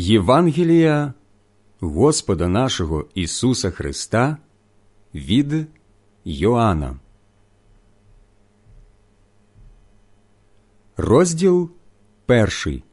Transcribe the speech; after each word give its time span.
Євангелія 0.00 1.14
Господа 1.80 2.48
нашого 2.48 3.06
Ісуса 3.14 3.70
Христа 3.70 4.36
від 5.14 5.66
Йоанна. 6.24 6.98
Розділ 10.96 11.70
перший. 12.26 12.84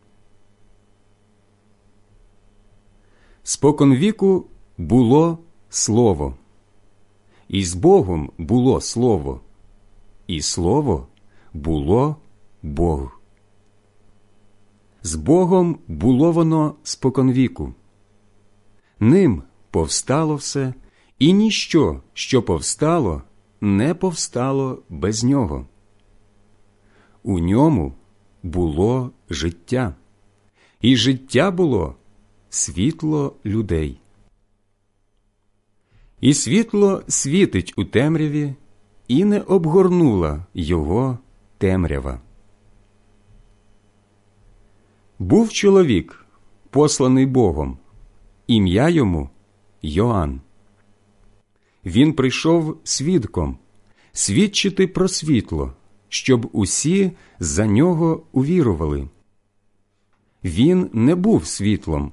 Спокон 3.43 3.95
віку 3.95 4.47
було 4.77 5.39
слово, 5.69 6.35
і 7.47 7.65
з 7.65 7.73
Богом 7.73 8.31
було 8.37 8.81
слово, 8.81 9.41
і 10.27 10.41
слово 10.41 11.07
було 11.53 12.15
Бог. 12.63 13.19
З 15.05 15.15
Богом 15.15 15.79
було 15.87 16.31
воно 16.31 16.75
споконвіку. 16.83 17.73
Ним 18.99 19.43
повстало 19.71 20.35
все, 20.35 20.73
і 21.19 21.33
ніщо, 21.33 22.01
що 22.13 22.43
повстало, 22.43 23.21
не 23.61 23.93
повстало 23.93 24.83
без 24.89 25.23
нього. 25.23 25.67
У 27.23 27.39
ньому 27.39 27.93
було 28.43 29.11
життя, 29.29 29.95
і 30.81 30.95
життя 30.95 31.51
було 31.51 31.95
світло 32.49 33.35
людей. 33.45 33.99
І 36.21 36.33
світло 36.33 37.03
світить 37.07 37.73
у 37.77 37.85
темряві, 37.85 38.53
і 39.07 39.25
не 39.25 39.41
обгорнула 39.41 40.45
його 40.53 41.19
темрява. 41.57 42.21
Був 45.19 45.53
чоловік, 45.53 46.25
посланий 46.69 47.25
Богом, 47.25 47.77
ім'я 48.47 48.89
йому 48.89 49.29
Йоанн. 49.81 50.41
Він 51.85 52.13
прийшов 52.13 52.77
свідком 52.83 53.57
свідчити 54.11 54.87
про 54.87 55.07
світло, 55.07 55.73
щоб 56.09 56.49
усі 56.51 57.11
за 57.39 57.65
нього 57.65 58.23
увірували. 58.31 59.07
Він 60.43 60.89
не 60.93 61.15
був 61.15 61.45
світлом, 61.45 62.11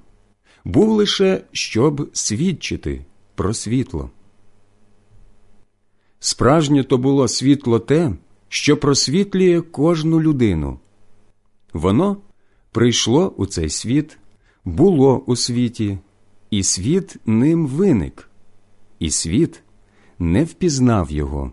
був 0.65 0.89
лише 0.89 1.45
щоб 1.53 2.11
свідчити 2.13 3.05
про 3.35 3.55
світло. 3.55 4.11
Справжнє 6.21 6.85
то 6.85 6.99
було 6.99 7.29
світло 7.29 7.79
те, 7.79 8.13
що 8.49 8.77
просвітлює 8.77 9.61
кожну 9.61 10.21
людину. 10.21 10.79
Воно 11.73 12.17
прийшло 12.73 13.35
у 13.37 13.47
цей 13.47 13.71
світ, 13.71 14.19
було 14.65 15.19
у 15.19 15.37
світі, 15.37 15.99
і 16.51 16.63
світ 16.63 17.17
ним 17.27 17.67
виник, 17.67 18.31
і 18.99 19.11
світ 19.11 19.63
не 20.19 20.45
впізнав 20.45 21.11
його. 21.11 21.53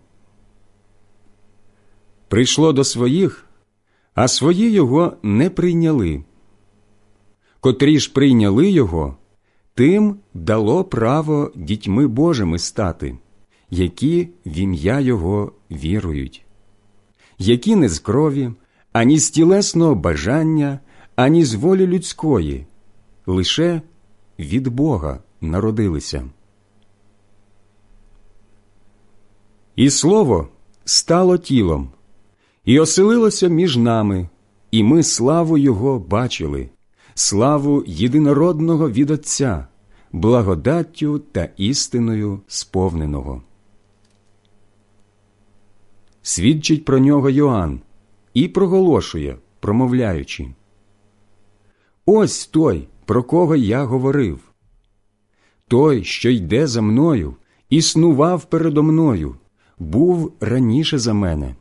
Прийшло 2.27 2.73
до 2.73 2.83
своїх, 2.83 3.45
а 4.13 4.27
свої 4.27 4.71
його 4.71 5.13
не 5.23 5.49
прийняли. 5.49 6.23
Котрі 7.59 7.99
ж 7.99 8.13
прийняли 8.13 8.69
його, 8.69 9.17
тим 9.73 10.19
дало 10.33 10.83
право 10.83 11.51
дітьми 11.55 12.07
Божими 12.07 12.59
стати, 12.59 13.17
які 13.69 14.29
в 14.45 14.57
ім'я 14.57 14.99
Його 14.99 15.51
вірують, 15.71 16.45
які 17.37 17.75
не 17.75 17.89
з 17.89 17.99
крові, 17.99 18.51
ані 18.91 19.19
з 19.19 19.29
тілесного 19.29 19.95
бажання, 19.95 20.79
ані 21.19 21.45
з 21.45 21.53
волі 21.53 21.87
людської, 21.87 22.65
лише 23.25 23.81
від 24.39 24.67
Бога 24.67 25.19
народилися. 25.41 26.29
І 29.75 29.89
слово 29.89 30.47
стало 30.85 31.37
тілом, 31.37 31.89
і 32.65 32.79
оселилося 32.79 33.47
між 33.47 33.77
нами, 33.77 34.29
і 34.71 34.83
ми 34.83 35.03
славу 35.03 35.57
Його 35.57 35.99
бачили, 35.99 36.69
славу 37.13 37.83
єдинородного 37.87 38.89
від 38.89 39.11
Отця, 39.11 39.67
благодаттю 40.11 41.19
та 41.19 41.49
істиною 41.57 42.41
сповненого. 42.47 43.43
Свідчить 46.21 46.85
про 46.85 46.99
нього 46.99 47.29
Йоанн 47.29 47.81
і 48.33 48.47
проголошує, 48.47 49.37
промовляючи. 49.59 50.53
Ось 52.11 52.47
той, 52.47 52.87
про 53.05 53.23
кого 53.23 53.55
я 53.55 53.83
говорив. 53.83 54.39
Той, 55.67 56.03
що 56.03 56.29
йде 56.29 56.67
за 56.67 56.81
мною, 56.81 57.35
існував 57.69 58.45
передо 58.45 58.83
мною, 58.83 59.35
був 59.79 60.33
раніше 60.39 60.99
за 60.99 61.13
мене. 61.13 61.55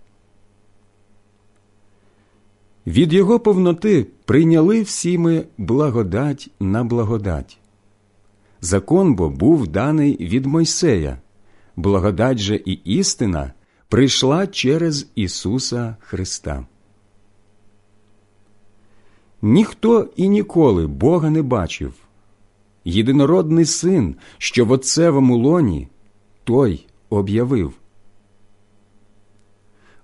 Від 2.87 3.13
його 3.13 3.41
повноти 3.41 4.07
прийняли 4.25 4.83
всі 4.83 5.19
ми 5.19 5.45
благодать 5.59 6.51
на 6.61 6.85
благодать. 6.85 7.59
Закон 8.61 9.15
бо 9.15 9.29
був 9.29 9.69
даний 9.69 10.17
від 10.17 10.47
Мойсея, 10.47 11.19
благодать 11.77 12.39
же 12.39 12.57
і 12.57 12.73
істина 12.73 13.53
прийшла 13.89 14.47
через 14.47 15.07
Ісуса 15.15 15.97
Христа. 16.01 16.67
Ніхто 19.43 20.09
і 20.17 20.29
ніколи 20.29 20.87
Бога 20.87 21.31
не 21.31 21.43
бачив. 21.43 21.95
Єдинородний 22.85 23.65
син, 23.65 24.17
що 24.39 24.65
в 24.65 24.71
отцевому 24.71 25.37
лоні, 25.37 25.89
той 26.45 26.87
об'явив. 27.11 27.73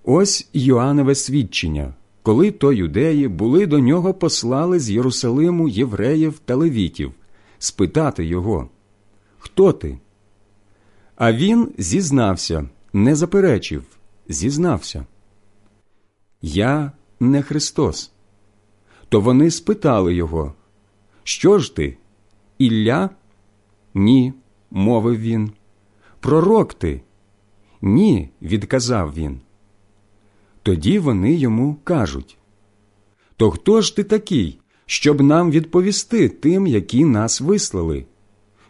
Ось 0.03 0.49
Йоаннове 0.53 1.15
свідчення, 1.15 1.93
коли 2.23 2.51
то 2.51 2.73
юдеї 2.73 3.27
були 3.27 3.65
до 3.67 3.79
нього 3.79 4.13
послали 4.13 4.79
з 4.79 4.91
Єрусалиму 4.91 5.69
євреїв 5.69 6.39
та 6.45 6.55
левітів 6.55 7.11
спитати 7.59 8.25
його 8.25 8.69
Хто 9.37 9.71
ти? 9.73 9.99
А 11.15 11.33
він 11.33 11.71
зізнався, 11.77 12.69
не 12.93 13.15
заперечив, 13.15 13.83
зізнався. 14.27 15.05
Я 16.41 16.91
не 17.19 17.41
Христос. 17.41 18.11
То 19.15 19.21
вони 19.21 19.51
спитали 19.51 20.15
його, 20.15 20.53
Що 21.23 21.59
ж 21.59 21.75
ти? 21.75 21.97
Ілля? 22.57 23.09
Ні, 23.93 24.33
мовив 24.71 25.19
він. 25.19 25.51
Пророк 26.19 26.73
ти? 26.73 27.01
Ні, 27.81 28.29
відказав 28.41 29.13
він. 29.13 29.39
Тоді 30.63 30.99
вони 30.99 31.33
йому 31.33 31.77
кажуть 31.83 32.37
То 33.37 33.51
хто 33.51 33.81
ж 33.81 33.95
ти 33.95 34.03
такий, 34.03 34.59
щоб 34.85 35.21
нам 35.21 35.51
відповісти 35.51 36.29
тим, 36.29 36.67
які 36.67 37.05
нас 37.05 37.41
вислали? 37.41 38.05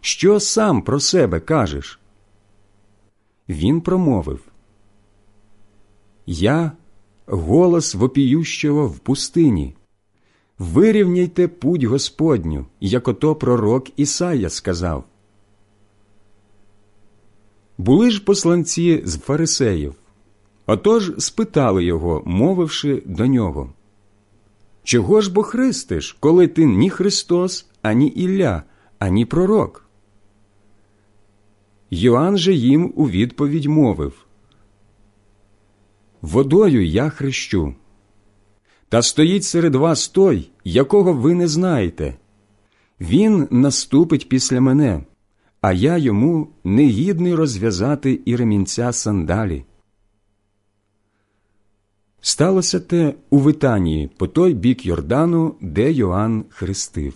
Що 0.01 0.39
сам 0.39 0.81
про 0.81 1.00
себе 1.00 1.39
кажеш? 1.39 2.00
Він 3.50 3.81
промовив 3.81 4.39
Я 6.25 6.72
голос 7.25 7.95
вопіющого 7.95 8.88
в 8.88 9.00
пустині. 9.00 9.75
Вирівняйте 10.59 11.47
путь 11.47 11.83
Господню, 11.83 12.66
як 12.79 13.07
ото 13.07 13.35
пророк 13.35 13.99
Ісая 13.99 14.49
сказав. 14.49 15.03
Були 17.77 18.11
ж 18.11 18.23
посланці 18.23 19.01
з 19.05 19.17
фарисеїв. 19.17 19.95
Отож 20.66 21.11
спитали 21.17 21.83
його, 21.83 22.23
мовивши 22.25 23.03
до 23.05 23.27
нього. 23.27 23.73
Чого 24.83 25.21
ж 25.21 25.33
бо 25.33 25.43
христиш, 25.43 26.17
коли 26.19 26.47
ти 26.47 26.66
ні 26.66 26.90
Христос, 26.90 27.67
ані 27.81 28.08
Ілля, 28.08 28.63
ані 28.99 29.25
пророк? 29.25 29.90
Йоанн 31.91 32.37
же 32.37 32.53
їм 32.53 32.93
у 32.96 33.09
відповідь 33.09 33.66
мовив 33.66 34.25
Водою 36.22 36.85
я 36.85 37.09
хрещу. 37.09 37.75
Та 38.90 39.02
стоїть 39.02 39.43
серед 39.43 39.76
вас 39.76 40.08
той, 40.08 40.49
якого 40.64 41.14
ви 41.14 41.34
не 41.34 41.47
знаєте. 41.47 42.16
Він 43.02 43.47
наступить 43.52 44.29
після 44.29 44.61
мене, 44.61 45.03
а 45.61 45.73
я 45.73 45.97
йому 45.97 46.47
негідний 46.64 47.35
розв'язати 47.35 48.20
і 48.26 48.35
ремінця 48.35 48.91
сандалі. 48.91 49.66
Сталося 52.22 52.79
те 52.79 53.14
у 53.29 53.40
Витанії 53.40 54.09
по 54.17 54.28
той 54.28 54.53
бік 54.53 54.85
Йордану, 54.85 55.55
де 55.61 55.91
Йоанн 55.91 56.46
хрестив. 56.49 57.14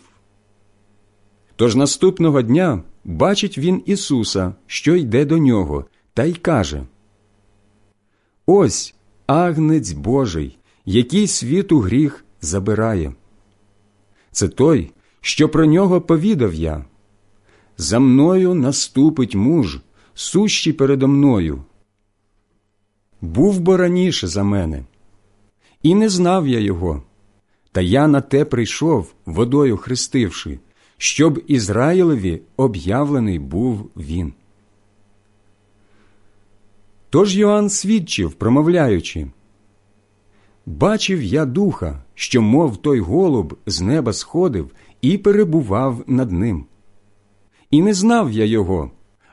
Тож 1.55 1.75
наступного 1.75 2.41
дня 2.41 2.83
бачить 3.03 3.57
він 3.57 3.83
Ісуса, 3.85 4.53
що 4.67 4.95
йде 4.95 5.25
до 5.25 5.37
нього, 5.37 5.85
та 6.13 6.23
й 6.23 6.33
каже 6.33 6.83
Ось 8.45 8.95
агнець 9.27 9.91
Божий, 9.91 10.58
який 10.89 11.27
світу 11.27 11.79
гріх 11.79 12.25
забирає. 12.41 13.13
Це 14.31 14.47
той, 14.47 14.91
що 15.21 15.49
про 15.49 15.65
нього 15.65 16.01
повідав 16.01 16.53
я. 16.53 16.85
За 17.77 17.99
мною 17.99 18.53
наступить 18.53 19.35
муж, 19.35 19.79
сущий 20.13 20.73
передо 20.73 21.07
мною. 21.07 21.63
Був 23.21 23.59
бо 23.59 23.77
раніше 23.77 24.27
за 24.27 24.43
мене, 24.43 24.83
і 25.83 25.95
не 25.95 26.09
знав 26.09 26.47
я 26.47 26.59
його, 26.59 27.03
та 27.71 27.81
я 27.81 28.07
на 28.07 28.21
те 28.21 28.45
прийшов, 28.45 29.13
водою 29.25 29.77
хрестивши, 29.77 30.59
щоб 30.97 31.43
Ізраїлеві 31.47 32.41
об'явлений 32.57 33.39
був 33.39 33.89
він. 33.97 34.33
Тож 37.09 37.37
Йоанн 37.37 37.69
свідчив, 37.69 38.33
промовляючи 38.33 39.27
Бачив 40.69 41.23
я 41.23 41.45
духа, 41.45 42.03
що, 42.13 42.41
мов 42.41 42.77
той 42.77 42.99
голуб, 42.99 43.57
з 43.65 43.81
неба 43.81 44.13
сходив 44.13 44.71
і 45.01 45.17
перебував 45.17 46.03
над 46.07 46.31
ним. 46.31 46.65
І 47.71 47.81
не 47.81 47.93
знав 47.93 48.31
я 48.31 48.45
його, 48.45 48.91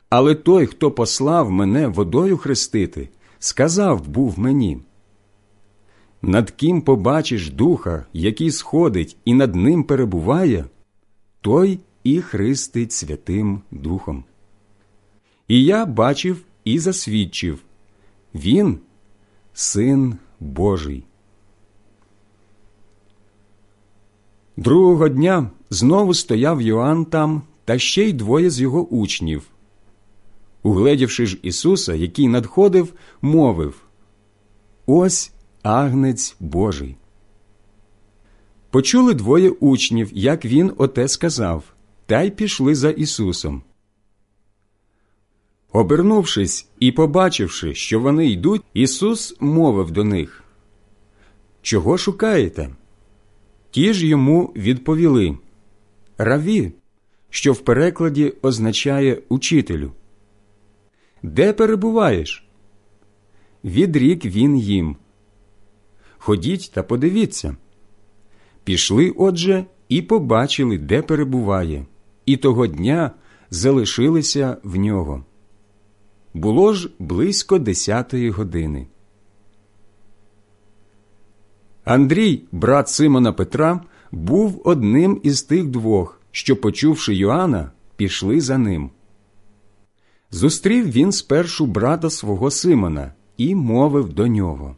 але 0.09 0.35
той, 0.35 0.67
хто 0.67 0.91
послав 0.91 1.51
мене 1.51 1.87
водою 1.87 2.37
хрестити, 2.37 3.09
сказав 3.39 4.09
був 4.09 4.39
мені. 4.39 4.79
Над 6.23 6.51
ким 6.51 6.83
побачиш 6.83 7.51
духа, 7.51 8.07
який 8.13 8.51
сходить 8.51 9.17
і 9.25 9.35
над 9.35 9.55
ним 9.55 9.85
перебуває, 9.85 10.65
той 11.41 11.81
і 12.05 12.21
хрестить 12.21 12.93
Святим 12.93 13.61
Духом. 13.71 14.25
І 15.49 15.65
я 15.65 15.87
бачив 15.87 16.45
і 16.65 16.79
засвідчив 16.79 17.59
він 18.35 18.79
син 19.53 20.15
Божий. 20.41 21.06
Другого 24.57 25.09
дня 25.09 25.51
знову 25.71 26.15
стояв 26.15 26.63
Йоанн 26.63 27.05
там 27.05 27.43
та 27.65 27.79
ще 27.79 28.05
й 28.05 28.13
двоє 28.13 28.51
з 28.51 28.61
його 28.61 28.87
учнів. 28.87 29.43
Угледівши 30.63 31.27
ж 31.27 31.39
Ісуса, 31.43 31.95
який 31.95 32.29
надходив, 32.29 32.93
мовив 33.23 33.83
Ось 34.87 35.33
агнець 35.63 36.37
Божий. 36.41 36.97
Почули 38.71 39.15
двоє 39.15 39.51
учнів, 39.51 40.11
як 40.13 40.45
він 40.45 40.73
оте 40.77 41.09
сказав, 41.09 41.65
та 42.07 42.23
й 42.23 42.31
пішли 42.31 42.75
за 42.75 42.91
Ісусом. 42.91 43.63
Обернувшись 45.73 46.69
і 46.81 46.93
побачивши, 46.93 47.75
що 47.75 48.01
вони 48.01 48.27
йдуть, 48.27 48.63
Ісус 48.75 49.37
мовив 49.41 49.91
до 49.91 50.05
них 50.05 50.45
Чого 51.63 51.99
шукаєте? 51.99 52.71
Ті 53.77 53.93
ж 53.93 54.07
йому 54.07 54.53
відповіли 54.57 55.39
Раві, 56.19 56.73
що 57.31 57.53
в 57.53 57.59
перекладі 57.59 58.33
означає 58.43 59.23
учителю. 59.29 59.93
Де 61.23 61.53
перебуваєш? 61.53 62.49
Відрік 63.65 64.25
він 64.25 64.57
їм. 64.59 64.97
Ходіть 66.19 66.71
та 66.75 66.83
подивіться. 66.83 67.57
Пішли, 68.65 69.13
отже, 69.17 69.65
і 69.89 70.03
побачили, 70.03 70.79
де 70.79 71.03
перебуває, 71.03 71.87
і 72.27 72.37
того 72.37 72.67
дня 72.67 73.11
залишилися 73.51 74.57
в 74.63 74.77
нього. 74.77 75.25
Було 76.35 76.73
ж 76.73 76.91
близько 76.99 77.59
десятої 77.59 78.31
години. 78.31 78.87
Андрій, 81.87 82.43
брат 82.53 82.89
Симона 82.89 83.33
Петра, 83.33 83.81
був 84.13 84.63
одним 84.65 85.21
із 85.23 85.43
тих 85.43 85.65
двох, 85.65 86.21
що, 86.31 86.57
почувши 86.57 87.15
Йоанна, 87.15 87.71
пішли 87.97 88.41
за 88.41 88.59
ним. 88.59 88.91
Зустрів 90.31 90.91
він 90.91 91.13
спершу 91.13 91.67
брата 91.67 92.11
свого 92.11 92.51
Симона 92.51 93.13
і 93.37 93.55
мовив 93.55 94.13
до 94.13 94.27
нього. 94.27 94.77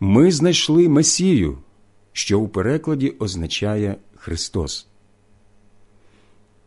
Ми 0.00 0.32
знайшли 0.32 0.88
Месію, 0.88 1.58
що 2.12 2.40
у 2.40 2.48
перекладі 2.48 3.14
означає 3.18 3.96
Христос. 4.16 4.86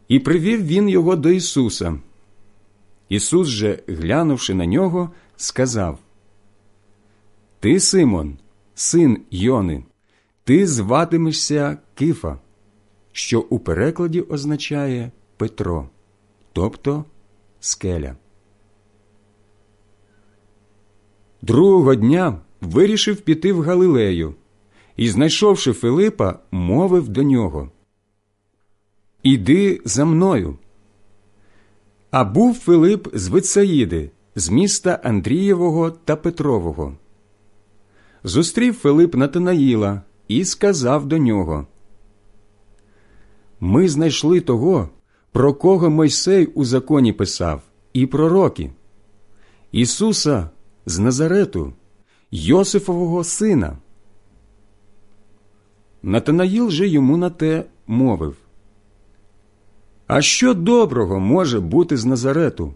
І 0.08 0.20
привів 0.20 0.66
він 0.66 0.90
його 0.90 1.16
до 1.16 1.30
Ісуса. 1.30 2.00
Ісус 3.10 3.48
же, 3.48 3.80
глянувши 3.88 4.54
на 4.54 4.66
нього, 4.66 5.12
сказав 5.38 6.00
Ти, 7.60 7.80
Симон, 7.80 8.38
син 8.76 9.22
Йони, 9.32 9.84
ти 10.44 10.68
зватимешся 10.68 11.78
Кифа, 11.96 12.40
що 13.12 13.42
у 13.42 13.60
перекладі 13.60 14.22
означає 14.22 15.12
Петро, 15.38 15.90
тобто 16.54 17.06
скеля. 17.60 18.16
Другого 21.42 21.96
дня 21.96 22.42
вирішив 22.62 23.22
піти 23.22 23.54
в 23.54 23.62
Галилею 23.62 24.36
і, 24.96 25.10
знайшовши 25.10 25.74
Филипа, 25.74 26.40
мовив 26.52 27.10
до 27.10 27.24
нього 27.24 27.72
Іди 29.24 29.82
за 29.86 30.06
мною. 30.06 30.58
А 32.12 32.24
був 32.24 32.56
Филип 32.56 33.08
з 33.14 33.28
Вицаїди, 33.28 34.12
з 34.36 34.50
міста 34.50 35.00
Андрієвого 35.04 35.92
та 35.92 36.16
Петрового. 36.16 36.98
Зустрів 38.24 38.74
Филип 38.74 39.16
Натанаїла 39.16 40.02
і 40.28 40.46
сказав 40.46 41.06
до 41.06 41.18
нього 41.18 41.68
Ми 43.60 43.90
знайшли 43.90 44.42
того, 44.42 44.90
про 45.32 45.54
кого 45.54 45.90
Мойсей 45.90 46.46
у 46.46 46.66
законі 46.66 47.14
писав, 47.14 47.62
і 47.94 48.06
пророки 48.06 48.72
Ісуса 49.72 50.50
з 50.86 51.00
Назарету, 51.00 51.74
Йосифового 52.32 53.24
сина. 53.24 53.78
Натанаїл 56.04 56.70
же 56.70 56.88
йому 56.88 57.18
на 57.18 57.30
те 57.30 57.66
мовив 57.88 58.36
А 60.08 60.22
що 60.22 60.54
доброго 60.54 61.20
може 61.20 61.60
бути 61.60 61.98
з 61.98 62.06
Назарету? 62.06 62.74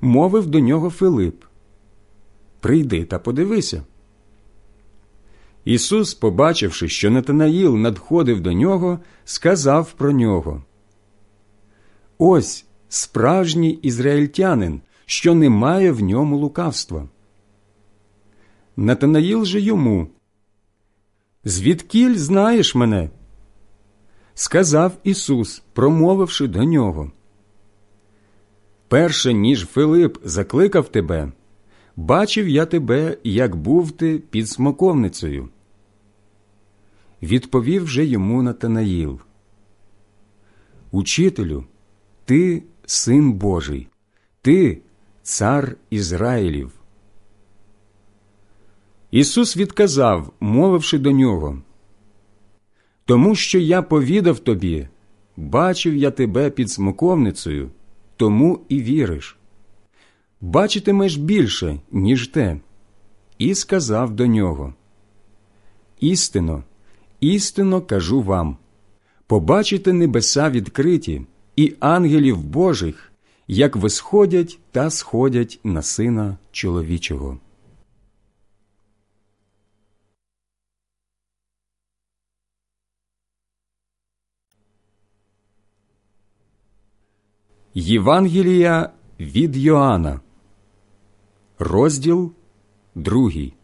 Мовив 0.00 0.46
до 0.46 0.60
нього 0.60 0.90
Филип 0.90 1.44
Прийди 2.60 3.04
та 3.04 3.18
подивися. 3.18 3.82
Ісус, 5.64 6.14
побачивши, 6.14 6.88
що 6.88 7.10
Натанаїл 7.10 7.76
надходив 7.76 8.40
до 8.40 8.52
нього, 8.52 8.98
сказав 9.24 9.92
про 9.92 10.12
нього 10.12 10.62
Ось 12.18 12.66
справжній 12.88 13.70
ізраїльтянин, 13.70 14.80
що 15.06 15.34
немає 15.34 15.92
в 15.92 16.02
ньому 16.02 16.36
лукавства. 16.36 17.08
Натанаїл 18.76 19.44
же 19.44 19.60
йому 19.60 20.08
Звідкіль 21.44 22.14
знаєш 22.14 22.74
мене? 22.74 23.10
Сказав 24.34 24.92
Ісус, 25.04 25.62
промовивши 25.72 26.46
до 26.46 26.64
нього. 26.64 27.12
Перше 28.88 29.32
ніж 29.32 29.66
Филип 29.66 30.18
закликав 30.24 30.88
тебе, 30.88 31.32
бачив 31.98 32.48
я 32.48 32.66
тебе, 32.66 33.16
як 33.24 33.56
був 33.56 33.90
ти 33.92 34.18
під 34.18 34.48
смоковницею. 34.48 35.48
Відповів 37.22 37.88
же 37.88 38.04
йому 38.04 38.42
Натанаїл. 38.42 39.20
Учителю, 40.90 41.64
ти 42.24 42.62
син 42.86 43.32
Божий, 43.32 43.88
ти 44.42 44.80
цар 45.22 45.76
Ізраїлів. 45.90 46.72
Ісус 49.10 49.56
відказав, 49.56 50.32
мовивши 50.40 50.98
до 50.98 51.10
нього, 51.10 51.62
Тому 53.04 53.34
що 53.34 53.58
я 53.58 53.82
повідав 53.82 54.38
тобі, 54.38 54.88
бачив 55.36 55.96
я 55.96 56.10
тебе 56.10 56.50
під 56.50 56.70
смоковницею, 56.70 57.70
тому 58.16 58.60
і 58.68 58.82
віриш. 58.82 59.37
Бачитимеш 60.40 61.16
більше, 61.16 61.80
ніж 61.90 62.28
те, 62.28 62.60
і 63.38 63.54
сказав 63.54 64.10
до 64.10 64.26
нього 64.26 64.74
Істинно, 66.00 66.64
істинно 67.20 67.82
кажу 67.82 68.22
вам 68.22 68.56
побачите 69.26 69.92
небеса 69.92 70.50
відкриті 70.50 71.26
і 71.56 71.74
ангелів 71.80 72.44
Божих, 72.44 73.12
як 73.46 73.76
висходять 73.76 74.58
та 74.70 74.90
сходять 74.90 75.60
на 75.64 75.82
сина 75.82 76.38
чоловічого. 76.52 77.38
Євангелія 87.74 88.90
від 89.20 89.56
Йоанна, 89.56 90.20
розділ 91.58 92.32
другий. 92.94 93.54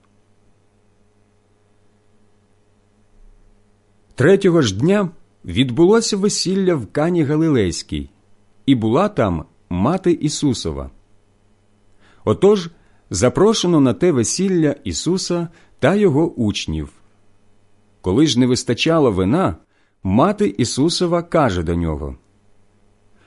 Третього 4.14 4.62
ж 4.62 4.78
дня 4.78 5.10
відбулося 5.44 6.16
весілля 6.16 6.74
в 6.74 6.86
Кані 6.86 7.22
Галилейській, 7.22 8.10
і 8.66 8.74
була 8.74 9.08
там 9.08 9.44
мати 9.70 10.12
Ісусова. 10.12 10.90
Отож 12.24 12.70
запрошено 13.10 13.80
на 13.80 13.94
те 13.94 14.12
весілля 14.12 14.76
Ісуса 14.84 15.48
та 15.78 15.94
його 15.94 16.32
учнів. 16.32 16.92
Коли 18.00 18.26
ж 18.26 18.40
не 18.40 18.46
вистачало 18.46 19.12
вина, 19.12 19.56
мати 20.02 20.54
Ісусова 20.58 21.22
каже 21.22 21.62
до 21.62 21.74
нього 21.74 22.16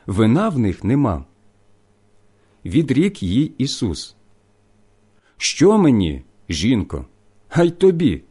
Вина 0.08 0.50
в 0.50 0.60
них 0.60 0.84
нема. 0.84 1.26
Відрік 2.66 3.24
їй 3.24 3.54
Ісус. 3.58 4.17
Що 5.38 5.77
мені, 5.77 6.24
жінко, 6.50 7.06
хай 7.48 7.72
тобі? 7.72 8.24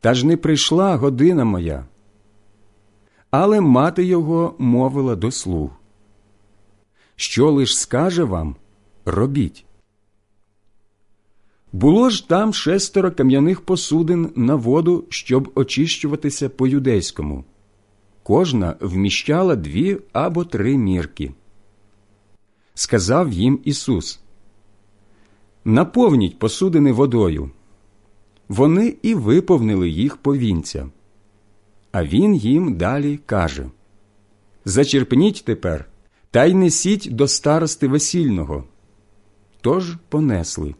Та 0.00 0.14
ж 0.14 0.26
не 0.26 0.36
прийшла 0.36 0.96
година 0.96 1.44
моя. 1.44 1.84
Але 3.30 3.60
мати 3.60 4.04
його 4.04 4.54
мовила 4.58 5.16
до 5.16 5.30
слуг. 5.30 5.70
Що 7.16 7.50
лиш 7.50 7.78
скаже 7.78 8.24
вам, 8.24 8.56
робіть. 9.04 9.64
Було 11.72 12.10
ж 12.10 12.28
там 12.28 12.54
шестеро 12.54 13.12
кам'яних 13.12 13.60
посудин 13.60 14.32
на 14.36 14.54
воду, 14.54 15.04
щоб 15.08 15.52
очищуватися 15.54 16.48
по 16.48 16.66
юдейському. 16.66 17.44
Кожна 18.22 18.76
вміщала 18.80 19.56
дві 19.56 19.98
або 20.12 20.44
три 20.44 20.76
мірки. 20.76 21.32
Сказав 22.74 23.32
їм 23.32 23.60
Ісус 23.64 24.20
Наповніть 25.68 26.38
посудини 26.38 26.92
водою. 26.92 27.50
Вони 28.48 28.96
і 29.02 29.14
виповнили 29.14 29.88
їх 29.88 30.16
повінця. 30.16 30.88
А 31.92 32.04
він 32.04 32.34
їм 32.34 32.76
далі 32.76 33.20
каже 33.26 33.70
Зачерпніть 34.64 35.42
тепер 35.46 35.88
та 36.30 36.44
й 36.44 36.54
несіть 36.54 37.08
до 37.10 37.28
старости 37.28 37.88
весільного. 37.88 38.64
Тож 39.60 39.96
понесли. 40.08 40.74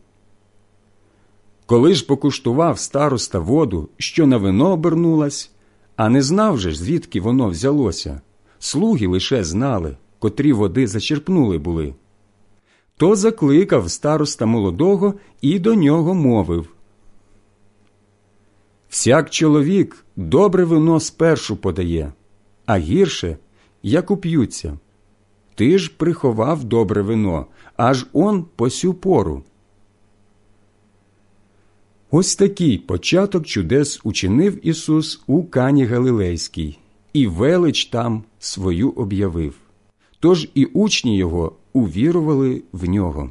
Коли 1.67 1.95
ж 1.95 2.07
покуштував 2.07 2.79
староста 2.79 3.39
воду, 3.39 3.89
що 3.99 4.27
на 4.27 4.37
вино 4.37 4.73
обернулась, 4.73 5.51
а 5.97 6.09
не 6.09 6.23
знав 6.23 6.59
же, 6.59 6.75
звідки 6.75 7.21
воно 7.21 7.49
взялося, 7.49 8.21
слуги 8.59 9.07
лише 9.07 9.45
знали, 9.45 9.97
котрі 10.19 10.53
води 10.53 10.87
зачерпнули 10.87 11.59
були. 11.59 11.95
То 12.99 13.17
закликав 13.17 13.91
староста 13.91 14.47
молодого 14.47 15.15
і 15.41 15.59
до 15.59 15.75
нього 15.75 16.15
мовив 16.15 16.69
Всяк 18.89 19.31
чоловік 19.31 20.05
добре 20.17 20.65
вино 20.65 21.01
спершу 21.01 21.57
подає, 21.57 22.13
а 22.67 22.79
гірше, 22.79 23.37
як 23.83 24.11
уп'ються. 24.11 24.79
Ти 25.55 25.79
ж 25.79 25.93
приховав 25.97 26.65
добре 26.65 27.03
вино, 27.03 27.47
аж 27.77 28.07
он 28.13 28.47
по 28.57 28.71
сю 28.71 28.95
пору. 28.95 29.43
Ось 32.11 32.37
такий 32.37 32.79
початок 32.79 33.47
чудес 33.47 34.01
учинив 34.05 34.67
Ісус 34.67 35.23
у 35.27 35.45
Кані 35.45 35.85
Галилейській, 35.85 36.79
і 37.13 37.27
велич 37.27 37.85
там 37.85 38.25
свою 38.39 38.91
об'явив. 38.91 39.55
Тож 40.21 40.49
і 40.55 40.65
учні 40.65 41.17
Його 41.17 41.53
увірували 41.79 42.63
в 42.73 42.89
нього. 42.89 43.31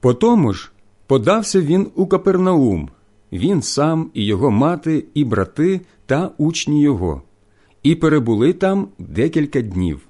Потому 0.00 0.52
ж 0.52 0.72
подався 1.06 1.60
він 1.60 1.90
у 1.94 2.06
Капернаум, 2.06 2.88
він 3.32 3.62
сам 3.62 4.10
і 4.14 4.24
його 4.24 4.50
мати, 4.50 5.04
і 5.14 5.24
брати 5.24 5.80
та 6.06 6.30
учні 6.38 6.82
його, 6.82 7.22
і 7.82 7.94
перебули 7.94 8.52
там 8.52 8.88
декілька 8.98 9.60
днів. 9.60 10.00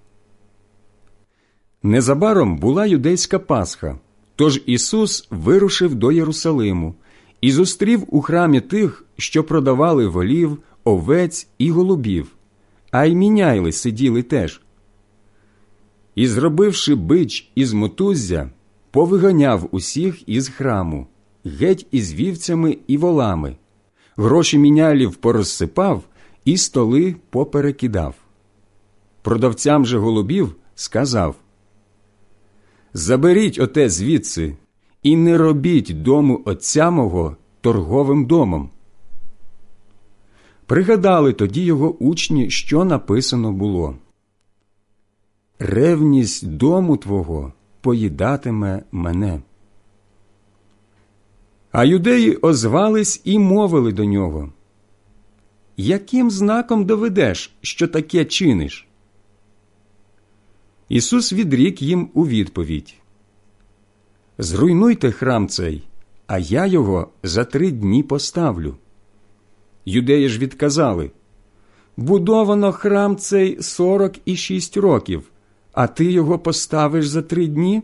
Незабаром 1.83 2.57
була 2.57 2.87
юдейська 2.87 3.39
Пасха. 3.39 3.99
Тож 4.37 4.63
Ісус 4.67 5.27
вирушив 5.31 5.95
до 5.95 6.13
Єрусалиму 6.13 6.95
і 7.41 7.53
зустрів 7.53 8.05
у 8.09 8.21
храмі 8.21 8.61
тих, 8.61 9.05
що 9.17 9.45
продавали 9.45 10.07
волів, 10.07 10.59
овець 10.85 11.49
і 11.59 11.71
голубів, 11.71 12.29
а 12.91 13.05
й 13.05 13.15
міняйли 13.15 13.73
сиділи 13.73 14.23
теж. 14.23 14.61
І, 16.15 16.27
зробивши 16.27 16.95
бич 16.95 17.53
із 17.55 17.73
мотуззя, 17.73 18.51
повиганяв 18.91 19.69
усіх 19.71 20.29
із 20.29 20.49
храму, 20.49 21.07
геть 21.45 21.87
із 21.91 22.15
вівцями 22.15 22.79
і 22.87 22.97
волами, 22.97 23.57
гроші 24.17 24.59
мінялів 24.59 25.17
порозсипав 25.17 26.03
і 26.45 26.57
столи 26.57 27.17
поперекидав. 27.31 28.15
Продавцям 29.23 29.87
же 29.87 29.99
голубів 29.99 30.55
сказав 30.75 31.37
Заберіть 32.95 33.59
оте 33.59 33.89
звідси 33.89 34.57
і 35.03 35.17
не 35.17 35.39
робіть 35.39 36.03
дому 36.03 36.43
отця 36.45 36.91
мого 36.91 37.37
торговим 37.61 38.27
домом. 38.27 38.71
Пригадали 40.67 41.33
тоді 41.33 41.63
його 41.63 41.95
учні, 41.95 42.51
що 42.51 42.85
написано 42.85 43.53
було 43.53 43.97
Ревність 45.65 46.49
дому 46.49 46.97
твого 46.97 47.53
поїдатиме 47.81 48.83
мене. 48.93 49.41
А 51.73 51.85
юдеї 51.85 52.37
озвались 52.37 53.21
і 53.25 53.39
мовили 53.39 53.93
до 53.93 54.05
нього. 54.05 54.53
Яким 55.77 56.31
знаком 56.31 56.85
доведеш, 56.85 57.55
що 57.61 57.89
таке 57.89 58.25
чиниш? 58.25 58.89
Ісус 60.89 61.33
відрік 61.33 61.83
їм 61.83 62.11
у 62.15 62.27
відповідь 62.27 62.95
Зруйнуйте 64.39 65.13
храм 65.13 65.49
цей, 65.49 65.83
а 66.27 66.39
я 66.39 66.67
його 66.67 67.09
за 67.23 67.45
три 67.45 67.71
дні 67.71 68.03
поставлю. 68.03 68.77
Юдеї 69.85 70.29
ж 70.29 70.39
відказали 70.39 71.11
Будовано 71.97 72.73
храм 72.73 73.17
цей 73.17 73.63
сорок 73.63 74.13
і 74.25 74.37
шість 74.37 74.77
років, 74.77 75.32
а 75.73 75.87
ти 75.87 76.13
його 76.13 76.39
поставиш 76.39 77.07
за 77.07 77.23
три 77.23 77.47
дні. 77.47 77.83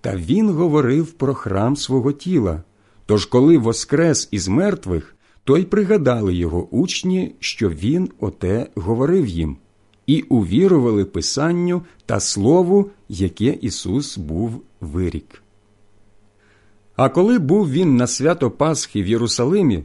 Та 0.00 0.16
він 0.16 0.50
говорив 0.50 1.12
про 1.12 1.34
храм 1.34 1.76
свого 1.76 2.12
тіла. 2.12 2.62
Тож, 3.06 3.26
коли 3.26 3.58
воскрес 3.58 4.28
із 4.30 4.48
мертвих, 4.48 5.16
то 5.44 5.58
й 5.58 5.64
пригадали 5.64 6.34
його 6.34 6.68
учні, 6.70 7.34
що 7.40 7.68
він 7.68 8.10
оте 8.20 8.66
говорив 8.74 9.26
їм 9.26 9.56
і 10.06 10.22
увірували 10.22 11.04
Писанню 11.04 11.82
та 12.06 12.20
Слову, 12.20 12.90
яке 13.08 13.58
Ісус 13.60 14.18
був 14.18 14.62
вирік. 14.80 15.42
А 16.96 17.08
коли 17.08 17.38
був 17.38 17.70
він 17.70 17.96
на 17.96 18.06
свято 18.06 18.50
Пасхи 18.50 19.02
в 19.02 19.06
Єрусалимі, 19.06 19.82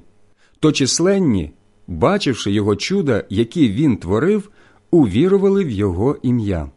то 0.60 0.72
численні, 0.72 1.52
бачивши 1.88 2.52
його 2.52 2.76
чуда, 2.76 3.24
які 3.30 3.70
він 3.70 3.98
творив, 3.98 4.50
увірували 4.96 5.64
в 5.64 5.70
Його 5.70 6.18
ім'я. 6.22 6.70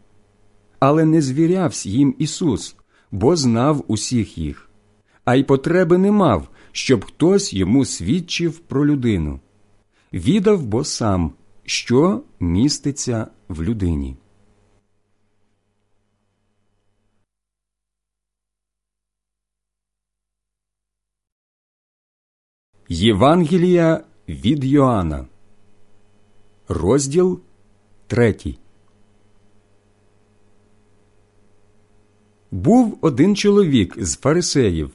Але 0.80 1.04
не 1.04 1.22
звірявся 1.22 1.88
їм 1.88 2.14
Ісус, 2.18 2.76
бо 3.10 3.36
знав 3.36 3.84
усіх 3.88 4.38
їх, 4.38 4.70
а 5.24 5.34
й 5.34 5.44
потреби 5.44 5.98
не 5.98 6.12
мав, 6.12 6.48
щоб 6.72 7.04
хтось 7.04 7.54
йому 7.54 7.84
свідчив 7.84 8.58
про 8.58 8.86
людину. 8.86 9.40
Відав 10.12 10.66
бо 10.66 10.84
сам, 10.84 11.32
що 11.64 12.22
міститься 12.40 13.26
в 13.48 13.62
людині. 13.62 14.16
Євангелія 22.88 24.04
від 24.28 24.64
Йоанна, 24.64 25.26
розділ 26.68 27.40
третій. 28.08 28.58
Був 32.50 32.98
один 33.00 33.36
чоловік 33.36 33.94
з 33.98 34.16
фарисеїв, 34.16 34.90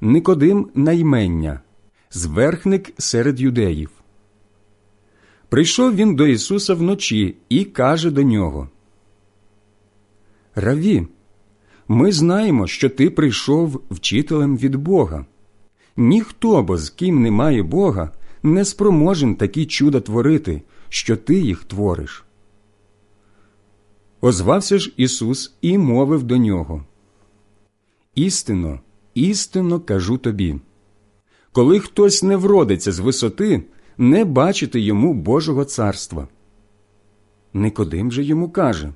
Никодим 0.00 0.70
наймення, 0.74 1.60
зверхник 2.10 2.92
серед 2.98 3.40
юдеїв. 3.40 3.90
Прийшов 5.48 5.94
він 5.94 6.16
до 6.16 6.26
Ісуса 6.26 6.74
вночі 6.74 7.36
і 7.48 7.64
каже 7.64 8.10
до 8.10 8.22
нього 8.22 8.68
Раві, 10.54 11.06
ми 11.88 12.12
знаємо, 12.12 12.66
що 12.66 12.90
ти 12.90 13.10
прийшов 13.10 13.82
вчителем 13.90 14.56
від 14.56 14.76
Бога. 14.76 15.26
Ніхто 15.96 16.62
бо 16.62 16.78
з 16.78 16.90
ким 16.90 17.22
немає 17.22 17.62
Бога, 17.62 18.10
не 18.42 18.64
спроможен 18.64 19.36
такі 19.36 19.66
чуда 19.66 20.00
творити, 20.00 20.62
що 20.88 21.16
ти 21.16 21.34
їх 21.34 21.64
твориш. 21.64 22.25
Озвався 24.20 24.78
ж 24.78 24.92
Ісус 24.96 25.54
і 25.62 25.78
мовив 25.78 26.22
до 26.22 26.36
нього 26.36 26.84
Істинно, 28.14 28.80
істинно 29.14 29.80
кажу 29.80 30.18
тобі 30.18 30.60
коли 31.56 31.80
хтось 31.80 32.22
не 32.22 32.36
вродиться 32.36 32.92
з 32.92 32.98
висоти, 32.98 33.62
не 33.98 34.24
бачити 34.24 34.80
йому 34.80 35.14
Божого 35.14 35.64
царства. 35.64 36.28
Никодим 37.52 38.12
же 38.12 38.24
йому 38.24 38.50
каже 38.50 38.92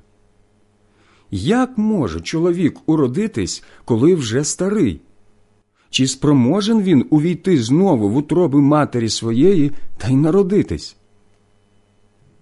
Як 1.31 1.77
може 1.77 2.21
чоловік 2.21 2.79
уродитись, 2.85 3.63
коли 3.85 4.15
вже 4.15 4.43
старий? 4.43 5.01
Чи 5.89 6.07
спроможен 6.07 6.81
він 6.81 7.05
увійти 7.09 7.63
знову 7.63 8.09
в 8.09 8.17
утроби 8.17 8.61
матері 8.61 9.09
своєї 9.09 9.71
та 9.97 10.07
й 10.07 10.15
народитись? 10.15 10.95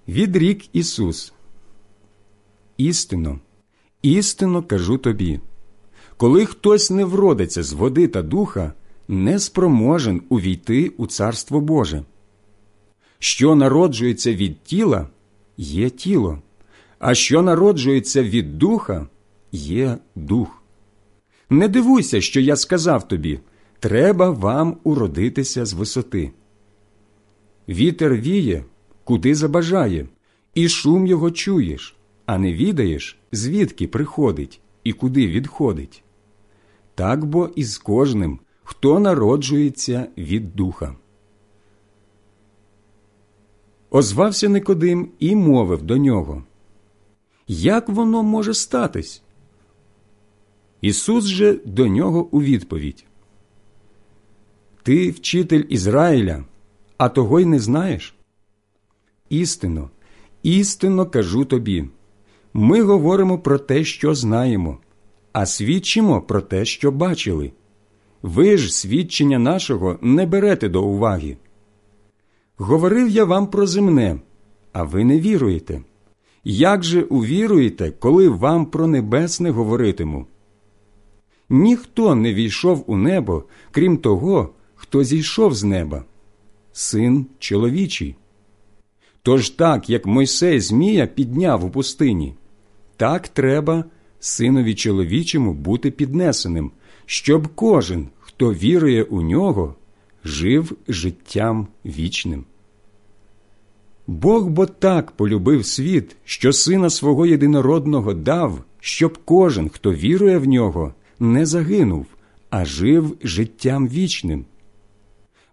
Відрік 0.07 0.75
Ісус. 0.75 1.33
Істинно, 2.79 3.39
істинно 4.01 4.63
кажу 4.63 4.97
тобі 4.97 5.39
коли 6.19 6.45
хтось 6.45 6.91
не 6.91 7.05
вродиться 7.05 7.63
з 7.63 7.73
води 7.73 8.07
та 8.07 8.21
духа, 8.21 8.73
не 9.07 9.39
спроможен 9.39 10.21
увійти 10.29 10.91
у 10.97 11.07
Царство 11.07 11.61
Боже. 11.61 12.03
Що 13.19 13.55
народжується 13.55 14.33
від 14.33 14.63
тіла, 14.63 15.07
є 15.57 15.89
тіло, 15.89 16.41
а 16.99 17.15
що 17.15 17.41
народжується 17.41 18.23
від 18.23 18.57
духа, 18.57 19.07
є 19.51 19.97
дух. 20.15 20.63
Не 21.49 21.67
дивуйся, 21.67 22.21
що 22.21 22.39
я 22.39 22.55
сказав 22.55 23.07
тобі 23.07 23.39
треба 23.79 24.29
вам 24.29 24.77
уродитися 24.83 25.65
з 25.65 25.73
висоти. 25.73 26.31
Вітер 27.69 28.15
віє, 28.15 28.63
куди 29.03 29.35
забажає, 29.35 30.07
і 30.53 30.69
шум 30.69 31.07
його 31.07 31.31
чуєш, 31.31 31.95
а 32.29 32.37
не 32.37 32.53
відаєш, 32.53 33.19
звідки 33.31 33.87
приходить 33.87 34.61
і 34.83 34.93
куди 34.93 35.27
відходить. 35.27 36.03
Так 36.95 37.25
бо 37.25 37.49
і 37.55 37.63
з 37.63 37.77
кожним, 37.77 38.39
хто 38.63 38.99
народжується 38.99 40.07
від 40.17 40.55
духа. 40.55 40.95
Озвався 43.89 44.49
Никодим 44.49 45.09
і 45.19 45.35
мовив 45.35 45.81
до 45.81 45.97
нього 45.97 46.43
Як 47.47 47.89
воно 47.89 48.23
може 48.23 48.53
статись? 48.53 49.21
Ісус 50.81 51.25
же 51.25 51.59
до 51.65 51.87
нього 51.87 52.27
у 52.31 52.41
відповідь 52.41 53.05
Ти 54.83 55.11
вчитель 55.11 55.63
Ізраїля, 55.69 56.43
а 56.97 57.09
того 57.09 57.39
й 57.39 57.45
не 57.45 57.59
знаєш? 57.59 58.15
Істинно, 59.29 59.89
істинно 60.43 61.05
кажу 61.05 61.45
тобі. 61.45 61.89
Ми 62.53 62.81
говоримо 62.81 63.39
про 63.39 63.59
те, 63.59 63.83
що 63.83 64.15
знаємо, 64.15 64.77
а 65.33 65.45
свідчимо 65.45 66.21
про 66.21 66.41
те, 66.41 66.65
що 66.65 66.91
бачили. 66.91 67.51
Ви 68.21 68.57
ж 68.57 68.75
свідчення 68.75 69.39
нашого 69.39 69.99
не 70.01 70.25
берете 70.25 70.69
до 70.69 70.83
уваги. 70.83 71.37
Говорив 72.57 73.09
я 73.09 73.25
вам 73.25 73.47
про 73.47 73.67
земне, 73.67 74.19
а 74.73 74.83
ви 74.83 75.03
не 75.03 75.19
віруєте. 75.19 75.81
Як 76.43 76.83
же 76.83 77.01
увіруєте, 77.01 77.91
коли 77.99 78.29
вам 78.29 78.65
про 78.65 78.87
небесне 78.87 79.49
говоритиму? 79.49 80.25
Ніхто 81.49 82.15
не 82.15 82.33
війшов 82.33 82.83
у 82.87 82.97
небо, 82.97 83.43
крім 83.71 83.97
того, 83.97 84.49
хто 84.75 85.03
зійшов 85.03 85.53
з 85.53 85.63
неба, 85.63 86.03
син 86.71 87.25
чоловічий. 87.39 88.15
Тож 89.21 89.49
так, 89.49 89.89
як 89.89 90.05
Мойсей 90.05 90.59
Змія 90.59 91.07
підняв 91.07 91.65
у 91.65 91.69
пустині, 91.69 92.33
так 92.99 93.27
треба 93.27 93.83
синові 94.19 94.75
чоловічому 94.75 95.53
бути 95.53 95.91
піднесеним, 95.91 96.71
щоб 97.05 97.47
кожен, 97.55 98.07
хто 98.19 98.53
вірує 98.53 99.03
у 99.03 99.21
нього, 99.21 99.75
жив 100.25 100.77
життям 100.87 101.67
вічним. 101.85 102.43
Бог 104.07 104.47
бо 104.47 104.65
так 104.65 105.11
полюбив 105.11 105.65
світ, 105.65 106.15
що 106.23 106.53
сина 106.53 106.89
свого 106.89 107.25
єдинородного 107.25 108.13
дав, 108.13 108.63
щоб 108.79 109.17
кожен, 109.25 109.69
хто 109.69 109.93
вірує 109.93 110.37
в 110.37 110.47
нього, 110.47 110.93
не 111.19 111.45
загинув, 111.45 112.05
а 112.49 112.65
жив 112.65 113.17
життям 113.23 113.87
вічним. 113.87 114.45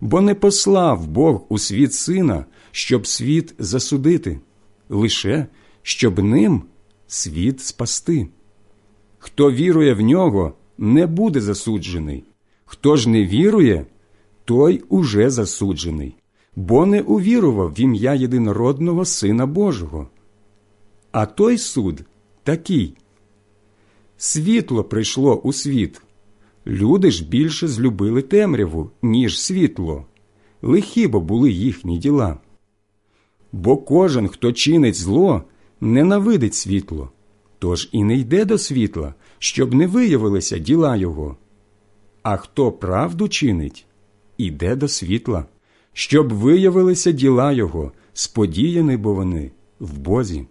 Бо 0.00 0.20
не 0.20 0.34
послав 0.34 1.06
Бог 1.06 1.44
у 1.48 1.58
світ 1.58 1.94
сина, 1.94 2.44
щоб 2.70 3.06
світ 3.06 3.54
засудити, 3.58 4.40
лише 4.88 5.46
щоб 5.82 6.18
ним 6.18 6.62
світ 7.06 7.60
спасти. 7.60 8.28
Хто 9.18 9.52
вірує 9.52 9.94
в 9.94 10.00
нього, 10.00 10.52
не 10.78 11.06
буде 11.06 11.40
засуджений. 11.40 12.24
Хто 12.64 12.96
ж 12.96 13.08
не 13.08 13.24
вірує, 13.24 13.86
той 14.44 14.82
уже 14.88 15.30
засуджений, 15.30 16.14
бо 16.56 16.86
не 16.86 17.02
увірував 17.02 17.72
в 17.72 17.80
ім'я 17.80 18.14
єдинородного 18.14 19.04
Сина 19.04 19.46
Божого. 19.46 20.08
А 21.12 21.26
той 21.26 21.58
суд 21.58 22.02
такий. 22.42 22.96
Світло 24.16 24.84
прийшло 24.84 25.36
у 25.36 25.52
світ. 25.52 26.02
Люди 26.66 27.10
ж 27.10 27.28
більше 27.28 27.68
злюбили 27.68 28.22
темряву, 28.22 28.90
ніж 29.02 29.40
світло. 29.40 30.04
Лихі 30.62 31.06
бо 31.06 31.20
були 31.20 31.50
їхні 31.50 31.98
діла. 31.98 32.38
Бо 33.52 33.76
кожен, 33.76 34.28
хто 34.28 34.52
чинить 34.52 34.94
зло, 34.94 35.42
ненавидить 35.80 36.54
світло, 36.54 37.10
тож 37.58 37.88
і 37.92 38.04
не 38.04 38.16
йде 38.16 38.44
до 38.44 38.58
світла, 38.58 39.14
щоб 39.38 39.74
не 39.74 39.86
виявилися 39.86 40.58
діла 40.58 40.96
його. 40.96 41.36
А 42.22 42.36
хто 42.36 42.72
правду 42.72 43.28
чинить, 43.28 43.86
іде 44.38 44.76
до 44.76 44.88
світла, 44.88 45.44
щоб 45.92 46.32
виявилися 46.32 47.12
діла 47.12 47.52
його, 47.52 47.92
сподіяні 48.12 48.96
бо 48.96 49.14
вони 49.14 49.50
в 49.80 49.98
Бозі. 49.98 50.46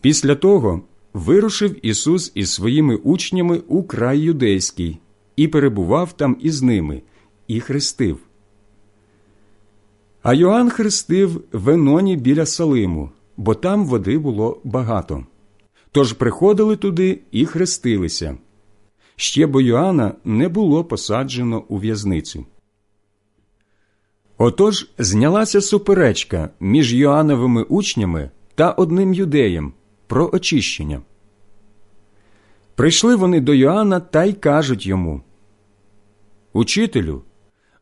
Після 0.00 0.34
того 0.34 0.82
вирушив 1.14 1.86
Ісус 1.86 2.32
із 2.34 2.52
своїми 2.52 2.96
учнями 2.96 3.58
у 3.68 3.82
край 3.82 4.18
юдейський 4.18 4.98
і 5.36 5.48
перебував 5.48 6.12
там 6.12 6.36
із 6.40 6.62
ними, 6.62 7.02
і 7.48 7.60
хрестив. 7.60 8.27
А 10.22 10.34
Йоанн 10.34 10.70
хрестив 10.70 11.44
в 11.52 11.68
Еноні 11.68 12.16
біля 12.16 12.46
Салиму, 12.46 13.10
бо 13.36 13.54
там 13.54 13.86
води 13.86 14.18
було 14.18 14.60
багато. 14.64 15.26
Тож 15.92 16.12
приходили 16.12 16.76
туди 16.76 17.20
і 17.30 17.46
хрестилися. 17.46 18.36
Ще 19.16 19.46
бо 19.46 19.60
Йоанна 19.60 20.14
не 20.24 20.48
було 20.48 20.84
посаджено 20.84 21.64
у 21.68 21.78
в'язницю. 21.78 22.46
Отож 24.38 24.90
знялася 24.98 25.60
суперечка 25.60 26.50
між 26.60 26.94
Йоанновими 26.94 27.62
учнями 27.62 28.30
та 28.54 28.70
одним 28.70 29.14
юдеєм 29.14 29.72
про 30.06 30.30
очищення. 30.32 31.02
Прийшли 32.74 33.16
вони 33.16 33.40
до 33.40 33.54
Йоанна 33.54 34.00
та 34.00 34.24
й 34.24 34.32
кажуть 34.32 34.86
йому 34.86 35.22
Учителю, 36.52 37.22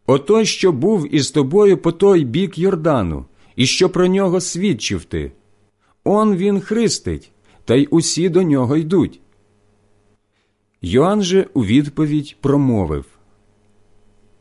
отой, 0.07 0.47
що 0.47 0.73
був 0.73 1.14
із 1.14 1.31
тобою 1.31 1.79
по 1.79 1.92
той 1.92 2.25
бік 2.25 2.59
Йордану, 2.59 3.25
і 3.57 3.66
що 3.66 3.90
про 3.90 4.07
нього 4.07 4.40
свідчив 4.40 5.05
ти. 5.05 5.33
Он 6.05 6.37
він 6.37 6.61
христить, 6.61 7.33
та 7.64 7.75
й 7.75 7.88
усі 7.90 8.29
до 8.29 8.42
нього 8.42 8.77
йдуть. 8.77 9.21
Йоанн 10.83 11.23
же 11.23 11.47
у 11.55 11.64
відповідь 11.64 12.37
промовив 12.40 13.05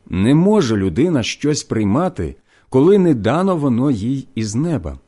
Не 0.08 0.34
може 0.34 0.76
людина 0.76 1.22
щось 1.22 1.64
приймати, 1.64 2.36
коли 2.68 2.98
не 2.98 3.14
дано 3.14 3.56
воно 3.56 3.90
їй 3.90 4.28
із 4.34 4.54
неба. 4.54 4.98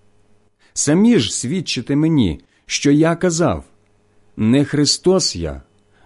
Самі 0.73 1.19
ж 1.19 1.35
свідчите 1.35 1.97
мені, 1.97 2.41
що 2.67 2.91
я 2.91 3.17
казав 3.17 3.65
не 4.37 4.65
Христос 4.65 5.37
я, 5.37 5.63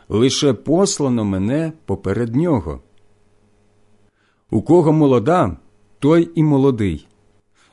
лише 0.08 0.52
послано 0.52 1.24
мене 1.24 1.72
поперед 1.84 2.36
нього. 2.36 2.80
У 4.52 4.62
кого 4.62 4.92
молода, 4.92 5.56
той 5.98 6.30
і 6.34 6.42
молодий. 6.42 7.06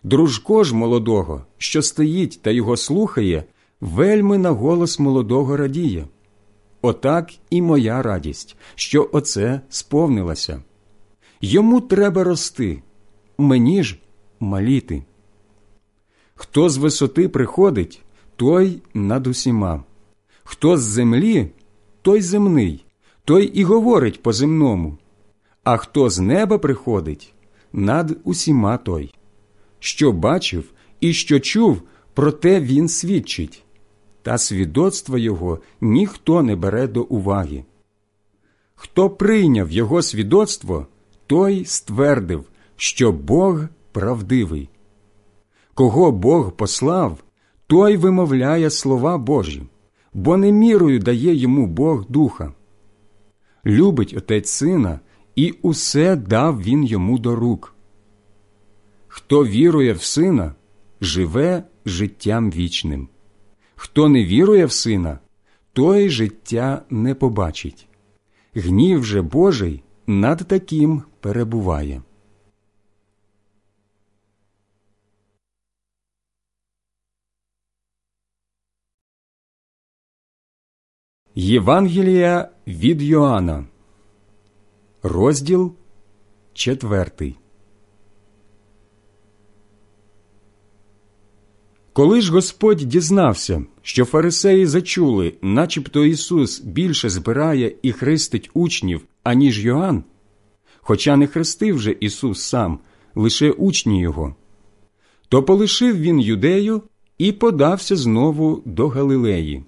Дружко 0.04 0.64
ж 0.64 0.76
молодого, 0.76 1.46
що 1.58 1.82
стоїть 1.82 2.40
та 2.42 2.52
його 2.52 2.78
слухає, 2.78 3.44
вельми 3.82 4.38
на 4.38 4.50
голос 4.50 5.00
молодого 5.00 5.58
радіє. 5.58 6.08
Отак 6.82 7.32
і 7.50 7.62
моя 7.62 8.02
радість, 8.02 8.56
що 8.76 9.10
оце 9.14 9.62
сповнилося. 9.70 10.64
Йому 11.42 11.82
треба 11.82 12.24
рости, 12.24 12.82
мені 13.38 13.84
ж 13.84 14.00
маліти. 14.40 15.04
Хто 16.36 16.70
з 16.70 16.78
висоти 16.78 17.30
приходить, 17.30 18.02
той 18.36 18.82
над 18.94 19.28
усіма, 19.28 19.84
хто 20.44 20.78
з 20.78 20.82
землі, 20.82 21.48
той 22.02 22.22
земний, 22.22 22.86
той 23.26 23.46
і 23.46 23.64
говорить 23.64 24.24
по 24.24 24.34
земному, 24.34 24.98
а 25.72 25.78
хто 25.78 26.10
з 26.10 26.20
неба 26.20 26.58
приходить, 26.58 27.34
над 27.74 28.18
усіма 28.24 28.78
той. 28.78 29.14
Що 29.80 30.12
бачив 30.12 30.64
і 31.00 31.14
що 31.14 31.40
чув, 31.40 31.82
про 32.14 32.32
те 32.32 32.60
він 32.60 32.88
свідчить, 32.88 33.64
та 34.22 34.38
свідоцтва 34.38 35.18
його 35.18 35.60
ніхто 35.82 36.42
не 36.44 36.56
бере 36.56 36.88
до 36.88 37.04
уваги. 37.04 37.64
Хто 38.76 39.10
прийняв 39.10 39.72
його 39.72 40.02
свідоцтво, 40.02 40.88
той 41.28 41.66
ствердив, 41.66 42.44
що 42.76 43.12
Бог 43.12 43.62
правдивий. 43.92 44.70
Кого 45.74 46.12
Бог 46.12 46.52
послав, 46.52 47.24
той 47.68 47.98
вимовляє 47.98 48.70
слова 48.70 49.18
Божі, 49.18 49.64
бо 50.14 50.38
не 50.38 50.52
мірою 50.52 51.00
дає 51.00 51.36
йому 51.36 51.68
Бог 51.68 52.06
духа. 52.10 52.54
Любить 53.66 54.14
отець 54.18 54.50
сина, 54.50 55.00
і 55.40 55.52
усе 55.62 56.16
дав 56.16 56.62
він 56.62 56.84
йому 56.84 57.20
до 57.20 57.36
рук. 57.36 57.76
Хто 59.08 59.46
вірує 59.46 59.94
в 59.94 60.04
сина, 60.04 60.56
живе 61.02 61.64
життям 61.86 62.52
вічним. 62.52 63.08
Хто 63.76 64.10
не 64.10 64.26
вірує 64.26 64.66
в 64.66 64.72
сина, 64.72 65.20
той 65.74 66.10
життя 66.10 66.82
не 66.90 67.16
побачить. 67.16 67.88
Гнів 68.56 69.06
же 69.06 69.22
Божий 69.22 69.84
над 70.08 70.38
таким 70.48 71.04
перебуває. 71.20 72.02
Євангелія 81.36 82.50
від 82.68 83.02
Йоанна, 83.02 83.66
розділ 85.04 85.74
четвертий. 86.54 87.36
Коли 91.94 92.22
ж 92.22 92.32
Господь 92.32 92.78
дізнався, 92.78 93.64
що 93.82 94.06
фарисеї 94.06 94.66
зачули, 94.66 95.34
начебто 95.42 96.06
Ісус 96.06 96.60
більше 96.60 97.10
збирає 97.10 97.76
і 97.82 97.92
хрестить 97.92 98.50
учнів, 98.54 99.02
аніж 99.24 99.66
Йоанн, 99.66 100.04
хоча 100.82 101.16
не 101.16 101.28
хрестив 101.28 101.80
же 101.80 101.96
Ісус 102.00 102.42
сам, 102.42 102.80
лише 103.16 103.52
учні 103.52 104.02
Його, 104.02 104.36
то 105.30 105.44
полишив 105.44 106.00
він 106.00 106.20
юдею 106.20 106.82
і 107.18 107.32
подався 107.32 107.96
знову 107.96 108.62
до 108.66 108.88
Галилеї. 108.88 109.64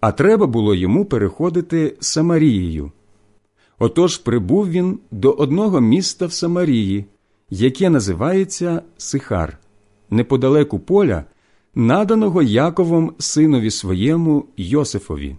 А 0.00 0.12
треба 0.12 0.46
було 0.46 0.74
йому 0.74 1.04
переходити 1.04 1.96
Самарією. 2.00 2.92
Отож 3.78 4.18
прибув 4.18 4.70
він 4.70 4.98
до 5.10 5.32
одного 5.32 5.80
міста 5.80 6.26
в 6.26 6.32
Самарії, 6.32 7.04
яке 7.50 7.90
називається 7.90 8.82
Сихар 8.96 9.58
неподалеку 10.10 10.78
поля, 10.78 11.24
наданого 11.74 12.42
Яковом 12.42 13.14
синові 13.18 13.70
своєму 13.70 14.44
Йосифові. 14.56 15.36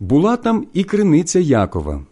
Була 0.00 0.36
там 0.36 0.66
і 0.72 0.84
криниця 0.84 1.38
Якова. 1.38 2.06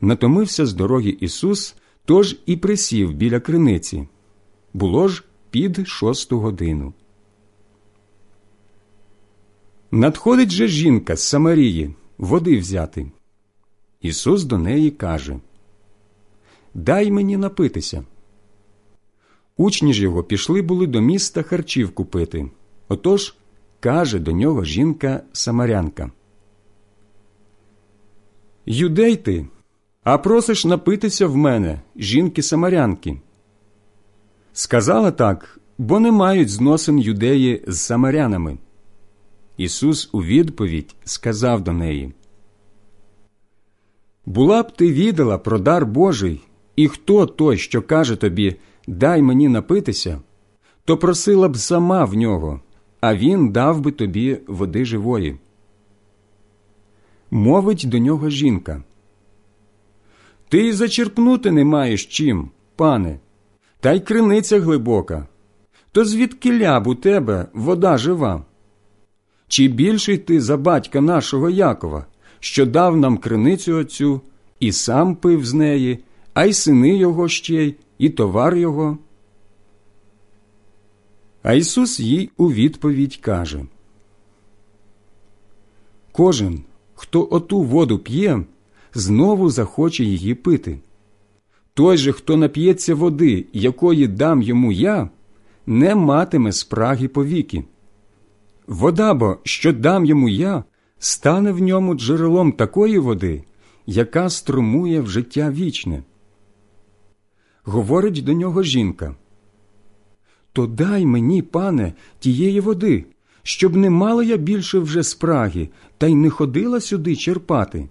Натомився 0.00 0.66
з 0.66 0.72
дороги 0.72 1.16
Ісус, 1.20 1.76
тож 2.04 2.36
і 2.46 2.56
присів 2.56 3.14
біля 3.14 3.40
криниці. 3.40 4.08
Було 4.74 5.08
ж 5.08 5.24
під 5.50 5.88
шосту 5.88 6.38
годину. 6.38 6.92
Надходить 9.90 10.50
же 10.50 10.66
жінка 10.68 11.16
з 11.16 11.22
Самарії 11.22 11.94
води 12.18 12.58
взяти. 12.58 13.06
Ісус 14.00 14.44
до 14.44 14.58
неї 14.58 14.90
каже 14.90 15.36
Дай 16.74 17.10
мені 17.10 17.36
напитися. 17.36 18.04
Учні 19.56 19.94
ж 19.94 20.02
його 20.02 20.22
пішли 20.22 20.62
були 20.62 20.86
до 20.86 21.00
міста 21.00 21.42
харчів 21.42 21.94
купити. 21.94 22.50
Отож 22.88 23.34
каже 23.80 24.18
до 24.18 24.32
нього 24.32 24.64
жінка 24.64 25.22
Самарянка. 25.32 26.10
Юдей 28.66 29.16
ти, 29.16 29.46
а 30.04 30.18
просиш 30.18 30.64
напитися 30.64 31.26
в 31.26 31.36
мене, 31.36 31.80
жінки 31.96 32.42
Самарянки. 32.42 33.20
Сказала 34.52 35.10
так, 35.10 35.60
бо 35.78 36.00
не 36.00 36.12
мають 36.12 36.48
зносин 36.48 36.98
юдеї 36.98 37.64
з 37.66 37.80
самарянами. 37.80 38.58
Ісус 39.56 40.08
у 40.12 40.22
відповідь 40.22 40.94
сказав 41.04 41.60
до 41.60 41.72
неї 41.72 42.12
Була 44.26 44.62
б 44.62 44.76
ти 44.76 44.92
відала 44.92 45.38
про 45.38 45.58
дар 45.58 45.86
Божий, 45.86 46.40
і 46.76 46.88
хто 46.88 47.26
той, 47.26 47.58
що 47.58 47.82
каже 47.82 48.16
тобі 48.16 48.56
дай 48.86 49.22
мені 49.22 49.48
напитися, 49.48 50.20
то 50.84 50.96
просила 50.96 51.48
б 51.48 51.56
сама 51.56 52.04
в 52.04 52.14
нього, 52.14 52.60
а 53.00 53.16
він 53.16 53.52
дав 53.52 53.80
би 53.80 53.92
тобі 53.92 54.38
води 54.46 54.84
живої. 54.84 55.36
Мовить 57.30 57.84
до 57.88 57.98
нього 57.98 58.30
жінка. 58.30 58.82
Ти 60.48 60.68
й 60.68 60.72
зачерпнути 60.72 61.50
не 61.50 61.64
маєш 61.64 62.06
чим, 62.06 62.50
пане, 62.76 63.18
та 63.80 63.92
й 63.92 64.00
криниця 64.00 64.60
глибока. 64.60 65.26
То 65.92 66.04
звідки 66.04 66.58
ляб 66.58 66.86
у 66.86 66.94
тебе 66.94 67.46
вода 67.54 67.98
жива? 67.98 68.44
Чи 69.48 69.68
більший 69.68 70.18
ти 70.18 70.40
за 70.40 70.56
батька 70.56 71.00
нашого 71.00 71.50
Якова, 71.50 72.06
що 72.40 72.66
дав 72.66 72.96
нам 72.96 73.18
криницю 73.18 73.76
оцю, 73.76 74.20
і 74.60 74.72
сам 74.72 75.16
пив 75.16 75.46
з 75.46 75.54
неї, 75.54 75.98
а 76.34 76.44
й 76.44 76.52
сини 76.52 76.96
його 76.96 77.28
ще 77.28 77.64
й, 77.64 77.74
і 77.98 78.10
товар 78.10 78.56
його. 78.56 78.98
А 81.42 81.52
Ісус 81.52 82.00
їй 82.00 82.30
у 82.36 82.52
відповідь 82.52 83.16
каже 83.16 83.64
Кожен, 86.12 86.60
хто 86.94 87.28
оту 87.30 87.62
воду 87.62 87.98
п'є, 87.98 88.44
знову 88.94 89.50
захоче 89.50 90.04
її 90.04 90.34
пити. 90.34 90.78
Той 91.74 91.96
же, 91.96 92.12
хто 92.12 92.36
нап'ється 92.36 92.94
води, 92.94 93.46
якої 93.52 94.06
дам 94.08 94.42
йому 94.42 94.72
я, 94.72 95.10
не 95.66 95.94
матиме 95.94 96.52
спраги 96.52 97.08
повіки. 97.08 97.64
Вода 98.66 99.14
бо, 99.14 99.38
що 99.42 99.72
дам 99.72 100.04
йому 100.04 100.28
я, 100.28 100.64
стане 100.98 101.52
в 101.52 101.60
ньому 101.60 101.94
джерелом 101.94 102.52
такої 102.52 102.98
води, 102.98 103.44
яка 103.86 104.30
струмує 104.30 105.00
в 105.00 105.10
життя 105.10 105.50
вічне 105.50 106.02
говорить 107.66 108.24
до 108.24 108.32
нього 108.32 108.62
жінка. 108.62 109.14
То 110.52 110.66
дай 110.66 111.06
мені, 111.06 111.42
пане, 111.42 111.92
тієї 112.18 112.60
води, 112.60 113.04
щоб 113.42 113.76
не 113.76 113.90
мала 113.90 114.24
я 114.24 114.36
більше 114.36 114.78
вже 114.78 115.02
спраги, 115.02 115.68
та 115.98 116.06
й 116.06 116.14
не 116.14 116.30
ходила 116.30 116.80
сюди 116.80 117.16
черпати. 117.16 117.88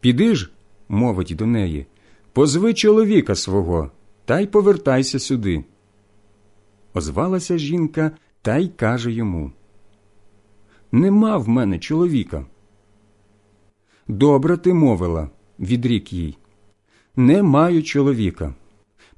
Піди 0.00 0.34
ж, 0.34 0.50
мовить 0.88 1.34
до 1.36 1.46
неї, 1.46 1.86
позви 2.32 2.74
чоловіка 2.74 3.34
свого, 3.34 3.90
та 4.24 4.40
й 4.40 4.46
повертайся 4.46 5.18
сюди. 5.18 5.64
Озвалася 6.94 7.58
жінка 7.58 8.10
та 8.44 8.56
й 8.56 8.68
каже 8.68 9.12
йому 9.12 9.52
Нема 10.92 11.36
в 11.36 11.48
мене 11.48 11.78
чоловіка. 11.78 12.46
Добре 14.08 14.56
ти 14.56 14.74
мовила, 14.74 15.30
відрік 15.58 16.12
їй 16.12 16.38
не 17.16 17.42
маю 17.42 17.82
чоловіка. 17.82 18.54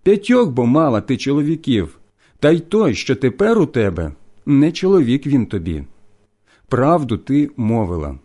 П'ятьох 0.03 0.51
бо 0.51 0.67
мала 0.67 1.01
ти 1.01 1.17
чоловіків, 1.17 1.99
та 2.39 2.51
й 2.51 2.61
той, 2.61 2.95
що 2.95 3.17
тепер 3.17 3.59
у 3.59 3.67
тебе, 3.67 4.13
не 4.47 4.73
чоловік 4.73 5.27
він 5.27 5.47
тобі. 5.47 5.85
Правду 6.69 7.19
ти 7.19 7.51
мовила. 7.57 8.19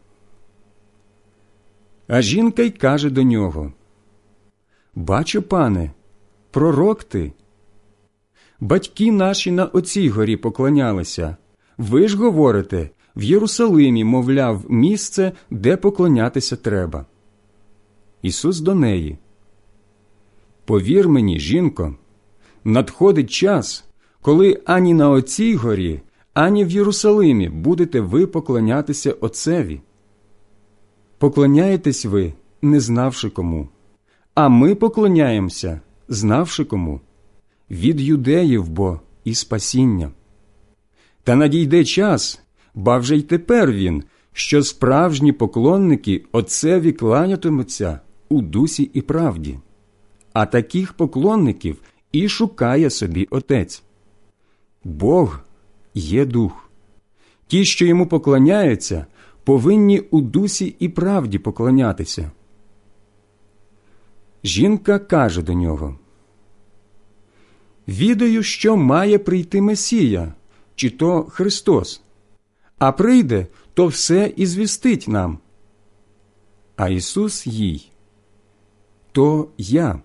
А 2.08 2.22
жінка 2.22 2.64
й 2.64 2.72
каже 2.72 3.10
до 3.10 3.24
нього 3.24 3.74
Бачу, 4.96 5.42
пане, 5.42 5.92
пророк 6.52 7.04
ти. 7.04 7.32
Батьки 8.62 9.12
наші 9.12 9.52
на 9.52 9.66
оцій 9.66 10.10
горі 10.10 10.38
поклонялися. 10.38 11.38
Ви 11.78 12.08
ж 12.08 12.18
говорите, 12.18 12.90
в 13.16 13.24
Єрусалимі, 13.24 14.04
мовляв, 14.04 14.66
місце, 14.70 15.32
де 15.50 15.78
поклонятися 15.78 16.56
треба. 16.56 17.06
Ісус 18.22 18.60
до 18.60 18.76
неї. 18.76 19.18
Повір 20.66 21.10
мені, 21.10 21.40
жінко, 21.40 21.96
надходить 22.64 23.32
час, 23.32 23.86
коли 24.22 24.62
ані 24.66 24.94
на 24.94 25.10
оцій 25.10 25.56
горі, 25.56 26.02
ані 26.34 26.66
в 26.66 26.72
Єрусалимі 26.72 27.50
будете 27.50 28.02
ви 28.02 28.28
поклонятися 28.28 29.12
Отцеві. 29.12 29.82
Поклоняєтесь 31.18 32.06
ви, 32.06 32.34
не 32.62 32.80
знавши 32.80 33.30
кому, 33.30 33.70
а 34.34 34.50
ми 34.50 34.76
поклоняємося, 34.76 35.82
знавши 36.08 36.66
кому, 36.66 37.02
від 37.72 38.02
юдеїв 38.02 38.70
бо 38.70 39.00
і 39.24 39.34
спасіння. 39.34 40.12
Та 41.24 41.36
надійде 41.36 41.86
час, 41.86 42.42
ба 42.76 42.98
вже 42.98 43.18
й 43.18 43.22
тепер 43.22 43.72
він, 43.72 44.04
що 44.34 44.64
справжні 44.64 45.32
поклонники 45.32 46.24
Отцеві 46.32 46.92
кланятимуться 46.92 48.00
у 48.30 48.42
дусі 48.42 48.84
і 48.94 49.02
правді 49.02 49.58
а 50.34 50.46
таких 50.46 50.94
поклонників 50.94 51.82
і 52.12 52.30
шукає 52.30 52.90
собі 52.90 53.28
Отець. 53.32 53.84
Бог 54.84 55.40
є 55.94 56.26
дух. 56.26 56.70
Ті, 57.48 57.66
що 57.66 57.86
йому 57.86 58.08
поклоняються, 58.08 59.06
повинні 59.44 60.00
у 60.00 60.22
дусі 60.22 60.76
і 60.80 60.90
правді 60.90 61.40
поклонятися. 61.40 62.32
Жінка 64.44 65.00
каже 65.00 65.42
до 65.42 65.54
нього 65.54 65.96
Відаю, 67.88 68.44
що 68.44 68.78
має 68.78 69.20
прийти 69.20 69.62
Месія, 69.62 70.34
чи 70.76 70.90
то 70.90 71.24
Христос, 71.24 72.02
а 72.78 72.92
прийде, 72.92 73.48
то 73.74 73.88
все 73.88 74.34
і 74.36 74.46
звістить 74.46 75.08
нам. 75.08 75.40
А 76.76 76.90
Ісус 76.90 77.48
їй 77.48 77.92
то 79.12 79.48
я, 79.58 80.00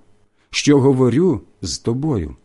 що 0.50 0.80
говорю 0.80 1.40
з 1.62 1.78
тобою. 1.78 2.36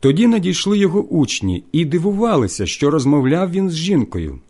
Тоді 0.00 0.26
надійшли 0.26 0.78
його 0.78 1.02
учні 1.02 1.64
і 1.72 1.84
дивувалися, 1.84 2.66
що 2.66 2.90
розмовляв 2.90 3.50
він 3.50 3.70
з 3.70 3.74
жінкою. 3.74 4.40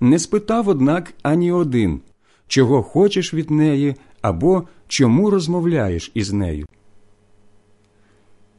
Не 0.00 0.18
спитав, 0.18 0.68
однак, 0.68 1.14
ані 1.22 1.52
один, 1.52 2.00
чого 2.46 2.82
хочеш 2.82 3.34
від 3.34 3.50
неї 3.50 3.94
або 4.22 4.62
чому 4.88 5.30
розмовляєш 5.30 6.10
із 6.14 6.32
нею. 6.32 6.66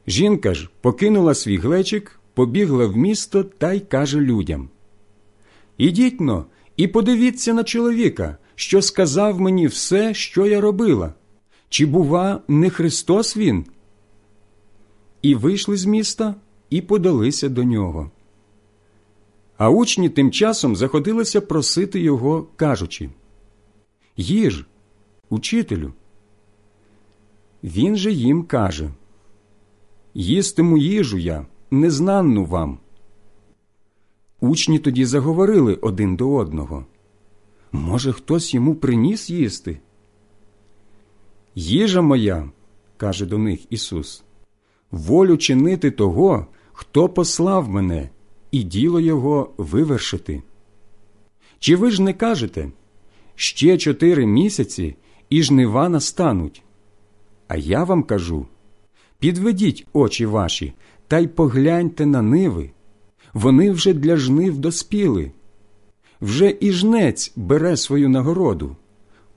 Жінка 0.07 0.53
ж 0.53 0.69
покинула 0.81 1.33
свій 1.33 1.57
глечик, 1.57 2.19
побігла 2.33 2.85
в 2.85 2.97
місто 2.97 3.43
та 3.43 3.73
й 3.73 3.79
каже 3.79 4.19
людям 4.19 4.69
Ідіть 5.77 6.21
но 6.21 6.45
і 6.77 6.87
подивіться 6.87 7.53
на 7.53 7.63
чоловіка, 7.63 8.37
що 8.55 8.81
сказав 8.81 9.41
мені 9.41 9.67
все, 9.67 10.13
що 10.13 10.45
я 10.45 10.61
робила. 10.61 11.13
Чи, 11.69 11.85
бува, 11.85 12.41
не 12.47 12.69
Христос 12.69 13.37
він? 13.37 13.65
І 15.21 15.35
вийшли 15.35 15.77
з 15.77 15.85
міста 15.85 16.35
і 16.69 16.81
подалися 16.81 17.49
до 17.49 17.63
нього. 17.63 18.11
А 19.57 19.69
учні 19.69 20.09
тим 20.09 20.31
часом 20.31 20.75
заходилися 20.75 21.41
просити 21.41 21.99
його, 21.99 22.47
кажучи 22.55 23.09
Їж, 24.17 24.65
учителю. 25.29 25.93
Він 27.63 27.95
же 27.95 28.11
їм 28.11 28.43
каже 28.43 28.89
Їстиму 30.19 30.77
їжу 30.77 31.17
я, 31.17 31.45
незнанну 31.71 32.45
вам. 32.45 32.79
Учні 34.39 34.79
тоді 34.79 35.05
заговорили 35.05 35.75
один 35.75 36.15
до 36.15 36.33
одного. 36.33 36.85
Може, 37.71 38.13
хтось 38.13 38.53
йому 38.53 38.75
приніс 38.75 39.29
їсти? 39.29 39.79
Їжа 41.55 42.01
моя, 42.01 42.49
каже 42.97 43.25
до 43.25 43.37
них 43.37 43.71
Ісус, 43.71 44.23
волю 44.91 45.37
чинити 45.37 45.91
того, 45.91 46.47
хто 46.73 47.09
послав 47.09 47.69
мене, 47.69 48.09
і 48.51 48.63
діло 48.63 48.99
його 48.99 49.53
вивершити. 49.57 50.43
Чи 51.59 51.75
ви 51.75 51.91
ж 51.91 52.01
не 52.01 52.13
кажете 52.13 52.71
ще 53.35 53.77
чотири 53.77 54.25
місяці 54.25 54.95
і 55.29 55.43
жнива 55.43 55.89
настануть? 55.89 56.63
А 57.47 57.57
я 57.57 57.83
вам 57.83 58.03
кажу 58.03 58.45
підведіть 59.19 59.87
очі 59.93 60.25
ваші 60.25 60.73
та 61.07 61.19
й 61.19 61.27
погляньте 61.27 62.05
на 62.05 62.21
ниви, 62.21 62.69
вони 63.33 63.71
вже 63.71 63.93
для 63.93 64.17
жнив 64.17 64.57
доспіли. 64.57 65.31
Вже 66.21 66.57
і 66.59 66.71
жнець 66.71 67.33
бере 67.35 67.77
свою 67.77 68.09
нагороду, 68.09 68.75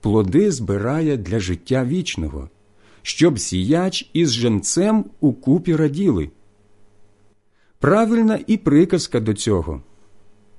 плоди 0.01 0.51
збирає 0.51 1.17
для 1.17 1.39
життя 1.39 1.85
вічного, 1.85 2.49
щоб 3.01 3.39
сіяч 3.39 4.09
із 4.13 4.31
женцем 4.31 5.05
у 5.19 5.33
купі 5.33 5.75
раділи. 5.75 6.29
Правильна 7.79 8.39
і 8.47 8.57
приказка 8.57 9.19
до 9.19 9.33
цього 9.33 9.81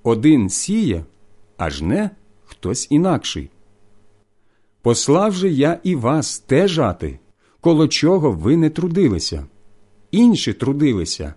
один 0.02 0.48
сіє, 0.48 1.04
а 1.56 1.70
жне 1.70 2.10
хтось 2.44 2.86
інакший. 2.90 3.50
Послав 4.82 5.32
же 5.32 5.48
я 5.48 5.80
і 5.82 5.94
вас 5.94 6.38
те 6.38 6.68
жати, 6.68 7.18
коло 7.62 7.88
чого 7.88 8.32
ви 8.32 8.56
не 8.56 8.70
трудилися, 8.70 9.46
інші 10.10 10.52
трудилися, 10.52 11.34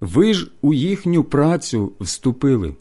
ви 0.00 0.34
ж 0.34 0.50
у 0.60 0.74
їхню 0.74 1.24
працю 1.24 1.92
вступили. 2.00 2.74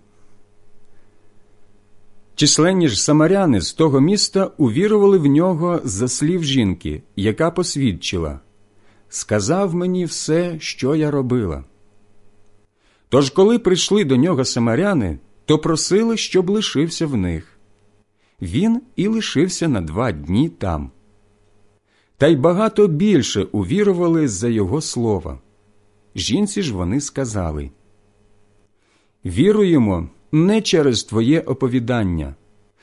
Численні 2.35 2.87
ж 2.87 3.01
самаряни 3.01 3.61
з 3.61 3.73
того 3.73 3.99
міста 3.99 4.51
увірували 4.57 5.17
в 5.17 5.25
нього 5.25 5.81
за 5.83 6.07
слів 6.07 6.43
жінки, 6.43 7.03
яка 7.15 7.51
посвідчила 7.51 8.39
Сказав 9.09 9.75
мені 9.75 10.05
все, 10.05 10.59
що 10.59 10.95
я 10.95 11.11
робила. 11.11 11.63
Тож, 13.09 13.29
коли 13.29 13.59
прийшли 13.59 14.05
до 14.05 14.15
нього 14.17 14.45
самаряни, 14.45 15.19
то 15.45 15.59
просили, 15.59 16.17
щоб 16.17 16.49
лишився 16.49 17.07
в 17.07 17.17
них. 17.17 17.57
Він 18.41 18.81
і 18.95 19.07
лишився 19.07 19.67
на 19.67 19.81
два 19.81 20.11
дні 20.11 20.49
там. 20.49 20.91
Та 22.21 22.27
й 22.27 22.35
багато 22.35 22.87
більше 22.87 23.43
увірували 23.51 24.27
за 24.27 24.47
його 24.47 24.81
слова. 24.81 25.39
Жінці 26.15 26.61
ж 26.61 26.73
вони 26.73 27.01
сказали 27.01 27.71
Віруємо 29.25 30.09
не 30.31 30.61
через 30.61 31.03
Твоє 31.03 31.39
оповідання. 31.39 32.35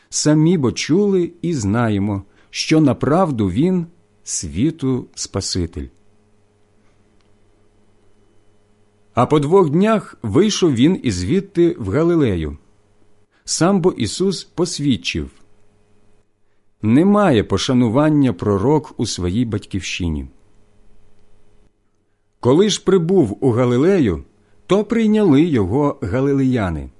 Самі 0.09 0.59
бо 0.59 0.72
чули 0.72 1.31
і 1.42 1.55
знаємо, 1.55 2.22
що 2.51 2.81
направду 2.81 3.51
Він 3.51 3.87
світу 4.24 5.07
Спаситель. 5.14 5.87
А 9.14 9.27
по 9.27 9.40
двох 9.40 9.70
днях 9.70 10.18
вийшов 10.22 10.74
він 10.74 11.01
із 11.03 11.14
звідти 11.14 11.77
в 11.79 11.90
Галилею. 11.90 12.57
Сам 13.44 13.81
бо 13.81 13.92
Ісус 13.92 14.44
посвідчив 14.44 15.31
немає 16.83 17.45
пошанування 17.45 18.33
пророк 18.33 18.95
у 18.97 19.07
своїй 19.07 19.45
батьківщині. 19.45 20.27
Коли 22.41 22.69
ж 22.69 22.85
прибув 22.85 23.38
у 23.41 23.51
Галилею, 23.51 24.25
то 24.67 24.85
прийняли 24.85 25.43
його 25.43 25.99
галилеяни. 26.03 26.91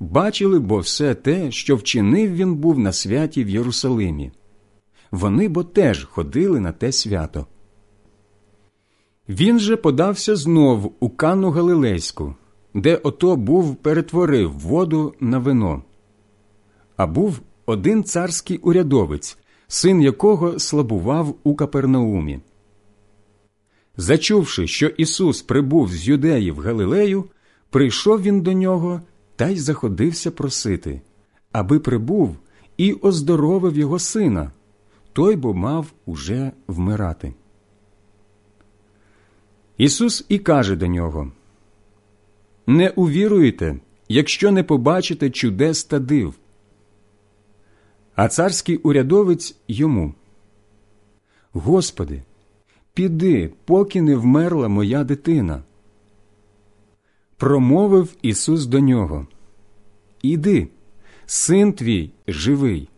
Бачили 0.00 0.58
бо 0.58 0.78
все 0.78 1.14
те, 1.14 1.50
що 1.50 1.76
вчинив 1.76 2.34
він 2.34 2.54
був 2.54 2.78
на 2.78 2.92
святі 2.92 3.44
в 3.44 3.48
Єрусалимі. 3.48 4.32
Вони 5.10 5.48
бо 5.48 5.64
теж 5.64 6.04
ходили 6.04 6.60
на 6.60 6.72
те 6.72 6.92
свято. 6.92 7.46
Він 9.28 9.58
же 9.58 9.76
подався 9.76 10.36
знов 10.36 10.92
у 11.00 11.10
Кану 11.10 11.50
Галилейську, 11.50 12.34
де 12.74 12.96
ото 12.96 13.36
був 13.36 13.76
перетворив 13.76 14.52
воду 14.52 15.14
на 15.20 15.38
вино. 15.38 15.82
А 16.96 17.06
був 17.06 17.40
один 17.66 18.04
царський 18.04 18.58
урядовець, 18.58 19.38
син 19.68 20.02
якого 20.02 20.58
слабував 20.58 21.34
у 21.44 21.54
Капернаумі. 21.54 22.40
Зачувши, 23.96 24.66
що 24.66 24.86
Ісус 24.86 25.42
прибув 25.42 25.92
з 25.92 26.08
юдеї 26.08 26.50
в 26.50 26.58
Галилею, 26.58 27.24
прийшов 27.70 28.22
він 28.22 28.40
до 28.40 28.52
нього 28.52 29.00
та 29.36 29.48
й 29.48 29.58
заходився 29.58 30.30
просити, 30.30 31.00
аби 31.52 31.80
прибув 31.80 32.36
і 32.76 32.92
оздоровив 32.92 33.76
його 33.76 33.98
сина, 33.98 34.52
той 35.12 35.36
бо 35.36 35.54
мав 35.54 35.92
уже 36.06 36.52
вмирати. 36.66 37.34
Ісус 39.78 40.24
і 40.28 40.38
каже 40.38 40.76
до 40.76 40.86
нього 40.86 41.32
Не 42.66 42.90
увіруєте, 42.90 43.76
якщо 44.08 44.52
не 44.52 44.62
побачите 44.62 45.30
чудес 45.30 45.84
та 45.84 45.98
див. 45.98 46.34
А 48.14 48.28
царський 48.28 48.76
урядовець 48.76 49.56
йому 49.68 50.14
Господи, 51.52 52.22
піди, 52.94 53.52
поки 53.64 54.02
не 54.02 54.16
вмерла 54.16 54.68
моя 54.68 55.04
дитина. 55.04 55.62
Промовив 57.36 58.16
Ісус 58.22 58.66
до 58.66 58.80
нього 58.80 59.26
Іди, 60.22 60.68
син 61.26 61.72
твій 61.72 62.10
живий. 62.28 62.88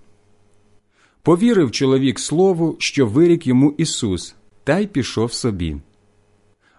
Повірив 1.22 1.70
чоловік 1.70 2.18
слову, 2.18 2.76
що 2.78 3.06
вирік 3.06 3.46
йому 3.46 3.74
Ісус, 3.78 4.34
та 4.64 4.78
й 4.78 4.86
пішов 4.86 5.32
собі. 5.32 5.76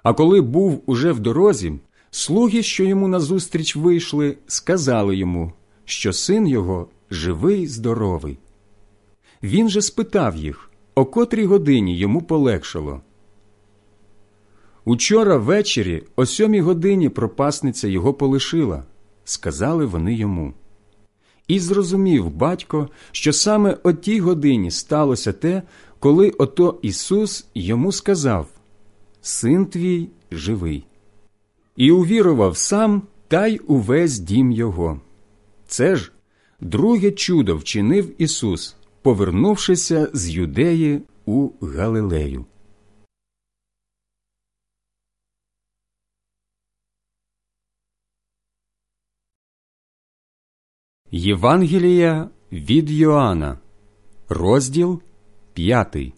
А 0.04 0.14
коли 0.14 0.42
був 0.42 0.84
уже 0.86 1.12
в 1.12 1.20
дорозі, 1.20 1.74
слуги, 2.12 2.64
що 2.64 2.84
йому 2.84 3.08
назустріч 3.08 3.76
вийшли, 3.76 4.38
сказали 4.48 5.16
йому, 5.18 5.54
що 5.86 6.14
син 6.14 6.48
його 6.48 6.88
живий, 7.12 7.68
здоровий. 7.68 8.38
Він 9.44 9.70
же 9.70 9.82
спитав 9.82 10.36
їх, 10.36 10.72
о 10.96 11.06
котрій 11.06 11.46
годині 11.46 11.98
йому 11.98 12.22
полегшало. 12.22 13.02
Учора 14.86 15.38
ввечері 15.38 16.04
о 16.16 16.26
сьомій 16.26 16.62
годині 16.62 17.10
пропасниця 17.10 17.88
його 17.88 18.14
полишила, 18.14 18.84
сказали 19.24 19.86
вони 19.86 20.14
йому. 20.14 20.54
І 21.48 21.60
зрозумів 21.60 22.30
батько, 22.30 22.90
що 23.12 23.34
саме 23.34 23.78
о 23.84 23.94
тій 23.94 24.20
годині 24.20 24.72
сталося 24.72 25.34
те, 25.34 25.62
коли 26.00 26.30
ото 26.30 26.80
Ісус 26.82 27.48
йому 27.56 27.92
сказав 27.92 28.48
Син 29.22 29.66
твій 29.66 30.10
живий. 30.32 30.86
І 31.76 31.92
увірував 31.92 32.58
сам 32.58 33.02
та 33.28 33.48
й 33.48 33.62
увесь 33.68 34.20
дім 34.20 34.52
його. 34.52 35.00
Це 35.68 35.96
ж 35.96 36.12
друге 36.60 37.12
чудо 37.12 37.58
вчинив 37.58 38.22
Ісус, 38.22 38.76
повернувшися 39.02 40.10
з 40.14 40.30
юдеї 40.30 41.02
у 41.26 41.50
Галилею. 41.62 42.46
Євангелія 51.12 52.30
від 52.52 52.92
Йоанна, 52.92 53.60
розділ 54.30 55.02
п'ятий. 55.54 56.14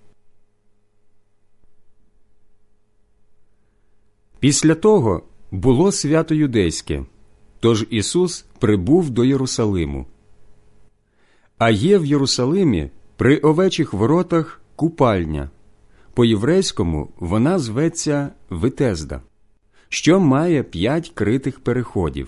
Після 4.40 4.76
того 4.76 5.24
було 5.52 5.92
свято 5.92 6.36
юдейське, 6.36 7.06
тож 7.60 7.86
Ісус 7.90 8.46
прибув 8.60 9.10
до 9.10 9.26
Єрусалиму. 9.26 10.06
А 11.60 11.70
є 11.70 11.98
в 11.98 12.06
Єрусалимі 12.06 12.90
при 13.18 13.38
овечих 13.38 13.94
воротах 13.94 14.62
купальня. 14.76 15.50
По 16.14 16.26
єврейському 16.26 17.10
вона 17.20 17.60
зветься 17.60 18.30
Витезда, 18.50 19.22
що 19.90 20.20
має 20.20 20.64
п'ять 20.64 21.10
критих 21.10 21.60
переходів. 21.60 22.28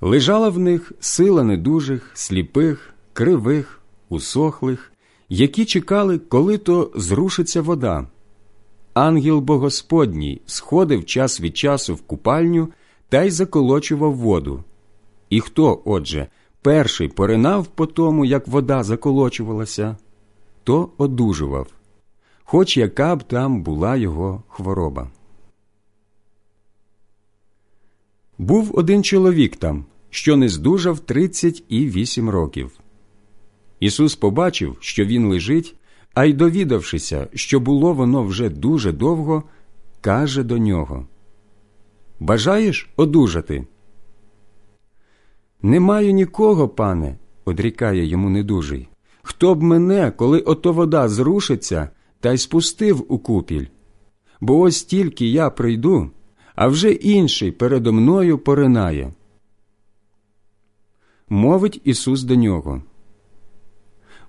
Лежала 0.00 0.48
в 0.48 0.58
них 0.58 0.92
сила 1.00 1.44
недужих, 1.44 2.10
сліпих, 2.14 2.94
кривих, 3.12 3.80
усохлих, 4.08 4.92
які 5.28 5.64
чекали, 5.64 6.18
коли 6.18 6.58
то 6.58 6.90
зрушиться 6.94 7.62
вода. 7.62 8.06
Ангел 8.94 9.40
Богосподній 9.40 10.42
сходив 10.46 11.04
час 11.04 11.40
від 11.40 11.56
часу 11.56 11.94
в 11.94 12.02
купальню 12.02 12.68
та 13.08 13.22
й 13.22 13.30
заколочував 13.30 14.14
воду. 14.14 14.64
І 15.30 15.40
хто, 15.40 15.82
отже, 15.84 16.28
перший 16.62 17.08
поринав 17.08 17.66
по 17.66 17.86
тому, 17.86 18.24
як 18.24 18.48
вода 18.48 18.82
заколочувалася, 18.82 19.96
то 20.64 20.88
одужував, 20.98 21.66
хоч 22.44 22.76
яка 22.76 23.16
б 23.16 23.22
там 23.22 23.62
була 23.62 23.96
його 23.96 24.42
хвороба. 24.48 25.10
Був 28.38 28.78
один 28.78 29.04
чоловік 29.04 29.56
там, 29.56 29.84
що 30.10 30.36
не 30.36 30.48
здужав 30.48 31.00
тридцять 31.00 31.64
і 31.68 31.88
вісім 31.88 32.30
років. 32.30 32.70
Ісус 33.80 34.16
побачив, 34.16 34.76
що 34.80 35.04
він 35.04 35.26
лежить, 35.26 35.74
а 36.14 36.24
й 36.24 36.32
довідавшися, 36.32 37.28
що 37.34 37.60
було 37.60 37.92
воно 37.92 38.24
вже 38.24 38.48
дуже 38.48 38.92
довго, 38.92 39.42
каже 40.00 40.42
до 40.42 40.58
нього 40.58 41.06
Бажаєш 42.20 42.88
одужати? 42.96 43.66
Не 45.62 45.80
маю 45.80 46.12
нікого, 46.12 46.68
пане, 46.68 47.16
одрікає 47.44 48.06
йому 48.06 48.30
недужий. 48.30 48.88
Хто 49.22 49.54
б 49.54 49.62
мене, 49.62 50.10
коли 50.10 50.40
ото 50.40 50.72
вода 50.72 51.08
зрушиться, 51.08 51.88
та 52.20 52.32
й 52.32 52.38
спустив 52.38 53.06
у 53.08 53.18
купіль? 53.18 53.66
Бо 54.40 54.58
ось 54.58 54.82
тільки 54.82 55.26
я 55.26 55.50
прийду, 55.50 56.10
а 56.54 56.68
вже 56.68 56.92
інший 56.92 57.52
передо 57.52 57.92
мною 57.92 58.38
поринає. 58.38 59.12
Мовить 61.28 61.80
Ісус 61.84 62.22
до 62.22 62.34
нього. 62.34 62.82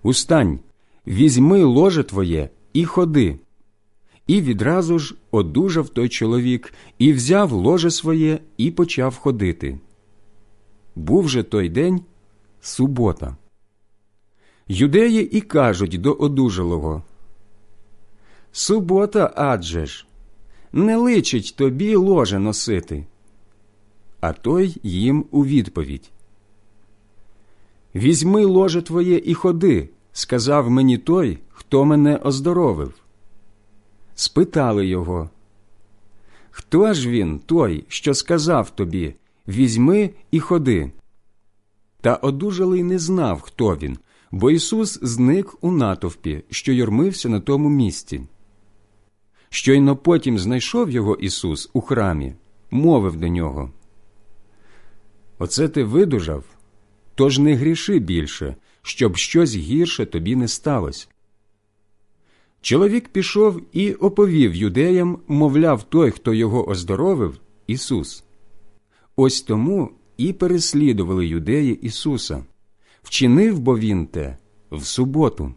Устань, 0.03 0.59
візьми 1.07 1.63
ложе 1.63 2.03
твоє 2.03 2.49
і 2.73 2.85
ходи. 2.85 3.39
І 4.27 4.41
відразу 4.41 4.99
ж 4.99 5.15
одужав 5.31 5.89
той 5.89 6.09
чоловік 6.09 6.73
і 6.97 7.13
взяв 7.13 7.51
ложе 7.51 7.91
своє 7.91 8.39
і 8.57 8.71
почав 8.71 9.15
ходити. 9.15 9.79
Був 10.95 11.29
же 11.29 11.43
той 11.43 11.69
день 11.69 12.01
субота. 12.61 13.35
Юдеї 14.67 15.37
і 15.37 15.41
кажуть 15.41 16.01
до 16.01 16.13
одужалого 16.13 17.03
Субота 18.51 19.33
адже 19.35 19.85
ж, 19.85 20.05
не 20.73 20.97
личить 20.97 21.55
тобі 21.57 21.95
ложе 21.95 22.39
носити. 22.39 23.05
А 24.19 24.33
той 24.33 24.77
їм 24.83 25.25
у 25.31 25.45
відповідь 25.45 26.11
Візьми 27.95 28.45
ложе 28.45 28.81
твоє 28.81 29.21
і 29.25 29.33
ходи, 29.33 29.89
сказав 30.11 30.69
мені 30.69 30.97
той, 30.97 31.39
хто 31.49 31.85
мене 31.85 32.17
оздоровив. 32.17 32.93
Спитали 34.15 34.87
його, 34.87 35.29
Хто 36.51 36.93
ж 36.93 37.09
він, 37.09 37.39
той, 37.39 37.85
що 37.87 38.13
сказав 38.13 38.69
тобі 38.69 39.15
Візьми 39.47 40.09
і 40.31 40.39
ходи? 40.39 40.91
Та 42.01 42.15
одужалий 42.15 42.83
не 42.83 42.99
знав, 42.99 43.41
хто 43.41 43.75
він, 43.75 43.97
бо 44.31 44.51
Ісус 44.51 44.99
зник 45.01 45.63
у 45.63 45.71
натовпі, 45.71 46.43
що 46.49 46.73
юрмився 46.73 47.29
на 47.29 47.39
тому 47.39 47.69
місці. 47.69 48.21
Щойно 49.49 49.95
потім 49.95 50.39
знайшов 50.39 50.91
його 50.91 51.15
Ісус 51.15 51.69
у 51.73 51.81
храмі, 51.81 52.33
мовив 52.71 53.15
до 53.15 53.27
нього. 53.27 53.71
Оце 55.39 55.69
ти 55.69 55.83
видужав, 55.83 56.43
тож 57.15 57.39
не 57.39 57.55
гріши 57.55 57.99
більше, 57.99 58.55
щоб 58.81 59.17
щось 59.17 59.55
гірше 59.55 60.05
тобі 60.05 60.35
не 60.35 60.47
сталося. 60.47 61.07
Чоловік 62.61 63.09
пішов 63.09 63.61
і 63.71 63.93
оповів 63.93 64.55
юдеям, 64.55 65.19
мовляв, 65.27 65.83
той, 65.83 66.11
хто 66.11 66.33
його 66.33 66.69
оздоровив, 66.69 67.39
Ісус. 67.67 68.23
Ось 69.15 69.41
тому 69.41 69.91
і 70.17 70.33
переслідували 70.33 71.27
юдеї 71.27 71.75
Ісуса. 71.75 72.43
Вчинив 73.03 73.59
бо 73.59 73.79
він 73.79 74.07
те 74.07 74.37
в 74.71 74.85
суботу, 74.85 75.53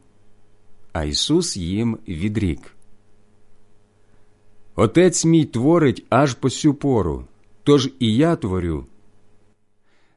а 0.92 1.04
Ісус 1.04 1.56
їм 1.56 1.98
відрік. 2.08 2.76
Отець 4.74 5.24
мій 5.24 5.44
творить 5.44 6.04
аж 6.08 6.34
по 6.34 6.50
сю 6.50 6.74
пору, 6.74 7.24
тож 7.62 7.90
і 7.98 8.16
я 8.16 8.36
творю. 8.36 8.86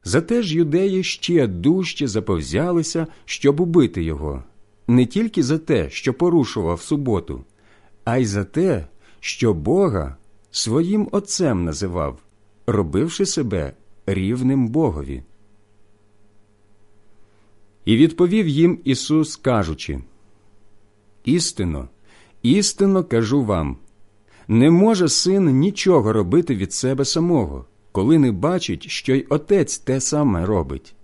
Зате 0.03 0.41
ж 0.41 0.55
юдеї 0.55 1.03
ще 1.03 1.47
дужче 1.47 2.07
заповзялися, 2.07 3.07
щоб 3.25 3.59
убити 3.59 4.03
його, 4.03 4.43
не 4.87 5.05
тільки 5.05 5.43
за 5.43 5.57
те, 5.57 5.89
що 5.89 6.13
порушував 6.13 6.81
суботу, 6.81 7.43
а 8.03 8.17
й 8.17 8.25
за 8.25 8.43
те, 8.43 8.87
що 9.19 9.53
Бога 9.53 10.17
своїм 10.51 11.09
Отцем 11.11 11.63
називав, 11.63 12.19
робивши 12.71 13.25
себе 13.25 13.73
рівним 14.05 14.67
Богові. 14.67 15.23
І 17.85 17.97
відповів 17.97 18.47
їм 18.47 18.79
Ісус, 18.83 19.35
кажучи 19.35 19.99
Істинно, 21.25 21.89
істинно 22.41 23.03
кажу 23.03 23.43
вам 23.43 23.77
не 24.47 24.71
може 24.71 25.09
син 25.09 25.59
нічого 25.59 26.13
робити 26.13 26.55
від 26.55 26.73
себе 26.73 27.05
самого 27.05 27.65
коли 27.91 28.19
не 28.19 28.31
бачить, 28.31 28.89
що 28.89 29.15
й 29.15 29.25
отець 29.29 29.77
те 29.77 30.01
саме 30.01 30.45
робить. 30.45 30.95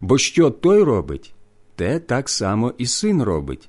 Бо 0.00 0.18
що 0.18 0.50
той 0.50 0.82
робить, 0.82 1.34
те 1.76 1.98
так 1.98 2.28
само 2.28 2.74
і 2.78 2.86
син 2.86 3.22
робить. 3.22 3.68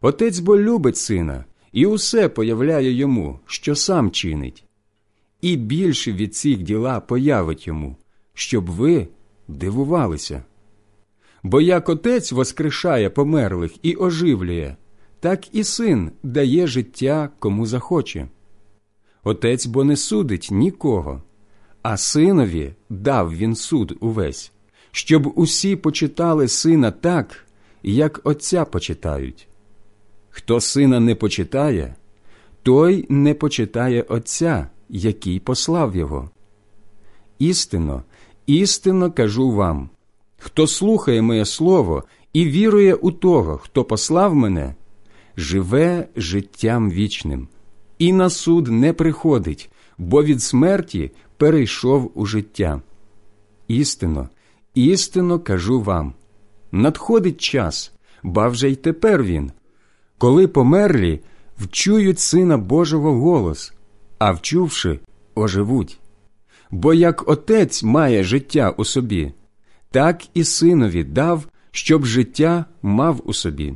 Отець 0.00 0.38
бо 0.38 0.58
любить 0.58 0.96
сина 0.96 1.44
і 1.72 1.86
усе 1.86 2.28
появляє 2.28 2.92
йому, 2.92 3.40
що 3.46 3.76
сам 3.76 4.10
чинить, 4.10 4.64
і 5.46 5.56
більше 5.56 6.12
від 6.12 6.34
цих 6.34 6.62
діла 6.62 7.00
появить 7.00 7.66
йому, 7.66 7.96
щоб 8.34 8.70
ви 8.70 9.08
дивувалися. 9.48 10.42
Бо 11.42 11.60
як 11.60 11.88
отець 11.88 12.32
воскрешає 12.32 13.10
померлих 13.10 13.72
і 13.82 13.96
оживлює, 13.96 14.76
так 15.20 15.54
і 15.54 15.64
син 15.64 16.10
дає 16.22 16.66
життя 16.66 17.28
кому 17.38 17.66
захоче. 17.66 18.28
Отець 19.24 19.66
бо 19.66 19.84
не 19.84 19.96
судить 19.96 20.48
нікого, 20.50 21.22
а 21.82 21.96
синові 21.96 22.74
дав 22.90 23.36
він 23.36 23.54
суд 23.54 23.96
увесь, 24.00 24.52
щоб 24.90 25.32
усі 25.36 25.76
почитали 25.76 26.48
сина 26.48 26.90
так, 26.90 27.46
як 27.82 28.20
Отця 28.24 28.64
почитають. 28.64 29.48
Хто 30.30 30.60
сина 30.60 31.00
не 31.00 31.14
почитає, 31.14 31.94
той 32.62 33.06
не 33.08 33.34
почитає 33.34 34.02
Отця, 34.02 34.70
який 34.88 35.40
послав 35.40 35.96
його. 35.96 36.30
Істинно, 37.38 38.02
істинно 38.46 39.12
кажу 39.12 39.50
вам 39.50 39.90
хто 40.38 40.66
слухає 40.66 41.22
моє 41.22 41.44
слово 41.44 42.04
і 42.32 42.44
вірує 42.44 42.94
у 42.94 43.10
того, 43.10 43.58
хто 43.58 43.84
послав 43.84 44.34
мене, 44.34 44.74
живе 45.36 46.08
життям 46.16 46.90
вічним, 46.90 47.48
і 47.98 48.12
на 48.12 48.30
суд 48.30 48.68
не 48.68 48.92
приходить, 48.92 49.70
бо 49.98 50.24
від 50.24 50.42
смерті 50.42 51.10
перейшов 51.36 52.12
у 52.14 52.26
життя. 52.26 52.82
Істинно, 53.68 54.28
істинно 54.74 55.40
кажу 55.40 55.80
вам 55.80 56.14
надходить 56.72 57.40
час, 57.40 57.92
ба 58.22 58.48
вже 58.48 58.70
й 58.70 58.76
тепер 58.76 59.22
він, 59.22 59.52
коли 60.18 60.48
померлі 60.48 61.20
вчують 61.58 62.18
Сина 62.18 62.58
Божого 62.58 63.12
голос, 63.12 63.72
а 64.18 64.32
вчувши, 64.32 65.00
оживуть. 65.34 65.98
Бо 66.70 66.94
як 66.94 67.28
отець 67.28 67.82
має 67.82 68.24
життя 68.24 68.70
у 68.70 68.84
собі, 68.84 69.32
так 69.90 70.22
і 70.34 70.44
синові 70.44 71.04
дав, 71.04 71.46
щоб 71.70 72.04
життя 72.04 72.64
мав 72.82 73.20
у 73.24 73.32
собі. 73.32 73.74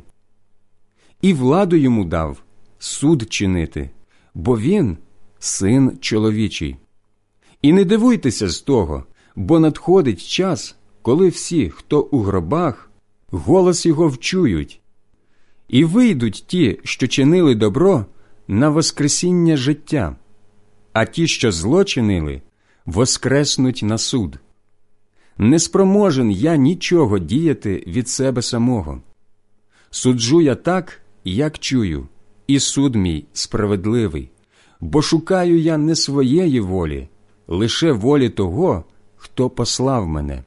І 1.21 1.33
владу 1.33 1.75
йому 1.75 2.05
дав 2.05 2.43
суд 2.79 3.33
чинити, 3.33 3.89
бо 4.33 4.59
він 4.59 4.97
син 5.39 5.97
чоловічий. 6.01 6.77
І 7.61 7.73
не 7.73 7.85
дивуйтеся 7.85 8.49
з 8.49 8.59
того, 8.61 9.05
бо 9.35 9.59
надходить 9.59 10.27
час, 10.27 10.75
коли 11.01 11.29
всі, 11.29 11.69
хто 11.69 12.01
у 12.01 12.19
гробах, 12.19 12.91
голос 13.29 13.85
його 13.85 14.07
вчують, 14.07 14.81
і 15.67 15.83
вийдуть 15.85 16.43
ті, 16.47 16.79
що 16.83 17.07
чинили 17.07 17.55
добро, 17.55 18.05
на 18.47 18.69
Воскресіння 18.69 19.57
життя, 19.57 20.15
а 20.93 21.05
ті, 21.05 21.27
що 21.27 21.51
зло 21.51 21.83
чинили, 21.83 22.41
воскреснуть 22.85 23.79
на 23.83 23.97
суд. 23.97 24.39
Не 25.37 25.59
спроможен 25.59 26.31
я 26.31 26.55
нічого 26.55 27.19
діяти 27.19 27.83
від 27.87 28.09
себе 28.09 28.41
самого. 28.41 29.01
Суджу 29.89 30.41
я 30.41 30.55
так, 30.55 31.01
як 31.23 31.59
чую, 31.59 32.07
і 32.47 32.59
суд 32.59 32.95
мій 32.95 33.25
справедливий, 33.33 34.29
бо 34.79 35.01
шукаю 35.01 35.59
я 35.59 35.77
не 35.77 35.95
своєї 35.95 36.59
волі, 36.59 37.07
лише 37.47 37.91
волі 37.91 38.29
того, 38.29 38.83
хто 39.15 39.49
послав 39.49 40.07
мене. 40.07 40.43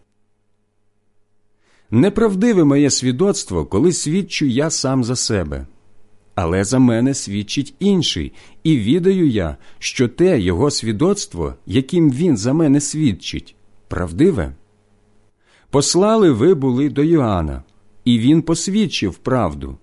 Неправдиве 1.90 2.64
моє 2.64 2.90
свідоцтво, 2.90 3.66
коли 3.66 3.92
свідчу 3.92 4.46
я 4.46 4.70
сам 4.70 5.04
за 5.04 5.16
себе, 5.16 5.66
але 6.34 6.64
за 6.64 6.78
мене 6.78 7.14
свідчить 7.14 7.74
інший, 7.78 8.32
і 8.62 8.78
відаю 8.78 9.28
я, 9.28 9.56
що 9.78 10.08
те 10.08 10.40
його 10.40 10.70
свідоцтво, 10.70 11.54
яким 11.66 12.10
він 12.10 12.36
за 12.36 12.52
мене 12.52 12.80
свідчить, 12.80 13.56
правдиве. 13.88 14.52
Послали 15.70 16.30
ви 16.30 16.54
були 16.54 16.88
до 16.88 17.02
Йоанна, 17.02 17.62
і 18.04 18.18
він 18.18 18.42
посвідчив 18.42 19.14
правду. 19.14 19.78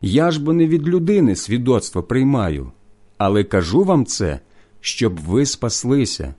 Я 0.00 0.30
ж 0.30 0.42
бо 0.42 0.52
не 0.52 0.66
від 0.66 0.88
людини 0.88 1.36
свідоцтво 1.36 2.02
приймаю, 2.02 2.72
але 3.18 3.44
кажу 3.44 3.84
вам 3.84 4.06
це, 4.06 4.40
щоб 4.80 5.20
ви 5.20 5.46
спаслися. 5.46 6.34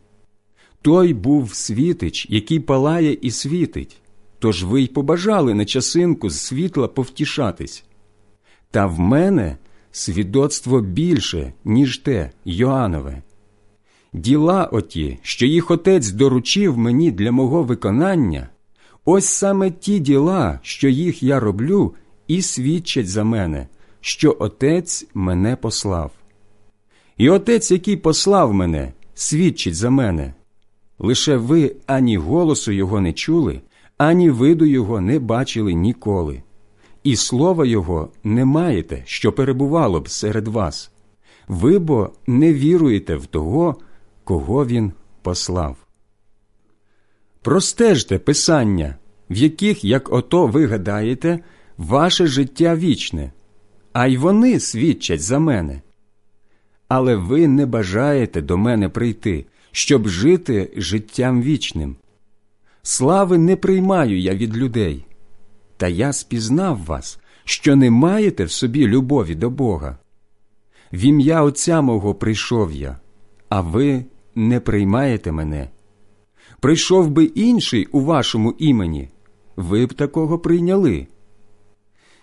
Той 0.81 1.13
був 1.13 1.53
світич, 1.53 2.27
який 2.29 2.59
палає 2.59 3.17
і 3.21 3.31
світить, 3.31 3.97
тож 4.39 4.63
ви 4.63 4.81
й 4.81 4.87
побажали 4.87 5.53
на 5.53 5.65
часинку 5.65 6.29
з 6.29 6.39
світла 6.39 6.87
повтішатись. 6.87 7.83
Та 8.71 8.85
в 8.85 8.99
мене 8.99 9.57
свідоцтво 9.91 10.81
більше, 10.81 11.53
ніж 11.65 11.97
те 11.97 12.31
Йоанове. 12.45 13.21
Діла 14.13 14.65
оті, 14.65 15.19
що 15.21 15.45
їх 15.45 15.71
отець 15.71 16.09
доручив 16.09 16.77
мені 16.77 17.11
для 17.11 17.31
мого 17.31 17.63
виконання, 17.63 18.49
ось 19.05 19.25
саме 19.25 19.71
ті 19.71 19.99
діла, 19.99 20.59
що 20.63 20.89
їх 20.89 21.23
я 21.23 21.39
роблю, 21.39 21.95
і 22.27 22.41
свідчать 22.41 23.09
за 23.09 23.23
мене, 23.23 23.67
що 24.01 24.37
отець 24.39 25.07
мене 25.13 25.55
послав. 25.55 26.11
І 27.17 27.29
отець, 27.29 27.71
який 27.71 27.97
послав 27.97 28.53
мене, 28.53 28.93
свідчить 29.13 29.75
за 29.75 29.89
мене. 29.89 30.33
Лише 30.99 31.37
ви 31.37 31.75
ані 31.87 32.17
голосу 32.17 32.71
його 32.71 33.01
не 33.01 33.13
чули, 33.13 33.61
ані 33.97 34.29
виду 34.29 34.65
його 34.65 35.01
не 35.01 35.19
бачили 35.19 35.73
ніколи, 35.73 36.41
і 37.09 37.15
слова 37.15 37.65
його 37.65 38.09
не 38.23 38.45
маєте, 38.45 39.03
що 39.05 39.31
перебувало 39.31 39.99
б 39.99 40.09
серед 40.09 40.47
вас. 40.47 40.91
Ви 41.47 41.79
бо 41.79 42.09
не 42.27 42.53
віруєте 42.53 43.15
в 43.15 43.25
того, 43.25 43.75
кого 44.23 44.65
він 44.65 44.91
послав. 45.21 45.77
Простежте 47.41 48.19
писання, 48.19 48.95
в 49.29 49.37
яких, 49.37 49.85
як 49.85 50.13
ото 50.13 50.47
ви 50.47 50.65
гадаєте, 50.65 51.39
ваше 51.77 52.27
життя 52.27 52.75
вічне, 52.75 53.31
а 53.93 54.07
й 54.07 54.17
вони 54.17 54.59
свідчать 54.59 55.21
за 55.21 55.39
мене. 55.39 55.81
Але 56.87 57.15
ви 57.15 57.47
не 57.47 57.65
бажаєте 57.65 58.41
до 58.41 58.57
мене 58.57 58.89
прийти, 58.89 59.45
щоб 59.71 60.07
жити 60.07 60.71
життям 60.77 61.41
вічним. 61.41 61.95
Слави 62.81 63.37
не 63.37 63.55
приймаю 63.55 64.19
я 64.19 64.35
від 64.35 64.57
людей, 64.57 65.05
та 65.79 65.87
я 65.87 66.13
спізнав 66.13 66.85
вас, 66.85 67.19
що 67.43 67.75
не 67.75 67.91
маєте 67.91 68.43
в 68.43 68.51
собі 68.51 68.87
любові 68.87 69.35
до 69.35 69.49
Бога. 69.49 69.97
В 70.93 71.05
ім'я 71.05 71.43
Отця 71.43 71.81
мого 71.81 72.15
прийшов 72.15 72.71
я, 72.71 72.99
а 73.49 73.61
ви 73.61 74.05
не 74.35 74.59
приймаєте 74.59 75.31
мене. 75.31 75.69
Прийшов 76.59 77.09
би 77.09 77.23
інший 77.23 77.85
у 77.85 78.01
вашому 78.01 78.55
імені, 78.57 79.09
ви 79.55 79.85
б 79.85 79.93
такого 79.93 80.39
прийняли. 80.39 81.07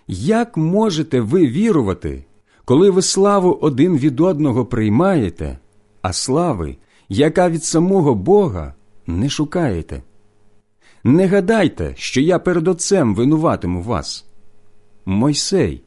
Як 0.07 0.57
можете 0.57 1.21
ви 1.21 1.47
вірувати, 1.47 2.25
коли 2.65 2.89
ви 2.89 3.01
славу 3.01 3.57
один 3.61 3.97
від 3.97 4.19
одного 4.19 4.65
приймаєте, 4.65 5.59
а 6.01 6.13
слави, 6.13 6.77
яка 7.09 7.49
від 7.49 7.63
самого 7.63 8.15
Бога, 8.15 8.73
не 9.07 9.29
шукаєте? 9.29 10.01
Не 11.03 11.27
гадайте, 11.27 11.93
що 11.97 12.21
я 12.21 12.39
перед 12.39 12.67
Отцем 12.67 13.15
винуватиму 13.15 13.81
вас. 13.81 14.25
Мойсей, 15.05 15.81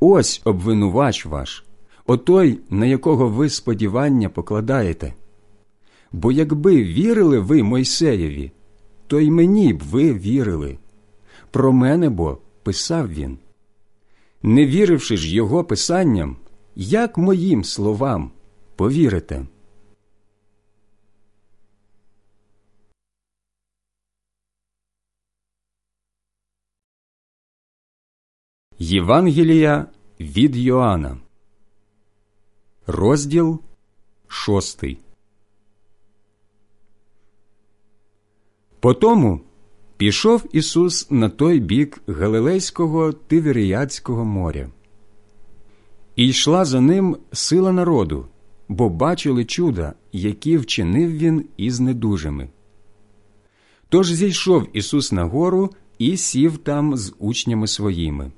ось 0.00 0.42
обвинувач 0.44 1.26
ваш, 1.26 1.64
отой, 2.06 2.58
на 2.70 2.86
якого 2.86 3.28
ви 3.28 3.50
сподівання 3.50 4.28
покладаєте. 4.28 5.14
Бо 6.12 6.32
якби 6.32 6.84
вірили 6.84 7.38
ви 7.38 7.62
Мойсеєві, 7.62 8.52
то 9.06 9.20
й 9.20 9.30
мені 9.30 9.72
б 9.72 9.82
ви 9.82 10.12
вірили. 10.12 10.78
Про 11.50 11.72
мене 11.72 12.10
бо 12.10 12.38
писав 12.62 13.12
він. 13.12 13.38
Не 14.42 14.66
віривши 14.66 15.16
ж 15.16 15.34
його 15.34 15.64
писанням, 15.64 16.36
як 16.76 17.18
моїм 17.18 17.64
словам 17.64 18.30
повірите? 18.76 19.46
Євангелія 28.80 29.86
від 30.20 30.56
Йоанна, 30.56 31.18
розділ 32.86 33.60
шостий. 34.28 34.98
Потому 38.80 39.40
пішов 39.96 40.44
Ісус 40.52 41.10
на 41.10 41.28
той 41.28 41.60
бік 41.60 42.02
Галилейського 42.06 43.12
Тиверіядського 43.12 44.24
моря. 44.24 44.70
І 46.16 46.28
йшла 46.28 46.64
за 46.64 46.80
ним 46.80 47.16
сила 47.32 47.72
народу, 47.72 48.26
бо 48.68 48.88
бачили 48.88 49.44
чуда, 49.44 49.94
які 50.12 50.58
вчинив 50.58 51.12
він 51.12 51.44
із 51.56 51.80
недужими. 51.80 52.48
Тож 53.88 54.12
зійшов 54.12 54.68
Ісус 54.72 55.12
на 55.12 55.24
гору 55.24 55.70
і 55.98 56.16
сів 56.16 56.58
там 56.58 56.96
з 56.96 57.14
учнями 57.18 57.66
своїми. 57.66 58.32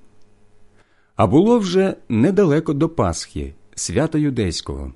А 1.21 1.27
було 1.27 1.59
вже 1.59 1.97
недалеко 2.09 2.73
до 2.73 2.89
Пасхи, 2.89 3.55
свята 3.75 4.19
юдейського. 4.19 4.93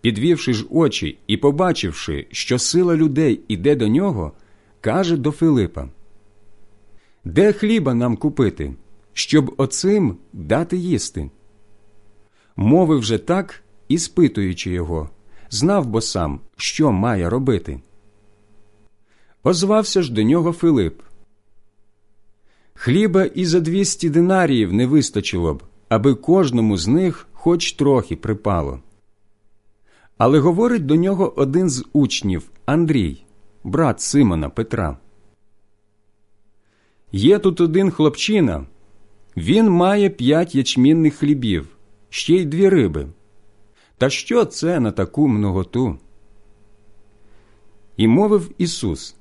Підвівши 0.00 0.54
ж 0.54 0.66
очі 0.70 1.18
і 1.26 1.36
побачивши, 1.36 2.26
що 2.30 2.58
сила 2.58 2.96
людей 2.96 3.40
іде 3.48 3.76
до 3.76 3.88
нього, 3.88 4.32
каже 4.80 5.16
до 5.16 5.30
Филипа: 5.30 5.88
Де 7.24 7.52
хліба 7.52 7.94
нам 7.94 8.16
купити, 8.16 8.74
щоб 9.12 9.54
оцим 9.56 10.16
дати 10.32 10.76
їсти? 10.76 11.30
Мовив 12.56 13.02
же 13.02 13.18
так, 13.18 13.62
і 13.88 13.98
спитуючи 13.98 14.70
його, 14.70 15.10
знав 15.50 15.86
бо 15.86 16.00
сам, 16.00 16.40
що 16.56 16.92
має 16.92 17.30
робити. 17.30 17.80
Озвався 19.42 20.02
ж 20.02 20.12
до 20.12 20.22
нього 20.22 20.52
Филип. 20.52 21.00
Хліба 22.74 23.24
і 23.24 23.44
за 23.44 23.60
двісті 23.60 24.10
динаріїв 24.10 24.72
не 24.72 24.86
вистачило 24.86 25.54
б, 25.54 25.62
аби 25.88 26.14
кожному 26.14 26.76
з 26.76 26.88
них 26.88 27.26
хоч 27.32 27.72
трохи 27.72 28.16
припало. 28.16 28.80
Але 30.18 30.38
говорить 30.38 30.86
до 30.86 30.96
нього 30.96 31.32
один 31.36 31.70
з 31.70 31.84
учнів 31.92 32.50
Андрій, 32.66 33.24
брат 33.64 34.00
Симона 34.00 34.48
Петра. 34.50 34.98
Є 37.12 37.38
тут 37.38 37.60
один 37.60 37.90
хлопчина, 37.90 38.66
він 39.36 39.70
має 39.70 40.10
п'ять 40.10 40.54
ячмінних 40.54 41.14
хлібів, 41.14 41.68
ще 42.08 42.34
й 42.34 42.44
дві 42.44 42.68
риби. 42.68 43.06
Та 43.98 44.10
що 44.10 44.44
це 44.44 44.80
на 44.80 44.90
таку 44.92 45.28
многоту? 45.28 45.98
І 47.96 48.08
мовив 48.08 48.50
Ісус 48.58 49.16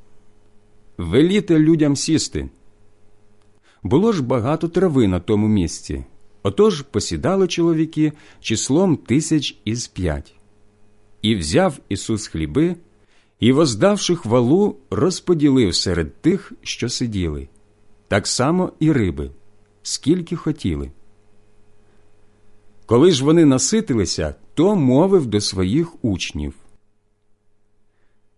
Веліте 0.97 1.59
людям 1.59 1.95
сісти. 1.95 2.49
Було 3.83 4.11
ж 4.11 4.23
багато 4.23 4.67
трави 4.67 5.07
на 5.07 5.19
тому 5.19 5.47
місці, 5.47 6.03
отож 6.43 6.81
посідали 6.81 7.47
чоловіки 7.47 8.13
числом 8.39 8.97
тисяч 8.97 9.57
із 9.65 9.87
п'ять. 9.87 10.33
І 11.21 11.35
взяв 11.35 11.79
Ісус 11.89 12.27
хліби, 12.27 12.75
і, 13.39 13.51
воздавши 13.51 14.15
хвалу, 14.15 14.75
розподілив 14.89 15.75
серед 15.75 16.21
тих, 16.21 16.53
що 16.61 16.89
сиділи, 16.89 17.47
так 18.07 18.27
само 18.27 18.71
і 18.79 18.91
риби, 18.91 19.31
скільки 19.81 20.35
хотіли. 20.35 20.91
Коли 22.85 23.11
ж 23.11 23.25
вони 23.25 23.45
наситилися, 23.45 24.35
то 24.53 24.75
мовив 24.75 25.25
до 25.25 25.41
своїх 25.41 26.05
учнів 26.05 26.53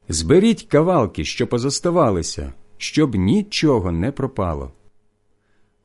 Зберіть 0.10 0.64
кавалки, 0.64 1.26
що 1.26 1.48
позоставалися, 1.48 2.54
щоб 2.78 3.16
нічого 3.16 3.91
не 3.91 4.12
пропало. 4.12 4.72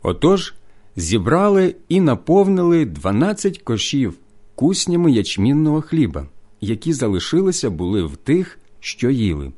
Отож 0.02 0.54
зібрали 0.96 1.74
і 1.88 2.00
наповнили 2.00 2.84
дванадцять 2.84 3.58
кошів 3.58 4.14
куснями 4.54 5.12
ячмінного 5.12 5.80
хліба, 5.80 6.26
які 6.60 6.92
залишилися 6.92 7.70
були 7.70 8.02
в 8.02 8.16
тих, 8.16 8.58
що 8.80 9.10
їли. 9.10 9.52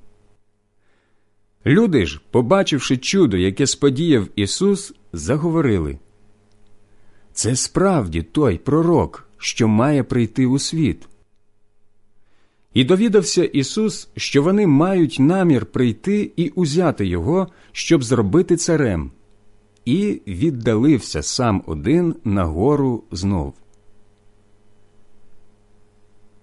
Люди 1.67 2.07
ж, 2.07 2.21
побачивши 2.31 2.97
чудо, 2.97 3.37
яке 3.37 3.67
сподіяв 3.67 4.29
Ісус, 4.37 4.95
заговорили 5.13 5.99
Це 7.33 7.57
справді 7.57 8.23
той 8.23 8.59
пророк, 8.59 9.29
що 9.39 9.69
має 9.69 10.03
прийти 10.03 10.47
у 10.47 10.59
світ. 10.59 11.09
І 12.75 12.85
довідався 12.85 13.45
Ісус, 13.45 14.09
що 14.17 14.43
вони 14.43 14.67
мають 14.67 15.17
намір 15.21 15.67
прийти 15.67 16.31
і 16.37 16.49
узяти 16.49 17.07
Його, 17.07 17.49
щоб 17.73 18.03
зробити 18.03 18.57
царем, 18.57 19.11
і 19.85 20.21
віддалився 20.27 21.23
сам 21.23 21.63
один 21.67 22.15
на 22.25 22.45
гору 22.45 23.05
знов. 23.11 23.55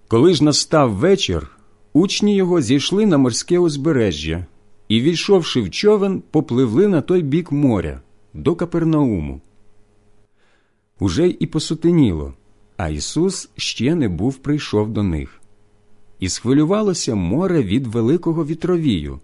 Коли 0.08 0.34
ж 0.34 0.44
настав 0.44 0.92
вечір, 0.92 1.50
учні 1.92 2.36
його 2.36 2.60
зійшли 2.60 3.06
на 3.06 3.18
морське 3.18 3.58
узбережжя 3.58 4.46
і, 4.88 5.00
війшовши 5.00 5.60
в 5.60 5.70
човен, 5.70 6.22
попливли 6.30 6.88
на 6.88 7.00
той 7.00 7.22
бік 7.22 7.52
моря 7.52 8.00
до 8.34 8.54
Капернауму. 8.54 9.40
Уже 11.00 11.28
і 11.28 11.46
посутеніло, 11.46 12.34
а 12.76 12.88
Ісус 12.88 13.50
ще 13.56 13.94
не 13.94 14.08
був 14.08 14.36
прийшов 14.36 14.88
до 14.88 15.02
них. 15.02 15.40
І 16.18 16.28
схвилювалося 16.28 17.14
море 17.14 17.62
від 17.62 17.86
великого 17.86 18.46
вітровію. 18.46 19.20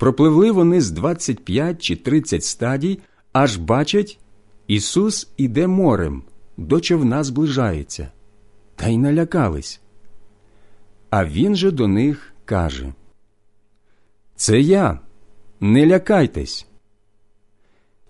Пропливли 0.00 0.50
вони 0.50 0.80
з 0.80 0.90
25 0.90 1.82
чи 1.82 1.96
30 1.96 2.44
стадій, 2.44 2.98
аж 3.32 3.56
бачать, 3.56 4.18
Ісус 4.66 5.28
іде 5.36 5.66
морем, 5.66 6.22
до 6.56 6.80
човна 6.80 7.24
зближається, 7.24 8.08
та 8.76 8.88
й 8.88 8.98
налякались. 8.98 9.80
А 11.10 11.24
він 11.24 11.56
же 11.56 11.70
до 11.70 11.88
них 11.88 12.32
каже 12.44 12.92
Це 14.36 14.60
я, 14.60 15.00
не 15.60 15.86
лякайтесь. 15.86 16.66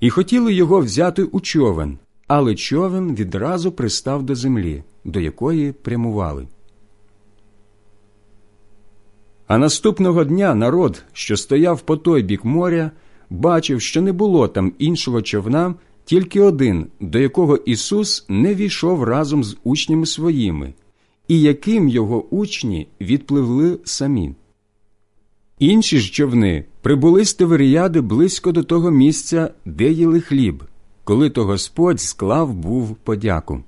І 0.00 0.10
хотіли 0.10 0.54
його 0.54 0.80
взяти 0.80 1.24
у 1.24 1.40
човен, 1.40 1.98
але 2.26 2.54
човен 2.54 3.14
відразу 3.14 3.72
пристав 3.72 4.22
до 4.22 4.34
землі, 4.34 4.82
до 5.04 5.20
якої 5.20 5.72
прямували. 5.72 6.46
А 9.50 9.58
наступного 9.58 10.24
дня 10.24 10.54
народ, 10.54 11.02
що 11.12 11.36
стояв 11.36 11.80
по 11.80 11.96
той 11.96 12.22
бік 12.22 12.44
моря, 12.44 12.90
бачив, 13.30 13.80
що 13.80 14.02
не 14.02 14.12
було 14.12 14.48
там 14.48 14.72
іншого 14.78 15.22
човна, 15.22 15.74
тільки 16.04 16.40
один, 16.40 16.86
до 17.00 17.18
якого 17.18 17.56
Ісус 17.56 18.26
не 18.28 18.54
війшов 18.54 19.04
разом 19.04 19.44
з 19.44 19.56
учнями 19.64 20.06
своїми, 20.06 20.74
і 21.28 21.40
яким 21.40 21.88
його 21.88 22.24
учні 22.30 22.88
відпливли 23.00 23.78
самі. 23.84 24.34
Інші 25.58 25.98
ж 25.98 26.12
човни 26.12 26.64
прибули 26.82 27.24
з 27.24 27.34
Теверіяди 27.34 28.00
близько 28.00 28.52
до 28.52 28.62
того 28.62 28.90
місця, 28.90 29.50
де 29.64 29.90
їли 29.90 30.20
хліб, 30.20 30.64
коли 31.04 31.30
то 31.30 31.44
Господь 31.44 32.00
склав 32.00 32.54
був 32.54 32.96
подяку. 32.96 33.62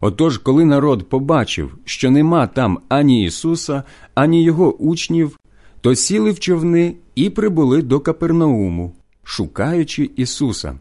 Отож, 0.00 0.38
коли 0.38 0.64
народ 0.64 1.08
побачив, 1.08 1.78
що 1.84 2.10
нема 2.10 2.46
там 2.46 2.80
ані 2.88 3.24
Ісуса, 3.24 3.82
ані 4.14 4.42
його 4.42 4.74
учнів, 4.74 5.38
то 5.80 5.94
сіли 5.94 6.30
в 6.30 6.40
човни 6.40 6.94
і 7.14 7.30
прибули 7.30 7.82
до 7.82 8.00
Капернауму, 8.00 8.92
шукаючи 9.22 10.10
Ісуса. 10.16 10.78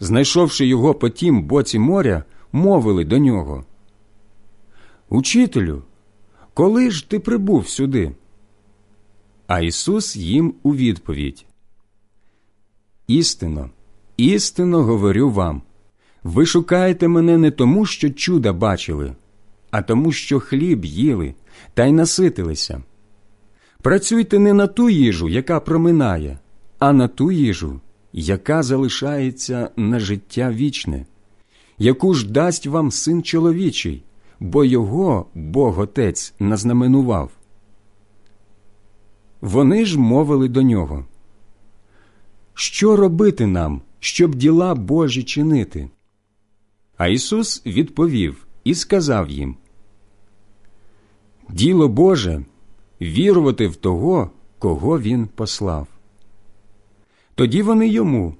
Знайшовши 0.00 0.66
його 0.66 0.94
по 0.94 1.08
тім 1.08 1.42
боці 1.42 1.78
моря, 1.78 2.24
мовили 2.52 3.04
до 3.04 3.18
нього 3.18 3.64
Учителю, 5.08 5.82
коли 6.54 6.90
ж 6.90 7.10
ти 7.10 7.18
прибув 7.18 7.68
сюди? 7.68 8.14
А 9.46 9.60
Ісус 9.60 10.16
їм 10.16 10.54
у 10.62 10.74
відповідь 10.74 11.46
Істинно, 13.06 13.70
істинно 14.16 14.82
говорю 14.82 15.30
вам. 15.30 15.62
Ви 16.28 16.46
шукаєте 16.46 17.08
мене 17.08 17.38
не 17.38 17.50
тому, 17.50 17.86
що 17.86 18.10
чуда 18.10 18.52
бачили, 18.52 19.12
а 19.70 19.82
тому, 19.82 20.12
що 20.12 20.40
хліб 20.40 20.84
їли 20.84 21.34
та 21.74 21.84
й 21.84 21.92
наситилися. 21.92 22.82
Працюйте 23.82 24.38
не 24.38 24.52
на 24.52 24.66
ту 24.66 24.90
їжу, 24.90 25.28
яка 25.28 25.60
проминає, 25.60 26.38
а 26.78 26.92
на 26.92 27.08
ту 27.08 27.32
їжу, 27.32 27.80
яка 28.12 28.62
залишається 28.62 29.70
на 29.76 30.00
життя 30.00 30.50
вічне, 30.50 31.06
яку 31.78 32.14
ж 32.14 32.30
дасть 32.30 32.66
вам 32.66 32.90
син 32.90 33.22
чоловічий, 33.22 34.02
бо 34.40 34.64
його 34.64 35.26
Бог 35.34 35.80
Отець 35.80 36.34
назнаменував. 36.38 37.30
Вони 39.40 39.84
ж 39.84 39.98
мовили 39.98 40.48
до 40.48 40.62
нього. 40.62 41.04
Що 42.54 42.96
робити 42.96 43.46
нам, 43.46 43.82
щоб 44.00 44.34
діла 44.34 44.74
Божі 44.74 45.22
чинити? 45.22 45.88
А 46.98 47.08
Ісус 47.08 47.62
відповів 47.66 48.46
і 48.64 48.74
сказав 48.74 49.30
їм 49.30 49.56
Діло 51.50 51.88
Боже 51.88 52.44
вірувати 53.00 53.68
в 53.68 53.76
того, 53.76 54.30
кого 54.58 55.00
Він 55.00 55.26
послав. 55.26 55.86
Тоді 57.34 57.62
вони 57.62 57.88
йому. 57.88 58.34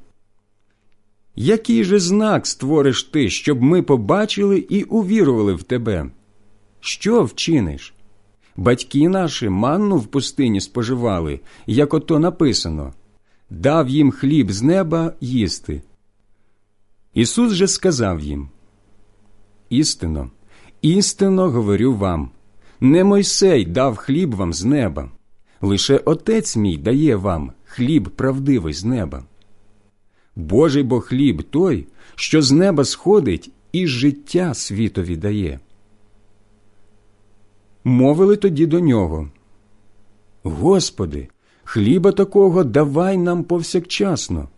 Який 1.37 1.85
же 1.85 1.99
знак 1.99 2.47
створиш 2.47 3.03
ти, 3.03 3.31
щоб 3.31 3.63
ми 3.63 3.83
побачили 3.83 4.59
і 4.59 4.83
увірували 4.83 5.55
в 5.55 5.63
тебе? 5.63 6.11
Що 6.81 7.25
вчиниш? 7.25 7.95
Батьки 8.57 9.09
наші 9.09 9.49
манну 9.49 9.97
в 9.97 10.07
пустині 10.07 10.61
споживали, 10.61 11.41
як 11.67 11.95
ото 11.95 12.19
написано 12.19 12.93
дав 13.51 13.89
їм 13.89 14.11
хліб 14.11 14.53
з 14.53 14.63
неба 14.63 15.13
їсти. 15.21 15.83
Ісус 17.19 17.53
же 17.53 17.69
сказав 17.69 18.21
їм 18.21 18.49
Істинно, 19.71 20.31
істинно 20.83 21.51
говорю 21.51 21.95
вам 21.95 22.31
не 22.81 23.05
Мойсей 23.05 23.67
дав 23.67 23.97
хліб 23.97 24.35
вам 24.35 24.53
з 24.53 24.65
неба, 24.65 25.11
лише 25.61 25.97
Отець 25.97 26.57
мій 26.57 26.77
дає 26.77 27.17
вам 27.17 27.53
хліб 27.65 28.09
правдивий 28.09 28.73
з 28.73 28.85
неба. 28.85 29.25
Божий 30.37 30.83
бо 30.83 31.01
хліб 31.01 31.43
той, 31.43 31.87
що 32.15 32.43
з 32.43 32.53
неба 32.53 32.85
сходить 32.85 33.51
і 33.73 33.87
життя 33.87 34.55
світові 34.55 35.17
дає. 35.17 35.61
Мовили 37.85 38.37
тоді 38.37 38.67
до 38.67 38.81
нього 38.81 39.31
Господи, 40.43 41.29
хліба 41.65 42.13
такого 42.13 42.65
давай 42.65 43.17
нам 43.17 43.45
повсякчасно. 43.45 44.49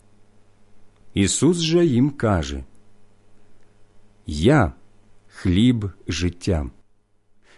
Ісус 1.14 1.58
же 1.58 1.86
їм 1.86 2.10
каже 2.10 2.64
Я 4.26 4.72
хліб 5.26 5.90
життя. 6.08 6.66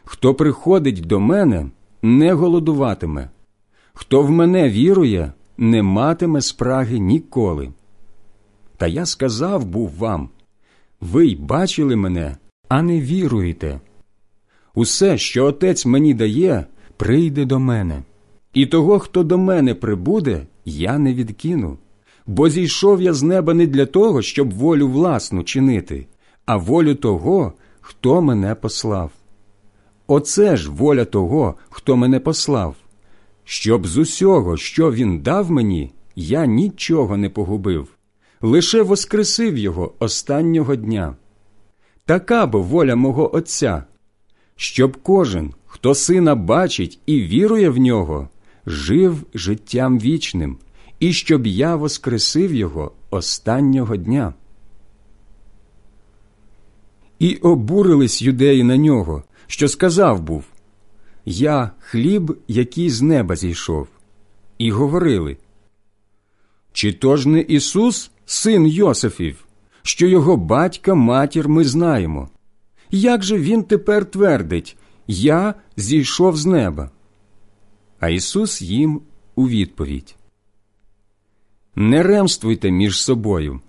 Хто 0.04 0.34
приходить 0.34 1.00
до 1.00 1.20
мене, 1.20 1.70
не 2.02 2.32
голодуватиме, 2.32 3.30
хто 3.94 4.22
в 4.22 4.30
мене 4.30 4.70
вірує, 4.70 5.32
не 5.56 5.82
матиме 5.82 6.40
спраги 6.40 6.98
ніколи. 6.98 7.72
Та 8.76 8.86
я 8.86 9.06
сказав 9.06 9.64
був 9.64 9.90
вам 9.98 10.30
ви 11.02 11.26
й 11.26 11.36
бачили 11.36 11.96
мене, 11.96 12.36
а 12.68 12.82
не 12.82 13.00
віруєте. 13.00 13.80
Усе, 14.74 15.18
що 15.18 15.46
отець 15.46 15.86
мені 15.86 16.14
дає, 16.14 16.66
прийде 16.96 17.44
до 17.44 17.58
мене, 17.58 18.02
і 18.54 18.66
того, 18.66 18.98
хто 18.98 19.22
до 19.22 19.38
мене 19.38 19.74
прибуде, 19.74 20.46
я 20.64 20.98
не 20.98 21.14
відкину. 21.14 21.78
Бо 22.26 22.48
зійшов 22.48 23.02
я 23.02 23.12
з 23.12 23.22
неба 23.22 23.54
не 23.54 23.66
для 23.66 23.86
того, 23.86 24.22
щоб 24.22 24.54
волю 24.54 24.88
власну 24.88 25.42
чинити, 25.42 26.06
а 26.46 26.56
волю 26.56 26.94
того, 26.94 27.52
хто 27.80 28.22
мене 28.22 28.54
послав. 28.54 29.10
Оце 30.06 30.56
ж 30.56 30.70
воля 30.70 31.04
того, 31.04 31.54
хто 31.70 31.96
мене 31.96 32.20
послав, 32.20 32.76
щоб 33.44 33.86
з 33.86 33.98
усього, 33.98 34.56
що 34.56 34.92
він 34.92 35.20
дав 35.20 35.50
мені, 35.50 35.92
я 36.16 36.46
нічого 36.46 37.16
не 37.16 37.28
погубив, 37.28 37.88
лише 38.40 38.82
воскресив 38.82 39.58
його 39.58 39.92
останнього 39.98 40.76
дня. 40.76 41.16
Така 42.04 42.46
бо 42.46 42.62
воля 42.62 42.96
мого 42.96 43.36
Отця, 43.36 43.84
щоб 44.56 44.96
кожен, 45.02 45.54
хто 45.66 45.94
сина 45.94 46.34
бачить 46.34 46.98
і 47.06 47.20
вірує 47.20 47.70
в 47.70 47.78
нього, 47.78 48.28
жив 48.66 49.16
життям 49.34 49.98
вічним, 49.98 50.58
і 51.02 51.12
щоб 51.12 51.46
я 51.46 51.76
воскресив 51.76 52.54
його 52.54 52.92
останнього 53.10 53.96
дня. 53.96 54.34
І 57.18 57.36
обурились 57.36 58.22
юдеї 58.22 58.62
на 58.62 58.76
нього, 58.76 59.22
що 59.46 59.68
сказав 59.68 60.20
був 60.20 60.44
Я 61.24 61.70
хліб, 61.78 62.38
який 62.48 62.90
з 62.90 63.02
неба 63.02 63.36
зійшов, 63.36 63.88
і 64.58 64.70
говорили 64.70 65.36
Чи 66.72 66.92
то 66.92 67.16
ж 67.16 67.28
не 67.28 67.40
Ісус, 67.40 68.10
син 68.26 68.66
Йосифів, 68.66 69.44
що 69.82 70.06
його 70.06 70.36
батька 70.36 70.94
матір 70.94 71.48
ми 71.48 71.64
знаємо? 71.64 72.28
Як 72.90 73.22
же 73.22 73.38
він 73.38 73.62
тепер 73.62 74.04
твердить 74.04 74.76
Я 75.06 75.54
зійшов 75.76 76.36
з 76.36 76.46
неба? 76.46 76.90
А 78.00 78.08
Ісус 78.08 78.62
їм 78.62 79.00
у 79.34 79.48
відповідь 79.48 80.16
Не 81.76 82.02
ремствуйте 82.02 82.70
між 82.70 83.02
собою. 83.02 83.60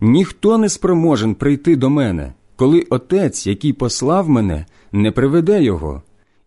Ніхто 0.00 0.58
не 0.58 0.68
спроможен 0.68 1.34
прийти 1.34 1.76
до 1.76 1.90
мене, 1.90 2.32
коли 2.56 2.86
Отець, 2.90 3.46
який 3.46 3.72
послав 3.72 4.28
мене, 4.28 4.66
не 4.92 5.12
приведе 5.12 5.62
його, 5.62 6.02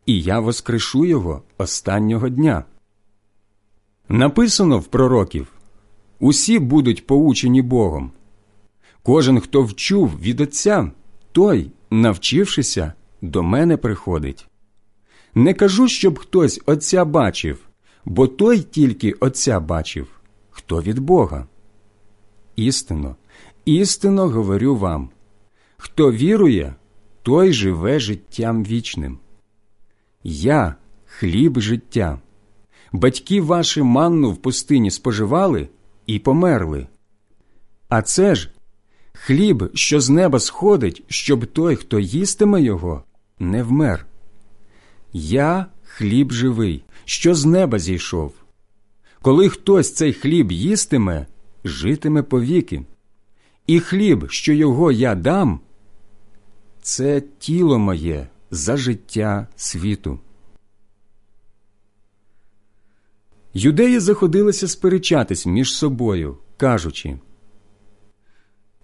і 0.05 0.21
я 0.21 0.39
воскрешу 0.39 1.05
його 1.05 1.41
останнього 1.57 2.29
дня. 2.29 2.63
Написано 4.09 4.79
в 4.79 4.85
пророків 4.85 5.47
усі 6.19 6.59
будуть 6.59 7.07
поучені 7.07 7.61
Богом. 7.61 8.11
Кожен, 9.03 9.39
хто 9.39 9.63
вчув 9.63 10.19
від 10.21 10.41
Отця, 10.41 10.91
той, 11.31 11.71
навчившися, 11.89 12.93
до 13.21 13.43
мене 13.43 13.77
приходить. 13.77 14.47
Не 15.35 15.53
кажу, 15.53 15.87
щоб 15.87 16.19
хтось 16.19 16.61
Отця 16.65 17.05
бачив, 17.05 17.59
бо 18.05 18.27
той 18.27 18.59
тільки 18.59 19.11
Отця 19.11 19.59
бачив, 19.59 20.07
хто 20.57 20.81
від 20.81 20.99
Бога. 20.99 21.47
Істинно, 22.55 23.15
істинно 23.65 24.29
говорю 24.29 24.75
вам 24.75 25.09
хто 25.77 26.11
вірує, 26.11 26.75
той 27.23 27.53
живе 27.53 27.99
життям 27.99 28.63
вічним. 28.63 29.19
Я 30.23 30.75
хліб 31.05 31.59
життя. 31.59 32.19
Батьки 32.91 33.41
ваші 33.41 33.81
манну 33.81 34.31
в 34.31 34.37
пустині 34.37 34.91
споживали 34.91 35.69
і 36.05 36.19
померли. 36.19 36.87
А 37.89 38.01
це 38.01 38.35
ж 38.35 38.51
хліб, 39.13 39.71
що 39.73 40.01
з 40.01 40.09
неба 40.09 40.39
сходить, 40.39 41.03
щоб 41.07 41.45
той, 41.45 41.75
хто 41.75 41.99
їстиме 41.99 42.61
його, 42.61 43.03
не 43.39 43.63
вмер. 43.63 44.05
Я 45.13 45.65
хліб 45.83 46.31
живий, 46.31 46.83
що 47.05 47.35
з 47.35 47.45
неба 47.45 47.79
зійшов. 47.79 48.33
Коли 49.27 49.49
хтось 49.49 49.93
цей 49.93 50.13
хліб 50.13 50.51
їстиме, 50.51 51.25
житиме 51.63 52.23
повіки. 52.23 52.85
І 53.67 53.79
хліб, 53.79 54.29
що 54.29 54.53
його 54.53 54.91
я 54.91 55.15
дам, 55.15 55.59
це 56.81 57.21
тіло 57.21 57.79
моє 57.79 58.27
за 58.51 58.77
життя 58.77 59.47
світу. 59.55 60.19
Юдеї 63.53 63.99
заходилися 63.99 64.67
сперечатись 64.67 65.45
між 65.45 65.75
собою, 65.75 66.37
кажучи, 66.57 67.19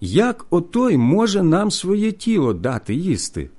як 0.01 0.45
отой 0.49 0.97
може 0.97 1.43
нам 1.43 1.71
своє 1.71 2.11
тіло 2.11 2.53
дати 2.53 2.95
їсти? 2.95 3.49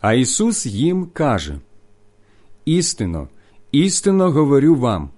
А 0.00 0.14
Ісус 0.14 0.66
їм 0.66 1.06
каже 1.06 1.58
Істинно, 2.64 3.28
істинно 3.72 4.30
говорю 4.30 4.74
вам 4.74 5.10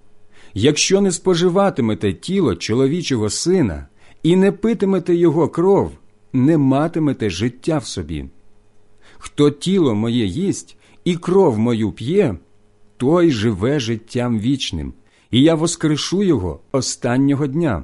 якщо 0.55 1.01
не 1.01 1.11
споживатимете 1.11 2.13
тіло 2.13 2.55
чоловічого 2.55 3.29
сина 3.29 3.87
і 4.23 4.35
не 4.35 4.51
питимете 4.51 5.15
його 5.15 5.49
кров, 5.49 5.91
не 6.33 6.57
матимете 6.57 7.29
життя 7.29 7.77
в 7.77 7.85
собі. 7.85 8.25
Хто 9.17 9.51
тіло 9.51 9.95
моє 9.95 10.25
їсть 10.25 10.77
і 11.03 11.15
кров 11.15 11.59
мою 11.59 11.91
п'є, 11.91 12.35
той 12.97 13.31
живе 13.31 13.79
життям 13.79 14.39
вічним, 14.39 14.93
і 15.31 15.41
я 15.41 15.55
воскрешу 15.55 16.23
його 16.23 16.59
останнього 16.71 17.47
дня. 17.47 17.83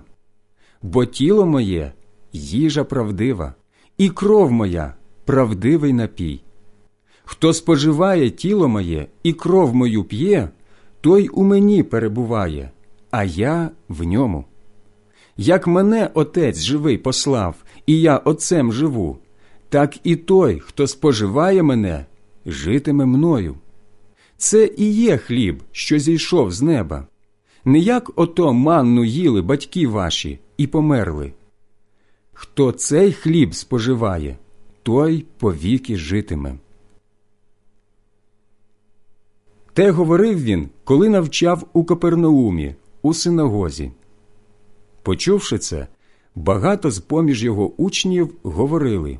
Бо 0.81 1.05
тіло 1.05 1.45
моє 1.45 1.91
їжа 2.33 2.83
правдива, 2.83 3.55
і 3.97 4.09
кров 4.09 4.51
моя 4.51 4.93
правдивий 5.25 5.93
напій. 5.93 6.41
Хто 7.23 7.53
споживає 7.53 8.29
тіло 8.29 8.67
моє 8.67 9.07
і 9.23 9.33
кров 9.33 9.75
мою 9.75 10.03
п'є, 10.03 10.49
той 11.01 11.27
у 11.27 11.43
мені 11.43 11.83
перебуває, 11.83 12.71
а 13.11 13.23
я 13.23 13.69
в 13.89 14.03
ньому. 14.03 14.45
Як 15.37 15.67
мене 15.67 16.09
Отець 16.13 16.61
живий 16.61 16.97
послав, 16.97 17.55
і 17.85 18.01
я 18.01 18.17
Отцем 18.17 18.73
живу, 18.73 19.17
так 19.69 19.97
і 20.03 20.15
той, 20.15 20.59
хто 20.59 20.87
споживає 20.87 21.63
мене, 21.63 22.05
житиме 22.45 23.05
мною. 23.05 23.55
Це 24.37 24.69
і 24.77 24.91
є 24.93 25.17
хліб, 25.17 25.63
що 25.71 25.99
зійшов 25.99 26.51
з 26.51 26.61
неба. 26.61 27.07
Не 27.65 27.79
як 27.79 28.11
ото 28.15 28.53
манну 28.53 29.05
їли 29.05 29.41
батьки 29.41 29.87
ваші 29.87 30.39
і 30.57 30.67
померли. 30.67 31.33
Хто 32.33 32.71
цей 32.71 33.11
хліб 33.11 33.55
споживає, 33.55 34.37
той 34.83 35.25
повіки 35.37 35.97
житиме. 35.97 36.55
Те 39.73 39.91
говорив 39.91 40.43
він, 40.43 40.69
коли 40.83 41.09
навчав 41.09 41.67
у 41.73 41.83
Капернаумі, 41.83 42.75
у 43.01 43.13
синагозі. 43.13 43.91
Почувши 45.03 45.57
це, 45.57 45.87
багато 46.35 46.91
з 46.91 46.99
поміж 46.99 47.43
його 47.43 47.71
учнів 47.77 48.35
говорили 48.43 49.19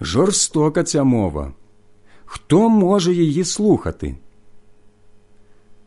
Жорстока 0.00 0.84
ця 0.84 1.04
мова. 1.04 1.52
Хто 2.24 2.68
може 2.68 3.14
її 3.14 3.44
слухати? 3.44 4.16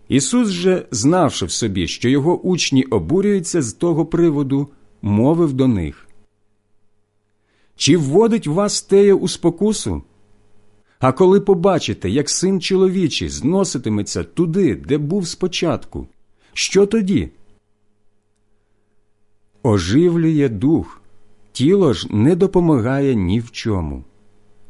Ісус 0.07 0.49
же, 0.49 0.87
знавши 0.91 1.45
в 1.45 1.51
собі, 1.51 1.87
що 1.87 2.09
його 2.09 2.39
учні 2.39 2.83
обурюються 2.83 3.61
з 3.61 3.73
того 3.73 4.05
приводу, 4.05 4.67
мовив 5.01 5.53
до 5.53 5.67
них 5.67 6.07
Чи 7.75 7.97
вводить 7.97 8.47
вас 8.47 8.81
теє 8.81 9.13
у 9.13 9.27
спокусу? 9.27 10.03
А 11.01 11.11
коли 11.11 11.41
побачите, 11.41 12.09
як 12.09 12.29
син 12.29 12.61
чоловічий 12.61 13.29
зноситиметься 13.29 14.23
туди, 14.23 14.75
де 14.75 14.97
був 14.97 15.27
спочатку, 15.27 16.07
що 16.53 16.85
тоді? 16.85 17.29
оживлює 19.63 20.49
дух, 20.49 21.01
тіло 21.51 21.93
ж 21.93 22.07
не 22.15 22.35
допомагає 22.35 23.15
ні 23.15 23.39
в 23.39 23.51
чому. 23.51 24.03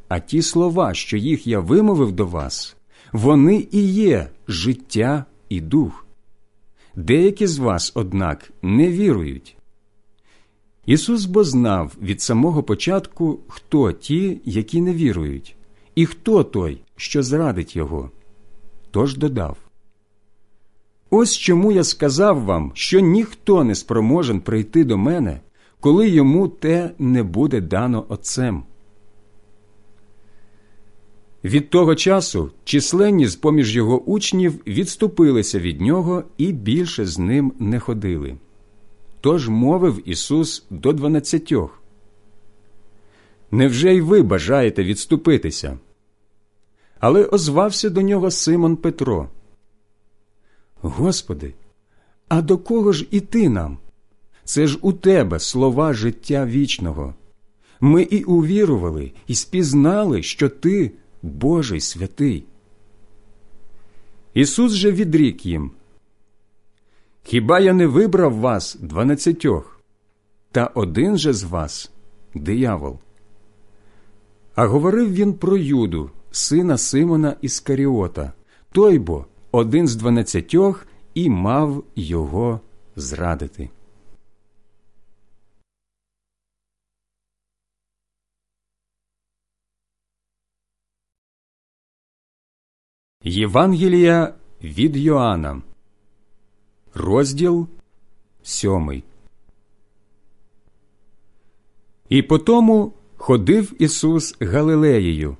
А 0.07 0.19
ті 0.19 0.41
слова, 0.41 0.93
що 0.93 1.17
їх 1.17 1.47
я 1.47 1.59
вимовив 1.59 2.11
до 2.11 2.25
вас, 2.25 2.75
вони 3.11 3.67
і 3.71 3.83
є 3.83 4.29
життя 4.47 5.25
і 5.49 5.61
дух. 5.61 6.05
Деякі 6.95 7.47
з 7.47 7.57
вас, 7.57 7.91
однак, 7.95 8.51
не 8.61 8.91
вірують. 8.91 9.57
Ісус 10.85 11.25
бо 11.25 11.43
знав 11.43 11.95
від 12.01 12.21
самого 12.21 12.63
початку, 12.63 13.39
хто 13.47 13.91
ті, 13.91 14.41
які 14.45 14.81
не 14.81 14.93
вірують, 14.93 15.55
і 15.95 16.05
хто 16.05 16.43
той, 16.43 16.81
що 16.95 17.23
зрадить 17.23 17.75
Його. 17.75 18.11
Тож 18.91 19.17
додав 19.17 19.57
Ось 21.09 21.37
чому 21.37 21.71
я 21.71 21.83
сказав 21.83 22.43
вам, 22.43 22.71
що 22.73 22.99
ніхто 22.99 23.63
не 23.63 23.75
спроможен 23.75 24.39
прийти 24.39 24.83
до 24.83 24.97
мене, 24.97 25.39
коли 25.79 26.09
йому 26.09 26.47
те 26.47 26.91
не 26.99 27.23
буде 27.23 27.61
дано 27.61 28.05
Отцем. 28.09 28.63
Від 31.43 31.69
того 31.69 31.95
часу 31.95 32.51
численні 32.63 33.27
з 33.27 33.35
поміж 33.35 33.75
його 33.75 34.01
учнів 34.01 34.61
відступилися 34.67 35.59
від 35.59 35.81
нього 35.81 36.23
і 36.37 36.51
більше 36.51 37.05
з 37.05 37.19
ним 37.19 37.53
не 37.59 37.79
ходили. 37.79 38.35
Тож 39.21 39.49
мовив 39.49 40.01
Ісус 40.05 40.65
до 40.69 40.93
дванадцятьох. 40.93 41.80
Невже 43.51 43.95
й 43.95 44.01
ви 44.01 44.21
бажаєте 44.21 44.83
відступитися? 44.83 45.79
Але 46.99 47.25
озвався 47.25 47.89
до 47.89 48.01
нього 48.01 48.31
Симон 48.31 48.75
Петро. 48.75 49.29
Господи, 50.81 51.53
а 52.27 52.41
до 52.41 52.57
кого 52.57 52.91
ж 52.91 53.07
іти 53.11 53.49
нам? 53.49 53.77
Це 54.43 54.67
ж 54.67 54.79
у 54.81 54.93
Тебе 54.93 55.39
слова 55.39 55.93
життя 55.93 56.45
вічного. 56.45 57.15
Ми 57.79 58.01
і 58.01 58.23
увірували, 58.23 59.11
і 59.27 59.35
спізнали, 59.35 60.23
що 60.23 60.49
Ти 60.49 60.91
Божий 61.21 61.81
святий. 61.81 62.43
Ісус 64.33 64.71
же 64.71 64.91
відрік 64.91 65.45
їм. 65.45 65.71
Хіба 67.23 67.59
я 67.59 67.73
не 67.73 67.87
вибрав 67.87 68.33
вас 68.33 68.77
дванадцятьох, 68.81 69.79
та 70.51 70.65
один 70.65 71.17
же 71.17 71.33
з 71.33 71.43
вас 71.43 71.91
диявол? 72.35 72.99
А 74.55 74.65
говорив 74.65 75.13
він 75.13 75.33
про 75.33 75.57
Юду, 75.57 76.11
сина 76.31 76.77
Симона 76.77 77.35
Іскаріота, 77.41 78.33
той 78.71 78.99
бо 78.99 79.25
один 79.51 79.87
з 79.87 79.95
дванадцятьох 79.95 80.87
і 81.13 81.29
мав 81.29 81.83
його 81.95 82.59
зрадити. 82.95 83.69
Євангелія 93.23 94.33
від 94.63 94.97
Йоанна, 94.97 95.61
розділ 96.93 97.67
сьомий. 98.43 99.03
І 102.09 102.21
потому 102.21 102.93
ходив 103.21 103.73
Ісус 103.79 104.35
Галилеєю. 104.39 105.37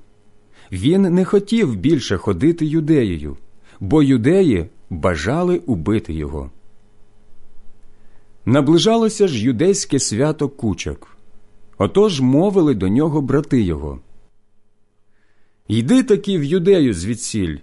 Він 0.72 1.02
не 1.02 1.24
хотів 1.24 1.76
більше 1.76 2.16
ходити 2.16 2.66
юдеєю, 2.66 3.36
бо 3.80 4.02
юдеї 4.02 4.66
бажали 4.90 5.58
убити 5.58 6.12
його. 6.12 6.50
Наближалося 8.44 9.28
ж 9.28 9.44
юдейське 9.44 9.98
свято 9.98 10.48
кучок. 10.48 11.16
Отож 11.78 12.20
мовили 12.20 12.74
до 12.74 12.88
нього 12.88 13.22
брати 13.22 13.62
його. 13.62 14.00
Йди 15.68 16.02
таки 16.02 16.38
в 16.38 16.44
юдею 16.44 16.94
звідсіль, 16.94 17.56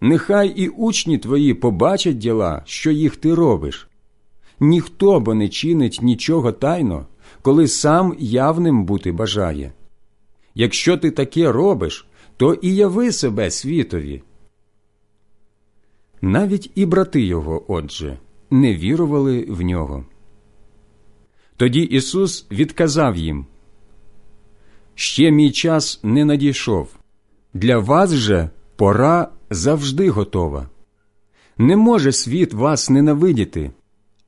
нехай 0.00 0.48
і 0.48 0.68
учні 0.68 1.18
твої 1.18 1.54
побачать 1.54 2.18
діла, 2.18 2.62
що 2.64 2.90
їх 2.90 3.16
ти 3.16 3.34
робиш. 3.34 3.88
Ніхто 4.60 5.20
бо 5.20 5.34
не 5.34 5.48
чинить 5.48 5.98
нічого 6.02 6.52
тайно, 6.52 7.06
коли 7.44 7.68
сам 7.68 8.16
явним 8.18 8.84
бути 8.84 9.12
бажає. 9.12 9.72
Якщо 10.54 10.96
ти 10.96 11.10
таке 11.10 11.52
робиш, 11.52 12.06
то 12.36 12.54
і 12.54 12.74
яви 12.74 13.12
себе 13.12 13.50
світові. 13.50 14.22
Навіть 16.20 16.70
і 16.74 16.86
брати 16.86 17.22
його, 17.22 17.64
отже, 17.68 18.18
не 18.50 18.74
вірували 18.74 19.46
в 19.48 19.62
нього. 19.62 20.04
Тоді 21.56 21.80
Ісус 21.80 22.46
відказав 22.50 23.16
їм 23.16 23.46
Ще 24.94 25.30
мій 25.30 25.52
час 25.52 26.00
не 26.02 26.24
надійшов. 26.24 26.96
Для 27.54 27.78
вас 27.78 28.10
же 28.10 28.50
пора 28.76 29.28
завжди 29.50 30.10
готова. 30.10 30.68
Не 31.58 31.76
може 31.76 32.12
світ 32.12 32.54
вас 32.54 32.90
ненавидіти, 32.90 33.70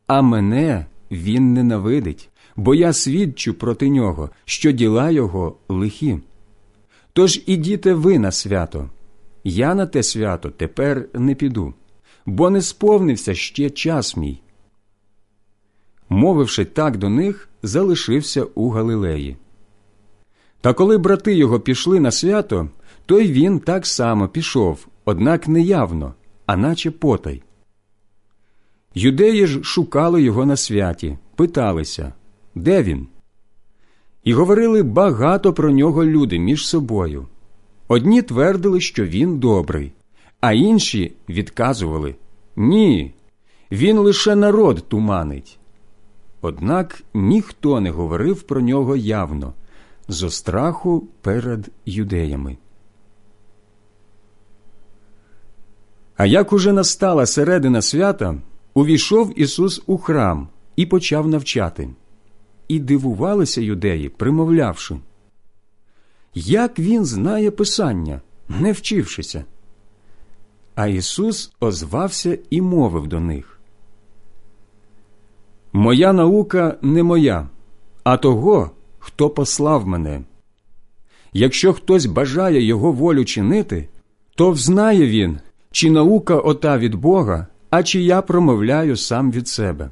а 0.07 0.23
мене 0.23 0.87
він 1.11 1.53
ненавидить, 1.53 2.31
бо 2.57 2.75
я 2.75 2.93
свідчу 2.93 3.55
проти 3.55 3.89
нього, 3.89 4.31
що 4.45 4.73
діла 4.73 5.11
його 5.11 5.57
лихі. 5.69 6.19
Тож 7.13 7.43
ідіте 7.47 7.95
ви 7.95 8.19
на 8.19 8.33
свято. 8.33 8.91
Я 9.45 9.75
на 9.75 9.87
те 9.87 10.03
свято 10.03 10.51
тепер 10.51 11.09
не 11.15 11.35
піду, 11.35 11.75
бо 12.27 12.51
не 12.51 12.63
сповнився 12.63 13.35
ще 13.35 13.71
час 13.71 14.17
мій. 14.17 14.41
Мовивши 16.09 16.65
так 16.65 16.97
до 16.97 17.09
них, 17.09 17.49
залишився 17.63 18.45
у 18.55 18.71
Галилеї. 18.71 19.37
Та 20.61 20.75
коли 20.75 20.99
брати 20.99 21.35
його 21.35 21.61
пішли 21.61 22.01
на 22.01 22.11
свято, 22.11 22.69
то 23.07 23.21
й 23.21 23.33
він 23.33 23.61
так 23.61 23.87
само 23.87 24.29
пішов, 24.29 24.87
однак 25.05 25.49
не 25.49 25.61
явно, 25.61 26.15
а 26.47 26.57
наче 26.57 26.91
потай. 26.91 27.43
Юдеї 28.95 29.47
ж 29.47 29.63
шукали 29.63 30.23
його 30.23 30.47
на 30.47 30.57
святі, 30.57 31.19
питалися, 31.37 32.13
де 32.57 32.83
він? 32.83 33.07
І 34.25 34.33
говорили 34.33 34.83
багато 34.83 35.53
про 35.53 35.71
нього 35.71 36.05
люди 36.05 36.39
між 36.39 36.69
собою. 36.69 37.27
Одні 37.89 38.23
твердили, 38.23 38.81
що 38.81 39.05
він 39.05 39.39
добрий, 39.39 39.93
а 40.41 40.53
інші 40.53 41.13
відказували 41.29 42.15
Ні, 42.57 43.15
він 43.73 43.99
лише 43.99 44.37
народ 44.37 44.85
туманить. 44.89 45.59
Однак 46.41 47.03
ніхто 47.15 47.81
не 47.81 47.91
говорив 47.91 48.43
про 48.43 48.61
нього 48.61 48.97
явно, 48.97 49.53
зо 50.09 50.31
страху 50.31 51.09
перед 51.21 51.69
юдеями. 51.87 52.57
А 56.17 56.27
як 56.27 56.53
уже 56.53 56.73
настала 56.73 57.27
середина 57.27 57.83
свята, 57.83 58.35
увійшов 58.75 59.41
Ісус 59.41 59.83
у 59.87 59.99
храм 59.99 60.49
і 60.77 60.87
почав 60.87 61.29
навчати. 61.29 61.89
І 62.69 62.79
дивувалися 62.79 63.61
юдеї, 63.61 64.09
примовлявши, 64.09 64.97
як 66.35 66.79
він 66.79 67.05
знає 67.05 67.51
Писання, 67.51 68.21
не 68.49 68.73
вчившися. 68.73 69.45
А 70.75 70.87
Ісус 70.87 71.53
озвався 71.61 72.39
і 72.51 72.61
мовив 72.61 73.07
до 73.07 73.21
них 73.21 73.57
Моя 75.73 76.13
наука 76.13 76.79
не 76.83 77.03
моя, 77.03 77.49
а 78.05 78.17
того, 78.17 78.71
хто 78.99 79.31
послав 79.31 79.87
мене. 79.87 80.21
Якщо 81.33 81.73
хтось 81.73 82.07
бажає 82.07 82.63
його 82.63 82.93
волю 82.93 83.25
чинити, 83.25 83.89
то 84.35 84.51
взнає 84.51 85.07
він, 85.07 85.39
чи 85.71 85.91
наука 85.91 86.39
ота 86.39 86.79
від 86.79 86.95
Бога, 86.95 87.47
а 87.71 87.83
чи 87.83 88.03
я 88.03 88.23
промовляю 88.23 88.97
сам 88.97 89.33
від 89.33 89.49
себе. 89.49 89.91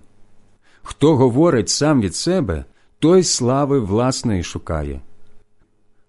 Хто 0.87 1.17
говорить 1.17 1.69
сам 1.69 2.01
від 2.01 2.15
себе, 2.15 2.65
той 2.99 3.23
слави 3.23 3.81
власної 3.81 4.43
шукає. 4.43 5.01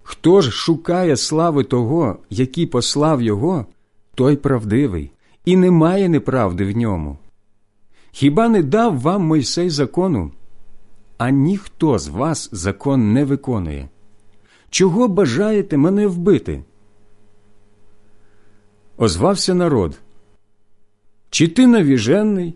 Хто 0.03 0.41
ж 0.41 0.51
шукає 0.51 1.17
слави 1.17 1.63
того, 1.63 2.17
який 2.30 2.65
послав 2.65 3.21
його, 3.21 3.65
той 4.15 4.36
правдивий, 4.36 5.11
і 5.45 5.57
немає 5.57 6.09
неправди 6.09 6.65
в 6.65 6.78
ньому. 6.78 7.17
Хіба 8.11 8.49
не 8.49 8.63
дав 8.63 8.99
вам 8.99 9.21
Мойсей 9.21 9.69
закону? 9.69 10.32
А 11.17 11.30
ніхто 11.30 11.99
з 11.99 12.07
вас 12.07 12.49
закон 12.51 13.13
не 13.13 13.26
виконує. 13.26 13.89
Чого 14.69 15.07
бажаєте 15.07 15.78
мене 15.78 16.07
вбити? 16.07 16.63
Озвався 18.97 19.53
народ. 19.53 19.99
Чи 21.30 21.47
ти 21.47 21.67
навіжений? 21.67 22.53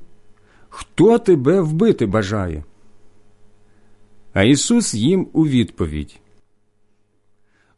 Хто 0.70 1.20
тебе 1.20 1.62
вбити 1.62 2.06
бажає? 2.06 2.64
А 4.34 4.44
Ісус 4.44 4.94
їм 4.94 5.28
у 5.34 5.48
відповідь 5.48 6.20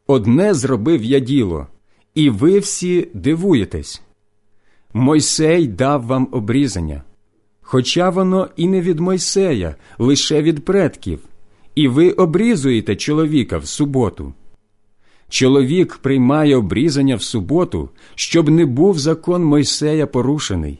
Одне 0.06 0.54
зробив 0.54 1.04
я 1.04 1.18
діло, 1.18 1.66
і 2.14 2.30
ви 2.30 2.58
всі 2.58 3.08
дивуєтесь. 3.14 4.02
Мойсей 4.92 5.66
дав 5.66 6.06
вам 6.06 6.28
обрізання, 6.32 7.02
хоча 7.60 8.10
воно 8.10 8.48
і 8.56 8.68
не 8.68 8.80
від 8.80 9.00
Мойсея, 9.00 9.76
лише 9.98 10.42
від 10.42 10.64
предків, 10.64 11.18
і 11.74 11.88
ви 11.88 12.10
обрізуєте 12.10 12.96
чоловіка 12.96 13.58
в 13.58 13.66
суботу. 13.66 14.32
Чоловік 15.28 15.96
приймає 15.96 16.56
обрізання 16.56 17.16
в 17.16 17.22
суботу, 17.22 17.88
щоб 18.14 18.48
не 18.48 18.66
був 18.66 18.98
закон 18.98 19.44
Мойсея 19.44 20.06
порушений. 20.06 20.78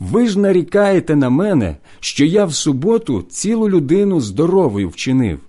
Ви 0.00 0.26
ж 0.26 0.38
нарікаєте 0.38 1.16
на 1.16 1.30
мене, 1.30 1.76
що 2.00 2.24
я 2.24 2.44
в 2.44 2.54
суботу 2.54 3.22
цілу 3.22 3.68
людину 3.68 4.20
здоровою 4.20 4.88
вчинив. 4.88 5.40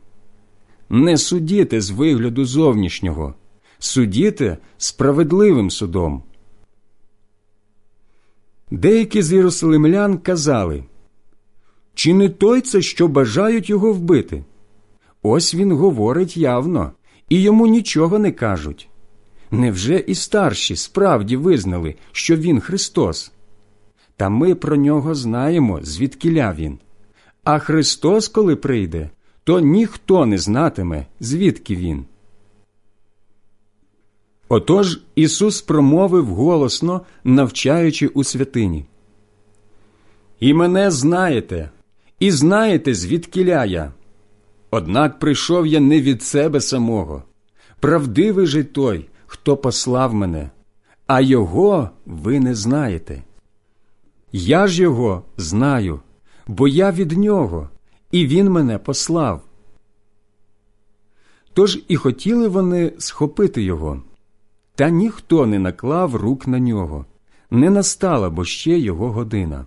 Не 0.89 1.17
судіте 1.17 1.81
з 1.81 1.89
вигляду 1.89 2.45
зовнішнього, 2.45 3.33
судіте 3.79 4.57
справедливим 4.77 5.71
судом. 5.71 6.23
Деякі 8.71 9.21
з 9.21 9.33
єрусалимлян 9.33 10.17
казали 10.17 10.83
чи 11.93 12.13
не 12.13 12.29
той 12.29 12.61
це, 12.61 12.81
що 12.81 13.07
бажають 13.07 13.69
його 13.69 13.93
вбити? 13.93 14.43
Ось 15.21 15.55
він 15.55 15.71
говорить 15.71 16.37
явно, 16.37 16.91
і 17.29 17.41
йому 17.41 17.67
нічого 17.67 18.19
не 18.19 18.31
кажуть. 18.31 18.89
Невже 19.51 19.97
і 19.97 20.15
старші 20.15 20.75
справді 20.75 21.37
визнали, 21.37 21.95
що 22.11 22.35
він 22.35 22.59
Христос? 22.59 23.31
Та 24.21 24.29
ми 24.29 24.55
про 24.55 24.75
нього 24.75 25.15
знаємо, 25.15 25.79
звідкиля 25.83 26.55
він. 26.57 26.79
А 27.43 27.59
Христос, 27.59 28.27
коли 28.27 28.55
прийде, 28.55 29.09
то 29.43 29.59
ніхто 29.59 30.25
не 30.25 30.37
знатиме, 30.37 31.05
звідки 31.19 31.75
він. 31.75 32.05
Отож 34.49 34.99
Ісус 35.15 35.61
промовив 35.61 36.25
голосно, 36.25 37.01
навчаючи 37.23 38.07
у 38.07 38.23
святині. 38.23 38.85
І 40.39 40.53
мене 40.53 40.91
знаєте, 40.91 41.69
і 42.19 42.31
знаєте, 42.31 42.93
звідкиля 42.93 43.65
я. 43.65 43.91
Однак 44.71 45.19
прийшов 45.19 45.67
я 45.67 45.79
не 45.79 46.01
від 46.01 46.23
себе 46.23 46.61
самого. 46.61 47.23
Правдивий 47.79 48.45
же 48.47 48.63
той, 48.63 49.09
хто 49.25 49.57
послав 49.57 50.13
мене, 50.13 50.49
а 51.07 51.21
його 51.21 51.89
ви 52.05 52.39
не 52.39 52.55
знаєте. 52.55 53.23
Я 54.31 54.67
ж 54.67 54.81
його 54.81 55.23
знаю, 55.37 55.99
бо 56.47 56.67
я 56.67 56.91
від 56.91 57.11
нього, 57.11 57.69
і 58.11 58.27
він 58.27 58.49
мене 58.49 58.77
послав. 58.77 59.41
Тож 61.53 61.79
і 61.87 61.95
хотіли 61.95 62.47
вони 62.47 62.93
схопити 62.97 63.63
його, 63.63 64.03
та 64.75 64.89
ніхто 64.89 65.45
не 65.45 65.59
наклав 65.59 66.15
рук 66.15 66.47
на 66.47 66.59
нього, 66.59 67.05
не 67.51 67.69
настала 67.69 68.29
бо 68.29 68.45
ще 68.45 68.79
його 68.79 69.11
година. 69.11 69.65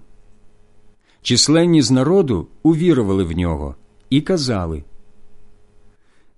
Численні 1.23 1.83
з 1.83 1.91
народу 1.91 2.49
увірували 2.63 3.25
в 3.25 3.33
нього 3.33 3.75
і 4.11 4.21
казали 4.21 4.85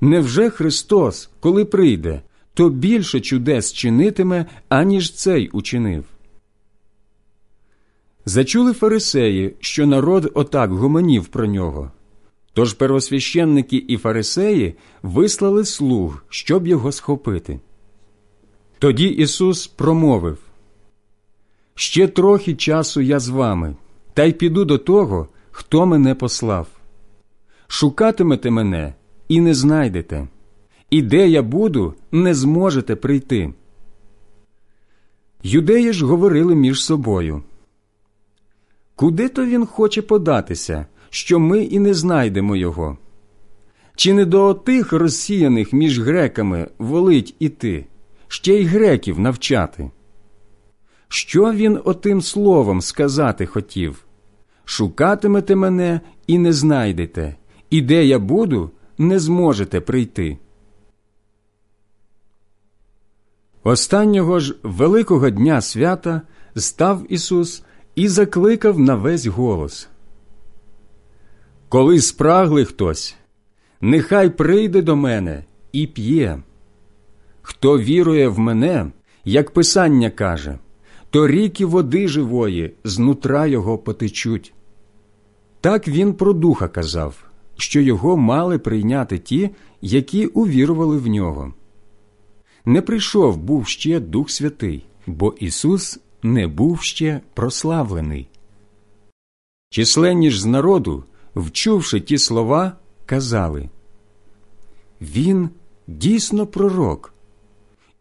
Невже 0.00 0.50
Христос, 0.50 1.30
коли 1.40 1.64
прийде, 1.64 2.22
то 2.54 2.68
більше 2.68 3.20
чудес 3.20 3.72
чинитиме, 3.72 4.46
аніж 4.68 5.14
цей 5.14 5.48
учинив? 5.48 6.04
Зачули 8.28 8.72
фарисеї, 8.72 9.54
що 9.60 9.86
народ 9.86 10.30
отак 10.34 10.70
гомонів 10.70 11.26
про 11.26 11.46
нього. 11.46 11.90
Тож 12.52 12.72
первосвященники 12.72 13.84
і 13.88 13.96
фарисеї 13.96 14.74
вислали 15.02 15.64
слуг, 15.64 16.24
щоб 16.28 16.66
його 16.66 16.92
схопити. 16.92 17.60
Тоді 18.78 19.06
Ісус 19.06 19.66
промовив 19.66 20.38
Ще 21.74 22.08
трохи 22.08 22.54
часу 22.54 23.00
я 23.00 23.20
з 23.20 23.28
вами, 23.28 23.76
та 24.14 24.24
й 24.24 24.32
піду 24.32 24.64
до 24.64 24.78
того, 24.78 25.28
хто 25.50 25.86
мене 25.86 26.14
послав. 26.14 26.66
Шукатимете 27.66 28.50
мене 28.50 28.94
і 29.28 29.40
не 29.40 29.54
знайдете, 29.54 30.28
і 30.90 31.02
де 31.02 31.28
я 31.28 31.42
буду, 31.42 31.94
не 32.12 32.34
зможете 32.34 32.96
прийти. 32.96 33.54
Юдеї 35.42 35.92
ж 35.92 36.06
говорили 36.06 36.54
між 36.54 36.84
собою. 36.84 37.42
Куди 38.96 39.28
то 39.28 39.46
він 39.46 39.66
хоче 39.66 40.02
податися, 40.02 40.86
що 41.10 41.38
ми 41.38 41.64
і 41.64 41.78
не 41.78 41.94
знайдемо 41.94 42.56
його? 42.56 42.98
Чи 43.96 44.12
не 44.12 44.24
до 44.24 44.44
отих 44.44 44.92
розсіяних 44.92 45.72
між 45.72 46.00
греками 46.00 46.68
волить 46.78 47.34
іти, 47.38 47.86
ще 48.28 48.54
й 48.54 48.64
греків 48.64 49.18
навчати? 49.20 49.90
Що 51.08 51.52
він 51.52 51.80
отим 51.84 52.22
словом 52.22 52.80
сказати 52.80 53.46
хотів? 53.46 54.04
Шукатимете 54.64 55.56
мене 55.56 56.00
і 56.26 56.38
не 56.38 56.52
знайдете, 56.52 57.36
і 57.70 57.80
де 57.80 58.04
я 58.04 58.18
буду, 58.18 58.70
не 58.98 59.18
зможете 59.18 59.80
прийти. 59.80 60.38
Останнього 63.62 64.40
ж 64.40 64.56
великого 64.62 65.30
дня 65.30 65.60
свята 65.60 66.22
став 66.56 67.06
Ісус 67.08 67.62
і 67.96 68.08
закликав 68.08 68.78
на 68.78 68.94
весь 68.94 69.26
голос. 69.26 69.88
Коли 71.68 72.00
спрагли 72.00 72.64
хтось, 72.64 73.16
нехай 73.80 74.30
прийде 74.30 74.82
до 74.82 74.96
мене 74.96 75.44
і 75.72 75.86
п'є. 75.86 76.38
Хто 77.42 77.78
вірує 77.78 78.28
в 78.28 78.38
мене, 78.38 78.86
як 79.24 79.50
Писання 79.50 80.10
каже, 80.10 80.58
то 81.10 81.28
ріки 81.28 81.66
води 81.66 82.08
живої 82.08 82.74
знутра 82.84 83.46
його 83.46 83.78
потечуть. 83.78 84.52
Так 85.60 85.88
він 85.88 86.14
про 86.14 86.32
духа 86.32 86.68
казав, 86.68 87.24
що 87.56 87.80
його 87.80 88.16
мали 88.16 88.58
прийняти 88.58 89.18
ті, 89.18 89.50
які 89.80 90.26
увірували 90.26 90.98
в 90.98 91.06
нього. 91.06 91.54
Не 92.64 92.82
прийшов 92.82 93.36
був 93.36 93.66
ще 93.66 94.00
Дух 94.00 94.30
Святий, 94.30 94.86
бо 95.06 95.34
Ісус 95.40 96.00
не 96.32 96.46
був 96.46 96.82
ще 96.82 97.20
прославлений. 97.34 98.28
Численні 99.70 100.30
ж 100.30 100.40
з 100.40 100.44
народу, 100.44 101.04
вчувши 101.36 102.00
ті 102.00 102.18
слова, 102.18 102.72
казали 103.06 103.68
Він 105.00 105.50
дійсно 105.86 106.46
пророк. 106.46 107.14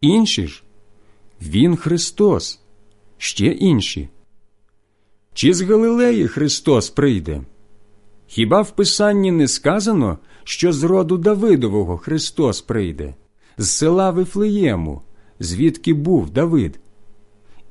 Інші 0.00 0.46
ж 0.46 0.62
Він 1.42 1.76
Христос, 1.76 2.60
ще 3.18 3.46
інші. 3.46 4.08
Чи 5.34 5.54
з 5.54 5.62
Галилеї 5.62 6.28
Христос 6.28 6.90
прийде? 6.90 7.42
Хіба 8.26 8.62
в 8.62 8.70
Писанні 8.70 9.32
не 9.32 9.48
сказано, 9.48 10.18
що 10.44 10.72
з 10.72 10.82
роду 10.82 11.18
Давидового 11.18 11.98
Христос 11.98 12.60
прийде, 12.60 13.14
з 13.58 13.70
села 13.70 14.10
Вифлеєму, 14.10 15.02
звідки 15.40 15.94
був 15.94 16.30
Давид? 16.30 16.78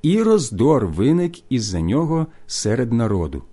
І 0.06 0.24
роздор 0.24 0.88
виник 0.88 1.34
із-за 1.49 1.82
нього 1.82 2.28
серед 2.47 2.93
народу. 2.93 3.43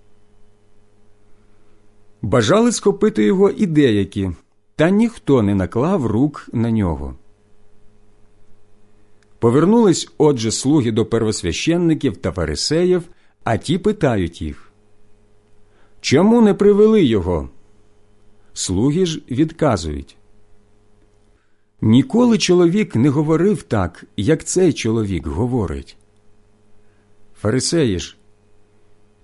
Бажали 2.21 2.71
схопити 2.71 3.23
його 3.23 3.49
і 3.49 3.65
деякі, 3.65 4.31
та 4.75 4.89
ніхто 4.89 5.41
не 5.41 5.55
наклав 5.55 6.05
рук 6.05 6.49
на 6.53 6.71
нього. 6.71 7.15
Повернулись 9.39 10.11
отже 10.17 10.51
слуги 10.51 10.91
до 10.91 11.05
первосвященників 11.05 12.17
та 12.17 12.31
фарисеїв, 12.31 13.03
а 13.43 13.57
ті 13.57 13.77
питають 13.77 14.41
їх 14.41 14.71
Чому 16.01 16.41
не 16.41 16.53
привели 16.53 17.03
його? 17.03 17.49
Слуги 18.53 19.05
ж 19.05 19.21
відказують. 19.31 20.17
Ніколи 21.81 22.37
чоловік 22.37 22.95
не 22.95 23.09
говорив 23.09 23.63
так, 23.63 24.05
як 24.17 24.43
цей 24.43 24.73
чоловік 24.73 25.27
говорить. 25.27 25.97
Фарисеї 27.43 27.99
ж, 27.99 28.17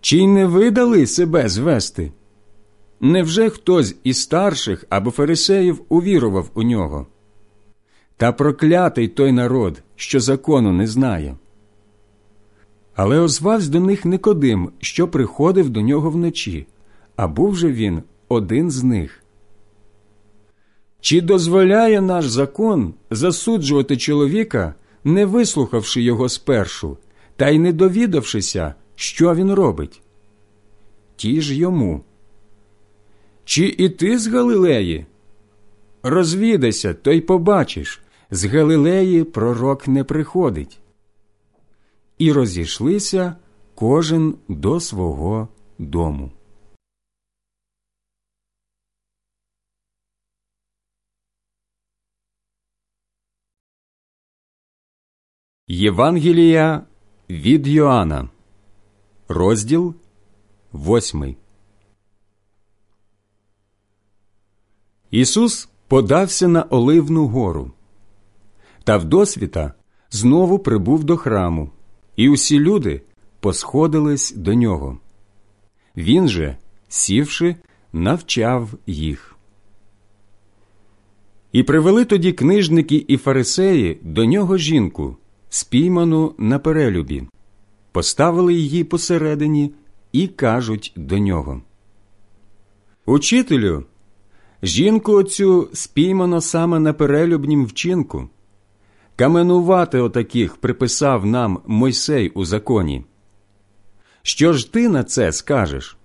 чи 0.01 0.28
не 0.28 0.45
видали 0.45 1.07
себе 1.07 1.49
звести? 1.49 2.11
Невже 2.99 3.49
хтось 3.49 3.95
із 4.03 4.22
старших 4.22 4.86
або 4.89 5.11
фарисеїв 5.11 5.82
увірував 5.89 6.49
у 6.53 6.63
нього? 6.63 7.07
Та 8.17 8.32
проклятий 8.32 9.07
той 9.07 9.32
народ, 9.32 9.84
що 9.95 10.20
закону 10.20 10.72
не 10.74 10.88
знає. 10.88 11.36
Але 12.95 13.20
озвався 13.20 13.70
до 13.70 13.80
них 13.80 14.05
Никодим, 14.05 14.72
що 14.80 15.07
приходив 15.07 15.70
до 15.70 15.82
нього 15.82 16.09
вночі, 16.09 16.67
а 17.15 17.28
був 17.28 17.55
же 17.55 17.72
він 17.72 18.03
один 18.28 18.72
з 18.72 18.84
них. 18.84 19.24
Чи 21.01 21.22
дозволяє 21.22 22.01
наш 22.01 22.28
закон 22.28 22.93
засуджувати 23.09 23.97
чоловіка, 23.97 24.74
не 25.03 25.26
вислухавши 25.26 26.01
його 26.01 26.30
спершу, 26.30 26.97
та 27.39 27.49
й 27.49 27.59
не 27.59 27.73
довідавшися, 27.73 28.73
що 28.95 29.35
він 29.35 29.53
робить? 29.53 30.01
Ті 31.15 31.41
ж 31.41 31.55
йому. 31.55 32.03
Чи 33.45 33.65
і 33.77 33.89
ти 33.89 34.19
з 34.19 34.27
Галилеї? 34.27 35.05
Розвідайся, 36.03 36.93
то 36.93 37.11
й 37.11 37.21
побачиш 37.21 38.01
з 38.31 38.45
Галилеї 38.45 39.23
пророк 39.23 39.87
не 39.87 40.03
приходить 40.03 40.79
і 42.17 42.31
розійшлися 42.31 43.35
кожен 43.75 44.35
до 44.47 44.79
свого 44.79 45.47
дому. 45.77 46.31
Євангелія 55.67 56.85
від 57.30 57.67
Йоанна, 57.67 58.30
розділ 59.27 59.95
восьмий. 60.71 61.38
Ісус 65.11 65.69
подався 65.88 66.47
на 66.47 66.63
Оливну 66.63 67.27
гору, 67.27 67.71
та 68.84 68.97
вдосвіта 68.97 69.73
знову 70.11 70.59
прибув 70.59 71.03
до 71.03 71.17
храму 71.17 71.71
і 72.15 72.30
усі 72.30 72.59
люди 72.59 73.01
посходились 73.39 74.32
до 74.32 74.53
нього. 74.53 74.97
Він 75.97 76.27
же, 76.27 76.57
сівши, 76.88 77.55
навчав 77.93 78.73
їх. 78.88 79.36
І 81.51 81.63
привели 81.63 82.05
тоді 82.05 82.32
книжники 82.32 83.05
і 83.07 83.17
фарисеї 83.17 83.99
до 84.03 84.25
нього 84.25 84.57
жінку, 84.57 85.17
спійману 85.49 86.35
на 86.37 86.59
перелюбі, 86.59 87.23
поставили 87.91 88.53
її 88.53 88.83
посередині 88.83 89.71
і 90.11 90.27
кажуть 90.27 90.93
до 90.95 91.17
нього. 91.17 91.61
Учителю, 93.05 93.83
жінку 94.63 95.13
оцю 95.13 95.69
спіймано 95.73 96.41
саме 96.41 96.79
на 96.79 96.93
перелюбнім 96.93 97.65
вчинку. 97.65 98.29
Каменувати 99.15 99.99
отаких 99.99 100.57
приписав 100.57 101.25
нам 101.25 101.59
Мойсей 101.67 102.29
у 102.29 102.45
законі. 102.45 103.05
Що 104.21 104.53
ж 104.53 104.73
ти 104.73 104.89
на 104.89 105.03
це 105.03 105.31
скажеш? 105.31 105.97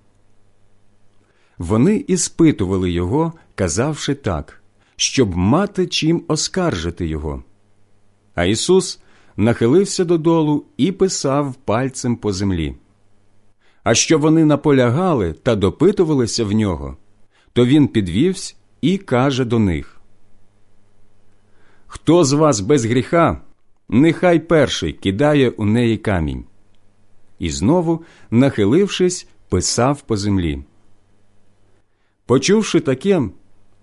Вони 1.58 2.04
іспитували 2.08 2.90
його, 2.90 3.32
казавши 3.54 4.14
так, 4.14 4.62
щоб 4.96 5.36
мати 5.36 5.86
чим 5.86 6.24
оскаржити 6.28 7.06
його. 7.06 7.42
А 8.34 8.44
Ісус 8.44 9.00
нахилився 9.36 10.04
додолу 10.04 10.64
і 10.76 10.92
писав 10.92 11.54
пальцем 11.54 12.16
по 12.16 12.32
землі. 12.32 12.74
А 13.82 13.94
що 13.94 14.18
вони 14.18 14.44
наполягали 14.44 15.32
та 15.32 15.56
допитувалися 15.56 16.44
в 16.44 16.52
нього, 16.52 16.96
то 17.52 17.66
він 17.66 17.88
підвівся 17.88 18.54
і 18.80 18.98
каже 18.98 19.44
до 19.44 19.58
них 19.58 20.00
Хто 21.86 22.24
з 22.24 22.32
вас 22.32 22.60
без 22.60 22.84
гріха, 22.84 23.40
нехай 23.88 24.38
перший 24.38 24.92
кидає 24.92 25.50
у 25.50 25.64
неї 25.64 25.96
камінь. 25.96 26.44
І 27.38 27.50
знову, 27.50 28.02
нахилившись, 28.30 29.28
писав 29.48 30.02
по 30.02 30.16
землі. 30.16 30.62
Почувши 32.26 32.80
таке, 32.80 33.22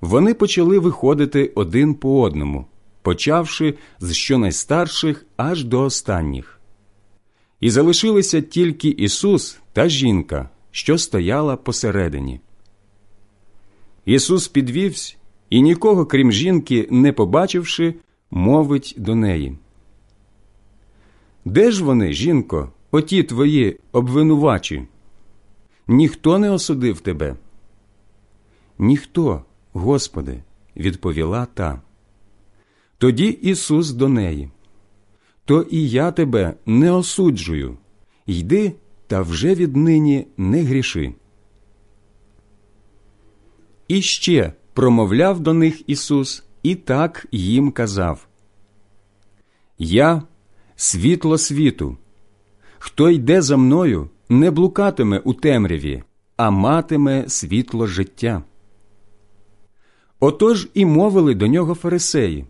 вони 0.01 0.33
почали 0.33 0.79
виходити 0.79 1.51
один 1.55 1.93
по 1.93 2.21
одному, 2.21 2.65
почавши 3.01 3.73
з 3.99 4.13
щонайстарших 4.13 5.25
аж 5.37 5.63
до 5.63 5.81
останніх. 5.81 6.59
І 7.59 7.69
залишилися 7.69 8.41
тільки 8.41 8.89
Ісус 8.89 9.59
та 9.73 9.89
жінка, 9.89 10.49
що 10.71 10.97
стояла 10.97 11.57
посередині. 11.57 12.39
Ісус 14.05 14.47
підвівся 14.47 15.15
і 15.49 15.61
нікого, 15.61 16.05
крім 16.05 16.31
жінки, 16.31 16.87
не 16.91 17.13
побачивши, 17.13 17.95
мовить 18.31 18.95
до 18.97 19.15
неї. 19.15 19.57
Де 21.45 21.71
ж 21.71 21.83
вони, 21.83 22.13
жінко, 22.13 22.71
оті 22.91 23.23
твої 23.23 23.79
обвинувачі? 23.91 24.87
Ніхто 25.87 26.39
не 26.39 26.51
осудив 26.51 26.99
тебе. 26.99 27.35
Ніхто, 28.79 29.43
Господи, 29.73 30.43
відповіла 30.75 31.47
та. 31.53 31.81
Тоді 33.01 33.27
Ісус 33.27 33.91
до 33.91 34.09
неї. 34.09 34.49
То 35.45 35.61
і 35.61 35.89
я 35.89 36.11
тебе 36.11 36.53
не 36.65 36.91
осуджую. 36.91 37.77
Йди 38.25 38.73
та 39.07 39.21
вже 39.21 39.55
віднині 39.55 40.27
не 40.37 40.63
гріши. 40.63 41.13
І 43.87 44.01
ще 44.01 44.53
промовляв 44.73 45.39
до 45.39 45.53
них 45.53 45.89
Ісус 45.89 46.43
і 46.63 46.75
так 46.75 47.27
їм 47.31 47.71
казав 47.71 48.27
Я 49.77 50.23
світло 50.75 51.37
світу. 51.37 51.97
Хто 52.79 53.09
йде 53.09 53.41
за 53.41 53.57
мною, 53.57 54.09
не 54.29 54.51
блукатиме 54.51 55.19
у 55.19 55.33
темряві, 55.33 56.03
а 56.37 56.51
матиме 56.51 57.25
світло 57.27 57.87
життя. 57.87 58.43
Отож 60.19 60.67
і 60.73 60.85
мовили 60.85 61.35
до 61.35 61.47
нього 61.47 61.75
фарисеї. 61.75 62.45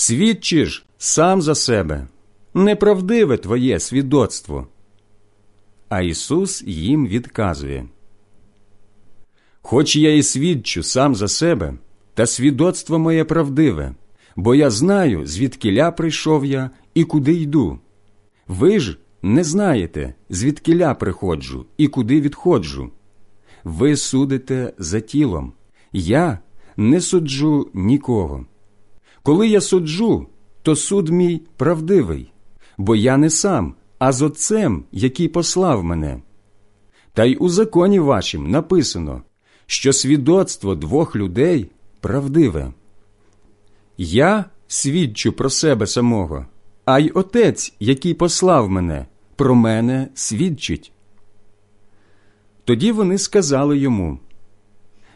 Свідчи 0.00 0.66
ж 0.66 0.84
сам 0.98 1.42
за 1.42 1.54
себе, 1.54 2.06
неправдиве 2.54 3.36
твоє 3.36 3.80
свідоцтво. 3.80 4.66
А 5.88 6.00
Ісус 6.00 6.62
їм 6.66 7.06
відказує 7.06 7.86
Хоч 9.62 9.96
я 9.96 10.16
і 10.16 10.22
свідчу 10.22 10.82
сам 10.82 11.14
за 11.14 11.28
себе, 11.28 11.74
та 12.14 12.26
свідоцтво 12.26 12.98
моє 12.98 13.24
правдиве, 13.24 13.94
бо 14.36 14.54
я 14.54 14.70
знаю, 14.70 15.26
звідкиля 15.26 15.90
прийшов 15.90 16.44
я 16.44 16.70
і 16.94 17.04
куди 17.04 17.34
йду. 17.34 17.78
Ви 18.48 18.80
ж 18.80 18.98
не 19.22 19.44
знаєте, 19.44 20.14
звідкиля 20.30 20.94
приходжу 20.94 21.66
і 21.76 21.88
куди 21.88 22.20
відходжу. 22.20 22.90
Ви 23.64 23.96
судите 23.96 24.72
за 24.78 25.00
тілом, 25.00 25.52
я 25.92 26.38
не 26.76 27.00
суджу 27.00 27.70
нікого. 27.74 28.46
Коли 29.28 29.48
я 29.48 29.60
суджу, 29.60 30.26
то 30.62 30.76
суд 30.76 31.08
мій 31.08 31.42
правдивий, 31.56 32.32
бо 32.78 32.96
я 32.96 33.16
не 33.16 33.30
сам, 33.30 33.74
а 33.98 34.12
з 34.12 34.22
Отцем, 34.22 34.84
який 34.92 35.28
послав 35.28 35.84
мене. 35.84 36.22
Та 37.12 37.24
й 37.24 37.36
у 37.40 37.48
законі 37.48 37.98
вашім 37.98 38.50
написано, 38.50 39.22
що 39.66 39.92
свідоцтво 39.92 40.74
двох 40.74 41.16
людей 41.16 41.70
правдиве. 42.00 42.72
Я 43.98 44.44
свідчу 44.68 45.32
про 45.32 45.50
себе 45.50 45.86
самого, 45.86 46.46
а 46.84 46.98
й 46.98 47.10
Отець, 47.14 47.74
який 47.80 48.14
послав 48.14 48.70
мене, 48.70 49.06
про 49.36 49.54
мене 49.54 50.08
свідчить. 50.14 50.92
Тоді 52.64 52.92
вони 52.92 53.18
сказали 53.18 53.78
йому 53.78 54.18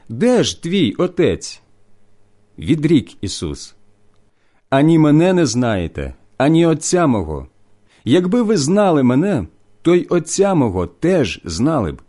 Де 0.09 0.45
ж 0.45 0.63
твій 0.63 0.93
отець? 0.93 1.63
Відрік 2.59 3.11
Ісус. 3.21 3.75
Ані 4.73 4.99
мене 4.99 5.33
не 5.33 5.47
знаєте, 5.47 6.15
ані 6.39 6.67
Отця 6.67 7.07
мого. 7.07 7.47
Якби 8.05 8.43
ви 8.43 8.57
знали 8.57 9.03
мене, 9.03 9.47
то 9.83 9.95
й 9.95 10.07
Отця 10.11 10.55
мого 10.55 10.87
теж 10.87 11.41
знали 11.45 11.93
б. 11.93 12.03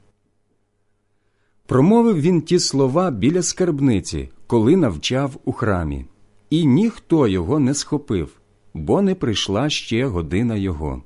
Промовив 1.65 2.21
він 2.21 2.41
ті 2.41 2.59
слова 2.59 3.11
біля 3.11 3.41
скарбниці, 3.41 4.29
коли 4.47 4.75
навчав 4.75 5.37
у 5.45 5.51
храмі, 5.51 6.05
і 6.49 6.65
ніхто 6.65 7.27
його 7.27 7.59
не 7.59 7.73
схопив, 7.73 8.29
бо 8.73 9.01
не 9.01 9.15
прийшла 9.15 9.69
ще 9.69 10.05
година 10.05 10.55
його. 10.55 11.01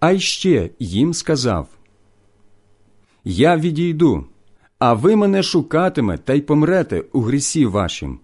А 0.00 0.10
й 0.10 0.20
ще 0.20 0.70
їм 0.78 1.14
сказав 1.14 1.68
Я 3.24 3.56
відійду, 3.56 4.24
а 4.78 4.94
ви 4.94 5.16
мене 5.16 5.42
шукатиме 5.42 6.18
та 6.18 6.34
й 6.34 6.40
помрете 6.40 7.04
у 7.12 7.20
грісі 7.20 7.66
вашім. 7.66 8.18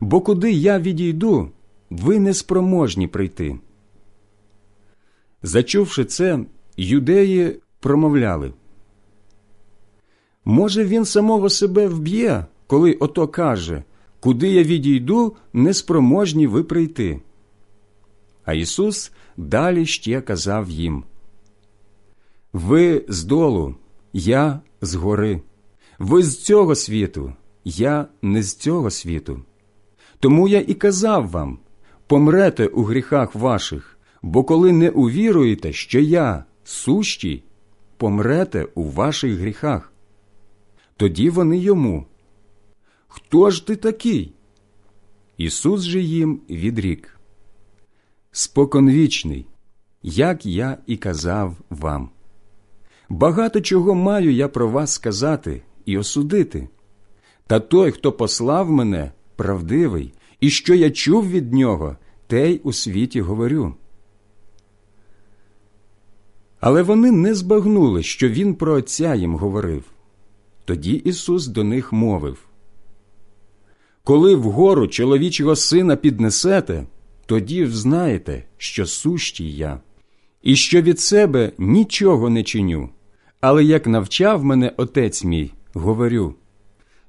Бо 0.00 0.20
куди 0.20 0.52
я 0.52 0.78
відійду, 0.78 1.50
ви 1.90 2.18
не 2.18 2.34
спроможні 2.34 3.06
прийти. 3.06 3.58
Зачувши 5.42 6.04
це, 6.04 6.38
юдеї 6.76 7.60
промовляли. 7.80 8.52
Може, 10.44 10.84
він 10.84 11.04
самого 11.04 11.50
себе 11.50 11.88
вб'є, 11.88 12.46
коли 12.66 12.92
ото 12.92 13.28
каже 13.28 13.82
Куди 14.20 14.48
я 14.48 14.62
відійду, 14.62 15.36
неспроможні 15.52 16.46
ви 16.46 16.64
прийти. 16.64 17.20
А 18.44 18.54
Ісус 18.54 19.12
далі 19.36 19.86
ще 19.86 20.20
казав 20.20 20.70
їм 20.70 21.04
Ви 22.52 23.04
з 23.08 23.24
долу, 23.24 23.74
я 24.12 24.60
з 24.80 24.94
гори, 24.94 25.40
ви 25.98 26.22
з 26.22 26.42
цього 26.42 26.74
світу, 26.74 27.32
я 27.64 28.06
не 28.22 28.42
з 28.42 28.54
цього 28.54 28.90
світу. 28.90 29.42
Тому 30.20 30.48
я 30.48 30.60
і 30.60 30.74
казав 30.74 31.28
вам 31.28 31.58
помрете 32.06 32.66
у 32.66 32.82
гріхах 32.82 33.34
ваших, 33.34 33.98
бо 34.22 34.44
коли 34.44 34.72
не 34.72 34.90
увіруєте, 34.90 35.72
що 35.72 36.00
я 36.00 36.44
сущий, 36.64 37.44
помрете 37.96 38.68
у 38.74 38.84
ваших 38.84 39.38
гріхах. 39.38 39.92
Тоді 40.96 41.30
вони 41.30 41.58
йому. 41.58 42.06
Хто 43.08 43.50
ж 43.50 43.66
ти 43.66 43.76
такий? 43.76 44.32
Ісус 45.36 45.82
же 45.82 46.00
їм 46.00 46.40
відрік. 46.50 47.20
Споконвічний, 48.32 49.46
як 50.02 50.46
я 50.46 50.78
і 50.86 50.96
казав 50.96 51.56
вам. 51.70 52.10
Багато 53.08 53.60
чого 53.60 53.94
маю 53.94 54.32
я 54.32 54.48
про 54.48 54.68
вас 54.68 54.92
сказати 54.92 55.62
і 55.84 55.98
осудити. 55.98 56.68
Та 57.46 57.60
той, 57.60 57.90
хто 57.90 58.12
послав 58.12 58.70
мене, 58.70 59.12
правдивий, 59.38 60.12
і 60.40 60.50
що 60.50 60.74
я 60.74 60.90
чув 60.90 61.30
від 61.30 61.52
нього, 61.52 61.96
те 62.26 62.50
й 62.50 62.60
у 62.64 62.72
світі 62.72 63.20
говорю. 63.20 63.74
Але 66.60 66.82
вони 66.82 67.10
не 67.10 67.34
збагнули, 67.34 68.02
що 68.02 68.28
він 68.28 68.54
про 68.54 68.72
Отця 68.72 69.14
їм 69.14 69.36
говорив. 69.36 69.84
Тоді 70.64 70.92
Ісус 70.92 71.46
до 71.46 71.64
них 71.64 71.92
мовив 71.92 72.38
Коли 74.04 74.34
вгору 74.34 74.88
чоловічого 74.88 75.56
сина 75.56 75.96
піднесете, 75.96 76.86
тоді 77.26 77.64
взнаєте, 77.64 78.44
що 78.56 78.86
сущий 78.86 79.56
я, 79.56 79.80
і 80.42 80.56
що 80.56 80.82
від 80.82 81.00
себе 81.00 81.52
нічого 81.58 82.30
не 82.30 82.42
чиню, 82.42 82.88
але 83.40 83.64
як 83.64 83.86
навчав 83.86 84.44
мене 84.44 84.72
отець 84.76 85.24
мій, 85.24 85.52
говорю 85.74 86.34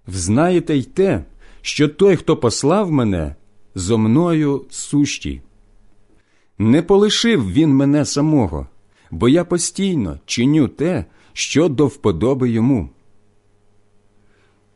взнаєте 0.08 0.76
й 0.76 0.84
те, 0.84 1.24
що 1.62 1.88
той, 1.88 2.16
хто 2.16 2.38
послав 2.38 2.92
мене, 2.92 3.36
зо 3.76 3.98
мною 3.98 4.66
сущий. 4.70 5.42
Не 6.58 6.82
полишив 6.82 7.52
він 7.52 7.76
мене 7.76 8.06
самого, 8.06 8.68
бо 9.12 9.30
я 9.30 9.46
постійно 9.46 10.20
чиню 10.26 10.68
те, 10.68 11.06
що 11.34 11.70
до 11.70 11.88
вподоби 11.88 12.50
йому. 12.50 12.90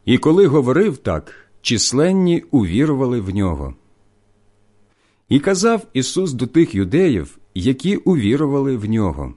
І 0.06 0.18
коли 0.18 0.48
говорив 0.48 0.98
так, 0.98 1.36
численні 1.62 2.44
увірували 2.52 3.22
в 3.22 3.36
нього. 3.36 3.76
І 5.30 5.40
казав 5.40 5.88
Ісус 5.94 6.34
до 6.34 6.48
тих 6.48 6.76
юдеїв, 6.76 7.38
які 7.56 7.96
увірували 7.96 8.78
в 8.78 8.90
нього. 8.90 9.34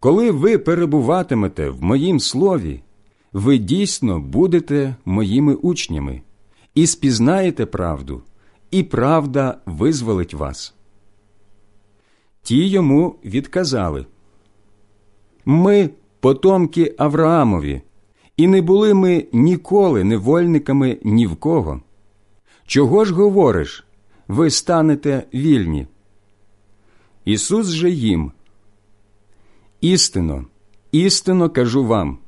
Коли 0.00 0.30
ви 0.30 0.58
перебуватимете 0.58 1.70
в 1.70 1.82
моїм 1.82 2.20
слові, 2.20 2.80
ви 3.32 3.58
дійсно 3.58 4.20
будете 4.20 4.96
моїми 5.04 5.54
учнями 5.54 6.22
і 6.74 6.86
спізнаєте 6.86 7.66
правду, 7.66 8.22
і 8.70 8.82
правда 8.82 9.58
визволить 9.66 10.34
вас. 10.34 10.74
Ті 12.42 12.68
йому 12.68 13.16
відказали 13.24 14.06
Ми 15.44 15.90
потомки 16.20 16.94
Авраамові 16.98 17.82
і 18.36 18.46
не 18.46 18.62
були 18.62 18.94
ми 18.94 19.26
ніколи 19.32 20.04
невольниками 20.04 20.98
ні 21.04 21.26
в 21.26 21.36
кого. 21.36 21.80
Чого 22.66 23.04
ж 23.04 23.14
говориш? 23.14 23.84
Ви 24.28 24.50
станете 24.50 25.22
вільні? 25.34 25.86
Ісус 27.24 27.66
же 27.66 27.90
їм. 27.90 28.32
Істинно, 29.80 30.44
істинно 30.92 31.50
кажу 31.50 31.84
вам 31.84 32.18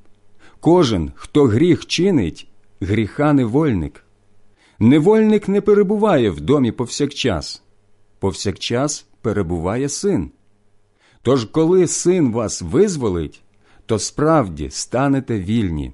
кожен, 0.63 1.13
хто 1.15 1.45
гріх 1.45 1.87
чинить, 1.87 2.49
гріха 2.81 3.33
невольник. 3.33 4.05
Невольник 4.79 5.49
не 5.49 5.61
перебуває 5.61 6.31
в 6.31 6.41
домі 6.41 6.73
повсякчас, 6.73 7.63
повсякчас 8.19 9.07
перебуває 9.21 9.89
син. 9.89 10.31
Тож, 11.23 11.45
коли 11.45 11.87
син 11.87 12.33
вас 12.33 12.63
визволить, 12.63 13.43
то 13.87 13.99
справді 13.99 14.71
станете 14.71 15.41
вільні. 15.41 15.93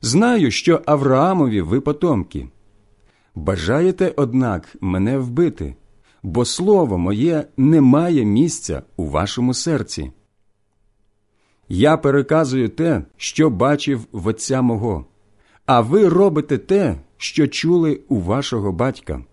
Знаю, 0.00 0.50
що 0.50 0.82
Авраамові 0.86 1.60
ви 1.60 1.80
потомки. 1.80 2.48
Бажаєте, 3.34 4.12
однак, 4.16 4.76
мене 4.80 5.18
вбити, 5.18 5.74
бо 6.22 6.44
слово 6.44 6.98
моє 6.98 7.44
не 7.56 7.80
має 7.80 8.24
місця 8.24 8.82
у 8.96 9.06
вашому 9.06 9.54
серці. 9.54 10.12
Я 11.68 11.96
переказую 11.96 12.68
те, 12.68 13.02
що 13.16 13.50
бачив 13.50 14.06
в 14.12 14.26
отця 14.26 14.62
мого, 14.62 15.06
а 15.66 15.80
ви 15.80 16.08
робите 16.08 16.58
те, 16.58 17.00
що 17.16 17.48
чули 17.48 18.00
у 18.08 18.20
вашого 18.20 18.72
батька. 18.72 19.24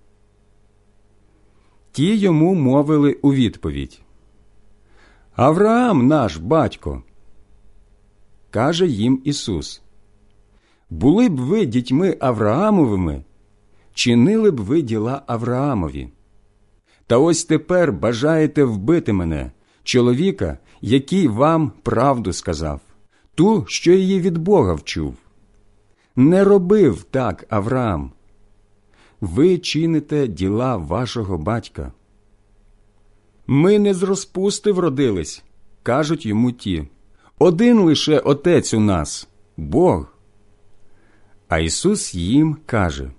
Ті 1.91 2.17
йому 2.17 2.55
мовили 2.55 3.13
у 3.21 3.33
відповідь 3.33 4.01
Авраам 5.35 6.07
наш 6.07 6.37
батько. 6.37 7.03
Каже 8.51 8.87
їм 8.87 9.21
Ісус 9.23 9.81
Були 10.89 11.29
б 11.29 11.39
ви 11.39 11.65
дітьми 11.65 12.17
Авраамовими, 12.19 13.23
чинили 13.93 14.51
б 14.51 14.59
ви 14.59 14.81
діла 14.81 15.21
Авраамові. 15.27 16.09
Та 17.07 17.17
ось 17.17 17.45
тепер 17.45 17.91
бажаєте 17.91 18.63
вбити 18.63 19.13
мене, 19.13 19.51
чоловіка, 19.83 20.57
який 20.81 21.27
вам 21.27 21.71
правду 21.83 22.33
сказав, 22.33 22.81
ту, 23.35 23.65
що 23.67 23.93
її 23.93 24.19
від 24.19 24.37
Бога 24.37 24.73
вчув. 24.73 25.15
Не 26.15 26.43
робив 26.43 27.03
так 27.03 27.45
Авраам. 27.49 28.11
Ви 29.21 29.57
чините 29.57 30.27
діла 30.27 30.77
вашого 30.77 31.37
батька. 31.37 31.91
Ми 33.47 33.79
не 33.79 33.93
з 33.93 34.03
розпусти 34.03 34.71
вродились, 34.71 35.43
кажуть 35.83 36.25
йому 36.25 36.51
ті. 36.51 36.87
Один 37.39 37.79
лише 37.79 38.19
Отець 38.19 38.73
у 38.73 38.79
нас 38.79 39.27
Бог. 39.57 40.13
А 41.47 41.59
Ісус 41.59 42.15
їм 42.15 42.57
каже 42.65 43.11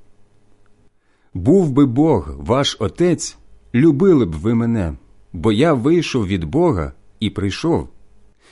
Був 1.34 1.70
би 1.70 1.86
Бог 1.86 2.36
ваш 2.36 2.76
Отець, 2.80 3.36
любили 3.74 4.24
б 4.26 4.32
ви 4.32 4.54
мене, 4.54 4.96
бо 5.32 5.52
я 5.52 5.72
вийшов 5.72 6.26
від 6.26 6.44
Бога 6.44 6.92
і 7.20 7.30
прийшов. 7.30 7.88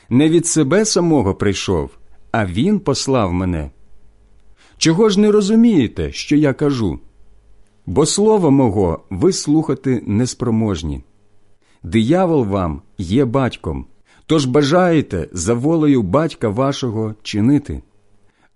Не 0.08 0.28
від 0.28 0.46
себе 0.46 0.84
самого 0.84 1.34
прийшов, 1.34 1.90
а 2.32 2.46
Він 2.46 2.80
послав 2.80 3.32
мене. 3.32 3.70
Чого 4.78 5.08
ж 5.08 5.20
не 5.20 5.32
розумієте, 5.32 6.12
що 6.12 6.36
я 6.36 6.52
кажу? 6.52 6.98
Бо 7.86 8.06
слово 8.06 8.50
мого 8.50 9.00
ви 9.10 9.32
слухати 9.32 10.02
неспроможні. 10.06 11.04
Диявол 11.82 12.44
вам 12.44 12.82
є 12.98 13.24
батьком, 13.24 13.86
тож 14.26 14.46
бажаєте 14.46 15.28
за 15.32 15.54
волею 15.54 16.02
батька 16.02 16.48
вашого 16.48 17.14
чинити. 17.22 17.82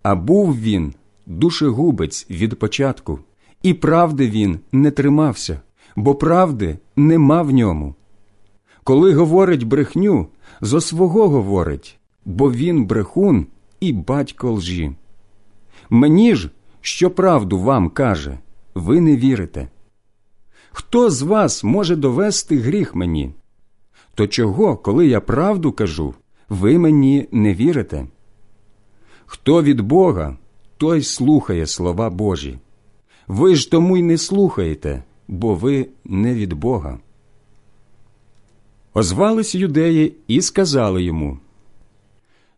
А 0.02 0.14
був 0.14 0.60
він 0.60 0.94
душегубець 1.26 2.26
від 2.30 2.58
початку, 2.58 3.18
і 3.62 3.74
правди 3.74 4.30
він 4.30 4.58
не 4.72 4.90
тримався, 4.90 5.60
бо 5.96 6.14
правди 6.14 6.78
нема 6.96 7.42
в 7.42 7.50
ньому. 7.50 7.94
Коли 8.88 9.14
говорить 9.14 9.64
брехню, 9.64 10.28
зо 10.60 10.80
свого 10.80 11.28
говорить, 11.28 11.98
бо 12.24 12.52
він 12.52 12.86
брехун 12.86 13.46
і 13.80 13.92
батько 13.92 14.52
лжі. 14.52 14.92
Мені 15.90 16.34
ж, 16.34 16.50
що 16.80 17.10
правду 17.10 17.58
вам 17.58 17.90
каже, 17.90 18.38
ви 18.74 19.00
не 19.00 19.16
вірите. 19.16 19.68
Хто 20.70 21.10
з 21.10 21.22
вас 21.22 21.64
може 21.64 21.96
довести 21.96 22.58
гріх 22.58 22.94
мені? 22.94 23.30
То 24.14 24.26
чого, 24.26 24.76
коли 24.76 25.06
я 25.06 25.20
правду 25.20 25.72
кажу, 25.72 26.14
ви 26.48 26.78
мені 26.78 27.28
не 27.32 27.54
вірите? 27.54 28.06
Хто 29.26 29.62
від 29.62 29.80
Бога, 29.80 30.36
той 30.76 31.02
слухає 31.02 31.66
слова 31.66 32.10
Божі. 32.10 32.58
Ви 33.26 33.54
ж 33.54 33.70
тому 33.70 33.96
й 33.96 34.02
не 34.02 34.18
слухаєте, 34.18 35.02
бо 35.28 35.54
ви 35.54 35.88
не 36.04 36.34
від 36.34 36.52
Бога. 36.52 36.98
Озвались 38.98 39.54
юдеї 39.54 40.14
і 40.28 40.42
сказали 40.42 41.02
йому 41.02 41.38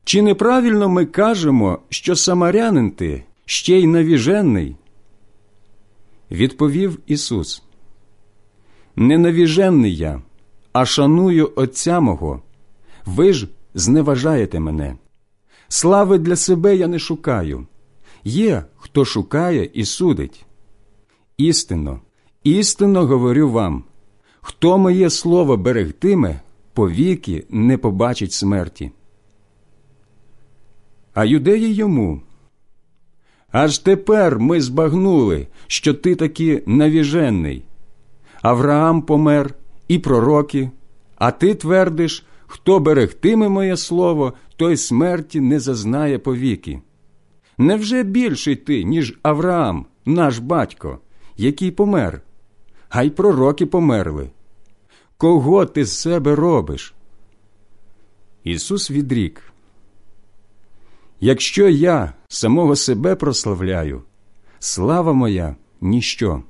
Чи 0.04 0.22
неправильно 0.22 0.88
ми 0.88 1.06
кажемо, 1.06 1.78
що 1.88 2.16
самарянин 2.16 2.90
ти 2.90 3.24
ще 3.44 3.80
й 3.80 3.86
навіжений? 3.86 4.76
Відповів 6.30 6.98
Ісус 7.06 7.62
Не 8.96 9.18
навіжений 9.18 9.96
я, 9.96 10.22
а 10.72 10.86
шаную 10.86 11.52
Отця 11.56 12.00
мого. 12.00 12.42
Ви 13.06 13.32
ж 13.32 13.48
зневажаєте 13.74 14.60
мене. 14.60 14.96
Слави 15.68 16.18
для 16.18 16.36
себе 16.36 16.76
я 16.76 16.86
не 16.86 16.98
шукаю. 16.98 17.66
Є, 18.24 18.64
хто 18.76 19.04
шукає 19.04 19.70
і 19.74 19.84
судить. 19.84 20.46
Істинно, 21.36 22.00
істинно 22.44 23.06
говорю 23.06 23.50
вам 23.50 23.84
хто 24.40 24.78
моє 24.78 25.10
слово 25.10 25.56
берегтиме, 25.56 26.40
повіки 26.72 27.44
не 27.50 27.78
побачить 27.78 28.32
смерті. 28.32 28.90
А 31.14 31.24
юдеї 31.24 31.74
йому. 31.74 32.20
Аж 33.52 33.78
тепер 33.78 34.38
ми 34.38 34.60
збагнули, 34.60 35.46
що 35.66 35.94
ти 35.94 36.14
таки 36.14 36.62
навіжений. 36.66 37.64
Авраам 38.42 39.02
помер 39.02 39.54
і 39.88 39.98
пророки, 39.98 40.70
а 41.16 41.30
ти 41.30 41.54
твердиш, 41.54 42.26
хто 42.46 42.80
берегтиме 42.80 43.48
моє 43.48 43.76
слово, 43.76 44.32
той 44.56 44.76
смерті 44.76 45.40
не 45.40 45.60
зазнає 45.60 46.18
повіки. 46.18 46.80
Невже 47.58 48.02
більший 48.02 48.56
ти, 48.56 48.84
ніж 48.84 49.18
Авраам, 49.22 49.86
наш 50.04 50.38
батько, 50.38 50.98
який 51.36 51.70
помер? 51.70 52.22
А 52.90 53.02
й 53.02 53.10
пророки 53.10 53.66
померли. 53.66 54.30
Кого 55.16 55.66
ти 55.66 55.84
з 55.84 55.98
себе 55.98 56.34
робиш? 56.34 56.94
Ісус 58.44 58.90
відрік. 58.90 59.42
Якщо 61.20 61.68
я 61.68 62.12
самого 62.28 62.76
себе 62.76 63.14
прославляю, 63.14 64.02
слава 64.58 65.12
моя 65.12 65.56
ніщо. 65.80 66.42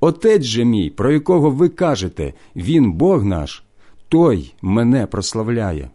Отець 0.00 0.42
же 0.42 0.64
мій, 0.64 0.90
про 0.90 1.12
якого 1.12 1.50
ви 1.50 1.68
кажете, 1.68 2.34
Він 2.56 2.92
Бог 2.92 3.24
наш, 3.24 3.62
той 4.08 4.54
мене 4.62 5.06
прославляє. 5.06 5.90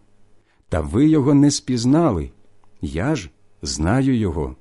Та 0.69 0.81
ви 0.81 1.09
його 1.09 1.33
не 1.33 1.51
спізнали, 1.51 2.31
я 2.81 3.15
ж 3.15 3.29
знаю 3.61 4.17
його. 4.17 4.55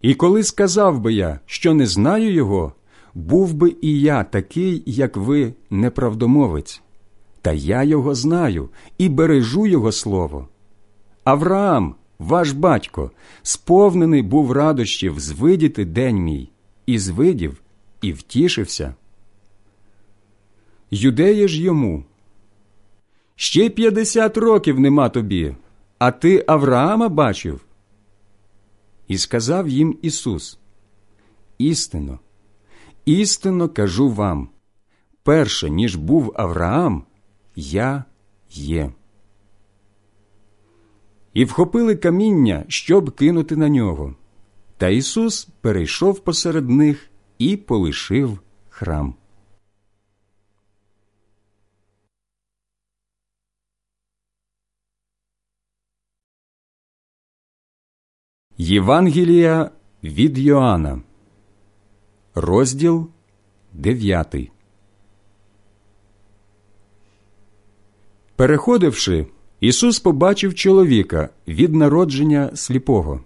І 0.00 0.14
коли 0.14 0.42
сказав 0.42 1.00
би 1.00 1.12
я, 1.12 1.40
що 1.46 1.74
не 1.74 1.86
знаю 1.86 2.32
його, 2.32 2.72
був 3.14 3.54
би 3.54 3.76
і 3.80 4.00
я 4.00 4.24
такий, 4.24 4.82
як 4.86 5.16
ви, 5.16 5.52
неправдомовець, 5.70 6.82
та 7.42 7.52
я 7.52 7.82
його 7.82 8.14
знаю 8.14 8.68
і 8.98 9.08
бережу 9.08 9.66
його 9.66 9.92
слово. 9.92 10.48
Авраам, 11.24 11.94
ваш 12.18 12.52
батько, 12.52 13.10
сповнений 13.42 14.22
був 14.22 14.52
радощів 14.52 15.20
звидіти 15.20 15.84
день 15.84 16.16
мій, 16.16 16.50
і 16.86 16.98
звидів, 16.98 17.62
і 18.02 18.12
втішився. 18.12 18.94
Юдеї 20.90 21.48
ж 21.48 21.62
йому. 21.62 22.04
Ще 23.36 23.70
п'ятдесят 23.70 24.36
років 24.36 24.80
нема 24.80 25.08
тобі, 25.08 25.54
а 25.98 26.10
ти 26.10 26.44
Авраама 26.46 27.08
бачив. 27.08 27.60
І 29.08 29.18
сказав 29.18 29.68
їм 29.68 29.98
Ісус: 30.02 30.58
Істинно, 31.58 32.18
істинно 33.12 33.68
кажу 33.68 34.10
вам 34.10 34.48
перше, 35.22 35.70
ніж 35.70 35.96
був 35.96 36.32
Авраам, 36.36 37.04
я 37.56 38.04
є. 38.50 38.92
І 41.34 41.44
вхопили 41.44 41.96
каміння, 41.96 42.64
щоб 42.68 43.10
кинути 43.10 43.56
на 43.56 43.68
нього. 43.68 44.14
Та 44.76 44.88
Ісус 44.88 45.44
перейшов 45.60 46.20
посеред 46.20 46.70
них 46.70 47.10
і 47.38 47.56
полишив 47.56 48.38
храм. 48.68 49.14
Євангелія 58.56 59.70
від 60.04 60.38
Йоанна, 60.38 61.02
розділ 62.34 63.08
9. 63.72 64.50
Переходивши, 68.36 69.26
Ісус 69.60 70.00
побачив 70.00 70.54
чоловіка 70.54 71.28
від 71.48 71.74
народження 71.74 72.50
сліпого. 72.56 73.20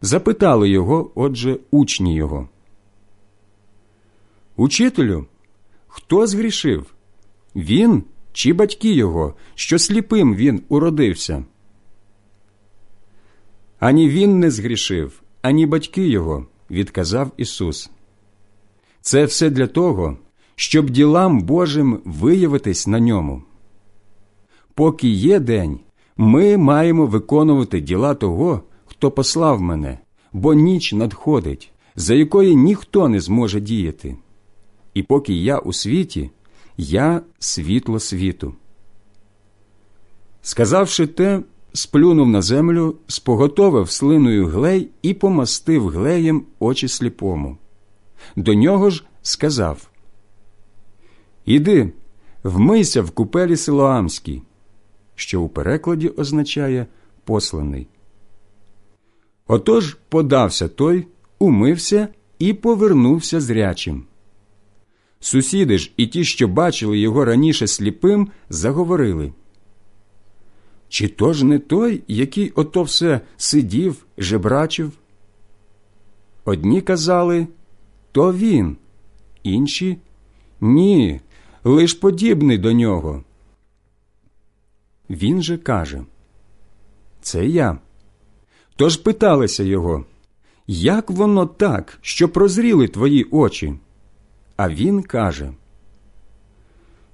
Запитали 0.00 0.68
його, 0.68 1.10
отже, 1.14 1.58
учні 1.70 2.14
його. 2.14 2.48
Учителю, 4.56 5.26
хто 5.88 6.26
згрішив? 6.26 6.94
Він 7.56 8.04
чи 8.32 8.52
батьки 8.52 8.92
його, 8.92 9.34
що 9.54 9.78
сліпим 9.78 10.34
він 10.34 10.62
уродився? 10.68 11.44
Ані 13.78 14.08
він 14.08 14.38
не 14.38 14.50
згрішив, 14.50 15.22
ані 15.42 15.66
батьки 15.66 16.08
його, 16.08 16.46
відказав 16.70 17.30
Ісус. 17.36 17.90
Це 19.00 19.24
все 19.24 19.50
для 19.50 19.66
того, 19.66 20.16
щоб 20.54 20.90
ділам 20.90 21.40
Божим 21.40 22.00
виявитись 22.04 22.86
на 22.86 23.00
ньому. 23.00 23.42
Поки 24.74 25.08
є 25.08 25.40
день, 25.40 25.80
ми 26.16 26.56
маємо 26.56 27.06
виконувати 27.06 27.80
діла 27.80 28.14
того, 28.14 28.62
хто 28.86 29.10
послав 29.10 29.60
мене, 29.60 29.98
бо 30.32 30.54
ніч 30.54 30.92
надходить, 30.92 31.70
за 31.96 32.14
якої 32.14 32.56
ніхто 32.56 33.08
не 33.08 33.20
зможе 33.20 33.60
діяти. 33.60 34.16
І 34.94 35.02
поки 35.02 35.34
я 35.34 35.58
у 35.58 35.72
світі, 35.72 36.30
я 36.76 37.20
світло 37.38 38.00
світу. 38.00 38.54
Сказавши 40.42 41.06
те, 41.06 41.42
сплюнув 41.72 42.28
на 42.28 42.42
землю, 42.42 42.96
споготовив 43.06 43.90
слиною 43.90 44.46
глей 44.46 44.88
і 45.02 45.14
помастив 45.14 45.88
глеєм 45.88 46.42
очі 46.58 46.88
сліпому. 46.88 47.58
До 48.36 48.54
нього 48.54 48.90
ж 48.90 49.04
сказав 49.22 49.88
Іди, 51.44 51.92
вмийся 52.42 53.02
в 53.02 53.10
купелі 53.10 53.56
Силоамській, 53.56 54.42
що 55.14 55.42
у 55.42 55.48
перекладі 55.48 56.08
означає 56.08 56.86
посланий. 57.24 57.86
Отож 59.46 59.96
подався 60.08 60.68
той, 60.68 61.06
умився 61.38 62.08
і 62.38 62.52
повернувся 62.52 63.40
зрячим. 63.40 64.04
Сусіди 65.20 65.78
ж 65.78 65.92
і 65.96 66.06
ті, 66.06 66.24
що 66.24 66.48
бачили 66.48 66.98
його 66.98 67.24
раніше 67.24 67.66
сліпим, 67.66 68.28
заговорили. 68.48 69.32
Чи 70.90 71.08
то 71.08 71.32
ж 71.32 71.44
не 71.44 71.58
той, 71.58 72.02
який 72.08 72.50
ото 72.50 72.82
все 72.82 73.20
сидів, 73.36 74.06
жебрачив? 74.18 74.92
Одні 76.44 76.80
казали 76.80 77.46
то 78.12 78.32
він, 78.32 78.76
інші 79.42 79.98
ні, 80.60 81.20
лиш 81.64 81.94
подібний 81.94 82.58
до 82.58 82.72
нього. 82.72 83.24
Він 85.10 85.42
же 85.42 85.58
каже 85.58 86.04
Це 87.20 87.46
я. 87.46 87.78
Тож 88.76 88.96
питалися 88.96 89.62
його, 89.62 90.04
як 90.66 91.10
воно 91.10 91.46
так, 91.46 91.98
що 92.00 92.28
прозріли 92.28 92.88
твої 92.88 93.24
очі? 93.24 93.74
А 94.56 94.68
він 94.68 95.02
каже 95.02 95.52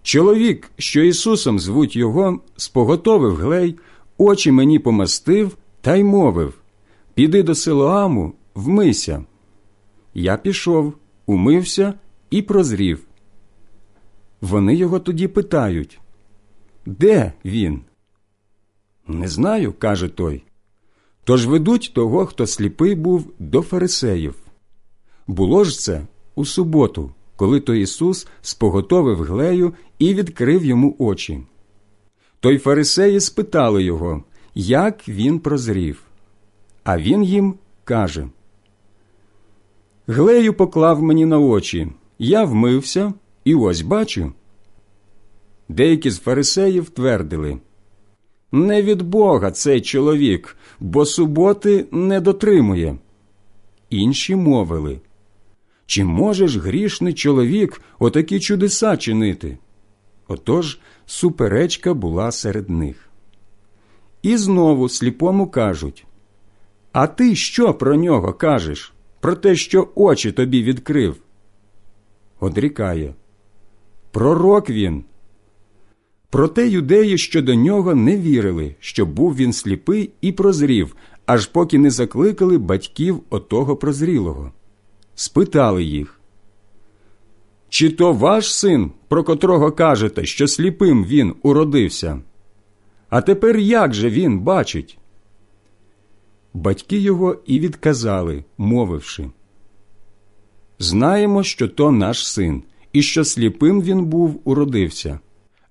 Чоловік, 0.07 0.71
що 0.79 1.03
Ісусом 1.03 1.59
звуть 1.59 1.97
його, 1.97 2.41
споготовив 2.57 3.37
глей, 3.37 3.79
очі 4.19 4.51
мені 4.51 4.79
помастив 4.79 5.57
та 5.81 5.97
й 5.97 6.05
мовив 6.05 6.55
Піди 7.15 7.43
до 7.43 7.55
Силоаму, 7.55 8.33
вмийся. 8.55 9.25
Я 10.15 10.37
пішов, 10.37 10.95
умився 11.27 11.95
і 12.31 12.43
прозрів. 12.43 13.07
Вони 14.41 14.75
його 14.75 14.99
тоді 14.99 15.29
питають 15.29 16.01
Де 16.87 17.33
він? 17.45 17.81
Не 19.07 19.29
знаю, 19.29 19.73
каже 19.79 20.09
той. 20.09 20.43
Тож 21.25 21.47
ведуть 21.47 21.93
того, 21.95 22.27
хто 22.27 22.47
сліпий 22.47 22.95
був 22.95 23.33
до 23.39 23.63
фарисеїв. 23.63 24.35
Було 25.27 25.65
ж 25.65 25.79
це 25.79 26.07
у 26.35 26.45
суботу, 26.45 27.11
коли 27.37 27.61
той 27.61 27.81
Ісус 27.81 28.27
споготовив 28.43 29.23
глею 29.23 29.75
і 29.99 30.15
відкрив 30.15 30.65
йому 30.65 30.97
очі. 30.99 31.41
Той 32.41 32.59
фарисеї 32.59 33.21
спитали 33.21 33.83
його, 33.83 34.23
як 34.55 35.09
він 35.09 35.39
прозрів. 35.39 36.03
А 36.85 36.99
він 36.99 37.25
їм 37.25 37.55
каже 37.85 38.29
Глею 40.07 40.55
поклав 40.55 41.03
мені 41.03 41.27
на 41.27 41.39
очі, 41.39 41.89
я 42.19 42.45
вмився 42.45 43.13
і 43.45 43.55
ось 43.55 43.81
бачу. 43.81 44.33
Деякі 45.69 46.11
з 46.11 46.19
фарисеїв 46.19 46.91
твердили 46.91 47.59
Не 48.53 48.83
від 48.83 49.03
Бога 49.03 49.51
цей 49.51 49.81
чоловік, 49.81 50.57
бо 50.81 51.07
суботи 51.07 51.87
не 51.91 52.21
дотримує. 52.21 52.97
Інші 53.91 54.37
мовили 54.37 55.01
Чи 55.87 56.05
можеш 56.05 56.57
грішний 56.57 57.15
чоловік 57.15 57.81
отакі 57.99 58.41
чудеса 58.41 58.97
чинити? 58.97 59.59
Отож 60.29 60.79
суперечка 61.07 61.95
була 61.95 62.33
серед 62.33 62.71
них. 62.71 63.09
І 64.23 64.37
знову 64.37 64.89
сліпому 64.89 65.47
кажуть 65.47 66.07
А 66.93 67.07
ти 67.07 67.35
що 67.35 67.75
про 67.75 67.95
нього 67.95 68.33
кажеш? 68.33 68.93
Про 69.21 69.35
те, 69.35 69.57
що 69.57 69.89
очі 69.95 70.33
тобі 70.33 70.63
відкрив? 70.63 71.17
Одрікає 72.41 73.15
Пророк 74.11 74.71
він. 74.71 75.05
Проте 76.31 76.69
юдеї 76.69 77.19
щодо 77.19 77.55
нього 77.55 77.95
не 77.95 78.17
вірили, 78.17 78.75
що 78.81 79.07
був 79.07 79.37
він 79.37 79.53
сліпий 79.53 80.11
і 80.21 80.33
прозрів, 80.33 80.97
аж 81.27 81.47
поки 81.47 81.79
не 81.79 81.91
закликали 81.91 82.59
батьків 82.59 83.21
отого 83.31 83.77
прозрілого. 83.77 84.53
Спитали 85.19 85.85
їх 85.85 86.21
Чи 87.69 87.91
то 87.91 88.13
ваш 88.13 88.55
син, 88.55 88.91
про 89.09 89.25
котрого 89.25 89.73
кажете, 89.73 90.25
що 90.25 90.49
сліпим 90.49 91.05
він 91.05 91.35
уродився? 91.43 92.21
А 93.09 93.21
тепер 93.21 93.59
як 93.59 93.95
же 93.95 94.11
він 94.11 94.41
бачить? 94.41 94.99
Батьки 96.55 96.99
його 96.99 97.37
і 97.47 97.61
відказали, 97.61 98.45
мовивши 98.59 99.31
Знаємо, 100.79 101.43
що 101.43 101.69
то 101.69 101.91
наш 101.91 102.29
син, 102.29 102.63
і 102.93 103.03
що 103.03 103.25
сліпим 103.25 103.83
він 103.83 104.05
був 104.05 104.41
уродився. 104.45 105.21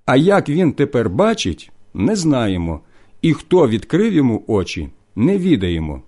А 0.06 0.16
як 0.16 0.50
він 0.50 0.74
тепер 0.74 1.10
бачить, 1.10 1.72
не 1.94 2.16
знаємо, 2.16 2.80
і 3.22 3.34
хто 3.34 3.68
відкрив 3.68 4.14
йому 4.14 4.44
очі, 4.48 4.90
не 5.16 5.38
відаємо. 5.38 6.02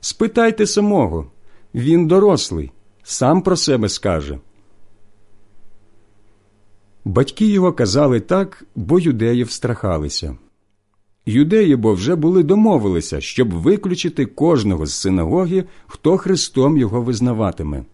Спитайте 0.00 0.66
самого 0.66 1.30
він 1.76 2.06
дорослий, 2.06 2.72
сам 3.02 3.42
про 3.42 3.56
себе 3.56 3.88
скаже. 3.88 4.38
Батьки 7.04 7.46
його 7.46 7.72
казали 7.72 8.20
так, 8.20 8.64
бо 8.74 9.00
юдеї 9.00 9.44
встрахалися. 9.44 10.36
Юдеї 11.26 11.76
бо 11.76 11.94
вже 11.94 12.14
були 12.14 12.42
домовилися, 12.42 13.20
щоб 13.20 13.54
виключити 13.54 14.26
кожного 14.26 14.86
з 14.86 14.94
синагоги, 14.94 15.64
хто 15.86 16.18
Христом 16.18 16.76
його 16.76 17.02
визнаватиме. 17.02 17.84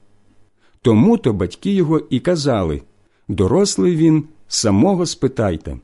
Тому 0.83 1.19
то 1.19 1.33
батьки 1.33 1.73
його 1.73 1.99
і 2.11 2.21
казали 2.21 2.83
дорослий 3.29 3.97
він, 3.97 4.25
самого 4.49 5.07
спитайте. 5.07 5.77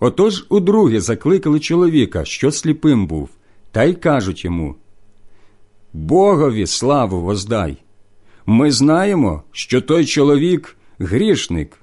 Отож 0.00 0.46
удруге 0.48 1.00
закликали 1.00 1.60
чоловіка, 1.60 2.24
що 2.24 2.50
сліпим 2.50 3.06
був, 3.06 3.28
та 3.72 3.84
й 3.84 3.94
кажуть 3.94 4.44
йому 4.44 4.74
Богові 5.94 6.66
славу 6.66 7.20
воздай. 7.20 7.76
Ми 8.46 8.72
знаємо, 8.72 9.42
що 9.52 9.80
той 9.80 10.06
чоловік 10.06 10.76
грішник. 10.98 11.78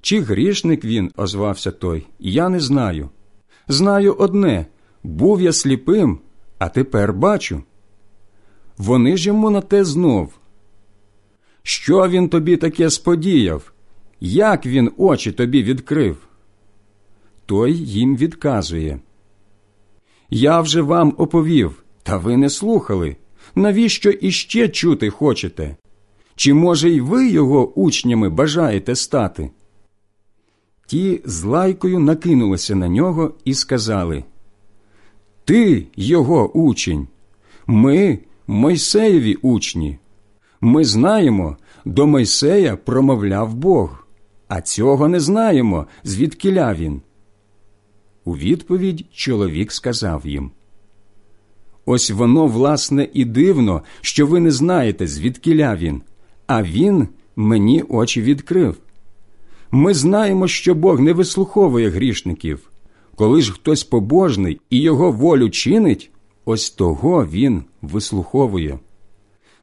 Чи 0.00 0.20
грішник 0.20 0.84
він, 0.84 1.12
озвався 1.16 1.70
той, 1.70 2.06
я 2.18 2.48
не 2.48 2.60
знаю. 2.60 3.08
Знаю 3.68 4.14
одне 4.14 4.66
був 5.02 5.40
я 5.40 5.52
сліпим, 5.52 6.18
а 6.58 6.68
тепер 6.68 7.12
бачу. 7.12 7.62
Вони 8.78 9.16
ж 9.16 9.28
йому 9.28 9.50
на 9.50 9.60
те 9.60 9.84
знов. 9.84 10.32
Що 11.62 12.08
він 12.08 12.28
тобі 12.28 12.56
таке 12.56 12.90
сподіяв? 12.90 13.72
Як 14.20 14.66
він 14.66 14.92
очі 14.96 15.32
тобі 15.32 15.62
відкрив? 15.62 16.16
Той 17.46 17.72
їм 17.72 18.16
відказує. 18.16 19.00
Я 20.30 20.60
вже 20.60 20.82
вам 20.82 21.14
оповів, 21.18 21.83
та 22.04 22.16
ви 22.16 22.36
не 22.36 22.50
слухали. 22.50 23.16
Навіщо 23.54 24.10
іще 24.10 24.68
чути 24.68 25.10
хочете? 25.10 25.76
Чи, 26.36 26.54
може, 26.54 26.90
й 26.90 27.00
ви 27.00 27.28
його 27.28 27.72
учнями 27.72 28.28
бажаєте 28.28 28.94
стати? 28.94 29.50
Ті 30.86 31.20
з 31.24 31.44
лайкою 31.44 31.98
накинулися 31.98 32.74
на 32.74 32.88
нього 32.88 33.34
і 33.44 33.54
сказали 33.54 34.24
Ти 35.44 35.86
його 35.96 36.52
учень, 36.52 37.08
ми 37.66 38.18
Мойсеєві 38.46 39.34
учні. 39.34 39.98
Ми 40.60 40.84
знаємо, 40.84 41.56
до 41.84 42.06
Мойсея 42.06 42.76
промовляв 42.76 43.54
Бог, 43.54 44.06
а 44.48 44.60
цього 44.60 45.08
не 45.08 45.20
знаємо, 45.20 45.86
звідкиля 46.04 46.74
він. 46.74 47.00
У 48.24 48.36
відповідь 48.36 49.06
чоловік 49.12 49.72
сказав 49.72 50.26
їм 50.26 50.50
Ось 51.86 52.10
воно, 52.10 52.46
власне, 52.46 53.08
і 53.12 53.24
дивно, 53.24 53.82
що 54.00 54.26
ви 54.26 54.40
не 54.40 54.50
знаєте, 54.50 55.06
звідкиля 55.06 55.76
він, 55.76 56.02
а 56.46 56.62
він 56.62 57.08
мені 57.36 57.82
очі 57.88 58.22
відкрив. 58.22 58.76
Ми 59.70 59.94
знаємо, 59.94 60.48
що 60.48 60.74
Бог 60.74 61.00
не 61.00 61.12
вислуховує 61.12 61.90
грішників. 61.90 62.70
Коли 63.14 63.42
ж 63.42 63.52
хтось 63.52 63.84
побожний 63.84 64.60
і 64.70 64.80
його 64.80 65.12
волю 65.12 65.50
чинить, 65.50 66.10
ось 66.44 66.70
того 66.70 67.26
він 67.26 67.62
вислуховує. 67.82 68.78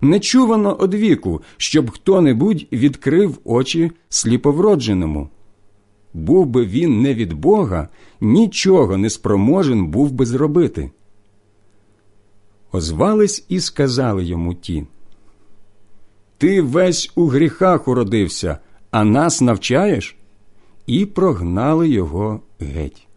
Не 0.02 0.20
чувано 0.20 0.78
од 0.80 0.94
віку, 0.94 1.42
щоб 1.58 1.90
хто-небудь 1.90 2.66
відкрив 2.72 3.38
очі 3.44 3.92
сліповродженому. 4.10 5.30
Був 6.14 6.46
би 6.46 6.66
він 6.66 7.02
не 7.02 7.14
від 7.14 7.34
Бога, 7.34 7.88
нічого 8.22 8.98
не 8.98 9.10
спроможен 9.10 9.88
був 9.88 10.12
би 10.12 10.26
зробити. 10.26 10.92
Озвались 12.72 13.46
і 13.50 13.60
сказали 13.60 14.24
йому 14.24 14.54
ті. 14.54 14.86
Ти 16.38 16.62
весь 16.62 17.12
у 17.16 17.28
гріхах 17.28 17.88
уродився, 17.88 18.58
а 18.92 19.04
нас 19.04 19.42
навчаєш? 19.42 20.16
І 20.86 21.06
прогнали 21.06 21.90
його 21.90 22.42
геть. 22.60 23.08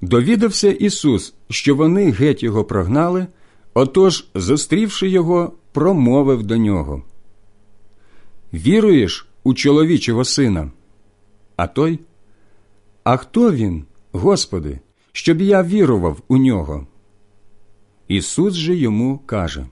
Довідався 0.00 0.70
Ісус, 0.70 1.34
що 1.50 1.74
вони 1.74 2.10
геть 2.10 2.42
його 2.42 2.64
прогнали, 2.64 3.26
отож, 3.74 4.26
зустрівши 4.34 5.08
його, 5.08 5.52
промовив 5.72 6.42
до 6.42 6.56
нього. 6.56 7.02
Віруєш 8.52 9.26
у 9.44 9.54
чоловічого 9.54 10.24
сина? 10.24 10.70
А 11.56 11.66
той? 11.66 11.98
А 13.04 13.16
хто 13.16 13.52
він, 13.52 13.84
Господи, 14.12 14.80
щоб 15.12 15.40
я 15.40 15.62
вірував 15.62 16.22
у 16.28 16.36
нього? 16.36 16.86
Ісус 18.08 18.54
же 18.54 18.76
йому 18.76 19.18
каже 19.18 19.66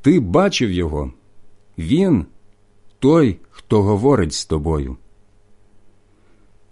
Ти 0.00 0.20
бачив 0.20 0.72
його, 0.72 1.12
він 1.78 2.26
той, 2.98 3.36
хто 3.50 3.82
говорить 3.82 4.32
з 4.32 4.44
тобою. 4.46 4.96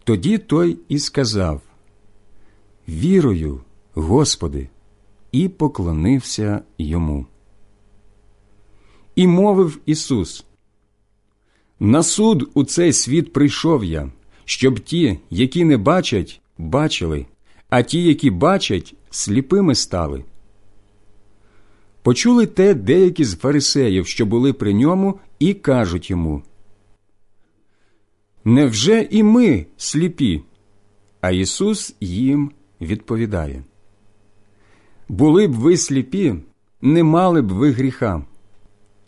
Тоді 0.05 0.39
той 0.39 0.79
і 0.89 0.99
сказав 0.99 1.61
Вірую, 2.89 3.61
Господи, 3.95 4.69
і 5.33 5.49
поклонився 5.49 6.61
йому. 6.79 7.27
І 9.17 9.27
мовив 9.27 9.81
Ісус 9.87 10.45
На 11.81 12.03
суд 12.03 12.51
у 12.55 12.65
цей 12.65 12.93
світ 12.93 13.33
прийшов 13.33 13.85
я, 13.85 14.11
щоб 14.45 14.81
ті, 14.81 15.19
які 15.31 15.65
не 15.65 15.77
бачать, 15.77 16.41
бачили, 16.59 17.27
а 17.69 17.83
ті, 17.83 18.03
які 18.03 18.31
бачать, 18.31 18.95
сліпими 19.11 19.75
стали. 19.75 20.25
Почули 22.03 22.47
те 22.47 22.75
деякі 22.75 23.25
з 23.25 23.37
фарисеїв, 23.37 24.07
що 24.07 24.27
були 24.27 24.53
при 24.53 24.75
ньому, 24.75 25.21
і 25.39 25.55
кажуть 25.55 26.11
йому 26.11 26.43
Невже 28.45 29.09
і 29.11 29.23
ми 29.23 29.67
сліпі? 29.77 30.43
А 31.21 31.31
Ісус 31.31 31.97
їм 32.01 32.51
відповідає 32.81 33.63
Були 35.09 35.47
б 35.47 35.53
ви 35.53 35.77
сліпі, 35.77 36.35
не 36.83 37.03
мали 37.03 37.43
б 37.43 37.53
ви 37.53 37.71
гріха. 37.71 38.23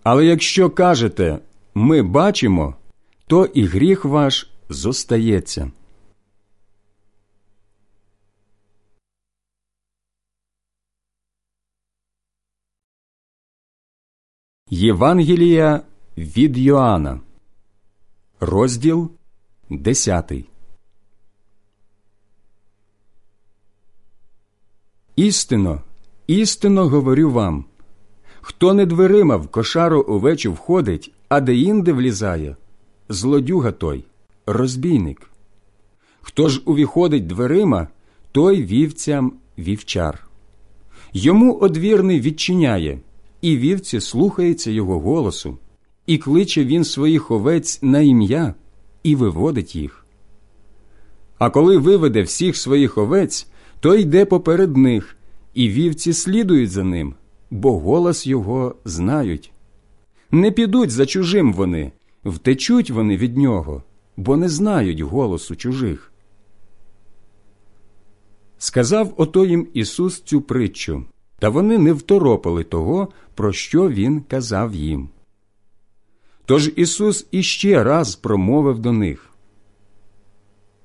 Але 0.03 0.27
якщо 0.27 0.71
кажете 0.71 1.39
ми 1.75 2.03
бачимо, 2.03 2.75
то 3.27 3.45
і 3.45 3.65
гріх 3.65 4.05
ваш 4.05 4.51
зостається. 4.69 5.71
Євангелія 14.71 15.81
від 16.19 16.59
Йоанна, 16.59 17.21
розділ 18.41 19.11
10 19.71 20.33
Істинно, 25.17 25.83
істинно 26.27 26.89
говорю 26.89 27.31
вам 27.31 27.65
хто 28.41 28.75
не 28.75 28.87
дверима 28.87 29.37
в 29.37 29.49
кошару 29.49 30.05
овечу 30.09 30.53
входить, 30.53 31.13
а 31.29 31.41
де 31.41 31.57
інде 31.57 31.93
влізає, 31.93 32.57
злодюга 33.09 33.73
той, 33.73 34.05
розбійник. 34.47 35.31
Хто 36.21 36.49
ж 36.49 36.63
увіходить 36.65 37.27
дверима, 37.27 37.89
той 38.33 38.63
вівцям 38.63 39.33
вівчар. 39.59 40.27
Йому 41.13 41.55
одвірний 41.55 42.21
відчиняє, 42.21 42.99
і 43.41 43.57
вівці 43.57 44.01
слухаються 44.01 44.71
його 44.71 45.01
голосу, 45.01 45.59
і 46.07 46.19
кличе 46.19 46.65
він 46.65 46.85
своїх 46.85 47.31
овець 47.31 47.79
на 47.83 48.01
ім'я 48.01 48.55
і 49.03 49.15
виводить 49.15 49.77
їх. 49.77 50.07
А 51.39 51.51
коли 51.51 51.79
виведе 51.79 52.23
всіх 52.23 52.57
своїх 52.57 52.99
овець, 52.99 53.47
то 53.81 53.95
йде 53.95 54.25
поперед 54.25 54.77
них, 54.77 55.17
і 55.55 55.69
вівці 55.69 56.13
слідують 56.13 56.71
за 56.71 56.85
ним, 56.85 57.15
бо 57.51 57.79
голос 57.79 58.27
його 58.27 58.75
знають. 58.85 59.53
Не 60.31 60.51
підуть 60.51 60.91
за 60.91 61.07
чужим 61.07 61.53
вони, 61.53 61.93
втечуть 62.25 62.91
вони 62.91 63.17
від 63.17 63.37
нього, 63.37 63.83
бо 64.17 64.37
не 64.37 64.49
знають 64.49 65.01
голосу 65.01 65.57
чужих. 65.57 66.13
Сказав 68.59 69.15
ото 69.17 69.45
їм 69.45 69.69
Ісус 69.75 70.21
цю 70.21 70.41
притчу, 70.41 71.05
та 71.39 71.49
вони 71.49 71.79
не 71.79 71.93
второпали 71.93 72.65
того, 72.65 73.09
про 73.35 73.53
що 73.53 73.89
Він 73.89 74.21
казав 74.21 74.75
їм. 74.75 75.09
Тож 76.45 76.73
Ісус 76.77 77.27
іще 77.31 77.85
раз 77.85 78.17
промовив 78.17 78.79
до 78.79 78.93
них 78.93 79.31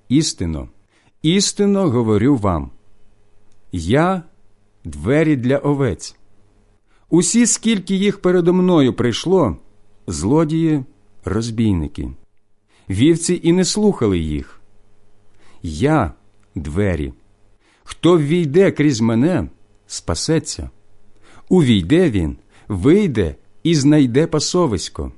Істинно, 0.09 0.69
істинно 1.21 1.89
говорю 1.89 2.35
вам 2.35 2.71
Я 3.71 4.23
двері 4.83 5.35
для 5.35 5.57
овець. 5.57 6.15
Усі, 7.09 7.45
скільки 7.45 7.95
їх 7.95 8.21
передо 8.21 8.53
мною 8.53 8.93
прийшло, 8.93 9.57
злодії, 10.07 10.83
розбійники, 11.25 12.11
вівці 12.89 13.39
і 13.43 13.53
не 13.53 13.65
слухали 13.65 14.19
їх. 14.19 14.61
Я 15.63 16.13
двері. 16.55 17.13
Хто 17.83 18.17
ввійде 18.17 18.71
крізь 18.71 19.01
мене, 19.01 19.49
спасеться. 19.91 20.69
Увійде 21.49 22.09
він, 22.09 22.37
вийде 22.67 23.35
і 23.63 23.75
знайде 23.75 24.27
пасовисько. 24.27 25.11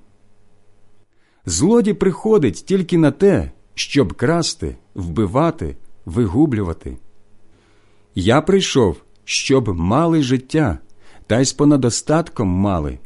Злодій 1.46 1.94
приходить 1.94 2.66
тільки 2.66 2.98
на 2.98 3.12
те, 3.12 3.52
щоб 3.74 4.14
красти, 4.14 4.76
вбивати, 4.96 5.76
вигублювати. 6.06 6.98
Я 8.16 8.42
прийшов, 8.42 8.98
щоб 9.24 9.68
мали 9.68 10.24
життя, 10.24 10.80
та 11.28 11.40
й 11.40 11.46
з 11.46 11.54
понадостатком 11.54 12.48
мали. 12.48 13.00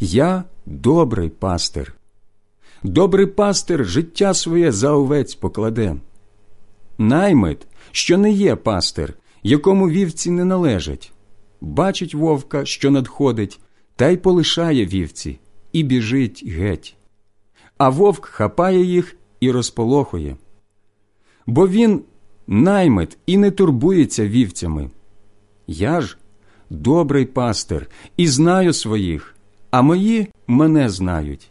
Я 0.00 0.44
добрий 0.66 1.28
пастир. 1.28 1.94
Добрий 2.82 3.26
пастир 3.26 3.86
життя 3.86 4.34
своє 4.34 4.72
за 4.72 4.90
овець 4.90 5.34
покладе. 5.34 5.96
Наймит, 6.98 7.66
що 7.92 8.18
не 8.18 8.30
є 8.30 8.56
пастир, 8.56 9.14
якому 9.42 9.90
вівці 9.90 10.30
не 10.30 10.44
належать, 10.44 11.12
бачить 11.60 12.14
вовка, 12.14 12.64
що 12.64 12.90
надходить, 12.90 13.60
та 13.96 14.08
й 14.08 14.16
полишає 14.16 14.86
вівці, 14.86 15.38
і 15.72 15.82
біжить 15.82 16.44
геть. 16.46 16.96
А 17.78 17.88
вовк 17.88 18.26
хапає 18.26 18.84
їх 18.84 19.16
і 19.40 19.50
розполохує. 19.50 20.36
Бо 21.46 21.68
він 21.68 22.02
наймит 22.46 23.18
і 23.26 23.36
не 23.36 23.50
турбується 23.50 24.28
вівцями. 24.28 24.90
Я 25.66 26.00
ж 26.00 26.18
добрий 26.70 27.24
пастир 27.26 27.86
і 28.16 28.26
знаю 28.26 28.72
своїх, 28.72 29.36
а 29.70 29.82
мої 29.82 30.28
мене 30.46 30.88
знають. 30.88 31.50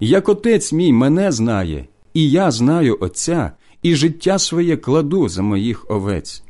Як 0.00 0.28
отець 0.28 0.72
мій 0.72 0.92
мене 0.92 1.32
знає, 1.32 1.86
і 2.14 2.30
я 2.30 2.50
знаю 2.50 2.98
Отця, 3.00 3.52
і 3.82 3.94
життя 3.94 4.38
своє 4.38 4.76
кладу 4.76 5.28
за 5.28 5.42
моїх 5.42 5.90
овець. 5.90 6.42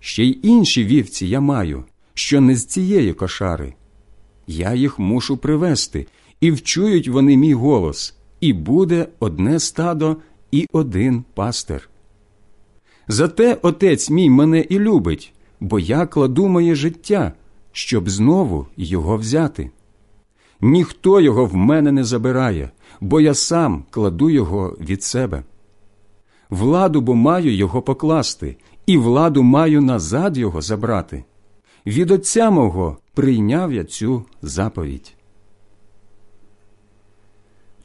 Ще 0.00 0.24
й 0.24 0.38
інші 0.42 0.84
вівці 0.84 1.26
я 1.26 1.40
маю, 1.40 1.84
що 2.14 2.40
не 2.40 2.56
з 2.56 2.66
цієї 2.66 3.12
кошари. 3.12 3.74
Я 4.46 4.74
їх 4.74 4.98
мушу 4.98 5.36
привести, 5.36 6.06
і 6.40 6.50
вчують 6.50 7.08
вони 7.08 7.36
мій 7.36 7.54
голос, 7.54 8.14
і 8.40 8.52
буде 8.52 9.06
одне 9.20 9.60
стадо 9.60 10.16
і 10.50 10.66
один 10.72 11.24
пастир. 11.34 11.88
Зате 13.08 13.58
отець 13.62 14.10
мій 14.10 14.30
мене 14.30 14.60
і 14.60 14.78
любить, 14.78 15.32
бо 15.60 15.78
я 15.78 16.06
кладу 16.06 16.48
моє 16.48 16.74
життя, 16.74 17.32
щоб 17.72 18.10
знову 18.10 18.66
його 18.76 19.16
взяти. 19.16 19.70
Ніхто 20.60 21.20
його 21.20 21.46
в 21.46 21.54
мене 21.54 21.92
не 21.92 22.04
забирає, 22.04 22.70
бо 23.00 23.20
я 23.20 23.34
сам 23.34 23.84
кладу 23.90 24.30
його 24.30 24.76
від 24.80 25.02
себе. 25.02 25.42
Владу 26.50 27.00
бо 27.00 27.14
маю 27.14 27.54
його 27.54 27.82
покласти, 27.82 28.56
і 28.88 28.96
владу 28.96 29.42
маю 29.42 29.80
назад 29.80 30.38
його 30.38 30.62
забрати. 30.62 31.24
Від 31.86 32.10
отця 32.10 32.50
мого 32.50 32.96
прийняв 33.14 33.72
я 33.72 33.84
цю 33.84 34.24
заповідь. 34.42 35.14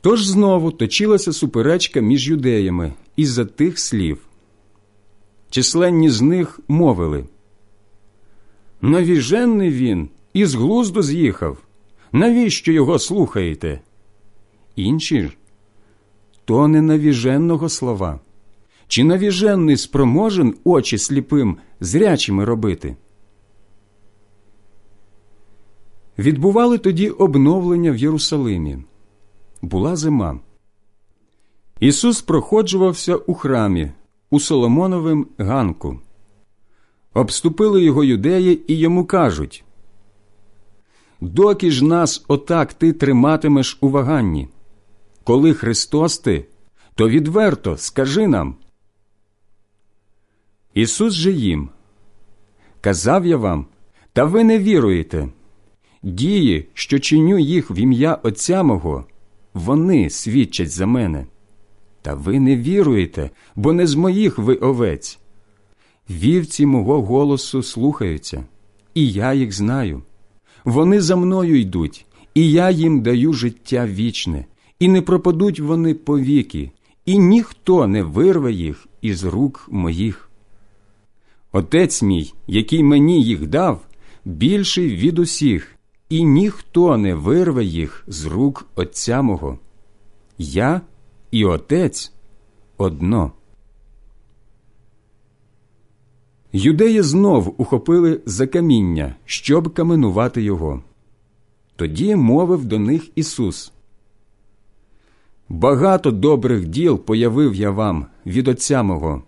Тож 0.02 0.26
знову 0.26 0.72
точилася 0.72 1.34
суперечка 1.34 2.02
між 2.02 2.30
юдеями 2.30 2.94
із-за 3.16 3.46
тих 3.46 3.80
слів. 3.80 4.18
Численні 5.50 6.10
з 6.10 6.22
них 6.22 6.60
мовили 6.68 7.26
Навіженний 8.82 9.70
він 9.70 10.10
із 10.34 10.56
глузду 10.56 11.04
з'їхав. 11.04 11.58
Навіщо 12.12 12.72
його 12.72 13.00
слухаєте? 13.00 13.82
Інші 14.76 15.22
ж 15.22 15.38
то 16.46 16.68
не 16.68 16.82
навіженного 16.82 17.70
слова. 17.70 18.20
Чи 18.94 19.04
навіженний 19.04 19.78
спроможен 19.78 20.56
очі 20.64 20.98
сліпим 20.98 21.58
зрячими 21.80 22.46
робити? 22.46 22.96
Відбували 26.18 26.78
тоді 26.78 27.10
обновлення 27.10 27.92
в 27.92 27.98
Єрусалимі. 27.98 28.78
Була 29.62 29.96
зима. 29.96 30.40
Ісус 31.80 32.22
проходжувався 32.22 33.16
у 33.16 33.34
храмі, 33.34 33.92
у 34.30 34.40
Соломоновим 34.40 35.28
ганку. 35.38 36.00
Обступили 37.14 37.84
його 37.84 38.04
юдеї 38.04 38.62
і 38.68 38.78
йому 38.78 39.06
кажуть 39.06 39.64
Доки 41.22 41.72
ж 41.72 41.86
нас 41.86 42.26
отак 42.28 42.74
ти 42.74 42.94
триматимеш 42.94 43.78
у 43.82 43.90
ваганні? 43.90 44.50
Коли 45.24 45.54
Христос 45.54 46.18
ти, 46.18 46.46
то 46.96 47.10
відверто 47.10 47.78
скажи 47.78 48.28
нам. 48.28 48.56
Ісус 50.74 51.14
же 51.14 51.32
їм, 51.32 51.70
казав 52.82 53.26
я 53.26 53.38
вам, 53.38 53.66
та 54.14 54.24
ви 54.24 54.44
не 54.44 54.60
віруєте. 54.60 55.28
Дії, 56.04 56.66
що 56.74 57.00
чиню 57.00 57.40
їх 57.40 57.72
в 57.72 57.78
ім'я 57.78 58.20
Отця 58.24 58.64
мого, 58.64 59.06
вони 59.54 60.10
свідчать 60.10 60.72
за 60.72 60.86
мене. 60.86 61.26
Та 62.02 62.14
ви 62.14 62.40
не 62.40 62.58
віруєте, 62.58 63.30
бо 63.56 63.74
не 63.74 63.88
з 63.88 63.96
моїх 63.96 64.38
ви 64.38 64.56
овець. 64.56 65.20
Вівці 66.10 66.66
мого 66.66 67.02
голосу 67.02 67.64
слухаються, 67.64 68.46
і 68.94 69.12
я 69.12 69.34
їх 69.34 69.52
знаю. 69.52 70.02
Вони 70.66 71.02
за 71.02 71.16
мною 71.16 71.60
йдуть, 71.60 72.06
і 72.34 72.52
я 72.52 72.70
їм 72.70 73.02
даю 73.02 73.34
життя 73.34 73.88
вічне, 73.88 74.46
і 74.80 74.88
не 74.88 75.02
пропадуть 75.02 75.60
вони 75.60 75.94
повіки, 75.94 76.72
і 77.06 77.20
ніхто 77.20 77.88
не 77.88 78.04
вирве 78.04 78.52
їх 78.52 78.88
із 79.02 79.24
рук 79.24 79.68
моїх. 79.72 80.30
Отець 81.56 82.02
мій, 82.02 82.34
який 82.48 82.84
мені 82.84 83.24
їх 83.24 83.48
дав, 83.48 83.86
більший 84.26 84.96
від 84.96 85.20
усіх, 85.20 85.76
і 86.10 86.24
ніхто 86.24 86.98
не 86.98 87.16
вирве 87.16 87.64
їх 87.64 88.04
з 88.08 88.26
рук 88.26 88.66
Отця 88.76 89.22
мого. 89.22 89.60
Я 90.38 90.82
і 91.32 91.46
Отець 91.46 92.14
одно. 92.78 93.32
Юдеї 96.54 97.02
знов 97.02 97.56
ухопили 97.58 98.22
за 98.26 98.48
каміння, 98.48 99.16
щоб 99.26 99.74
каменувати 99.74 100.42
його. 100.42 100.84
Тоді 101.76 102.16
мовив 102.16 102.66
до 102.66 102.80
них 102.80 103.10
Ісус. 103.16 103.74
Багато 105.50 106.12
добрих 106.12 106.66
діл 106.66 107.00
появив 107.00 107.56
я 107.56 107.72
вам 107.72 108.06
від 108.26 108.48
Отця 108.48 108.84
мого. 108.84 109.24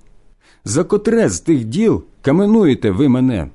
За 0.65 0.83
котре 0.83 1.29
з 1.29 1.39
тих 1.39 1.65
діл 1.65 2.03
каменуєте 2.21 2.91
ви 2.91 3.09
мене? 3.09 3.49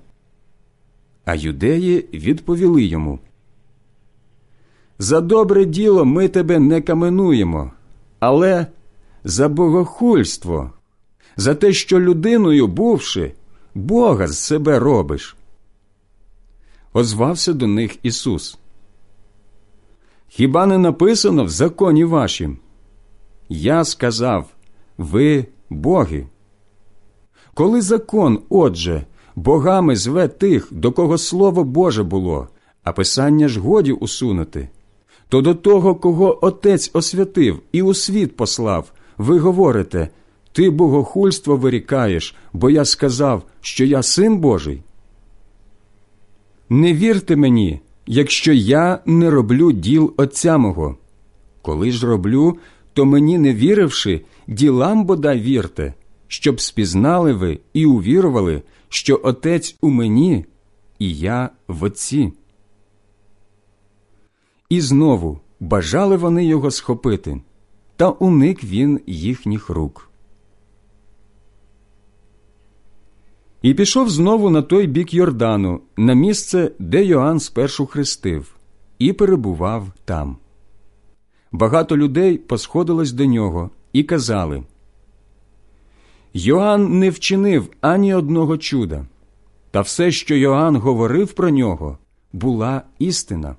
А 1.25 1.35
юдеї 1.35 2.09
відповіли 2.13 2.85
йому. 2.85 3.19
За 4.99 5.21
добре 5.21 5.65
діло 5.65 6.05
ми 6.05 6.29
тебе 6.29 6.59
не 6.59 6.81
каменуємо, 6.81 7.73
але 8.19 8.67
за 9.25 9.49
богохульство, 9.49 10.73
за 11.37 11.55
те, 11.55 11.73
що 11.73 12.01
людиною 12.01 12.67
бувши, 12.67 13.33
Бога 13.75 14.29
з 14.29 14.39
себе 14.39 14.79
робиш. 14.79 15.37
Озвався 16.93 17.53
до 17.53 17.67
них 17.67 17.97
Ісус. 18.03 18.59
Хіба 20.29 20.67
не 20.67 20.79
написано 20.79 21.45
в 21.45 21.49
законі 21.49 22.05
вашім? 22.05 22.59
Я 23.49 23.85
сказав, 23.85 24.49
ви 24.99 25.47
боги. 25.71 26.27
Коли 27.61 27.81
закон, 27.81 28.41
отже, 28.49 29.07
богами 29.37 29.97
зве 29.97 30.29
тих, 30.29 30.69
до 30.71 30.93
кого 30.93 31.19
слово 31.19 31.65
Боже 31.65 32.03
було, 32.03 32.49
а 32.85 32.93
писання 32.93 33.49
ж 33.49 33.61
годі 33.61 33.93
усунути, 33.93 34.69
то 35.29 35.41
до 35.41 35.55
того, 35.55 35.95
кого 35.95 36.45
Отець 36.47 36.91
освятив 36.95 37.61
і 37.73 37.83
у 37.83 37.95
світ 37.95 38.37
послав, 38.37 38.93
ви 39.19 39.39
говорите 39.39 40.09
ти 40.53 40.71
богохульство 40.71 41.57
вирікаєш, 41.57 42.35
бо 42.53 42.71
я 42.71 42.85
сказав, 42.85 43.43
що 43.61 43.85
я 43.85 44.03
син 44.03 44.39
Божий. 44.39 44.83
Не 46.69 46.95
вірте 46.95 47.37
мені, 47.37 47.81
якщо 48.07 48.53
я 48.53 48.99
не 49.07 49.31
роблю 49.31 49.73
діл 49.73 50.15
Отця 50.17 50.59
мого. 50.59 50.97
Коли 51.63 51.93
ж 51.93 52.07
роблю, 52.07 52.57
то 52.93 53.05
мені 53.05 53.39
не 53.39 53.55
віривши, 53.55 54.21
ділам 54.47 55.05
бодай 55.05 55.41
вірте, 55.41 55.95
щоб 56.31 56.61
спізнали 56.61 57.33
ви 57.33 57.61
і 57.73 57.87
увірували, 57.87 58.63
що 58.89 59.21
Отець 59.25 59.77
у 59.81 59.89
мені, 59.89 60.45
і 60.99 61.15
я 61.15 61.51
в 61.69 61.85
Отці. 61.85 62.33
І 64.69 64.81
знову 64.81 65.41
бажали 65.61 66.17
вони 66.17 66.45
його 66.45 66.71
схопити, 66.71 67.41
та 67.97 68.11
уник 68.11 68.65
він 68.65 69.01
їхніх 69.07 69.69
рук. 69.69 70.11
І 73.63 73.75
пішов 73.75 74.11
знову 74.11 74.51
на 74.51 74.63
той 74.63 74.87
бік 74.87 75.15
Йордану, 75.15 75.81
на 75.97 76.15
місце, 76.15 76.73
де 76.79 77.05
Йоанн 77.05 77.41
спершу 77.41 77.87
хрестив, 77.87 78.57
і 78.99 79.13
перебував 79.13 79.89
там. 80.05 80.37
Багато 81.53 81.97
людей 81.97 82.39
посходилось 82.39 83.13
до 83.13 83.25
нього 83.25 83.71
і 83.93 84.03
казали 84.03 84.63
Йоанн 86.35 86.99
не 86.99 87.11
вчинив 87.11 87.71
ані 87.81 88.15
одного 88.15 88.59
чуда, 88.59 89.07
та 89.71 89.81
все, 89.81 90.11
що 90.11 90.37
Йоанн 90.37 90.77
говорив 90.77 91.33
про 91.33 91.51
нього, 91.51 91.99
була 92.33 92.83
істина. 92.99 93.57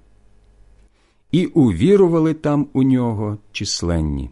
І 1.31 1.45
увірували 1.45 2.33
там 2.33 2.67
у 2.73 2.83
нього 2.83 3.37
численні. 3.51 4.29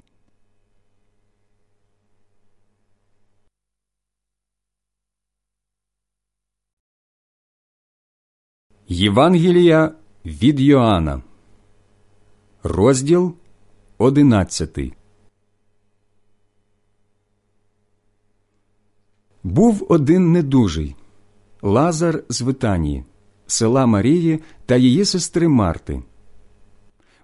Євангелія 8.87 9.95
від 10.25 10.59
Йоанна, 10.59 11.21
розділ 12.63 13.35
одинадцятий. 13.97 14.93
Був 19.49 19.85
один 19.89 20.31
недужий 20.31 20.95
Лазар 21.61 22.23
з 22.29 22.41
Витанії, 22.41 23.03
села 23.47 23.85
Марії 23.85 24.39
та 24.65 24.75
її 24.75 25.05
сестри 25.05 25.47
Марти. 25.47 26.03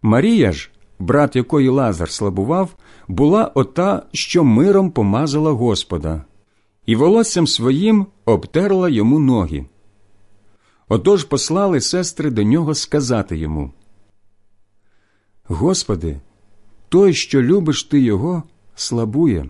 Марія 0.02 0.52
ж, 0.52 0.72
брат 1.00 1.36
якої 1.36 1.70
Лазар 1.70 2.10
слабував, 2.10 2.76
була 3.08 3.52
ота, 3.56 4.04
що 4.12 4.44
миром 4.44 4.92
помазала 4.92 5.52
Господа, 5.52 6.26
і 6.86 6.96
волоссям 6.96 7.48
своїм 7.48 8.06
обтерла 8.26 8.90
йому 8.90 9.20
ноги. 9.20 9.66
Отож 10.90 11.24
послали 11.24 11.82
сестри 11.82 12.30
до 12.30 12.44
нього 12.44 12.76
сказати 12.76 13.38
йому 13.38 13.72
Господи, 15.44 16.22
той, 16.90 17.14
що 17.14 17.42
любиш 17.42 17.84
ти 17.84 18.00
його, 18.00 18.44
слабує. 18.76 19.50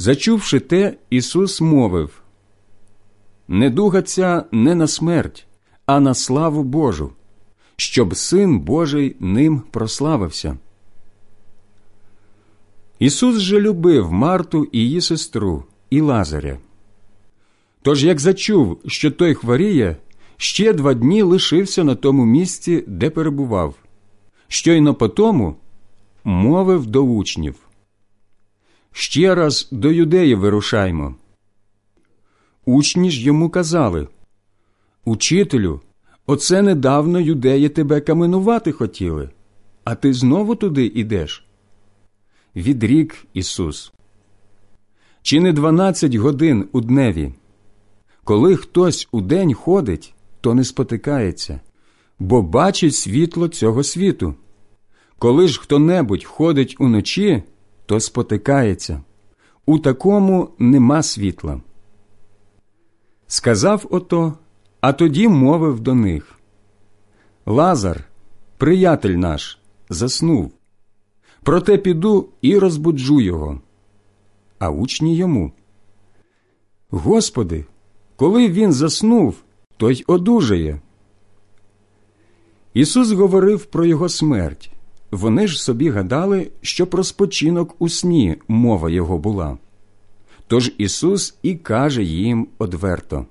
Зачувши 0.00 0.60
те, 0.60 0.96
Ісус 1.10 1.60
мовив 1.60 2.22
Недуга 3.48 4.02
ця 4.02 4.44
не 4.52 4.74
на 4.74 4.86
смерть, 4.86 5.46
а 5.86 6.00
на 6.00 6.14
славу 6.14 6.62
Божу, 6.62 7.12
щоб 7.76 8.16
Син 8.16 8.60
Божий 8.60 9.16
ним 9.20 9.62
прославився. 9.70 10.58
Ісус 12.98 13.38
же 13.38 13.60
любив 13.60 14.12
Марту 14.12 14.68
і 14.72 14.78
її 14.78 15.00
сестру 15.00 15.64
і 15.90 16.00
Лазаря. 16.00 16.58
Тож, 17.82 18.04
як 18.04 18.20
зачув, 18.20 18.80
що 18.86 19.10
той 19.10 19.34
хворіє, 19.34 19.96
ще 20.36 20.72
два 20.72 20.94
дні 20.94 21.22
лишився 21.22 21.84
на 21.84 21.94
тому 21.94 22.24
місці, 22.24 22.84
де 22.86 23.10
перебував. 23.10 23.74
Щойно 24.48 24.94
по 24.94 25.08
тому 25.08 25.56
мовив 26.24 26.86
до 26.86 27.02
учнів. 27.02 27.67
Ще 29.00 29.34
раз 29.34 29.68
до 29.70 29.92
юдеї 29.92 30.34
вирушаймо. 30.34 31.14
Учні 32.64 33.10
ж 33.10 33.22
йому 33.22 33.50
казали 33.50 34.08
Учителю, 35.04 35.80
оце 36.26 36.62
недавно 36.62 37.20
юдеї 37.20 37.68
тебе 37.68 38.00
каменувати 38.00 38.72
хотіли, 38.72 39.30
а 39.84 39.94
ти 39.94 40.12
знову 40.12 40.54
туди 40.54 40.86
йдеш. 40.86 41.44
Відрік 42.56 43.16
Ісус. 43.34 43.92
Чи 45.22 45.40
не 45.40 45.52
дванадцять 45.52 46.14
годин 46.14 46.68
у 46.72 46.80
дневі? 46.80 47.32
Коли 48.24 48.56
хтось 48.56 49.08
у 49.12 49.20
день 49.20 49.54
ходить, 49.54 50.14
то 50.40 50.54
не 50.54 50.64
спотикається, 50.64 51.60
бо 52.18 52.42
бачить 52.42 52.94
світло 52.94 53.48
цього 53.48 53.82
світу. 53.82 54.34
Коли 55.18 55.48
ж 55.48 55.60
хто 55.60 55.78
небудь 55.78 56.24
ходить 56.24 56.76
уночі, 56.78 57.42
то 57.88 58.00
спотикається. 58.00 59.02
У 59.66 59.78
такому 59.78 60.50
нема 60.58 61.02
світла. 61.02 61.60
Сказав 63.26 63.86
ото, 63.90 64.32
а 64.80 64.92
тоді 64.92 65.28
мовив 65.28 65.80
до 65.80 65.94
них 65.94 66.38
Лазар, 67.46 68.04
приятель 68.56 69.10
наш, 69.10 69.58
заснув. 69.90 70.52
Проте 71.42 71.78
піду 71.78 72.28
і 72.40 72.58
розбуджу 72.58 73.20
його. 73.20 73.60
А 74.58 74.70
учні 74.70 75.16
йому. 75.16 75.52
Господи, 76.90 77.64
коли 78.16 78.48
він 78.48 78.72
заснув, 78.72 79.34
то 79.76 79.90
й 79.90 80.04
одужає. 80.06 80.80
Ісус 82.74 83.10
говорив 83.10 83.64
про 83.64 83.84
його 83.84 84.08
смерть. 84.08 84.70
Вони 85.10 85.46
ж 85.46 85.62
собі 85.62 85.90
гадали, 85.90 86.50
що 86.60 86.86
про 86.86 87.04
спочинок 87.04 87.74
у 87.78 87.88
сні 87.88 88.36
мова 88.48 88.90
його 88.90 89.18
була. 89.18 89.58
Тож 90.46 90.72
Ісус 90.78 91.38
і 91.42 91.54
каже 91.54 92.04
їм 92.04 92.48
одверто. 92.58 93.26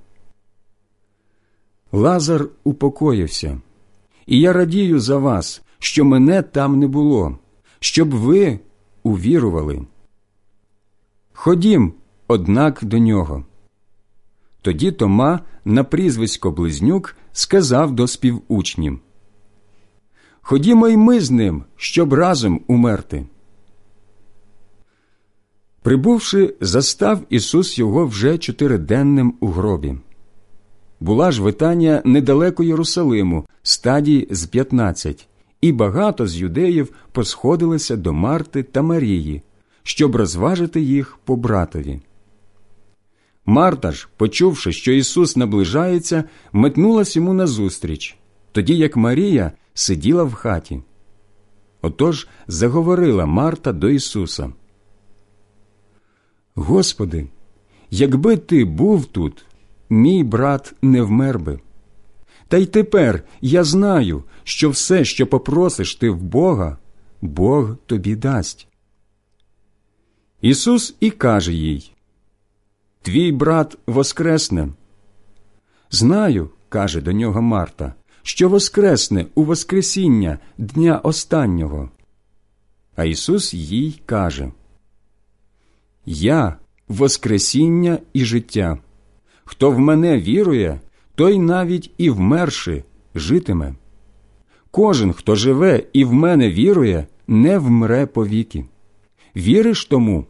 Лазар 1.92 2.48
упокоївся, 2.64 3.62
і 4.26 4.40
я 4.40 4.54
радію 4.54 5.00
за 5.00 5.18
вас, 5.18 5.62
що 5.80 6.06
мене 6.06 6.42
там 6.42 6.80
не 6.80 6.88
було, 6.88 7.38
щоб 7.80 8.10
ви 8.10 8.60
увірували. 9.04 9.86
Ходім, 11.34 11.94
однак, 12.28 12.80
до 12.84 12.98
нього. 12.98 13.46
Тоді 14.62 14.92
Тома 14.92 15.40
на 15.66 15.84
прізвисько 15.84 16.52
Близнюк 16.52 17.16
сказав 17.32 17.92
до 17.92 18.08
співучнів 18.08 19.00
Ходімо 20.50 20.88
й 20.88 20.98
ми 20.98 21.20
з 21.20 21.32
ним, 21.32 21.64
щоб 21.76 22.14
разом 22.14 22.62
умерти. 22.68 23.26
Прибувши, 25.82 26.56
застав 26.62 27.22
Ісус 27.30 27.78
його 27.78 28.06
вже 28.06 28.38
чотириденним 28.38 29.34
у 29.40 29.48
гробі. 29.48 29.96
Була 31.00 31.32
ж 31.32 31.42
витання 31.42 32.02
недалеко 32.06 32.64
Єрусалиму, 32.64 33.46
стадії 33.64 34.28
з 34.32 34.46
п'ятнадцять, 34.46 35.28
і 35.62 35.72
багато 35.72 36.28
з 36.28 36.38
юдеїв 36.38 36.94
посходилися 37.12 37.96
до 37.96 38.14
Марти 38.14 38.64
та 38.64 38.82
Марії, 38.82 39.42
щоб 39.84 40.16
розважити 40.16 40.82
їх 40.82 41.18
по 41.24 41.36
братові. 41.36 42.00
Марта 43.46 43.92
ж, 43.92 44.08
почувши, 44.18 44.72
що 44.72 44.92
Ісус 44.92 45.36
наближається, 45.36 46.24
метнулась 46.54 47.16
йому 47.16 47.34
назустріч, 47.34 48.18
тоді 48.52 48.78
як 48.78 48.98
Марія 48.98 49.52
сиділа 49.78 50.24
в 50.24 50.34
хаті. 50.34 50.82
Отож 51.82 52.28
заговорила 52.48 53.26
Марта 53.26 53.74
до 53.74 53.90
Ісуса. 53.90 54.54
Господи, 56.56 57.28
якби 57.90 58.38
ти 58.38 58.66
був 58.66 59.06
тут, 59.06 59.46
мій 59.90 60.24
брат 60.24 60.74
не 60.82 61.02
вмер 61.02 61.40
би. 61.40 61.60
Та 62.48 62.58
й 62.58 62.66
тепер 62.66 63.24
я 63.42 63.64
знаю, 63.64 64.24
що 64.44 64.70
все, 64.70 65.06
що 65.06 65.28
попросиш 65.28 65.96
ти 65.96 66.10
в 66.10 66.24
Бога, 66.24 66.78
Бог 67.22 67.76
тобі 67.86 68.16
дасть. 68.16 68.68
Ісус 70.42 70.96
і 71.00 71.12
каже 71.12 71.54
їй 71.54 71.92
Твій 73.02 73.32
брат 73.32 73.78
воскресне. 73.88 74.70
Знаю, 75.92 76.50
каже 76.70 77.02
до 77.02 77.12
нього 77.12 77.42
Марта, 77.42 77.94
що 78.28 78.50
воскресне 78.50 79.26
у 79.36 79.44
Воскресіння 79.44 80.40
дня 80.58 81.00
останнього. 81.04 81.90
А 82.96 83.04
Ісус 83.04 83.54
їй 83.54 84.02
каже 84.06 84.52
Я 86.06 86.56
Воскресіння 86.88 87.98
і 88.14 88.26
життя. 88.26 88.78
Хто 89.46 89.72
в 89.72 89.80
мене 89.80 90.20
вірує, 90.20 90.80
той 91.16 91.40
навіть 91.40 91.92
і 91.98 92.10
вмерши 92.10 92.84
житиме. 93.16 93.76
Кожен, 94.72 95.14
хто 95.14 95.36
живе 95.36 95.84
і 95.94 96.06
в 96.06 96.14
мене 96.14 96.52
вірує, 96.52 97.08
не 97.28 97.58
вмре 97.58 98.06
повіки. 98.06 98.66
Віриш 99.36 99.86
тому? 99.86 100.26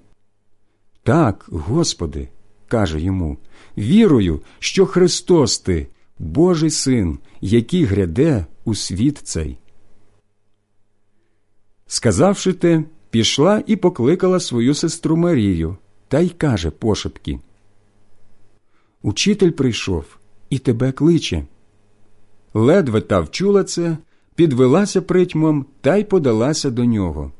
Так, 1.03 1.45
Господи, 1.49 2.29
каже 2.67 3.01
йому, 3.01 3.37
вірую, 3.77 4.41
що 4.59 4.85
Христос 4.85 5.59
ти, 5.59 5.87
Божий 6.19 6.69
син, 6.69 7.19
який 7.41 7.83
гряде 7.83 8.45
у 8.65 8.75
світ 8.75 9.17
цей. 9.17 9.57
Сказавши 11.87 12.53
те, 12.53 12.83
пішла 13.09 13.63
і 13.67 13.75
покликала 13.75 14.39
свою 14.39 14.73
сестру 14.73 15.17
Марію 15.17 15.77
та 16.07 16.19
й 16.19 16.29
каже 16.29 16.69
пошепки 16.69 17.39
Учитель 19.01 19.51
прийшов 19.51 20.17
і 20.49 20.59
тебе 20.59 20.91
кличе. 20.91 21.43
Ледве 22.53 23.01
та 23.01 23.19
вчула 23.19 23.63
це, 23.63 23.97
підвелася 24.35 25.01
притьмом 25.01 25.65
та 25.81 25.95
й 25.95 26.03
подалася 26.03 26.69
до 26.69 26.85
нього. 26.85 27.31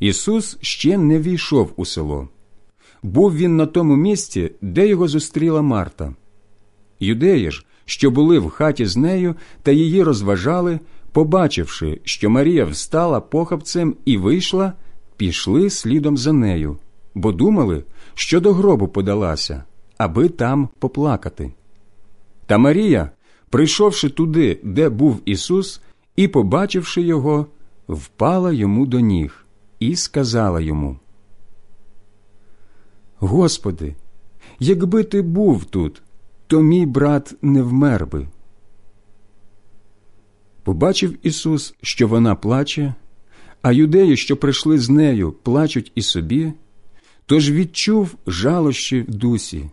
Ісус 0.00 0.58
ще 0.60 0.98
не 0.98 1.20
війшов 1.20 1.72
у 1.76 1.84
село. 1.84 2.28
Був 3.02 3.36
він 3.36 3.56
на 3.56 3.66
тому 3.66 3.96
місці, 3.96 4.50
де 4.60 4.88
його 4.88 5.08
зустріла 5.08 5.62
Марта. 5.62 6.14
Юдеї 7.00 7.50
ж, 7.50 7.66
що 7.84 8.10
були 8.10 8.38
в 8.38 8.50
хаті 8.50 8.86
з 8.86 8.96
нею 8.96 9.34
та 9.62 9.72
її 9.72 10.02
розважали, 10.02 10.80
побачивши, 11.12 12.00
що 12.04 12.30
Марія 12.30 12.64
встала 12.64 13.20
похапцем 13.20 13.96
і 14.04 14.16
вийшла, 14.16 14.72
пішли 15.16 15.70
слідом 15.70 16.16
за 16.16 16.32
нею, 16.32 16.78
бо 17.14 17.32
думали, 17.32 17.84
що 18.14 18.40
до 18.40 18.52
гробу 18.52 18.88
подалася, 18.88 19.64
аби 19.98 20.28
там 20.28 20.68
поплакати. 20.78 21.52
Та 22.46 22.58
Марія, 22.58 23.10
прийшовши 23.50 24.08
туди, 24.08 24.60
де 24.62 24.88
був 24.88 25.20
Ісус, 25.24 25.80
і, 26.16 26.28
побачивши 26.28 27.02
його, 27.02 27.46
впала 27.88 28.52
йому 28.52 28.86
до 28.86 29.00
ніг 29.00 29.44
і 29.80 29.96
сказала 29.96 30.60
йому: 30.60 30.98
Господи, 33.18 33.94
якби 34.58 35.04
ти 35.04 35.22
був 35.22 35.64
тут, 35.64 36.02
то 36.46 36.62
мій 36.62 36.86
брат 36.86 37.34
не 37.42 37.62
вмер 37.62 38.06
би. 38.06 38.28
Побачив 40.62 41.18
Ісус, 41.22 41.74
що 41.82 42.08
вона 42.08 42.34
плаче, 42.34 42.94
а 43.62 43.72
юдеї, 43.72 44.16
що 44.16 44.36
прийшли 44.36 44.78
з 44.78 44.90
нею, 44.90 45.32
плачуть 45.32 45.92
і 45.94 46.02
собі, 46.02 46.52
тож 47.26 47.50
відчув 47.50 48.14
жалощі 48.26 49.02
в 49.02 49.14
дусі 49.14 49.70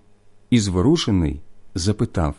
і, 0.50 0.60
зворушений, 0.60 1.42
запитав 1.76 2.36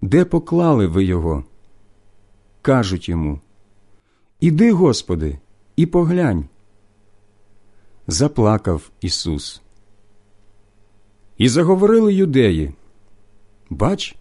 Де 0.00 0.24
поклали 0.24 0.86
ви 0.86 1.04
його? 1.04 1.44
Кажуть 2.62 3.08
йому 3.08 3.40
Іди, 4.40 4.72
Господи, 4.72 5.38
і 5.76 5.86
поглянь. 5.86 6.48
Заплакав 8.06 8.90
Ісус. 9.00 9.63
І 11.38 11.48
заговорили 11.48 12.14
юдеї 12.14 12.72
Бач, 13.70 14.16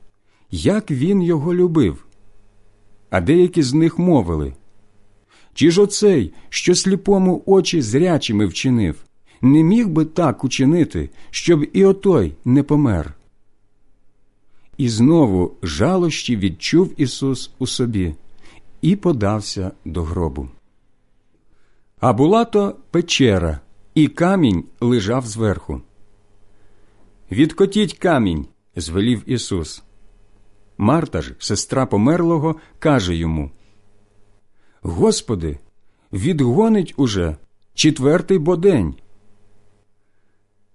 як 0.51 0.91
він 0.91 1.21
його 1.21 1.53
любив. 1.53 2.05
А 3.09 3.21
деякі 3.21 3.63
з 3.63 3.73
них 3.73 3.99
мовили 3.99 4.53
Чи 5.53 5.71
ж 5.71 5.81
оцей, 5.81 6.33
що 6.49 6.75
сліпому 6.75 7.43
очі 7.45 7.81
зрячими 7.81 8.45
вчинив, 8.45 8.95
не 9.41 9.63
міг 9.63 9.87
би 9.87 10.05
так 10.05 10.43
учинити, 10.43 11.09
щоб 11.29 11.65
і 11.73 11.85
отой 11.85 12.33
не 12.45 12.63
помер? 12.63 13.13
І 14.77 14.89
знову 14.89 15.53
жалощі 15.63 16.37
відчув 16.37 16.93
Ісус 16.97 17.51
у 17.59 17.67
собі 17.67 18.15
і 18.81 18.95
подався 18.95 19.71
до 19.85 20.03
гробу. 20.03 20.49
А 21.99 22.13
була 22.13 22.45
то 22.45 22.75
печера, 22.91 23.59
і 23.95 24.07
камінь 24.07 24.63
лежав 24.81 25.25
зверху. 25.25 25.81
Відкотіть 27.31 27.97
камінь, 27.97 28.47
звелів 28.75 29.23
Ісус. 29.25 29.83
Марта 30.77 31.21
ж, 31.21 31.35
сестра 31.39 31.85
померлого, 31.85 32.55
каже 32.79 33.15
йому 33.15 33.51
Господи, 34.81 35.59
відгонить 36.13 36.93
уже 36.97 37.37
четвертий 37.73 38.37
бо 38.37 38.55
день. 38.55 38.95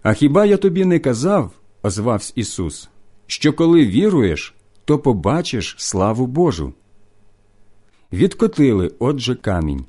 А 0.03 0.13
хіба 0.13 0.47
я 0.47 0.57
тобі 0.57 0.85
не 0.85 0.99
казав, 0.99 1.51
озвався 1.83 2.33
Ісус, 2.37 2.89
що 3.27 3.53
коли 3.53 3.87
віруєш, 3.87 4.55
то 4.85 4.99
побачиш 4.99 5.75
славу 5.79 6.27
Божу. 6.27 6.73
Відкотили, 8.13 8.93
отже, 8.99 9.35
камінь. 9.35 9.85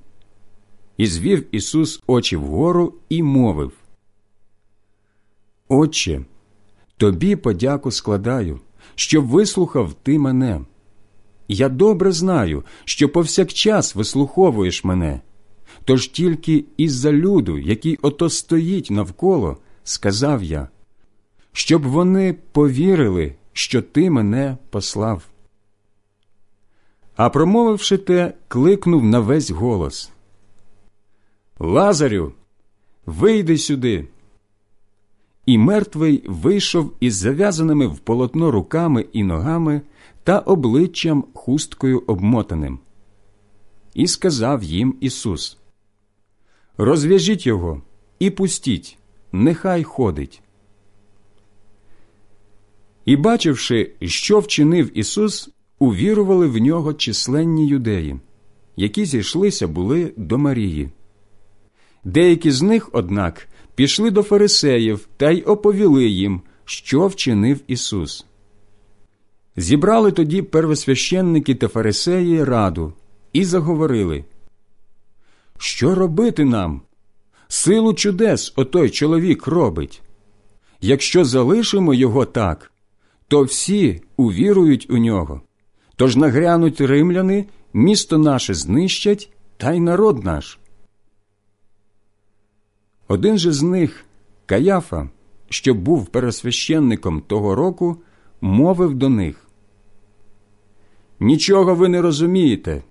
І 0.97 1.07
звів 1.07 1.55
Ісус 1.55 2.03
очі 2.07 2.35
вгору 2.35 2.93
і 3.09 3.23
мовив 3.23 3.71
Отче, 5.67 6.21
тобі 6.99 7.35
подяку 7.35 7.91
складаю, 7.91 8.59
що 8.95 9.21
вислухав 9.21 9.93
ти 9.93 10.19
мене. 10.19 10.61
Я 11.47 11.69
добре 11.69 12.11
знаю, 12.11 12.63
що 12.85 13.09
повсякчас 13.09 13.95
вислуховуєш 13.95 14.83
мене, 14.83 15.21
тож 15.85 16.07
тільки 16.07 16.65
із-за 16.77 17.11
люду, 17.11 17.57
який 17.57 17.99
ото 18.01 18.29
стоїть 18.29 18.91
навколо, 18.91 19.57
сказав 19.83 20.43
я, 20.43 20.67
щоб 21.51 21.83
вони 21.83 22.35
повірили, 22.51 23.35
що 23.53 23.81
ти 23.81 24.09
мене 24.09 24.57
послав. 24.69 25.23
А 27.15 27.29
промовивши 27.29 27.97
те, 27.97 28.33
кликнув 28.47 29.03
на 29.03 29.19
весь 29.19 29.49
голос 29.49 30.11
Лазарю, 31.59 32.33
вийди 33.05 33.57
сюди. 33.57 34.07
І 35.49 35.57
мертвий 35.57 36.23
вийшов 36.27 36.93
із 36.99 37.15
зав'язаними 37.15 37.87
в 37.87 37.99
полотно 37.99 38.51
руками 38.51 39.05
і 39.13 39.23
ногами 39.23 39.81
та 40.23 40.39
обличчям 40.39 41.23
хусткою 41.33 42.03
обмотаним. 42.07 42.79
І 43.93 44.07
сказав 44.07 44.63
їм 44.63 44.95
Ісус 45.01 45.57
Розв'яжіть 46.77 47.45
його 47.45 47.81
і 48.19 48.29
пустіть, 48.29 48.97
нехай 49.31 49.83
ходить. 49.83 50.41
І, 53.05 53.15
бачивши, 53.15 53.91
що 54.01 54.39
вчинив 54.39 54.97
Ісус, 54.97 55.49
увірували 55.79 56.47
в 56.47 56.57
нього 56.57 56.93
численні 56.93 57.67
юдеї, 57.67 58.19
які 58.75 59.05
зійшлися 59.05 59.67
були 59.67 60.13
до 60.17 60.37
Марії. 60.37 60.89
Деякі 62.03 62.51
з 62.51 62.61
них, 62.61 62.89
однак, 62.93 63.47
пішли 63.79 64.11
до 64.11 64.23
фарисеїв 64.23 65.07
та 65.17 65.31
й 65.31 65.41
оповіли 65.41 66.05
їм, 66.05 66.41
що 66.65 67.07
вчинив 67.07 67.59
Ісус. 67.67 68.25
Зібрали 69.55 70.11
тоді 70.11 70.41
первосвященники 70.41 71.55
та 71.55 71.67
фарисеї 71.67 72.43
раду 72.43 72.93
і 73.33 73.45
заговорили, 73.45 74.25
Що 75.57 75.95
робити 75.95 76.45
нам? 76.45 76.81
Силу 77.47 77.93
чудес 77.93 78.53
отой 78.55 78.89
чоловік 78.89 79.47
робить. 79.47 80.01
Якщо 80.81 81.25
залишимо 81.25 81.93
його 81.93 82.25
так, 82.25 82.71
то 83.27 83.43
всі 83.43 84.01
увірують 84.17 84.87
у 84.89 84.97
нього. 84.97 85.41
Тож 85.95 86.15
нагрянуть 86.15 86.81
римляни, 86.81 87.45
місто 87.73 88.17
наше 88.17 88.53
знищать, 88.53 89.31
та 89.57 89.73
й 89.73 89.79
народ 89.79 90.23
наш. 90.23 90.59
Один 93.09 93.37
же 93.37 93.51
з 93.51 93.61
них, 93.61 94.05
Каяфа, 94.45 95.09
що 95.49 95.73
був 95.73 96.05
пересвященником 96.05 97.21
того 97.21 97.55
року, 97.55 97.97
мовив 98.41 98.93
до 98.93 99.09
них 99.09 99.49
Нічого 101.19 101.75
ви 101.75 101.89
не 101.89 102.01
розумієте, 102.01 102.83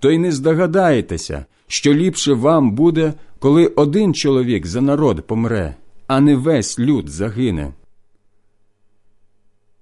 то 0.00 0.10
й 0.10 0.18
не 0.18 0.32
здогадаєтеся, 0.32 1.44
що 1.66 1.94
ліпше 1.94 2.32
вам 2.32 2.70
буде, 2.70 3.14
коли 3.38 3.66
один 3.66 4.14
чоловік 4.14 4.66
за 4.66 4.80
народ 4.80 5.26
помре, 5.26 5.76
а 6.06 6.20
не 6.20 6.36
весь 6.36 6.78
люд 6.78 7.08
загине. 7.08 7.72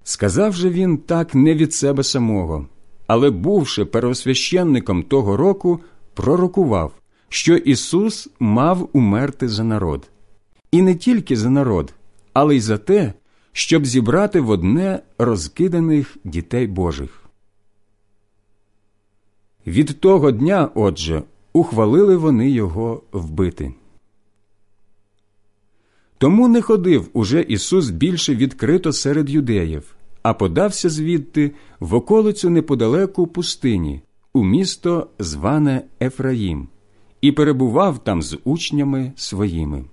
Сказав 0.03 0.53
же 0.53 0.71
він 0.71 0.99
так 0.99 1.35
не 1.35 1.55
від 1.55 1.75
себе 1.75 2.03
самого, 2.03 2.67
але, 3.07 3.31
бувши 3.31 3.85
первосвященником 3.85 5.03
того 5.03 5.37
року, 5.37 5.81
пророкував, 6.15 6.93
що 7.31 7.57
Ісус 7.57 8.28
мав 8.40 8.89
умерти 8.93 9.48
за 9.48 9.65
народ, 9.65 10.11
і 10.73 10.82
не 10.82 10.94
тільки 10.94 11.36
за 11.36 11.51
народ, 11.51 11.94
але 12.32 12.57
й 12.57 12.61
за 12.61 12.78
те, 12.78 13.12
щоб 13.52 13.86
зібрати 13.86 14.40
в 14.40 14.51
одне 14.51 15.02
розкиданих 15.19 16.16
дітей 16.24 16.66
Божих. 16.66 17.24
Від 19.66 20.01
того 20.01 20.31
дня, 20.31 20.70
отже, 20.74 21.23
ухвалили 21.52 22.16
вони 22.16 22.51
його 22.51 23.02
вбити. 23.12 23.74
Тому 26.19 26.48
не 26.48 26.62
ходив 26.62 27.09
уже 27.12 27.40
Ісус 27.40 27.90
більше 27.90 28.35
відкрито 28.35 28.93
серед 28.93 29.31
юдеїв, 29.31 29.94
а 30.23 30.35
подався 30.35 30.89
звідти 30.89 31.52
в 31.81 31.94
околицю 31.94 32.51
неподалеку 32.51 33.27
пустині, 33.27 34.02
у 34.32 34.44
місто, 34.44 35.07
зване 35.19 35.82
Ефраїм, 36.01 36.69
і 37.21 37.33
перебував 37.33 37.99
там 37.99 38.23
з 38.23 38.39
учнями 38.45 39.13
своїми. 39.17 39.85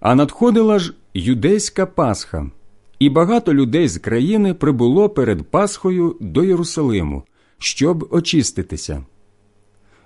А 0.00 0.14
надходила 0.14 0.78
ж 0.78 0.94
юдейська 1.14 1.86
Пасха, 1.86 2.50
і 2.98 3.08
багато 3.10 3.54
людей 3.54 3.88
з 3.88 3.98
країни 3.98 4.54
прибуло 4.54 5.08
перед 5.08 5.42
Пасхою 5.42 6.16
до 6.20 6.44
Єрусалиму, 6.44 7.22
щоб 7.58 8.08
очиститися. 8.10 9.04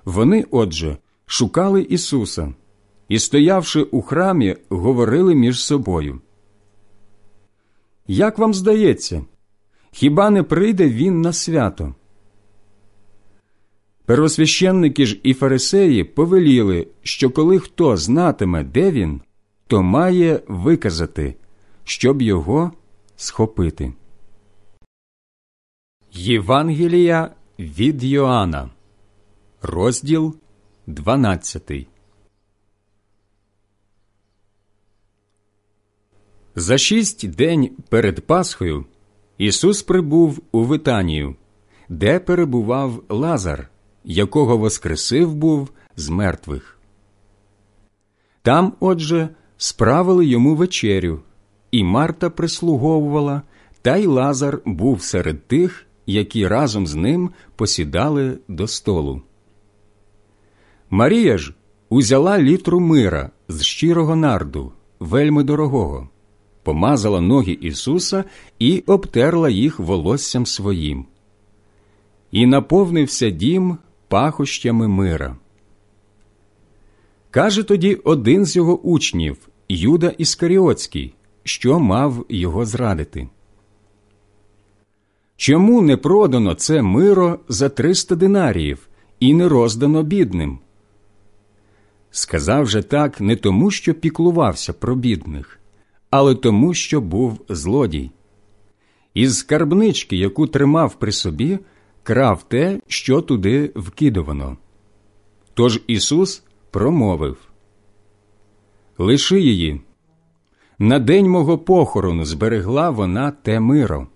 Вони, 0.05 0.45
отже, 0.51 0.97
шукали 1.27 1.83
Ісуса 1.83 2.55
і, 3.09 3.19
стоявши 3.19 3.83
у 3.83 4.03
храмі, 4.03 4.57
говорили 4.69 5.35
між 5.35 5.65
собою. 5.65 6.21
Як 8.07 8.39
вам 8.39 8.55
здається, 8.55 9.25
хіба 9.93 10.31
не 10.31 10.43
прийде 10.43 10.89
він 10.89 11.21
на 11.21 11.33
свято? 11.33 11.95
Первосвященники 14.05 15.07
ж 15.07 15.21
і 15.23 15.35
фарисеї 15.35 16.05
повеліли, 16.05 16.87
що 17.03 17.31
коли 17.31 17.59
хто 17.59 17.97
знатиме, 17.97 18.65
де 18.65 18.91
він, 18.91 19.21
то 19.67 19.83
має 19.83 20.41
виказати, 20.49 21.35
щоб 21.85 22.23
його 22.23 22.73
схопити. 23.17 23.93
Євангелія 26.13 27.31
від 27.59 28.05
Йоанна, 28.05 28.71
розділ 29.63 30.37
12 30.87 31.87
За 36.55 36.79
шість 36.79 37.31
день 37.31 37.71
перед 37.89 38.27
Пасхою 38.27 38.85
Ісус 39.39 39.83
прибув 39.83 40.43
у 40.53 40.65
Витанію, 40.65 41.37
де 41.89 42.19
перебував 42.19 43.03
Лазар, 43.09 43.69
якого 44.05 44.57
воскресив 44.57 45.35
був 45.35 45.71
з 45.97 46.09
мертвих. 46.09 46.79
Там, 48.43 48.73
отже, 48.81 49.29
справили 49.57 50.27
йому 50.27 50.55
вечерю, 50.55 51.21
і 51.71 51.85
Марта 51.85 52.31
прислуговувала, 52.31 53.43
та 53.83 53.97
й 53.97 54.07
Лазар 54.07 54.61
був 54.65 55.03
серед 55.03 55.47
тих, 55.47 55.87
які 56.07 56.47
разом 56.47 56.87
з 56.87 56.95
ним 56.95 57.31
посідали 57.57 58.39
до 58.49 58.67
столу. 58.67 59.23
Марія 60.91 61.39
ж 61.39 61.55
узяла 61.89 62.39
літру 62.39 62.81
мира 62.81 63.31
з 63.49 63.63
щирого 63.63 64.17
нарду, 64.17 64.73
вельми 65.01 65.43
дорогого 65.43 66.09
помазала 66.63 67.21
ноги 67.21 67.53
Ісуса 67.53 68.25
і 68.59 68.85
обтерла 68.87 69.51
їх 69.51 69.81
волоссям 69.81 70.47
своїм. 70.47 71.07
І 72.31 72.47
наповнився 72.47 73.31
дім 73.31 73.79
пахощами 74.13 74.89
мира. 74.89 75.37
Каже 77.31 77.63
тоді 77.63 77.95
один 77.95 78.47
з 78.47 78.57
його 78.57 78.81
учнів, 78.81 79.49
Юда 79.69 80.09
Іскаріотський, 80.19 81.15
що 81.45 81.81
мав 81.81 82.27
його 82.29 82.65
зрадити. 82.67 83.29
Чому 85.37 85.83
не 85.83 85.97
продано 85.97 86.55
це 86.55 86.83
миро 86.83 87.39
за 87.49 87.69
триста 87.69 88.15
динаріїв 88.15 88.89
і 89.21 89.35
не 89.35 89.49
роздано 89.49 90.03
бідним? 90.03 90.59
Сказав 92.11 92.67
же 92.67 92.83
так 92.83 93.21
не 93.21 93.37
тому, 93.37 93.71
що 93.71 93.95
піклувався 93.95 94.73
про 94.73 94.97
бідних, 94.97 95.61
але 96.11 96.35
тому, 96.35 96.75
що 96.75 97.01
був 97.01 97.41
злодій. 97.49 98.11
Із 99.15 99.39
скарбнички, 99.39 100.17
яку 100.17 100.47
тримав 100.47 100.95
при 100.95 101.13
собі, 101.13 101.59
крав 102.03 102.43
те, 102.43 102.81
що 102.87 103.21
туди 103.21 103.73
вкидувано. 103.77 104.57
Тож 105.55 105.81
Ісус 105.87 106.43
промовив 106.71 107.37
Лиши 108.99 109.41
її. 109.41 109.81
На 110.79 110.99
день 110.99 111.29
мого 111.29 111.59
похорону 111.59 112.25
зберегла 112.25 112.91
вона 112.91 113.31
те 113.31 113.61
миро. 113.61 114.07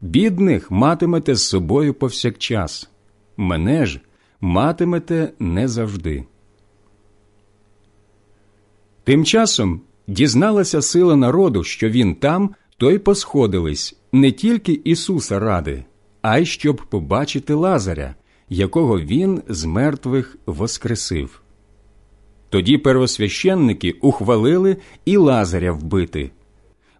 Бідних 0.00 0.70
матимете 0.70 1.34
з 1.34 1.48
собою 1.48 1.94
повсякчас, 1.94 2.90
мене 3.36 3.86
ж 3.86 4.00
матимете 4.40 5.32
не 5.38 5.68
завжди. 5.68 6.24
Тим 9.04 9.24
часом 9.24 9.80
дізналася 10.06 10.82
сила 10.82 11.16
народу, 11.16 11.64
що 11.64 11.88
він 11.88 12.14
там, 12.14 12.54
то 12.76 12.90
й 12.90 12.98
посходились 12.98 13.96
не 14.12 14.32
тільки 14.32 14.80
Ісуса 14.84 15.38
ради, 15.38 15.84
а 16.22 16.38
й 16.38 16.46
щоб 16.46 16.76
побачити 16.76 17.54
Лазаря, 17.54 18.14
якого 18.48 19.00
він 19.00 19.42
з 19.48 19.64
мертвих 19.64 20.36
воскресив. 20.46 21.42
Тоді 22.48 22.78
первосвященники 22.78 23.90
ухвалили 24.00 24.76
і 25.04 25.16
Лазаря 25.16 25.72
вбити, 25.72 26.30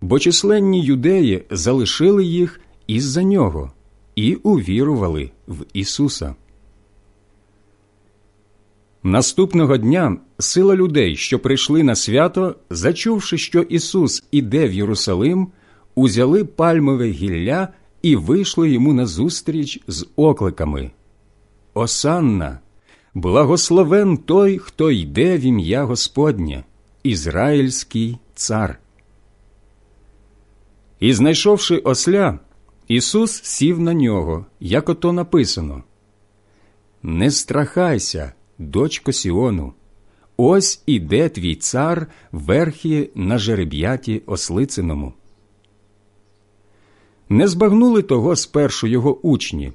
бо 0.00 0.18
численні 0.18 0.82
юдеї 0.82 1.44
залишили 1.50 2.24
їх 2.24 2.60
із-за 2.86 3.22
нього 3.22 3.72
і 4.16 4.34
увірували 4.34 5.30
в 5.48 5.64
Ісуса. 5.72 6.34
Наступного 9.02 9.76
дня 9.76 10.16
сила 10.38 10.76
людей, 10.76 11.16
що 11.16 11.38
прийшли 11.38 11.82
на 11.82 11.94
свято, 11.94 12.56
зачувши, 12.70 13.38
що 13.38 13.60
Ісус 13.60 14.24
іде 14.30 14.68
в 14.68 14.72
Єрусалим, 14.72 15.48
узяли 15.94 16.44
пальмове 16.44 17.08
гілля 17.10 17.68
і 18.02 18.16
вийшли 18.16 18.70
йому 18.70 18.92
назустріч 18.92 19.80
з 19.86 20.06
окликами 20.16 20.90
Осанна, 21.74 22.58
благословен 23.14 24.16
той, 24.16 24.58
хто 24.58 24.90
йде 24.90 25.38
в 25.38 25.40
ім'я 25.40 25.84
Господнє, 25.84 26.64
Ізраїльський 27.02 28.18
цар. 28.34 28.78
І, 31.00 31.12
знайшовши 31.12 31.76
осля, 31.76 32.38
Ісус 32.88 33.42
сів 33.42 33.80
на 33.80 33.94
нього, 33.94 34.46
як 34.60 34.88
ото 34.88 35.12
написано 35.12 35.84
Не 37.02 37.30
страхайся, 37.30 38.32
дочко 38.58 39.12
Сіону, 39.12 39.72
ось 40.36 40.82
іде 40.86 41.28
твій 41.28 41.54
цар 41.54 42.06
верхі 42.32 43.10
на 43.14 43.38
жереб'яті 43.38 44.22
ослициному. 44.26 45.12
Не 47.32 47.48
збагнули 47.48 48.02
того 48.02 48.36
спершу 48.36 48.86
його 48.86 49.18
учні, 49.26 49.72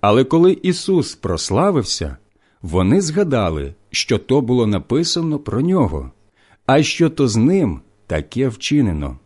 але 0.00 0.24
коли 0.24 0.52
Ісус 0.62 1.14
прославився, 1.14 2.16
вони 2.62 3.00
згадали, 3.00 3.74
що 3.90 4.18
то 4.18 4.40
було 4.40 4.66
написано 4.66 5.38
про 5.38 5.60
нього, 5.60 6.10
а 6.66 6.82
що 6.82 7.10
то 7.10 7.28
з 7.28 7.36
ним 7.36 7.80
таке 8.06 8.48
вчинено. 8.48 9.18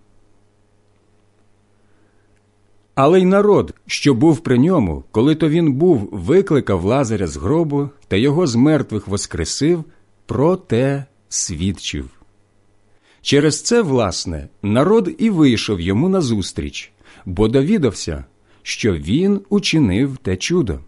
Але 2.95 3.21
й 3.21 3.25
народ, 3.25 3.75
що 3.87 4.15
був 4.15 4.39
при 4.39 4.59
ньому, 4.59 5.05
коли 5.11 5.35
то 5.35 5.49
він 5.49 5.73
був, 5.73 6.09
викликав 6.13 6.85
Лазаря 6.85 7.27
з 7.27 7.37
гробу 7.37 7.91
та 8.09 8.17
його 8.17 8.47
з 8.47 8.55
мертвих 8.55 9.09
воскресив, 9.09 9.85
про 10.27 10.57
те 10.57 11.05
свідчив. 11.29 12.11
Через 13.23 13.63
це, 13.63 13.83
власне, 13.83 14.49
народ 14.63 15.15
і 15.19 15.31
вийшов 15.31 15.81
йому 15.81 16.09
назустріч, 16.09 16.94
бо 17.27 17.49
довідався, 17.49 18.25
що 18.63 18.95
він 18.95 19.41
учинив 19.49 20.17
те 20.17 20.37
чудо. 20.37 20.81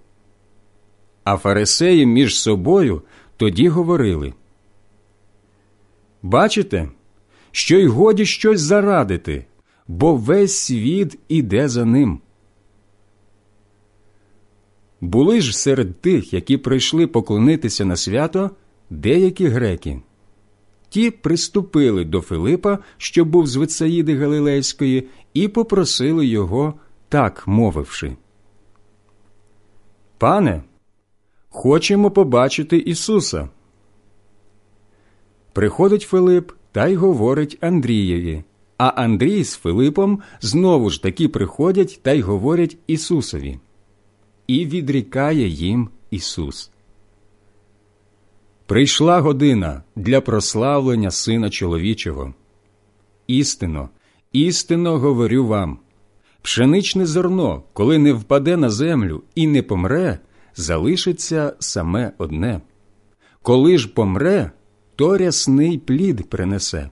А 1.24 1.36
фарисеї 1.36 2.06
між 2.06 2.40
собою 2.40 3.02
тоді 3.36 3.68
говорили 3.68 4.34
Бачите, 6.22 6.88
що 7.50 7.78
й 7.78 7.86
годі 7.86 8.26
щось 8.26 8.60
зарадити 8.60 9.46
бо 9.88 10.16
весь 10.16 10.56
світ 10.56 11.18
іде 11.28 11.68
за 11.68 11.84
ним. 11.84 12.20
Були 15.00 15.40
ж 15.40 15.58
серед 15.58 16.00
тих, 16.00 16.32
які 16.32 16.56
прийшли 16.56 17.06
поклонитися 17.06 17.84
на 17.84 17.96
свято, 17.96 18.50
деякі 18.90 19.46
греки. 19.46 20.00
Ті 20.88 21.10
приступили 21.10 22.04
до 22.04 22.20
Филипа, 22.20 22.78
що 22.96 23.24
був 23.24 23.46
з 23.46 23.56
Вицаїди 23.56 24.18
Галилейської, 24.18 25.08
і 25.34 25.48
попросили 25.48 26.26
його, 26.26 26.74
так 27.08 27.46
мовивши. 27.46 28.16
Пане, 30.18 30.62
хочемо 31.48 32.10
побачити 32.10 32.78
Ісуса. 32.78 33.48
Приходить 35.52 36.02
Филип 36.02 36.52
та 36.72 36.86
й 36.86 36.94
говорить 36.94 37.58
Андрієві. 37.60 38.44
А 38.78 38.86
Андрій 38.88 39.44
з 39.44 39.54
Филипом 39.54 40.22
знову 40.40 40.90
ж 40.90 41.02
таки 41.02 41.28
приходять 41.28 42.00
та 42.02 42.12
й 42.12 42.20
говорять 42.20 42.76
Ісусові. 42.86 43.58
І 44.46 44.66
відрікає 44.66 45.48
їм 45.48 45.88
Ісус. 46.10 46.70
Прийшла 48.66 49.20
година 49.20 49.82
для 49.96 50.20
прославлення 50.20 51.10
Сина 51.10 51.50
чоловічого. 51.50 52.34
Істинно, 53.26 53.88
істинно 54.32 54.98
говорю 54.98 55.46
вам 55.46 55.78
пшеничне 56.42 57.06
зерно, 57.06 57.62
коли 57.72 57.98
не 57.98 58.12
впаде 58.12 58.56
на 58.56 58.70
землю 58.70 59.22
і 59.34 59.46
не 59.46 59.62
помре, 59.62 60.18
залишиться 60.56 61.52
саме 61.58 62.12
одне. 62.18 62.60
Коли 63.42 63.78
ж 63.78 63.88
помре, 63.88 64.50
то 64.96 65.18
рясний 65.18 65.78
плід 65.78 66.30
принесе. 66.30 66.90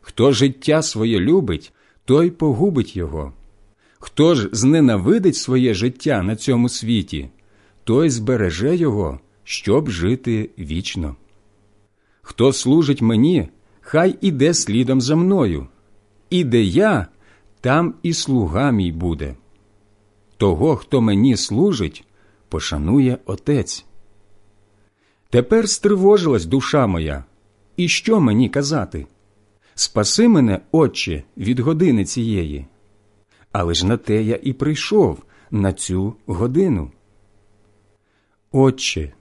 Хто 0.00 0.32
життя 0.32 0.82
своє 0.82 1.20
любить, 1.20 1.72
той 2.04 2.30
погубить 2.30 2.96
його. 2.96 3.32
Хто 3.98 4.34
ж 4.34 4.48
зненавидить 4.52 5.36
своє 5.36 5.74
життя 5.74 6.22
на 6.22 6.36
цьому 6.36 6.68
світі, 6.68 7.28
той 7.84 8.10
збереже 8.10 8.76
його, 8.76 9.20
щоб 9.48 9.90
жити 9.90 10.50
вічно. 10.58 11.16
Хто 12.22 12.52
служить 12.52 13.02
мені, 13.02 13.48
хай 13.80 14.18
іде 14.20 14.54
слідом 14.54 15.00
за 15.00 15.16
мною, 15.16 15.66
і 16.30 16.44
де 16.44 16.62
я, 16.62 17.06
там 17.60 17.94
і 18.02 18.12
слуга 18.12 18.70
мій 18.70 18.92
буде. 18.92 19.34
Того, 20.36 20.76
хто 20.76 21.00
мені 21.00 21.36
служить, 21.36 22.04
пошанує 22.48 23.18
Отець. 23.26 23.84
Тепер 25.30 25.68
стривожилась 25.68 26.46
душа 26.46 26.86
моя, 26.86 27.24
і 27.76 27.88
що 27.88 28.20
мені 28.20 28.48
казати? 28.48 29.06
Спаси 29.74 30.28
мене, 30.28 30.60
Отче, 30.72 31.22
від 31.36 31.60
години 31.60 32.04
цієї. 32.04 32.66
Але 33.52 33.74
ж 33.74 33.86
на 33.86 33.96
те 33.96 34.22
я 34.22 34.38
і 34.42 34.52
прийшов 34.52 35.22
на 35.50 35.72
цю 35.72 36.14
годину. 36.26 36.90
Отче, 38.52 39.12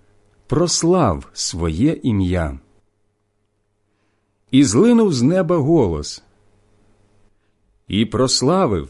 прослав 0.47 1.29
своє 1.33 1.99
ім'я. 2.03 2.59
І 4.51 4.63
злинув 4.63 5.13
з 5.13 5.21
неба 5.21 5.57
голос. 5.57 6.23
І 7.87 8.05
прославив, 8.05 8.89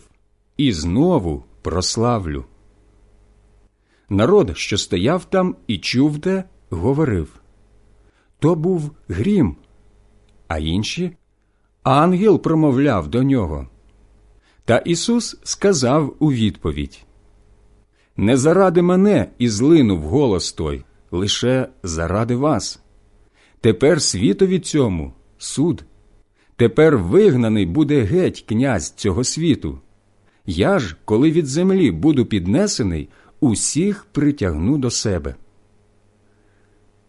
і 0.57 0.73
знову 0.73 1.43
прославлю. 1.61 2.45
Народ, 4.09 4.57
що 4.57 4.77
стояв 4.77 5.25
там 5.25 5.55
і 5.67 5.77
чув 5.77 6.21
те, 6.21 6.43
говорив 6.69 7.41
то 8.39 8.55
був 8.55 8.91
грім, 9.07 9.55
а 10.47 10.57
інші 10.57 11.17
ангел 11.83 12.41
промовляв 12.41 13.07
до 13.07 13.23
нього. 13.23 13.67
Та 14.65 14.77
Ісус 14.77 15.37
сказав 15.43 16.15
у 16.19 16.31
відповідь 16.31 17.05
Не 18.17 18.37
заради 18.37 18.81
мене 18.81 19.31
і 19.37 19.49
злинув 19.49 20.01
голос 20.01 20.53
той, 20.53 20.83
лише 21.15 21.67
заради 21.83 22.35
вас. 22.35 22.79
Тепер 23.61 24.01
світові 24.01 24.59
цьому 24.59 25.13
суд. 25.37 25.83
Тепер 26.55 26.97
вигнаний 26.97 27.65
буде 27.65 28.01
геть 28.01 28.45
князь 28.47 28.89
цього 28.91 29.23
світу. 29.23 29.79
Я 30.45 30.79
ж, 30.79 30.95
коли 31.05 31.31
від 31.31 31.47
землі 31.47 31.91
буду 31.91 32.25
піднесений, 32.25 33.09
усіх 33.39 34.05
притягну 34.11 34.77
до 34.77 34.89
себе. 34.89 35.35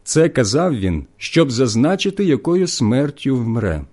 Це 0.04 0.28
казав 0.28 0.78
він, 0.78 1.06
щоб 1.16 1.50
зазначити, 1.50 2.24
якою 2.24 2.66
смертю 2.66 3.36
вмре 3.36 3.84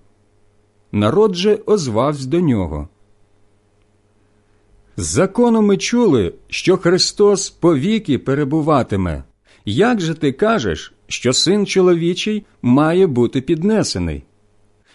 народ 0.94 1.34
же 1.34 1.58
озвався 1.66 2.26
до 2.26 2.40
нього. 2.40 2.88
З 4.96 5.04
закону 5.04 5.62
ми 5.62 5.76
чули, 5.76 6.34
що 6.48 6.76
Христос 6.76 7.50
повіки 7.50 8.18
перебуватиме. 8.18 9.24
Як 9.64 10.00
же 10.00 10.14
ти 10.14 10.32
кажеш, 10.32 10.92
що 11.06 11.32
син 11.32 11.66
чоловічий 11.66 12.44
має 12.62 13.06
бути 13.06 13.40
піднесений? 13.40 14.22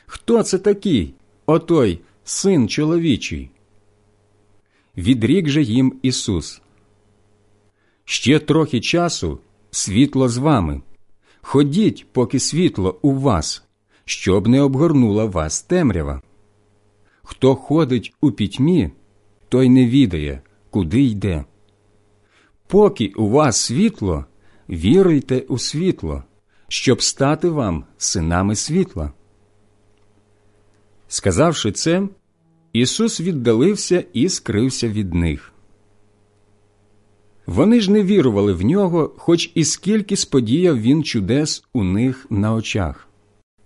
Хто 0.06 0.44
це 0.44 0.58
такий, 0.58 1.14
отой 1.46 2.00
син 2.24 2.70
чоловічий? 2.70 3.52
Відрік 4.98 5.50
же 5.50 5.62
їм 5.62 6.00
Ісус. 6.02 6.62
Ще 8.06 8.40
трохи 8.40 8.80
часу 8.80 9.40
світло 9.72 10.30
з 10.30 10.38
вами. 10.38 10.82
Ходіть, 11.42 12.06
поки 12.12 12.40
світло 12.40 13.00
у 13.02 13.12
вас, 13.12 13.64
щоб 14.06 14.48
не 14.48 14.62
обгорнула 14.62 15.26
вас 15.26 15.62
темрява. 15.62 16.22
Хто 17.24 17.56
ходить 17.56 18.14
у 18.22 18.32
пітьмі, 18.32 18.90
той 19.50 19.70
не 19.70 19.86
відає, 19.86 20.42
куди 20.70 21.04
йде. 21.04 21.46
Поки 22.68 23.08
у 23.08 23.30
вас 23.30 23.58
світло, 23.58 24.26
віруйте 24.70 25.40
у 25.40 25.58
світло, 25.58 26.24
щоб 26.68 27.02
стати 27.02 27.50
вам 27.50 27.86
синами 27.98 28.56
світла. 28.56 29.12
Сказавши 31.08 31.72
це, 31.72 32.08
Ісус 32.74 33.22
віддалився 33.22 34.04
і 34.14 34.30
скрився 34.30 34.88
від 34.88 35.14
них. 35.14 35.54
Вони 37.46 37.82
ж 37.82 37.92
не 37.92 38.04
вірували 38.04 38.54
в 38.54 38.62
нього, 38.62 39.12
хоч 39.18 39.52
і 39.56 39.66
скільки 39.66 40.16
сподіяв 40.16 40.80
він 40.80 41.04
чудес 41.04 41.64
у 41.74 41.84
них 41.84 42.26
на 42.30 42.54
очах, 42.54 43.08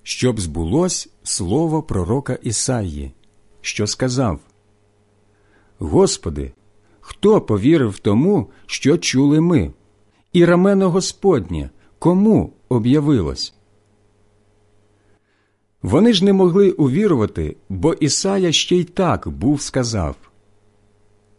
щоб 0.04 0.40
збулось 0.40 1.10
слово 1.24 1.84
пророка 1.84 2.34
Ісаї, 2.44 3.12
що 3.62 3.88
сказав 3.88 4.40
Господи, 5.80 6.52
хто 7.00 7.42
повірив 7.42 8.00
тому, 8.00 8.50
що 8.66 8.98
чули 8.98 9.42
ми, 9.42 9.74
і 10.34 10.46
рамено 10.46 10.90
Господнє 10.90 11.70
кому 12.00 12.54
об'явилось? 12.70 13.54
Вони 15.82 16.14
ж 16.14 16.26
не 16.26 16.34
могли 16.34 16.72
увірувати, 16.72 17.56
бо 17.70 17.94
Ісая 17.94 18.52
ще 18.52 18.76
й 18.76 18.84
так 18.84 19.28
був 19.28 19.62
сказав 19.62 20.16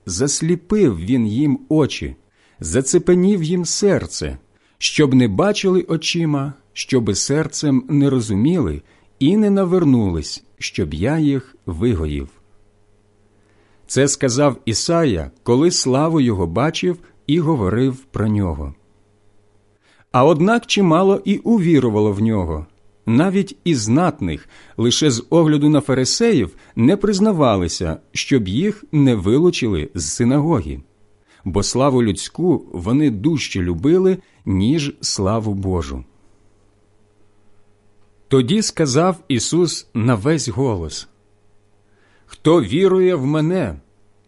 Засліпив 0.06 0.98
він 0.98 1.26
їм 1.26 1.60
очі, 1.68 2.16
зацепенів 2.60 3.42
їм 3.42 3.64
серце, 3.64 4.38
щоб 4.78 5.14
не 5.14 5.28
бачили 5.28 5.82
очима, 5.82 6.52
щоби 6.72 7.14
серцем 7.14 7.84
не 7.88 8.10
розуміли 8.10 8.82
і 9.18 9.36
не 9.36 9.50
навернулись, 9.50 10.44
щоб 10.58 10.94
я 10.94 11.18
їх 11.18 11.56
вигоїв. 11.66 12.28
Це 13.86 14.08
сказав 14.08 14.56
Ісая, 14.64 15.30
коли 15.42 15.70
славу 15.70 16.20
його 16.20 16.46
бачив 16.46 16.98
і 17.26 17.38
говорив 17.38 17.96
про 17.96 18.28
нього. 18.28 18.74
А 20.14 20.24
однак 20.24 20.66
чимало 20.66 21.20
і 21.24 21.36
увірувало 21.38 22.12
в 22.12 22.20
нього. 22.20 22.66
Навіть 23.06 23.56
і 23.64 23.74
знатних, 23.74 24.48
лише 24.76 25.10
з 25.10 25.26
огляду 25.30 25.68
на 25.68 25.80
фарисеїв, 25.80 26.56
не 26.76 26.96
признавалися, 26.96 27.96
щоб 28.12 28.48
їх 28.48 28.84
не 28.92 29.14
вилучили 29.14 29.90
з 29.94 30.12
синагоги, 30.12 30.80
бо 31.44 31.62
славу 31.62 32.02
людську 32.02 32.66
вони 32.72 33.10
дужче 33.10 33.60
любили, 33.60 34.18
ніж 34.46 34.94
славу 35.00 35.54
Божу. 35.54 36.04
Тоді 38.28 38.62
сказав 38.62 39.16
Ісус 39.28 39.88
на 39.94 40.14
весь 40.14 40.48
голос 40.48 41.08
Хто 42.26 42.62
вірує 42.62 43.14
в 43.14 43.26
мене, 43.26 43.80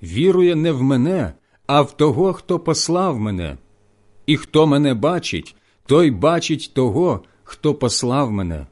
вірує 0.03 0.57
не 0.57 0.73
в 0.73 0.83
мене, 0.83 1.33
а 1.67 1.83
в 1.83 1.97
того, 1.97 2.33
хто 2.33 2.59
послав 2.59 3.19
мене. 3.21 3.57
І 4.27 4.37
хто 4.37 4.67
мене 4.67 4.95
бачить, 4.95 5.57
той 5.87 6.11
бачить 6.11 6.71
того, 6.75 7.25
хто 7.45 7.75
послав 7.75 8.33
мене. 8.33 8.67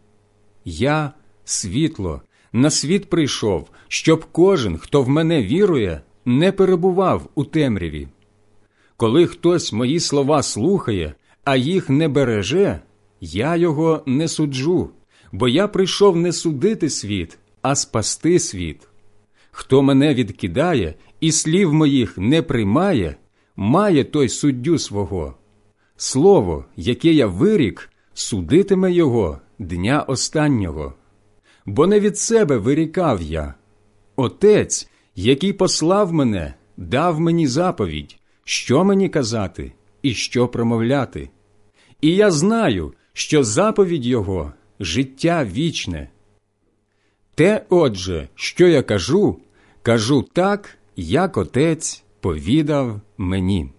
Я 0.65 1.13
світло, 1.45 2.21
на 2.53 2.71
світ 2.71 3.11
прийшов, 3.11 3.69
щоб 3.89 4.25
кожен, 4.33 4.79
хто 4.79 5.03
в 5.03 5.09
мене 5.09 5.43
вірує, 5.43 6.01
не 6.25 6.53
перебував 6.53 7.29
у 7.35 7.45
темряві. 7.45 8.09
Коли 8.97 9.27
хтось 9.27 9.73
мої 9.73 10.01
слова 10.01 10.43
слухає, 10.43 11.15
а 11.45 11.57
їх 11.57 11.91
не 11.91 12.09
береже, 12.09 12.81
я 13.21 13.57
його 13.57 14.03
не 14.07 14.29
суджу, 14.29 14.91
бо 15.33 15.49
я 15.49 15.69
прийшов 15.69 16.17
не 16.17 16.33
судити 16.33 16.91
світ, 16.91 17.39
а 17.63 17.75
спасти 17.75 18.39
світ. 18.39 18.89
Хто 19.51 19.83
мене 19.83 20.15
відкидає 20.15 20.95
і 21.21 21.33
слів 21.33 21.75
моїх 21.75 22.19
не 22.19 22.43
приймає, 22.43 23.17
має 23.57 24.05
той 24.05 24.29
суддю 24.29 24.79
свого. 24.79 25.35
Слово, 25.97 26.65
яке 26.77 27.13
я 27.13 27.27
вирік, 27.27 27.91
судитиме 28.15 28.93
його 28.93 29.41
дня 29.59 30.03
останнього. 30.03 30.95
Бо 31.67 31.87
не 31.87 32.01
від 32.01 32.19
себе 32.19 32.57
вирікав 32.57 33.23
я. 33.23 33.55
Отець, 34.17 34.89
який 35.15 35.53
послав 35.53 36.13
мене, 36.13 36.55
дав 36.77 37.21
мені 37.21 37.47
заповідь, 37.47 38.17
що 38.45 38.85
мені 38.85 39.09
казати 39.09 39.73
і 40.03 40.15
що 40.15 40.49
промовляти. 40.49 41.31
І 42.01 42.15
я 42.15 42.31
знаю, 42.31 42.95
що 43.13 43.45
заповідь 43.45 44.07
Його 44.07 44.53
життя 44.81 45.45
вічне. 45.45 46.09
Те, 47.35 47.67
отже, 47.69 48.29
що 48.35 48.69
я 48.69 48.83
кажу, 48.83 49.39
кажу 49.83 50.23
так, 50.33 50.79
як 50.97 51.37
отець 51.37 52.05
повідав 52.21 53.01
мені. 53.19 53.71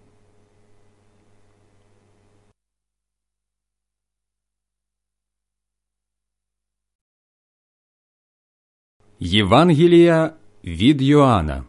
Євангелія 9.20 10.32
від 10.64 11.02
Йоанна, 11.02 11.64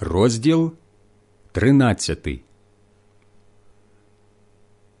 розділ 0.00 0.72
13. 1.52 2.28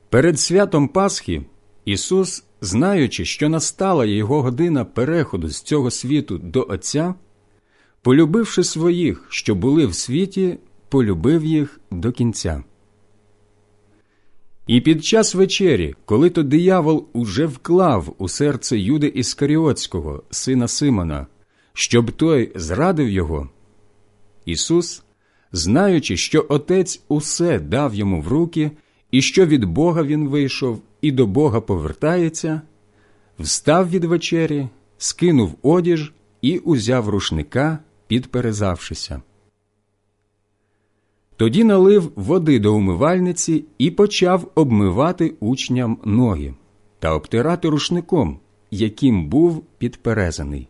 Перед 0.08 0.40
святом 0.40 0.88
Пасхи 0.88 1.42
Ісус, 1.84 2.44
знаючи, 2.60 3.24
що 3.24 3.48
настала 3.48 4.04
його 4.04 4.42
година 4.42 4.84
переходу 4.84 5.48
з 5.48 5.62
цього 5.62 5.90
світу 5.90 6.38
до 6.38 6.66
Отця, 6.70 7.14
полюбивши 8.02 8.64
своїх, 8.64 9.26
що 9.28 9.54
були 9.54 9.86
в 9.86 9.94
світі, 9.94 10.58
полюбив 10.88 11.44
їх 11.44 11.80
до 11.90 12.12
кінця. 12.12 12.62
І 14.68 14.80
під 14.80 15.04
час 15.04 15.34
вечері, 15.34 15.94
коли 16.04 16.30
то 16.30 16.42
диявол 16.42 17.06
уже 17.12 17.46
вклав 17.46 18.14
у 18.18 18.28
серце 18.28 18.78
Юди 18.78 19.06
Іскаріотського, 19.06 20.22
сина 20.30 20.68
Симона, 20.68 21.26
щоб 21.72 22.12
той 22.12 22.52
зрадив 22.54 23.08
його, 23.08 23.48
Ісус, 24.44 25.02
знаючи, 25.52 26.16
що 26.16 26.46
Отець 26.48 27.02
усе 27.08 27.58
дав 27.58 27.94
йому 27.94 28.20
в 28.20 28.28
руки, 28.28 28.70
і 29.10 29.22
що 29.22 29.46
від 29.46 29.64
Бога 29.64 30.02
він 30.02 30.28
вийшов 30.28 30.82
і 31.00 31.12
до 31.12 31.26
Бога 31.26 31.60
повертається, 31.60 32.60
встав 33.38 33.90
від 33.90 34.04
вечері, 34.04 34.68
скинув 34.98 35.54
одіж 35.62 36.12
і 36.42 36.58
узяв 36.58 37.08
рушника, 37.08 37.78
підперезавшися. 38.06 39.22
Тоді 41.38 41.64
налив 41.64 42.12
води 42.16 42.58
до 42.58 42.74
умивальниці 42.74 43.64
і 43.78 43.90
почав 43.90 44.50
обмивати 44.54 45.34
учням 45.40 45.98
ноги 46.04 46.54
та 46.98 47.14
обтирати 47.14 47.68
рушником, 47.68 48.38
яким 48.70 49.28
був 49.28 49.64
підперезаний. 49.78 50.68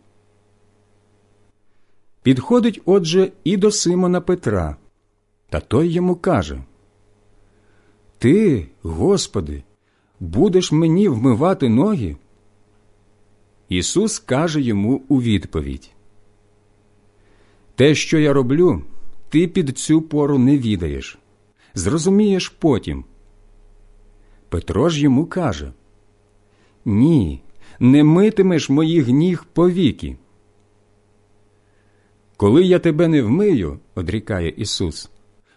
Підходить, 2.23 2.81
отже, 2.85 3.31
і 3.43 3.57
до 3.57 3.71
Симона 3.71 4.21
Петра, 4.21 4.75
та 5.49 5.59
той 5.59 5.87
йому 5.87 6.15
каже 6.15 6.63
Ти, 8.17 8.67
Господи, 8.81 9.63
будеш 10.19 10.71
мені 10.71 11.07
вмивати 11.07 11.69
ноги? 11.69 12.15
Ісус 13.69 14.19
каже 14.19 14.61
йому 14.61 15.01
у 15.07 15.21
відповідь 15.21 15.91
Те, 17.75 17.95
що 17.95 18.19
я 18.19 18.33
роблю, 18.33 18.83
ти 19.29 19.47
під 19.47 19.77
цю 19.77 20.01
пору 20.01 20.37
не 20.37 20.57
відаєш. 20.57 21.17
Зрозумієш 21.75 22.49
потім. 22.49 23.05
Петро 24.49 24.89
ж 24.89 25.01
йому 25.01 25.25
каже 25.25 25.73
Ні, 26.85 27.41
не 27.79 28.03
митимеш 28.03 28.69
моїх 28.69 29.07
ніг 29.07 29.45
повіки. 29.53 30.17
Коли 32.37 32.63
я 32.63 32.79
тебе 32.79 33.07
не 33.07 33.21
вмию, 33.21 33.79
одрікає 33.95 34.49
Ісус, 34.49 35.09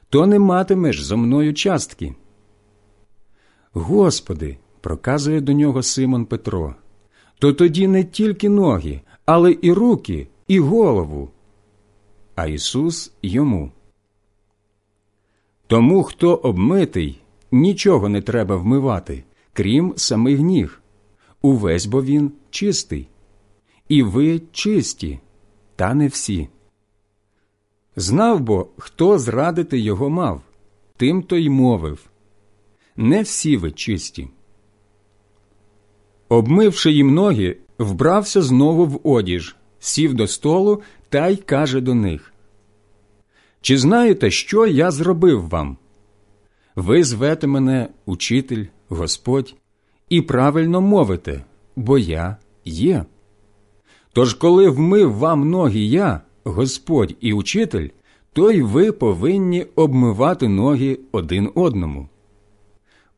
то 0.09 0.27
не 0.27 0.39
матимеш 0.39 1.03
зо 1.03 1.17
мною 1.17 1.55
частки. 1.55 2.15
Господи, 3.73 4.59
проказує 4.81 5.41
до 5.41 5.53
нього 5.53 5.83
Симон 5.83 6.27
Петро, 6.27 6.75
то 7.39 7.53
тоді 7.53 7.87
не 7.87 8.05
тільки 8.05 8.49
ноги, 8.49 9.01
але 9.25 9.57
і 9.63 9.73
руки, 9.73 10.29
і 10.49 10.61
голову 10.61 11.31
а 12.35 12.47
Ісус 12.47 13.13
йому. 13.23 13.73
Тому, 15.67 16.03
хто 16.03 16.35
обмитий, 16.35 17.21
нічого 17.53 18.09
не 18.09 18.23
треба 18.23 18.57
вмивати, 18.57 19.25
крім 19.53 19.95
самих 19.97 20.41
ніг. 20.41 20.81
Увесь 21.43 21.87
бо 21.87 22.03
він 22.03 22.33
чистий. 22.51 23.09
І 23.89 24.03
ви 24.03 24.43
чисті, 24.53 25.19
та 25.77 25.95
не 25.95 26.09
всі. 26.09 26.49
Знав 27.97 28.41
бо, 28.41 28.67
хто 28.79 29.19
зрадити 29.19 29.79
його 29.79 30.11
мав, 30.11 30.43
тим 30.97 31.23
то 31.23 31.37
й 31.37 31.49
мовив 31.49 32.11
Не 32.97 33.23
всі 33.23 33.57
ви 33.57 33.71
чисті. 33.71 34.29
Обмивши 36.29 36.93
їм 36.93 37.15
ноги, 37.15 37.57
вбрався 37.79 38.43
знову 38.43 38.87
в 38.87 39.01
одіж, 39.09 39.57
сів 39.79 40.15
до 40.15 40.27
столу 40.27 40.83
та 41.13 41.29
й 41.29 41.37
каже 41.37 41.81
до 41.81 41.95
них 41.95 42.33
Чи 43.61 43.79
знаєте, 43.79 44.31
що 44.31 44.67
я 44.67 44.91
зробив 44.91 45.49
вам? 45.49 45.77
Ви 46.77 47.05
звете 47.05 47.47
мене 47.47 47.89
учитель, 48.07 48.65
Господь, 48.89 49.55
і 50.09 50.23
правильно 50.23 50.81
мовите, 50.81 51.45
бо 51.77 51.99
я 51.99 52.37
є. 52.65 53.05
Тож, 54.13 54.35
коли 54.35 54.69
вмив 54.69 55.15
вам 55.15 55.51
ноги 55.51 55.81
я, 55.81 56.21
Господь 56.45 57.17
і 57.21 57.33
учитель, 57.33 57.89
то 58.33 58.51
й 58.51 58.63
ви 58.63 58.93
повинні 58.93 59.67
обмивати 59.75 60.49
ноги 60.49 60.99
один 61.13 61.51
одному. 61.55 62.09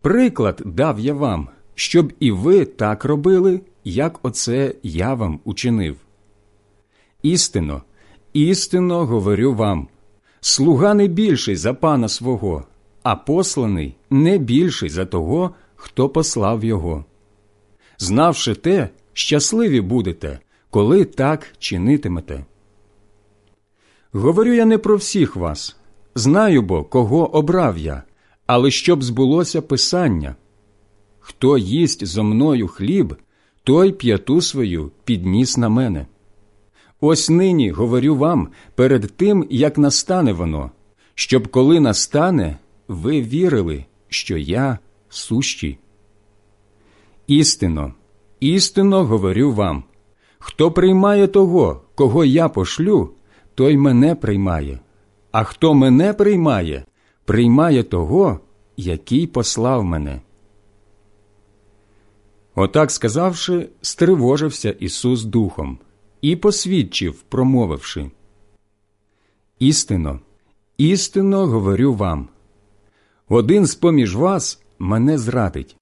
Приклад 0.01 0.63
дав 0.65 1.01
я 1.01 1.15
вам, 1.15 1.49
щоб 1.75 2.13
і 2.21 2.31
ви 2.31 2.65
так 2.65 3.05
робили, 3.05 3.61
як 3.85 4.19
оце 4.23 4.75
я 4.83 5.15
вам 5.15 5.41
учинив. 5.45 6.04
Істинно, 7.25 7.83
істинно 8.33 9.07
говорю 9.07 9.55
вам 9.55 9.89
слуга 10.41 10.95
не 10.95 11.07
більший 11.07 11.57
за 11.57 11.75
пана 11.75 12.09
свого, 12.09 12.65
а 13.03 13.17
посланий 13.17 13.97
не 14.11 14.39
більший 14.39 14.89
за 14.89 15.07
того, 15.07 15.55
хто 15.77 16.09
послав 16.09 16.65
його. 16.65 17.05
Знавши 17.99 18.55
те, 18.55 18.89
щасливі 19.13 19.81
будете, 19.81 20.39
коли 20.71 21.05
так 21.05 21.47
чинитимете. 21.59 22.45
Говорю 24.13 24.53
я 24.53 24.65
не 24.65 24.79
про 24.79 24.97
всіх 24.97 25.37
вас, 25.37 25.77
знаю 26.15 26.63
бо, 26.63 26.85
кого 26.85 27.35
обрав 27.37 27.79
я, 27.79 28.03
але 28.47 28.71
щоб 28.71 29.03
збулося 29.03 29.63
Писання. 29.63 30.37
Хто 31.21 31.59
їсть 31.59 32.07
зо 32.07 32.25
мною 32.25 32.69
хліб, 32.69 33.17
той 33.63 33.93
п'яту 33.93 34.41
свою 34.41 34.91
підніс 35.05 35.57
на 35.57 35.69
мене. 35.69 36.07
Ось 37.01 37.31
нині 37.31 37.71
говорю 37.71 38.17
вам 38.17 38.49
перед 38.75 39.17
тим, 39.17 39.47
як 39.51 39.79
настане 39.79 40.33
воно, 40.33 40.71
щоб 41.15 41.49
коли 41.49 41.81
настане, 41.81 42.59
ви 42.89 43.23
вірили, 43.23 43.85
що 44.09 44.37
я 44.37 44.79
сущий. 45.09 45.79
Істинно, 47.27 47.95
істинно 48.41 49.05
говорю 49.05 49.53
вам 49.53 49.85
хто 50.47 50.71
приймає 50.71 51.27
того, 51.27 51.81
кого 51.95 52.25
я 52.25 52.49
пошлю, 52.49 53.11
той 53.55 53.77
мене 53.77 54.15
приймає, 54.15 54.79
а 55.33 55.45
хто 55.45 55.75
мене 55.75 56.13
приймає, 56.13 56.85
приймає 57.25 57.83
того, 57.83 58.41
який 58.77 59.27
послав 59.27 59.85
мене. 59.85 60.21
Отак 62.55 62.91
сказавши, 62.91 63.69
стривожився 63.81 64.71
Ісус 64.71 65.25
Духом 65.25 65.79
і 66.25 66.37
посвідчив, 66.37 67.23
промовивши 67.29 68.11
Істинно, 69.59 70.21
істинно 70.79 71.47
говорю 71.47 71.95
вам 71.95 72.29
один 73.29 73.67
з 73.67 73.75
поміж 73.75 74.17
вас 74.17 74.63
мене 74.79 75.19
зрадить. 75.19 75.77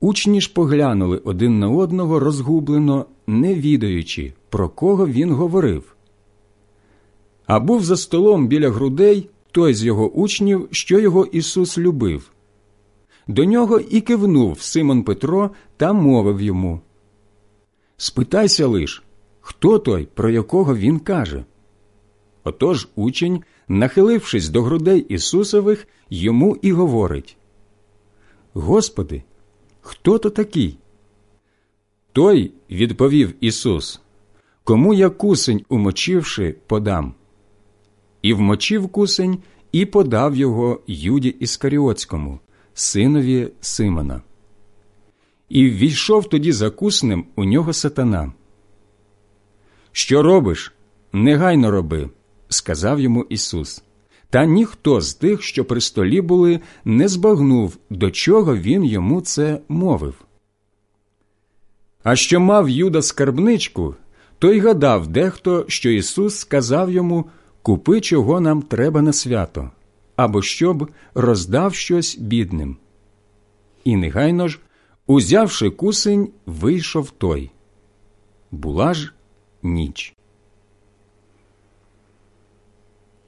Учні 0.00 0.40
ж 0.40 0.52
поглянули 0.52 1.18
один 1.18 1.58
на 1.58 1.68
одного 1.68 2.20
розгублено, 2.20 3.06
не 3.26 3.54
відаючи, 3.54 4.32
про 4.48 4.68
кого 4.68 5.06
він 5.06 5.32
говорив. 5.32 5.96
А 7.46 7.60
був 7.60 7.84
за 7.84 7.96
столом 7.96 8.48
біля 8.48 8.70
грудей 8.70 9.30
той 9.50 9.74
з 9.74 9.84
його 9.84 10.10
учнів, 10.10 10.68
що 10.70 11.00
його 11.00 11.26
Ісус 11.26 11.78
любив. 11.78 12.30
До 13.28 13.44
нього 13.44 13.80
і 13.80 14.00
кивнув 14.00 14.60
Симон 14.60 15.02
Петро 15.02 15.50
та 15.76 15.92
мовив 15.92 16.40
йому 16.40 16.80
Спитайся 18.00 18.66
лиш, 18.66 19.02
хто 19.40 19.78
той, 19.78 20.08
про 20.14 20.30
якого 20.30 20.76
він 20.76 20.98
каже. 20.98 21.44
Отож 22.44 22.88
учень, 22.96 23.42
нахилившись 23.68 24.48
до 24.48 24.62
грудей 24.62 25.00
Ісусових, 25.08 25.88
йому 26.10 26.56
і 26.62 26.72
говорить 26.72 27.36
Господи, 28.52 29.22
хто 29.80 30.18
то 30.18 30.30
такий? 30.30 30.78
Той 32.12 32.52
відповів 32.70 33.34
Ісус, 33.40 34.00
кому 34.64 34.94
я 34.94 35.10
кусень, 35.10 35.64
умочивши, 35.68 36.54
подам. 36.66 37.14
І 38.22 38.32
вмочив 38.32 38.88
кусень, 38.88 39.38
і 39.72 39.86
подав 39.86 40.36
його 40.36 40.80
Юді 40.86 41.28
Іскаріотському, 41.28 42.40
синові 42.74 43.48
Симона. 43.60 44.22
І 45.48 45.70
ввійшов 45.70 46.28
тоді 46.28 46.52
за 46.52 46.70
куснем 46.70 47.24
у 47.36 47.44
нього 47.44 47.72
сатана. 47.72 48.32
Що 49.92 50.22
робиш? 50.22 50.72
Негайно 51.12 51.70
роби, 51.70 52.10
сказав 52.48 53.00
йому 53.00 53.26
Ісус. 53.28 53.82
Та 54.30 54.44
ніхто 54.44 55.00
з 55.00 55.14
тих, 55.14 55.42
що 55.42 55.64
при 55.64 55.80
столі 55.80 56.20
були, 56.20 56.60
не 56.84 57.08
збагнув, 57.08 57.78
до 57.90 58.10
чого 58.10 58.56
він 58.56 58.84
йому 58.84 59.20
це 59.20 59.60
мовив. 59.68 60.14
А 62.02 62.16
що 62.16 62.40
мав 62.40 62.68
Юда 62.68 63.02
скарбничку, 63.02 63.94
той 64.38 64.60
гадав 64.60 65.06
дехто, 65.06 65.64
що 65.68 65.90
Ісус 65.90 66.36
сказав 66.36 66.90
йому 66.90 67.24
Купи, 67.62 68.00
чого 68.00 68.40
нам 68.40 68.62
треба 68.62 69.02
на 69.02 69.12
свято, 69.12 69.70
або 70.16 70.42
щоб 70.42 70.90
роздав 71.14 71.74
щось 71.74 72.18
бідним. 72.18 72.76
І 73.84 73.96
негайно 73.96 74.48
ж, 74.48 74.58
узявши 75.08 75.70
кусень, 75.70 76.28
вийшов 76.46 77.10
той. 77.10 77.50
Була 78.50 78.94
ж 78.94 79.12
ніч. 79.62 80.14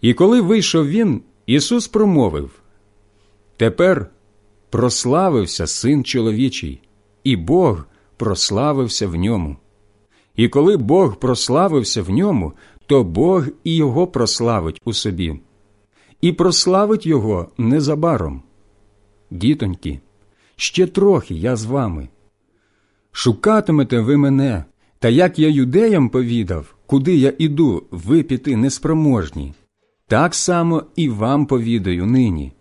І 0.01 0.15
коли 0.15 0.41
вийшов 0.41 0.89
він, 0.89 1.23
Ісус 1.47 1.89
промовив 1.89 2.51
Тепер 3.57 4.11
прославився 4.71 5.67
син 5.67 6.05
чоловічий, 6.05 6.83
і 7.25 7.37
Бог 7.37 7.85
прославився 8.17 9.09
в 9.09 9.15
ньому. 9.17 9.57
І 10.37 10.49
коли 10.49 10.77
Бог 10.77 11.17
прославився 11.17 12.03
в 12.03 12.11
ньому, 12.11 12.53
то 12.87 13.05
Бог 13.05 13.47
і 13.65 13.77
його 13.77 14.07
прославить 14.07 14.81
у 14.85 14.93
собі, 14.93 15.41
і 16.21 16.33
прославить 16.33 17.07
його 17.07 17.49
незабаром. 17.59 18.43
Дітоньки, 19.31 20.01
ще 20.61 20.87
трохи 20.87 21.35
я 21.35 21.57
з 21.57 21.65
вами. 21.65 22.09
Шукатимете 23.13 24.01
ви 24.01 24.17
мене, 24.17 24.65
та 24.99 25.09
як 25.09 25.39
я 25.39 25.49
юдеям 25.49 26.09
повідав, 26.09 26.75
куди 26.87 27.17
я 27.17 27.33
іду, 27.39 27.83
ви 27.91 28.23
піти 28.23 28.57
неспроможні 28.57 29.55
так 30.07 30.35
само 30.35 30.83
і 30.97 31.09
вам 31.09 31.47
повідаю 31.47 32.07
нині. 32.07 32.53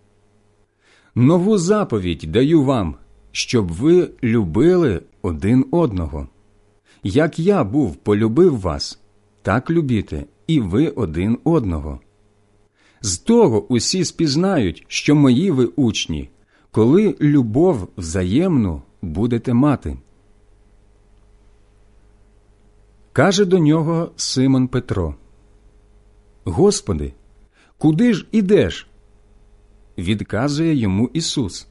Нову 1.14 1.58
заповідь 1.58 2.24
даю 2.28 2.62
вам, 2.62 2.94
щоб 3.32 3.72
ви 3.72 4.10
любили 4.22 5.02
один 5.22 5.66
одного. 5.70 6.28
Як 7.02 7.38
я 7.38 7.64
був 7.64 7.96
полюбив 7.96 8.60
вас, 8.60 9.00
так 9.42 9.70
любіте 9.70 10.24
і 10.46 10.60
ви 10.60 10.88
один 10.88 11.38
одного. 11.44 12.00
З 13.00 13.18
того 13.18 13.66
усі 13.68 14.04
спізнають, 14.04 14.84
що 14.88 15.14
мої 15.14 15.50
ви 15.50 15.64
учні, 15.64 16.30
коли 16.70 17.16
любов 17.20 17.88
взаємну 17.96 18.82
будете 19.02 19.54
мати. 19.54 19.96
Каже 23.12 23.44
до 23.44 23.58
нього 23.58 24.10
Симон 24.16 24.68
Петро 24.68 25.14
Господи, 26.44 27.12
Куди 27.78 28.14
ж 28.14 28.26
ідеш? 28.32 28.86
Відказує 29.98 30.74
йому 30.74 31.10
Ісус. 31.12 31.66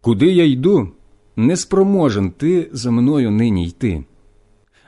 Куди 0.00 0.26
я 0.26 0.44
йду, 0.44 0.92
не 1.36 1.56
спроможен 1.56 2.30
ти 2.30 2.70
за 2.72 2.90
мною 2.90 3.30
нині 3.30 3.66
йти, 3.66 4.04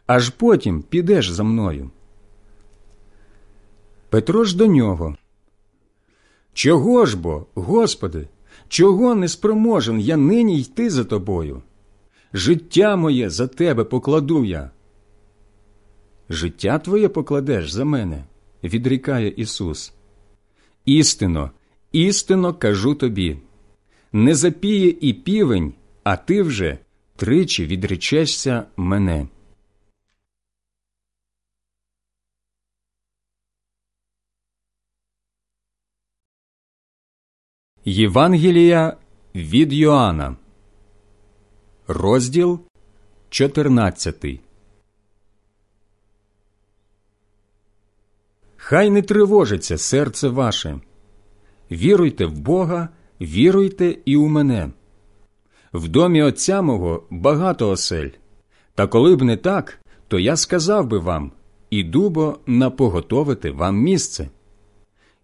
аж 0.06 0.28
потім 0.28 0.82
підеш 0.82 1.30
за 1.30 1.44
мною. 1.44 1.90
Петро 4.08 4.44
ж 4.44 4.56
до 4.56 4.66
нього. 4.66 5.16
Чого 6.52 7.06
ж 7.06 7.16
бо, 7.16 7.46
Господи, 7.54 8.28
чого 8.74 9.14
не 9.14 9.28
спроможен 9.28 10.00
я 10.00 10.16
нині 10.16 10.60
йти 10.60 10.90
за 10.90 11.04
тобою? 11.04 11.62
Життя 12.32 12.96
моє 12.96 13.30
за 13.30 13.46
тебе 13.46 13.84
покладу 13.84 14.44
я. 14.44 14.70
Життя 16.28 16.78
твоє 16.78 17.08
покладеш 17.08 17.72
за 17.72 17.84
мене 17.84 18.24
відрікає 18.64 19.28
Ісус. 19.36 19.92
Істинно, 20.84 21.50
істинно 21.92 22.54
кажу 22.54 22.94
тобі 22.94 23.38
не 24.12 24.34
запіє 24.34 24.96
і 25.00 25.12
півень, 25.12 25.72
а 26.04 26.16
ти 26.16 26.42
вже 26.42 26.78
тричі 27.16 27.66
відречешся 27.66 28.64
мене. 28.76 29.26
Євангелія 37.86 38.96
від 39.34 39.72
Йоанна, 39.72 40.36
розділ 41.86 42.60
14 43.28 44.40
Хай 48.56 48.90
не 48.90 49.02
тривожиться 49.02 49.78
серце 49.78 50.28
ваше. 50.28 50.80
Віруйте 51.70 52.26
в 52.26 52.38
Бога, 52.38 52.88
віруйте 53.20 53.96
і 54.04 54.16
у 54.16 54.28
мене. 54.28 54.70
В 55.72 55.88
домі 55.88 56.22
отця 56.22 56.62
мого 56.62 57.02
багато 57.10 57.70
осель. 57.70 58.10
Та 58.74 58.86
коли 58.86 59.16
б 59.16 59.22
не 59.22 59.36
так, 59.36 59.80
то 60.08 60.18
я 60.18 60.36
сказав 60.36 60.86
би 60.86 60.98
вам 60.98 61.32
іду 61.70 62.10
бо 62.10 62.38
напоготовити 62.46 63.50
вам 63.50 63.76
місце. 63.76 64.28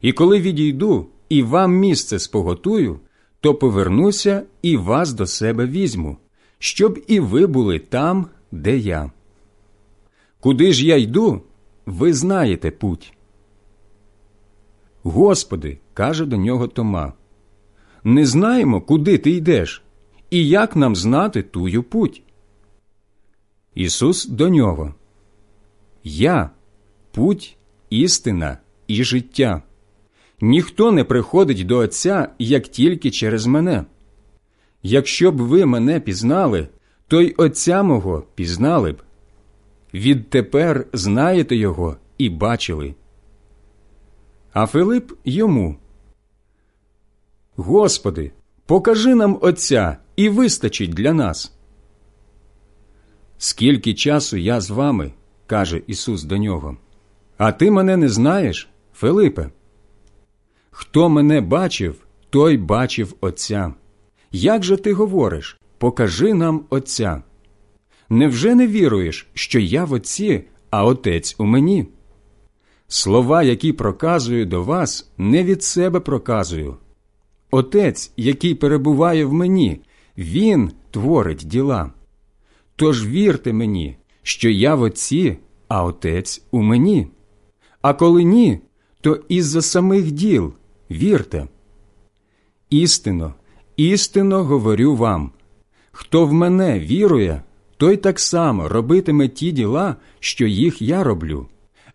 І 0.01 0.12
коли 0.12 0.41
відійду 0.41 1.07
і 1.31 1.43
вам 1.43 1.74
місце 1.74 2.19
споготую, 2.19 3.01
то 3.40 3.55
повернуся 3.55 4.43
і 4.62 4.77
вас 4.77 5.12
до 5.12 5.27
себе 5.27 5.66
візьму, 5.66 6.16
щоб 6.59 6.98
і 7.07 7.20
ви 7.20 7.47
були 7.47 7.78
там, 7.78 8.27
де 8.52 8.77
я. 8.78 9.11
Куди 10.40 10.73
ж 10.73 10.86
я 10.86 10.97
йду, 10.97 11.43
ви 11.86 12.12
знаєте 12.12 12.70
путь. 12.70 13.12
Господи, 15.02 15.78
каже 15.94 16.27
до 16.27 16.36
нього 16.36 16.69
Тома, 16.69 17.12
не 18.05 18.27
знаємо, 18.27 18.81
куди 18.81 19.19
ти 19.19 19.31
йдеш, 19.31 19.82
і 20.31 20.48
як 20.48 20.77
нам 20.77 20.97
знати 20.97 21.43
тую 21.43 21.82
путь. 21.82 22.23
Ісус 23.74 24.27
до 24.27 24.48
нього. 24.48 24.94
Я 26.05 26.51
путь, 27.12 27.57
істина 27.90 28.59
і 28.86 29.05
життя. 29.05 29.62
Ніхто 30.40 30.92
не 30.92 31.04
приходить 31.04 31.66
до 31.66 31.78
Отця, 31.78 32.28
як 32.38 32.68
тільки 32.68 33.10
через 33.10 33.46
мене. 33.46 33.84
Якщо 34.82 35.32
б 35.32 35.40
ви 35.40 35.66
мене 35.66 36.00
пізнали, 36.00 36.68
то 37.08 37.20
й 37.20 37.34
Отця 37.36 37.82
мого 37.82 38.24
пізнали 38.34 38.92
б. 38.92 39.02
Відтепер 39.94 40.86
знаєте 40.92 41.56
його 41.56 41.96
і 42.18 42.28
бачили. 42.28 42.94
А 44.52 44.66
Филип 44.66 45.12
йому. 45.24 45.76
Господи, 47.56 48.32
покажи 48.66 49.14
нам 49.14 49.38
Отця 49.42 49.96
і 50.16 50.28
вистачить 50.28 50.90
для 50.90 51.12
нас. 51.12 51.52
Скільки 53.38 53.94
часу 53.94 54.36
я 54.36 54.60
з 54.60 54.70
вами, 54.70 55.12
каже 55.46 55.82
Ісус 55.86 56.22
до 56.22 56.36
нього, 56.36 56.76
а 57.36 57.52
ти 57.52 57.70
мене 57.70 57.96
не 57.96 58.08
знаєш, 58.08 58.68
Филипе? 58.94 59.50
Хто 60.70 61.09
мене 61.09 61.40
бачив, 61.40 61.94
той 62.30 62.56
бачив 62.56 63.14
Отця. 63.20 63.74
Як 64.32 64.62
же 64.62 64.76
ти 64.76 64.92
говориш? 64.92 65.60
Покажи 65.78 66.34
нам 66.34 66.64
Отця. 66.70 67.22
Невже 68.09 68.55
не 68.55 68.66
віруєш, 68.66 69.28
що 69.34 69.60
я 69.60 69.84
в 69.84 69.92
Отці, 69.92 70.44
а 70.70 70.84
Отець 70.84 71.36
у 71.38 71.44
мені? 71.44 71.86
Слова, 72.88 73.42
які 73.42 73.72
проказую 73.72 74.47
до 74.47 74.62
вас, 74.64 75.10
не 75.18 75.44
від 75.44 75.62
себе 75.62 76.01
проказую. 76.01 76.76
Отець, 77.51 78.12
який 78.16 78.55
перебуває 78.55 79.24
в 79.24 79.32
мені, 79.32 79.80
Він 80.18 80.70
творить 80.90 81.42
діла. 81.44 81.92
Тож 82.76 83.06
вірте 83.06 83.52
мені, 83.52 83.97
що 84.22 84.51
я 84.51 84.74
в 84.74 84.82
Отці, 84.82 85.36
а 85.68 85.84
Отець 85.84 86.42
у 86.51 86.62
мені. 86.62 87.09
А 87.82 87.94
коли 87.94 88.24
ні, 88.24 88.60
то 89.01 89.20
із-за 89.28 89.62
самих 89.62 90.10
діл 90.10 90.52
вірте. 90.90 91.48
Істинно, 92.70 93.34
істинно 93.76 94.44
говорю 94.44 94.96
вам 94.96 95.32
хто 95.92 96.26
в 96.26 96.32
мене 96.32 96.78
вірує, 96.78 97.42
той 97.76 97.96
так 97.96 98.20
само 98.20 98.68
робитиме 98.68 99.28
ті 99.28 99.52
діла, 99.52 99.96
що 100.20 100.46
їх 100.46 100.82
я 100.82 101.04
роблю, 101.04 101.46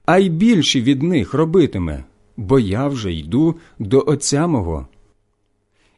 а 0.06 0.18
й 0.18 0.30
більше 0.30 0.82
від 0.82 1.04
них 1.04 1.34
робитиме, 1.34 2.04
бо 2.38 2.60
я 2.60 2.88
вже 2.88 3.14
йду 3.14 3.56
до 3.80 4.04
Отця 4.08 4.48
мого. 4.48 4.88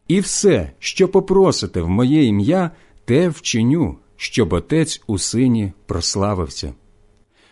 І 0.07 0.19
все, 0.19 0.71
що 0.79 1.07
попросите 1.07 1.81
в 1.81 1.89
моє 1.89 2.25
ім'я, 2.25 2.71
те 3.05 3.29
вчиню, 3.29 3.97
щоб 4.15 4.53
отець 4.53 5.01
у 5.07 5.17
сині 5.17 5.71
прославився. 5.85 6.73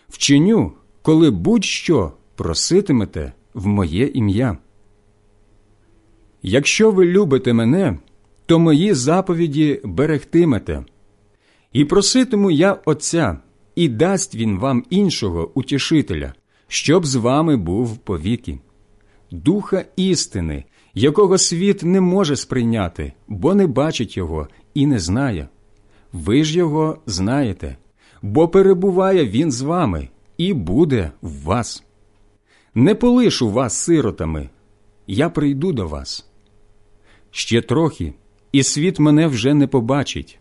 Вчиню, 0.08 0.72
коли 1.02 1.30
будь-що 1.30 2.12
проситимете 2.34 3.32
в 3.54 3.66
моє 3.66 4.06
ім'я. 4.06 4.58
Якщо 6.48 6.90
ви 6.90 7.06
любите 7.06 7.52
мене, 7.52 7.98
то 8.46 8.58
мої 8.58 8.94
заповіді 8.94 9.80
берегтимете, 9.84 10.84
і 11.72 11.84
проситиму 11.84 12.50
я 12.50 12.72
Отця, 12.84 13.38
і 13.74 13.88
дасть 13.88 14.34
він 14.34 14.58
вам 14.58 14.84
іншого 14.90 15.50
утішителя, 15.54 16.34
щоб 16.68 17.06
з 17.06 17.14
вами 17.14 17.56
був 17.56 17.98
повіки, 17.98 18.58
духа 19.30 19.84
істини, 19.96 20.64
якого 20.94 21.38
світ 21.38 21.82
не 21.82 22.00
може 22.00 22.36
сприйняти, 22.36 23.12
бо 23.28 23.54
не 23.54 23.66
бачить 23.66 24.16
його 24.16 24.48
і 24.74 24.86
не 24.86 24.98
знає. 24.98 25.48
Ви 26.12 26.44
ж 26.44 26.58
його 26.58 26.98
знаєте, 27.06 27.76
бо 28.22 28.48
перебуває 28.48 29.26
він 29.26 29.52
з 29.52 29.60
вами 29.60 30.08
і 30.38 30.52
буде 30.54 31.10
в 31.22 31.42
вас. 31.42 31.84
Не 32.74 32.94
полишу 32.94 33.50
вас 33.50 33.74
сиротами, 33.74 34.48
я 35.06 35.30
прийду 35.30 35.72
до 35.72 35.86
вас. 35.86 36.25
Ще 37.36 37.62
трохи, 37.62 38.12
і 38.52 38.62
світ 38.62 38.98
мене 38.98 39.26
вже 39.26 39.54
не 39.54 39.66
побачить. 39.66 40.38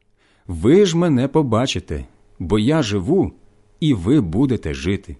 Ви 0.48 0.86
ж 0.86 0.98
мене 0.98 1.28
побачите, 1.28 2.06
бо 2.40 2.60
я 2.60 2.84
живу, 2.84 3.32
і 3.80 3.94
ви 3.94 4.22
будете 4.22 4.74
жити. 4.74 5.18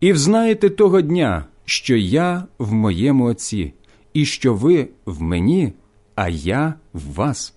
І 0.00 0.12
взнаєте 0.12 0.70
того 0.70 1.00
дня, 1.00 1.44
що 1.64 1.96
я 1.96 2.44
в 2.58 2.72
моєму 2.72 3.24
Отці, 3.24 3.72
і 4.14 4.24
що 4.24 4.54
ви 4.54 4.88
в 5.06 5.22
мені, 5.22 5.72
а 6.14 6.28
я 6.28 6.74
в 6.92 7.14
вас. 7.14 7.54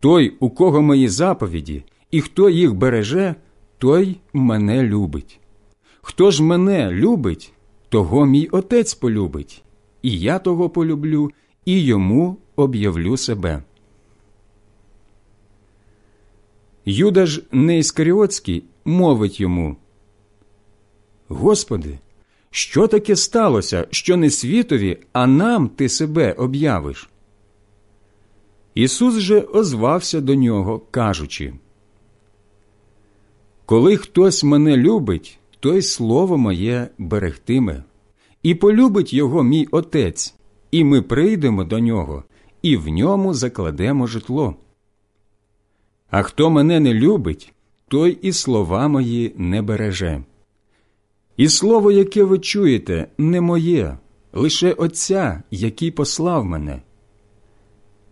Той, 0.00 0.36
у 0.40 0.50
кого 0.50 0.82
мої 0.82 1.08
заповіді, 1.08 1.84
і 2.10 2.20
хто 2.20 2.50
їх 2.50 2.74
береже, 2.74 3.34
той 3.78 4.16
мене 4.32 4.82
любить. 4.82 5.40
Хто 6.00 6.30
ж 6.30 6.42
мене 6.42 6.90
любить, 6.90 7.52
того 7.88 8.26
мій 8.26 8.46
отець 8.46 8.94
полюбить, 8.94 9.62
і 10.02 10.18
я 10.18 10.38
того 10.38 10.70
полюблю, 10.70 11.30
і 11.68 11.80
йому 11.80 12.36
об'явлю 12.56 13.16
себе. 13.16 13.62
Юда 16.84 17.26
ж 17.26 17.42
Неіскаріотський 17.52 18.64
мовить 18.84 19.40
йому 19.40 19.76
Господи, 21.28 21.98
що 22.50 22.86
таке 22.86 23.16
сталося, 23.16 23.86
що 23.90 24.16
не 24.16 24.30
світові, 24.30 24.98
а 25.12 25.26
нам 25.26 25.68
ти 25.68 25.88
себе 25.88 26.32
об'явиш? 26.32 27.08
Ісус 28.74 29.14
же 29.14 29.40
озвався 29.40 30.20
до 30.20 30.34
нього, 30.34 30.82
кажучи 30.90 31.54
Коли 33.66 33.96
хтось 33.96 34.44
мене 34.44 34.76
любить, 34.76 35.38
той 35.60 35.82
слово 35.82 36.38
моє 36.38 36.88
берегтиме, 36.98 37.84
і 38.42 38.54
полюбить 38.54 39.12
його 39.12 39.42
мій 39.42 39.68
Отець, 39.70 40.37
і 40.70 40.84
ми 40.84 41.02
прийдемо 41.02 41.64
до 41.64 41.78
нього, 41.78 42.24
і 42.62 42.76
в 42.76 42.88
ньому 42.88 43.34
закладемо 43.34 44.06
житло. 44.06 44.56
А 46.10 46.22
хто 46.22 46.50
мене 46.50 46.80
не 46.80 46.94
любить, 46.94 47.52
той 47.88 48.18
і 48.22 48.32
слова 48.32 48.88
мої 48.88 49.34
не 49.36 49.62
береже. 49.62 50.22
І 51.36 51.48
слово, 51.48 51.92
яке 51.92 52.24
ви 52.24 52.38
чуєте, 52.38 53.08
не 53.18 53.40
моє, 53.40 53.98
лише 54.32 54.72
Отця, 54.72 55.42
який 55.50 55.90
послав 55.90 56.44
мене. 56.44 56.82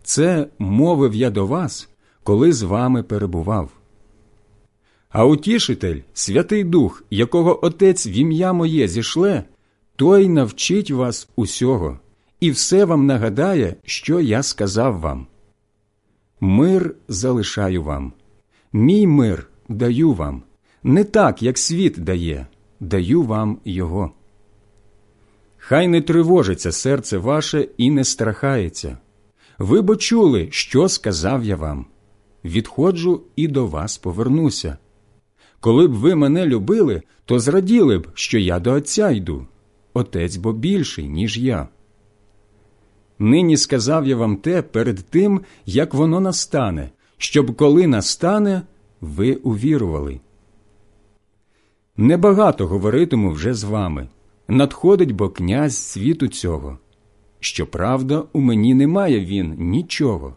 Це 0.02 0.46
мовив 0.58 1.14
я 1.14 1.30
до 1.30 1.46
вас, 1.46 1.88
коли 2.22 2.52
з 2.52 2.62
вами 2.62 3.02
перебував. 3.02 3.70
А 5.08 5.24
утішитель, 5.24 6.00
Святий 6.14 6.64
Дух, 6.64 7.04
якого 7.10 7.64
Отець 7.64 8.06
в 8.06 8.08
ім'я 8.08 8.52
моє 8.52 8.88
зішле, 8.88 9.44
той 9.96 10.28
навчить 10.28 10.90
вас 10.90 11.28
усього 11.36 11.98
і 12.46 12.50
все 12.50 12.84
вам 12.84 13.06
нагадає, 13.06 13.76
що 13.84 14.20
я 14.20 14.42
сказав 14.42 15.00
вам. 15.00 15.26
Мир 16.40 16.94
залишаю 17.08 17.82
вам, 17.82 18.12
мій 18.72 19.06
мир 19.06 19.46
даю 19.68 20.12
вам, 20.12 20.42
не 20.82 21.04
так, 21.04 21.42
як 21.42 21.58
світ 21.58 21.98
дає, 21.98 22.46
даю 22.80 23.22
вам 23.22 23.58
його. 23.64 24.12
Хай 25.56 25.88
не 25.88 26.00
тривожиться 26.00 26.72
серце 26.72 27.18
ваше 27.18 27.68
і 27.76 27.90
не 27.90 28.04
страхається. 28.04 28.98
Ви 29.58 29.82
бо 29.82 29.96
чули, 29.96 30.48
що 30.50 30.88
сказав 30.88 31.44
я 31.44 31.56
вам. 31.56 31.86
Відходжу 32.44 33.22
і 33.36 33.48
до 33.48 33.66
вас 33.66 33.98
повернуся. 33.98 34.78
Коли 35.60 35.88
б 35.88 35.92
ви 35.92 36.14
мене 36.14 36.46
любили, 36.46 37.02
то 37.24 37.38
зраділи 37.38 37.98
б, 37.98 38.08
що 38.14 38.38
я 38.38 38.60
до 38.60 38.72
Отця 38.72 39.10
йду. 39.10 39.46
Отець 39.94 40.36
бо 40.36 40.52
більший, 40.52 41.08
ніж 41.08 41.38
я. 41.38 41.68
Нині 43.18 43.56
сказав 43.56 44.06
я 44.06 44.16
вам 44.16 44.36
те 44.36 44.62
перед 44.62 45.04
тим, 45.04 45.40
як 45.66 45.94
воно 45.94 46.20
настане, 46.20 46.90
щоб 47.18 47.56
коли 47.56 47.86
настане, 47.86 48.62
ви 49.00 49.34
увірували. 49.34 50.20
Небагато 51.96 52.66
говоритиму 52.66 53.30
вже 53.30 53.54
з 53.54 53.64
вами. 53.64 54.08
Надходить 54.48 55.12
бо 55.12 55.28
князь 55.28 55.76
світу 55.76 56.28
цього. 56.28 56.78
Щоправда, 57.40 58.24
у 58.32 58.40
мені 58.40 58.74
немає 58.74 59.24
він 59.24 59.54
нічого. 59.58 60.36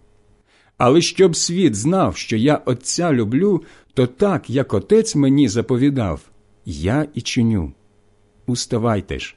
Але 0.77 1.01
щоб 1.01 1.35
світ 1.35 1.75
знав, 1.75 2.17
що 2.17 2.37
я 2.37 2.55
Отця 2.55 3.13
люблю, 3.13 3.63
то 3.93 4.07
так, 4.07 4.49
як 4.49 4.73
Отець 4.73 5.15
мені 5.15 5.47
заповідав, 5.47 6.21
я 6.65 7.07
і 7.13 7.21
чиню. 7.21 7.71
Уставайте 8.47 9.19
ж, 9.19 9.35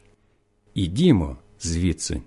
ідімо 0.74 1.36
звідси. 1.60 2.20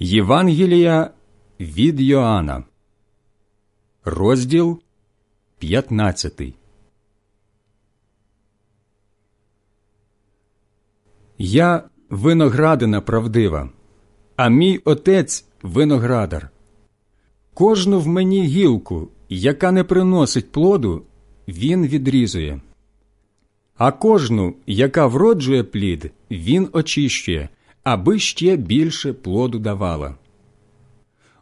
Євангелія 0.00 1.10
від 1.60 2.00
Йоанна, 2.00 2.64
розділ 4.04 4.80
15 5.58 6.42
Я 11.38 11.82
виноградина 12.10 13.00
правдива, 13.00 13.70
а 14.36 14.48
мій 14.48 14.78
отець 14.78 15.44
виноградар. 15.62 16.50
Кожну 17.54 18.00
в 18.00 18.06
мені 18.06 18.46
гілку, 18.46 19.08
яка 19.28 19.72
не 19.72 19.84
приносить 19.84 20.52
плоду, 20.52 21.02
він 21.48 21.86
відрізує. 21.86 22.60
А 23.76 23.92
кожну, 23.92 24.54
яка 24.66 25.06
вроджує 25.06 25.64
плід, 25.64 26.12
він 26.30 26.68
очищує, 26.72 27.48
аби 27.88 28.18
ще 28.18 28.56
більше 28.56 29.12
плоду 29.12 29.58
давала. 29.58 30.14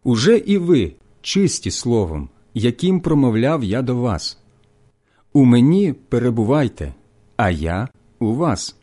Уже 0.05 0.37
і 0.37 0.59
ви 0.59 0.93
чисті 1.21 1.71
словом, 1.71 2.29
яким 2.55 3.01
промовляв 3.01 3.65
я 3.65 3.83
до 3.83 3.97
вас. 3.97 4.39
У 5.33 5.45
мені 5.45 5.93
перебувайте, 5.93 6.95
а 7.37 7.51
я 7.51 7.89
у 8.19 8.35
вас. 8.35 8.77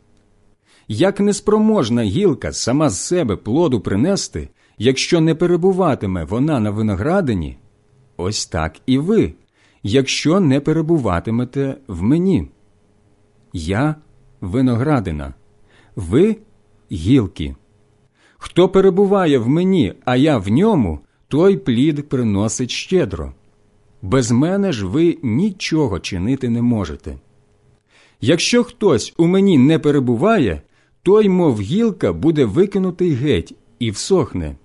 Як 0.88 1.20
неспроможна 1.20 2.02
гілка 2.02 2.52
сама 2.52 2.90
з 2.90 3.00
себе 3.00 3.36
плоду 3.36 3.80
принести, 3.80 4.48
якщо 4.78 5.20
не 5.20 5.34
перебуватиме 5.34 6.24
вона 6.24 6.60
на 6.60 6.70
виноградині, 6.70 7.56
ось 8.16 8.46
так 8.46 8.80
і 8.86 8.98
ви, 8.98 9.34
якщо 9.82 10.40
не 10.40 10.60
перебуватимете 10.60 11.76
в 11.88 12.02
мені. 12.02 12.48
Я 13.52 13.94
виноградина, 14.40 15.34
ви 15.96 16.36
гілки. 16.92 17.56
Хто 18.38 18.68
перебуває 18.68 19.38
в 19.38 19.48
мені, 19.48 19.94
а 20.04 20.16
я 20.16 20.38
в 20.38 20.48
ньому, 20.48 20.98
той 21.28 21.56
плід 21.56 22.08
приносить 22.08 22.70
щедро. 22.70 23.32
Без 24.02 24.30
мене 24.30 24.72
ж 24.72 24.86
ви 24.86 25.18
нічого 25.22 26.00
чинити 26.00 26.48
не 26.48 26.62
можете. 26.62 27.18
Якщо 28.20 28.64
хтось 28.64 29.14
у 29.16 29.26
мені 29.26 29.58
не 29.58 29.78
перебуває, 29.78 30.62
той, 31.02 31.28
мов 31.28 31.60
гілка, 31.60 32.12
буде 32.12 32.44
викинутий 32.44 33.12
геть 33.12 33.54
і 33.78 33.90
всохне. 33.90 34.56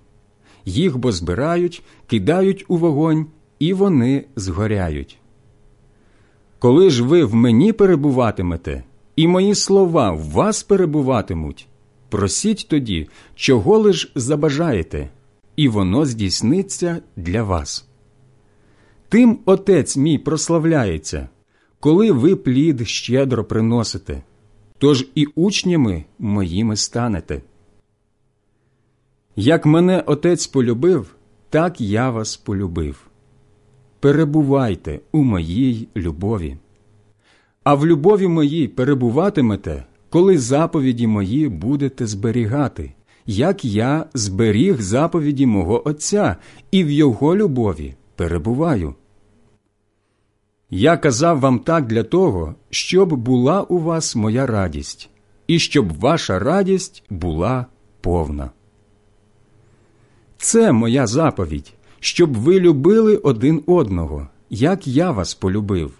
Їх 0.64 0.98
бо 0.98 1.12
збирають, 1.12 1.82
кидають 2.06 2.64
у 2.68 2.76
вогонь, 2.76 3.26
і 3.58 3.72
вони 3.74 4.24
згоряють. 4.36 5.18
Коли 6.58 6.90
ж 6.90 7.04
ви 7.04 7.24
в 7.24 7.34
мені 7.34 7.72
перебуватимете, 7.72 8.84
і 9.16 9.28
мої 9.28 9.54
слова 9.54 10.12
в 10.12 10.20
вас 10.20 10.62
перебуватимуть, 10.62 11.66
просіть 12.10 12.66
тоді, 12.68 13.08
чого 13.34 13.78
лиш 13.78 14.12
забажаєте, 14.14 15.08
і 15.56 15.68
воно 15.68 16.06
здійсниться 16.06 17.02
для 17.16 17.42
вас. 17.42 17.86
Тим 19.08 19.38
Отець 19.44 19.96
мій 19.96 20.18
прославляється, 20.18 21.28
коли 21.80 22.12
ви 22.12 22.36
плід 22.36 22.88
щедро 22.88 23.44
приносите, 23.44 24.22
тож 24.78 25.06
і 25.14 25.26
учнями 25.26 26.04
моїми 26.18 26.76
станете. 26.76 27.42
Як 29.36 29.66
мене 29.66 30.04
Отець 30.06 30.46
полюбив, 30.46 31.14
так 31.50 31.80
я 31.80 32.10
вас 32.10 32.36
полюбив. 32.36 33.06
Перебувайте 34.00 35.00
у 35.12 35.22
моїй 35.22 35.88
любові. 35.96 36.56
А 37.64 37.74
в 37.74 37.86
любові 37.86 38.28
моїй 38.28 38.68
перебуватимете, 38.68 39.84
коли 40.10 40.38
заповіді 40.38 41.06
мої 41.06 41.48
будете 41.48 42.06
зберігати, 42.06 42.92
як 43.26 43.64
я 43.64 44.06
зберіг 44.14 44.80
заповіді 44.80 45.46
мого 45.46 45.88
Отця 45.88 46.36
і 46.70 46.84
в 46.84 46.90
Його 46.90 47.36
любові 47.36 47.94
перебуваю. 48.16 48.94
Я 50.70 50.96
казав 50.96 51.40
вам 51.40 51.58
так 51.58 51.86
для 51.86 52.02
того, 52.02 52.54
щоб 52.70 53.14
була 53.14 53.62
у 53.62 53.78
вас 53.78 54.16
моя 54.16 54.46
радість, 54.46 55.10
і 55.46 55.58
щоб 55.58 55.98
ваша 55.98 56.38
радість 56.38 57.02
була 57.10 57.66
повна. 58.00 58.50
Це 60.38 60.72
моя 60.72 61.06
заповідь, 61.06 61.72
щоб 62.00 62.36
ви 62.36 62.60
любили 62.60 63.16
один 63.16 63.62
одного, 63.66 64.28
як 64.50 64.86
я 64.86 65.10
вас 65.10 65.34
полюбив. 65.34 65.92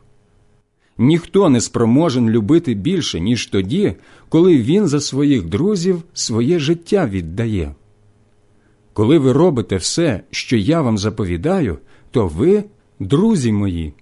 Ніхто 1.03 1.49
не 1.49 1.61
спроможен 1.61 2.31
любити 2.31 2.75
більше, 2.75 3.21
ніж 3.21 3.47
тоді, 3.47 3.95
коли 4.29 4.59
він 4.59 4.89
за 4.89 5.01
своїх 5.01 5.45
друзів 5.45 6.03
своє 6.13 6.59
життя 6.59 7.07
віддає. 7.07 7.75
Коли 8.93 9.19
ви 9.19 9.33
робите 9.33 9.77
все, 9.77 10.21
що 10.31 10.57
я 10.57 10.81
вам 10.81 10.99
заповідаю, 10.99 11.79
то 12.11 12.27
ви 12.27 12.65
друзі 12.99 13.53
мої. 13.53 13.95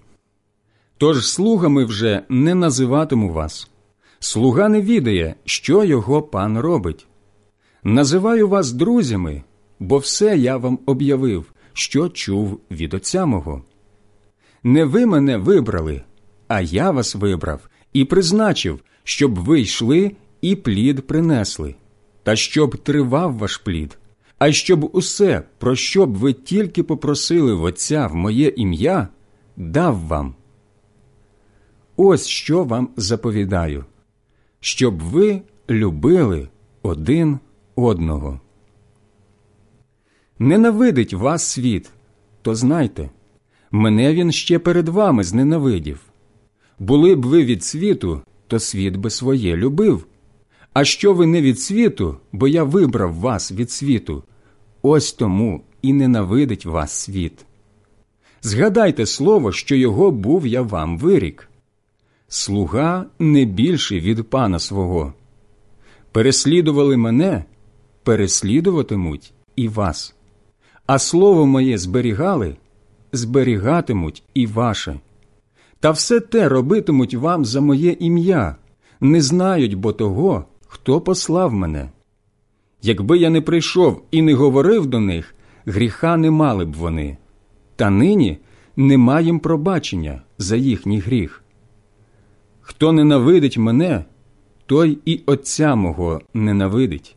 Тож 0.97 1.27
слугами 1.27 1.85
вже 1.85 2.21
не 2.29 2.55
називатиму 2.55 3.33
вас. 3.33 3.69
Слуга 4.19 4.69
не 4.69 4.81
відає, 4.81 5.35
що 5.45 5.83
його 5.83 6.21
пан 6.21 6.59
робить. 6.59 7.07
Називаю 7.83 8.47
вас 8.47 8.71
друзями, 8.71 9.43
бо 9.79 9.97
все 9.97 10.37
я 10.37 10.57
вам 10.57 10.79
об'явив, 10.85 11.45
що 11.73 12.09
чув 12.09 12.59
від 12.71 12.93
отця 12.93 13.25
мого. 13.25 13.63
Не 14.63 14.85
ви 14.85 15.05
мене 15.05 15.37
вибрали, 15.37 16.01
а 16.49 16.61
я 16.61 16.91
вас 16.91 17.15
вибрав 17.15 17.69
і 17.93 18.05
призначив, 18.05 18.79
щоб 19.03 19.39
ви 19.39 19.61
йшли 19.61 20.11
і 20.41 20.55
плід 20.55 21.07
принесли, 21.07 21.75
та 22.23 22.35
щоб 22.35 22.77
тривав 22.77 23.37
ваш 23.37 23.57
плід, 23.57 23.97
а 24.37 24.51
щоб 24.51 24.89
усе, 24.93 25.43
про 25.57 25.75
що 25.75 26.05
б 26.05 26.15
ви 26.15 26.33
тільки 26.33 26.83
попросили 26.83 27.53
в 27.53 27.63
Отця 27.63 28.07
в 28.07 28.15
моє 28.15 28.53
ім'я, 28.55 29.07
дав 29.57 29.99
вам. 29.99 30.35
Ось 31.95 32.27
що 32.27 32.63
вам 32.63 32.89
заповідаю, 32.97 33.85
щоб 34.59 34.99
ви 34.99 35.41
любили 35.69 36.49
один 36.81 37.39
одного. 37.75 38.39
Ненавидить 40.39 41.13
вас 41.13 41.43
світ, 41.43 41.89
то 42.41 42.55
знайте, 42.55 43.09
мене 43.71 44.13
він 44.13 44.31
ще 44.31 44.59
перед 44.59 44.89
вами 44.89 45.23
зненавидів. 45.23 46.08
Були 46.79 47.15
б 47.15 47.25
ви 47.25 47.43
від 47.43 47.63
світу, 47.63 48.21
то 48.47 48.59
світ 48.59 48.95
би 48.95 49.09
своє 49.09 49.55
любив. 49.55 50.05
А 50.73 50.85
що 50.85 51.13
ви 51.13 51.25
не 51.25 51.41
від 51.41 51.59
світу, 51.59 52.17
бо 52.31 52.47
я 52.47 52.63
вибрав 52.63 53.13
вас 53.13 53.51
від 53.51 53.71
світу, 53.71 54.23
ось 54.81 55.13
тому 55.13 55.63
і 55.81 55.93
ненавидить 55.93 56.65
вас 56.65 56.91
світ. 56.91 57.45
Згадайте 58.41 59.05
слово, 59.05 59.51
що 59.51 59.75
його 59.75 60.11
був 60.11 60.47
я 60.47 60.61
вам 60.61 60.97
вирік. 60.97 61.49
Слуга 62.27 63.05
не 63.19 63.45
більший 63.45 63.99
від 63.99 64.29
пана 64.29 64.59
свого. 64.59 65.13
Переслідували 66.11 66.97
мене, 66.97 67.43
переслідуватимуть 68.03 69.33
і 69.55 69.67
вас. 69.67 70.15
А 70.85 70.99
слово 70.99 71.45
моє 71.45 71.77
зберігали, 71.77 72.55
зберігатимуть 73.11 74.23
і 74.33 74.47
ваше. 74.47 74.99
Та 75.79 75.91
все 75.91 76.19
те 76.19 76.49
робитимуть 76.49 77.13
вам 77.13 77.45
за 77.45 77.61
моє 77.61 77.95
ім'я, 77.99 78.55
не 79.01 79.21
знають 79.21 79.75
бо 79.75 79.93
того, 79.93 80.45
хто 80.67 81.01
послав 81.01 81.53
мене. 81.53 81.89
Якби 82.81 83.17
я 83.17 83.29
не 83.29 83.41
прийшов 83.41 84.03
і 84.11 84.21
не 84.21 84.33
говорив 84.33 84.85
до 84.85 84.99
них, 84.99 85.35
гріха 85.65 86.17
не 86.17 86.31
мали 86.31 86.65
б 86.65 86.73
вони, 86.73 87.17
та 87.75 87.89
нині 87.89 88.37
нема 88.75 89.21
їм 89.21 89.39
пробачення 89.39 90.21
за 90.37 90.55
їхній 90.55 90.99
гріх. 90.99 91.43
Хто 92.61 92.91
ненавидить 92.91 93.57
мене, 93.57 94.05
той 94.65 94.97
і 95.05 95.21
Отця 95.25 95.75
мого 95.75 96.21
ненавидить. 96.33 97.15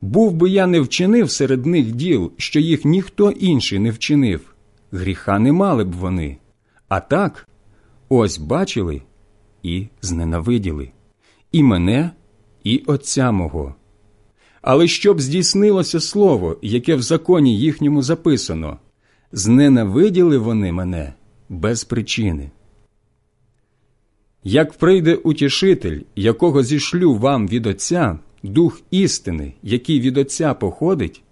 Був 0.00 0.32
би 0.32 0.50
я 0.50 0.66
не 0.66 0.80
вчинив 0.80 1.30
серед 1.30 1.66
них 1.66 1.92
діл, 1.92 2.32
що 2.36 2.60
їх 2.60 2.84
ніхто 2.84 3.30
інший 3.30 3.78
не 3.78 3.90
вчинив, 3.90 4.54
гріха 4.92 5.38
не 5.38 5.52
мали 5.52 5.84
б 5.84 5.92
вони. 5.92 6.36
А 6.88 7.00
так, 7.00 7.48
ось 8.08 8.38
бачили 8.38 9.02
і 9.62 9.86
зненавиділи, 10.02 10.90
і 11.52 11.62
мене, 11.62 12.10
і 12.64 12.78
Отця 12.86 13.32
мого. 13.32 13.74
Але 14.62 14.88
щоб 14.88 15.20
здійснилося 15.20 16.00
слово, 16.00 16.56
яке 16.62 16.94
в 16.94 17.02
законі 17.02 17.58
їхньому 17.58 18.02
записано, 18.02 18.78
зненавиділи 19.32 20.38
вони 20.38 20.72
мене 20.72 21.14
без 21.48 21.84
причини. 21.84 22.50
Як 24.44 24.72
прийде 24.72 25.14
утішитель, 25.14 26.00
якого 26.16 26.62
зішлю 26.62 27.14
вам 27.14 27.48
від 27.48 27.66
Отця, 27.66 28.18
дух 28.42 28.80
істини, 28.90 29.52
який 29.62 30.00
від 30.00 30.18
Отця 30.18 30.54
походить, 30.54 31.22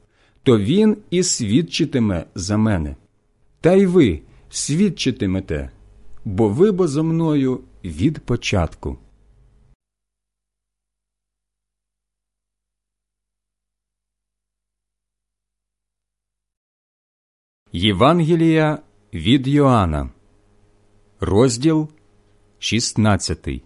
то 0.42 0.58
він 0.58 0.96
і 1.10 1.22
свідчитиме 1.22 2.24
за 2.34 2.56
мене. 2.56 2.96
Та 3.60 3.72
й 3.72 3.86
ви 3.86 4.20
свідчитимете, 4.50 5.70
бо 6.24 6.48
ви 6.48 6.72
бо 6.72 6.88
зо 6.88 7.04
мною 7.04 7.60
від 7.84 8.20
початку. 8.20 8.98
Євангелія 17.72 18.82
від 19.14 19.46
Йоанна, 19.46 20.10
розділ 21.20 21.88
16 22.58 23.62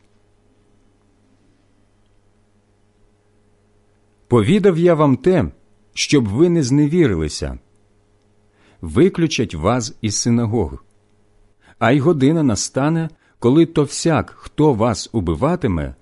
Повідав 4.29 4.79
я 4.79 4.95
вам 4.95 5.17
те, 5.17 5.53
щоб 5.95 6.29
ви 6.29 6.49
не 6.49 6.63
зневірилися. 6.63 7.59
Виключать 8.81 9.55
вас 9.55 9.95
із 10.01 10.17
синагог. 10.17 10.85
А 11.79 11.93
й 11.93 11.99
година 11.99 12.43
настане, 12.43 13.09
коли 13.39 13.67
то 13.67 13.83
всяк, 13.83 14.35
хто 14.37 14.73
вас 14.73 15.11
убиватиме, 15.13 15.95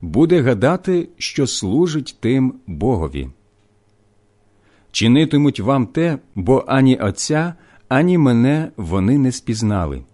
буде 0.00 0.42
гадати, 0.42 1.08
що 1.18 1.46
служить 1.46 2.16
тим 2.20 2.54
Богові. 2.66 3.30
Чинитимуть 4.90 5.60
вам 5.60 5.86
те, 5.86 6.18
бо 6.34 6.64
ані 6.66 6.96
Отця, 6.96 7.54
ані 7.88 8.18
мене 8.18 8.70
вони 8.76 9.18
не 9.18 9.32
спізнали. 9.32 10.04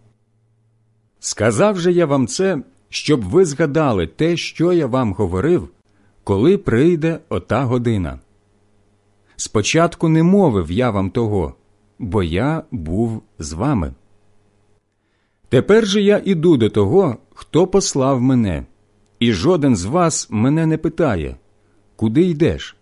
Сказав 1.21 1.79
же 1.79 1.93
я 1.93 2.07
вам 2.07 2.27
це, 2.27 2.63
щоб 2.89 3.25
ви 3.25 3.45
згадали 3.45 4.07
те, 4.07 4.37
що 4.37 4.73
я 4.73 4.87
вам 4.87 5.13
говорив, 5.13 5.69
коли 6.25 6.59
прийде 6.59 7.19
ота 7.29 7.65
година. 7.65 8.19
Спочатку 9.37 10.09
не 10.09 10.23
мовив 10.23 10.71
я 10.71 10.91
вам 10.91 11.11
того, 11.11 11.55
бо 12.01 12.23
я 12.23 12.63
був 12.71 13.23
з 13.39 13.53
вами. 13.53 13.95
Тепер 15.49 15.87
же 15.87 16.01
я 16.03 16.23
іду 16.25 16.57
до 16.57 16.71
того, 16.71 17.17
хто 17.35 17.67
послав 17.67 18.21
мене, 18.21 18.67
і 19.19 19.33
жоден 19.33 19.77
з 19.77 19.85
вас 19.85 20.29
мене 20.31 20.67
не 20.67 20.79
питає, 20.79 21.37
куди 21.97 22.23
йдеш. 22.23 22.77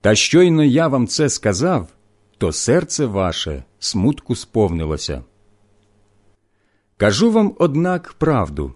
Та 0.00 0.14
щойно 0.14 0.64
я 0.64 0.88
вам 0.88 1.06
це 1.06 1.28
сказав, 1.28 1.88
то 2.38 2.52
серце 2.52 3.06
ваше 3.06 3.64
смутку 3.78 4.34
сповнилося. 4.34 5.24
Кажу 6.96 7.30
вам, 7.30 7.54
однак, 7.58 8.12
правду 8.12 8.74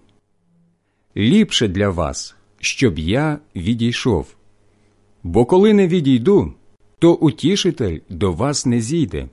ліпше 1.17 1.69
для 1.69 1.89
вас, 1.89 2.35
щоб 2.61 2.99
я 2.99 3.39
відійшов. 3.57 4.35
Бо 5.23 5.45
коли 5.45 5.73
не 5.73 5.89
відійду, 5.89 6.53
то 7.03 7.15
утішитель 7.15 7.99
до 8.09 8.33
вас 8.33 8.67
не 8.67 8.81
зійде. 8.81 9.29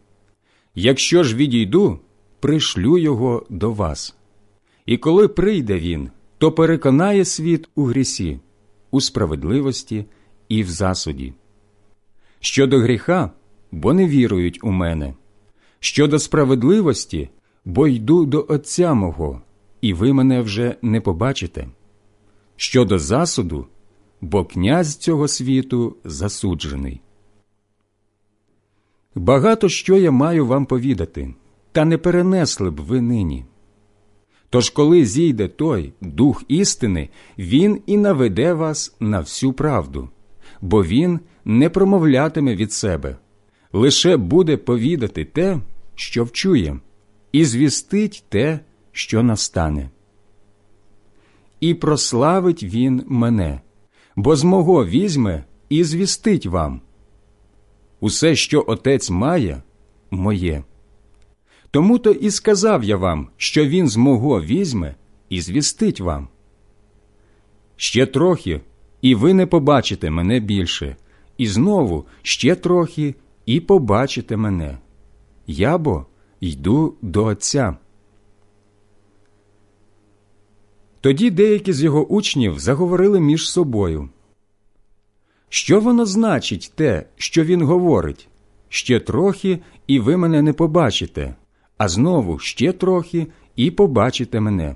Якщо 0.75 1.23
ж 1.23 1.35
відійду, 1.35 1.99
пришлю 2.39 2.97
його 2.97 3.45
до 3.49 3.71
вас. 3.71 4.15
І 4.85 4.97
коли 4.97 5.27
прийде 5.27 5.79
він, 5.79 6.09
то 6.37 6.51
переконає 6.51 7.25
світ 7.25 7.69
у 7.75 7.83
грісі, 7.83 8.39
у 8.91 9.01
справедливості 9.01 10.05
і 10.47 10.63
в 10.63 10.69
засуді. 10.69 11.33
Щодо 12.39 12.79
гріха, 12.79 13.31
бо 13.71 13.93
не 13.93 14.07
вірують 14.07 14.63
у 14.63 14.71
мене, 14.71 15.13
щодо 15.79 16.19
справедливості, 16.19 17.29
бо 17.65 17.87
йду 17.87 18.25
до 18.25 18.45
Отця 18.49 18.93
мого, 18.93 19.41
і 19.81 19.93
ви 19.93 20.13
мене 20.13 20.41
вже 20.41 20.75
не 20.81 21.01
побачите. 21.01 21.67
Щодо 22.55 22.99
засуду, 22.99 23.67
бо 24.21 24.45
князь 24.45 24.95
цього 24.95 25.27
світу 25.27 25.95
засуджений. 26.03 27.01
Багато 29.15 29.69
що 29.69 29.98
я 29.98 30.11
маю 30.11 30.45
вам 30.45 30.65
повідати, 30.65 31.34
та 31.72 31.86
не 31.86 31.98
перенесли 31.98 32.72
б 32.72 32.80
ви 32.80 33.02
нині. 33.02 33.45
Тож, 34.49 34.69
коли 34.69 35.06
зійде 35.06 35.48
той 35.48 35.94
дух 36.02 36.44
істини, 36.48 37.10
він 37.38 37.81
і 37.86 37.98
наведе 37.98 38.53
вас 38.53 38.95
на 38.99 39.19
всю 39.19 39.53
правду, 39.53 40.10
бо 40.61 40.84
він 40.84 41.19
не 41.45 41.69
промовлятиме 41.69 42.56
від 42.56 42.73
себе, 42.73 43.18
лише 43.73 44.18
буде 44.18 44.57
повідати 44.57 45.26
те, 45.26 45.60
що 45.95 46.23
вчує, 46.23 46.80
і 47.31 47.45
звістить 47.45 48.23
те, 48.30 48.60
що 48.91 49.23
настане. 49.23 49.90
І 51.60 51.73
прославить 51.73 52.64
він 52.64 53.03
мене, 53.07 53.61
бо 54.15 54.36
з 54.36 54.44
мого 54.44 54.86
візьме 54.86 55.44
і 55.69 55.84
звістить 55.84 56.45
вам. 56.45 56.81
Усе, 57.99 58.35
що 58.35 58.65
отець 58.67 59.09
має, 59.09 59.61
моє. 60.11 60.63
Тому 61.71 61.99
то 61.99 62.11
і 62.11 62.31
сказав 62.31 62.84
я 62.84 62.97
вам, 62.97 63.30
що 63.38 63.65
він 63.65 63.89
з 63.89 63.97
мого 63.97 64.41
візьме 64.41 64.95
і 65.30 65.41
звістить 65.41 66.01
вам. 66.01 66.27
Ще 67.76 68.05
трохи, 68.05 68.61
і 69.01 69.15
ви 69.15 69.34
не 69.34 69.45
побачите 69.45 70.09
мене 70.09 70.39
більше, 70.39 70.95
і 71.38 71.47
знову 71.47 72.05
ще 72.21 72.55
трохи, 72.55 73.15
і 73.45 73.59
побачите 73.59 74.38
мене. 74.38 74.77
Я 75.47 75.77
бо 75.77 76.05
йду 76.39 76.95
до 77.01 77.26
Отця. 77.26 77.77
Тоді 81.01 81.31
деякі 81.31 81.73
з 81.73 81.84
його 81.84 82.05
учнів 82.05 82.59
заговорили 82.59 83.19
між 83.19 83.49
собою. 83.49 84.09
Що 85.49 85.80
воно 85.80 86.05
значить 86.05 86.71
те, 86.76 87.05
що 87.15 87.43
він 87.43 87.61
говорить? 87.61 88.27
Ще 88.69 88.99
трохи, 88.99 89.59
і 89.88 89.99
ви 89.99 90.17
мене 90.17 90.41
не 90.41 90.53
побачите, 90.53 91.35
а 91.77 91.88
знову 91.88 92.39
ще 92.39 92.71
трохи, 92.71 93.27
і 93.55 93.71
побачите 93.71 94.39
мене. 94.39 94.76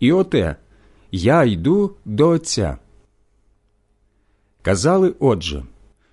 І 0.00 0.12
оте 0.12 0.56
я 1.12 1.44
йду 1.44 1.94
до 2.04 2.28
Отця. 2.28 2.78
Казали 4.62 5.14
отже, 5.18 5.64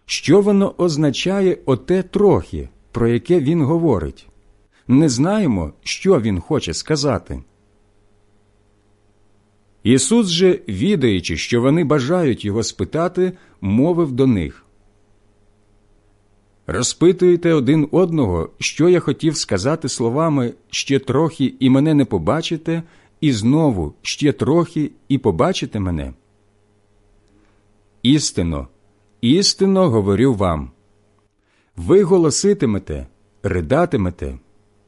що 0.06 0.42
воно 0.42 0.74
означає 0.78 1.58
оте 1.66 2.04
трохи, 2.04 2.70
про 2.92 3.08
яке 3.08 3.40
він 3.40 3.62
говорить. 3.62 4.28
Не 4.88 5.10
знаємо, 5.10 5.74
що 5.84 6.22
він 6.22 6.40
хоче 6.40 6.74
сказати. 6.74 7.44
Ісус 9.84 10.28
же, 10.28 10.60
відаючи, 10.68 11.38
що 11.38 11.62
вони 11.62 11.84
бажають 11.84 12.46
його 12.46 12.64
спитати, 12.64 13.32
мовив 13.62 14.12
до 14.12 14.28
них 14.28 14.66
Розпитуєте 16.72 17.54
один 17.54 17.88
одного, 17.92 18.50
що 18.60 18.90
я 18.90 19.00
хотів 19.00 19.38
сказати 19.38 19.90
словами 19.90 20.54
ще 20.70 21.00
трохи 21.00 21.54
і 21.60 21.70
мене 21.70 21.94
не 21.94 22.06
побачите, 22.06 22.84
і 23.22 23.32
знову 23.32 23.94
ще 24.02 24.32
трохи 24.32 24.92
і 25.08 25.18
побачите 25.18 25.80
мене. 25.80 26.14
Істинно, 28.04 28.68
істинно 29.22 29.90
говорю 29.90 30.34
вам 30.34 30.72
ви 31.76 32.04
голоситимете, 32.04 33.08
ридатимете, 33.44 34.40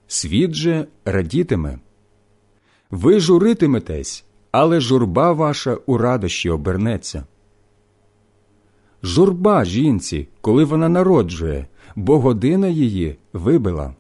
світ 0.08 0.54
же 0.54 0.88
радітиме. 1.06 1.80
Ви 2.92 3.20
журитиметесь, 3.20 4.26
але 4.52 4.80
журба 4.80 5.32
ваша 5.32 5.78
у 5.86 5.98
радощі 5.98 6.50
обернеться. 6.50 7.26
Журба 9.04 9.66
жінці, 9.66 10.28
коли 10.42 10.64
вона 10.64 10.90
народжує, 10.90 11.68
бо 11.96 12.20
година 12.20 12.68
її 12.68 13.18
вибила. 13.34 13.96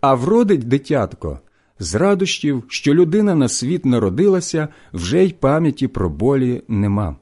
А 0.00 0.14
вродить 0.14 0.68
дитятко 0.68 1.38
з 1.78 1.94
радощів, 1.94 2.64
що 2.68 2.94
людина 2.94 3.34
на 3.34 3.48
світ 3.48 3.84
народилася, 3.84 4.68
вже 4.92 5.24
й 5.24 5.32
пам'яті 5.32 5.88
про 5.88 6.10
болі 6.10 6.62
нема. 6.68 7.16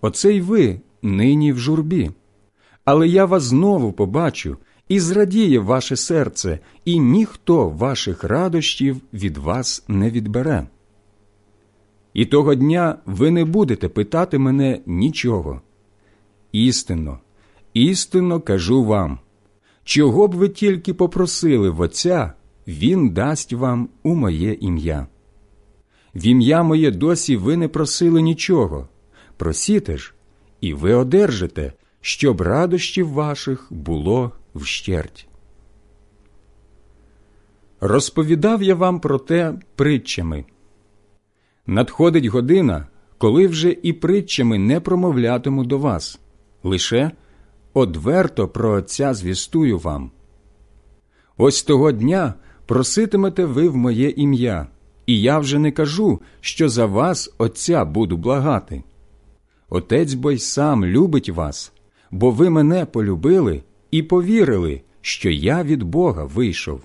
Оце 0.00 0.32
й 0.32 0.40
ви 0.40 0.80
нині 1.02 1.52
в 1.52 1.58
журбі. 1.58 2.10
Але 2.84 3.08
я 3.08 3.24
вас 3.24 3.42
знову 3.42 3.92
побачу, 3.92 4.56
і 4.88 5.00
зрадіє 5.00 5.58
ваше 5.58 5.96
серце, 5.96 6.58
і 6.84 6.98
ніхто 6.98 7.68
ваших 7.68 8.24
радощів 8.24 9.00
від 9.12 9.36
вас 9.36 9.84
не 9.88 10.10
відбере. 10.10 10.66
І 12.14 12.26
того 12.26 12.54
дня 12.54 12.98
ви 13.06 13.30
не 13.30 13.44
будете 13.44 13.88
питати 13.88 14.38
мене 14.38 14.80
нічого. 14.86 15.60
Істинно, 16.52 17.18
істинно 17.74 18.40
кажу 18.40 18.84
вам, 18.84 19.18
чого 19.84 20.28
б 20.28 20.34
ви 20.34 20.48
тільки 20.48 20.94
попросили 20.94 21.70
в 21.70 21.80
Отця, 21.80 22.32
Він 22.66 23.10
дасть 23.10 23.52
вам 23.52 23.88
у 24.02 24.14
моє 24.14 24.52
ім'я. 24.60 25.06
В 26.14 26.26
ім'я 26.26 26.62
моє 26.62 26.90
досі 26.90 27.36
ви 27.36 27.56
не 27.56 27.68
просили 27.68 28.22
нічого. 28.22 28.88
Просіте 29.36 29.96
ж, 29.96 30.14
і 30.60 30.74
ви 30.74 30.94
одержите, 30.94 31.72
щоб 32.00 32.40
радощів 32.40 33.08
ваших 33.08 33.66
було 33.70 34.32
вщерть. 34.54 35.26
Розповідав 37.80 38.62
я 38.62 38.74
вам 38.74 39.00
про 39.00 39.18
те 39.18 39.54
притчами. 39.76 40.44
Надходить 41.70 42.26
година, 42.26 42.86
коли 43.18 43.46
вже 43.46 43.76
і 43.82 43.92
притчами 43.92 44.58
не 44.58 44.80
промовлятиму 44.80 45.64
до 45.64 45.78
вас, 45.78 46.20
лише 46.62 47.10
одверто 47.74 48.48
про 48.48 48.70
Отця 48.72 49.14
звістую 49.14 49.78
вам. 49.78 50.10
Ось 51.36 51.62
того 51.62 51.92
дня 51.92 52.34
проситимете 52.66 53.44
ви 53.44 53.68
в 53.68 53.76
моє 53.76 54.10
ім'я, 54.10 54.66
і 55.06 55.20
я 55.20 55.38
вже 55.38 55.58
не 55.58 55.72
кажу, 55.72 56.20
що 56.40 56.68
за 56.68 56.86
вас 56.86 57.34
Отця 57.38 57.84
буду 57.84 58.16
благати. 58.16 58.82
Отець 59.68 60.14
бо 60.14 60.32
й 60.32 60.38
сам 60.38 60.84
любить 60.84 61.28
вас, 61.28 61.72
бо 62.10 62.30
ви 62.30 62.50
мене 62.50 62.86
полюбили 62.86 63.62
і 63.90 64.02
повірили, 64.02 64.82
що 65.00 65.30
я 65.30 65.62
від 65.62 65.82
Бога 65.82 66.24
вийшов. 66.24 66.80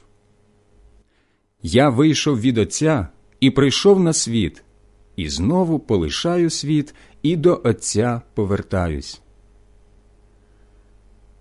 Я 1.64 1.90
вийшов 1.90 2.40
від 2.40 2.58
Отця 2.58 3.08
і 3.40 3.52
прийшов 3.52 4.00
на 4.00 4.14
світ, 4.14 4.62
і 5.16 5.30
знову 5.30 5.80
полишаю 5.80 6.50
світ 6.50 6.96
і 7.24 7.36
до 7.36 7.62
Отця 7.64 8.22
повертаюсь. 8.34 9.22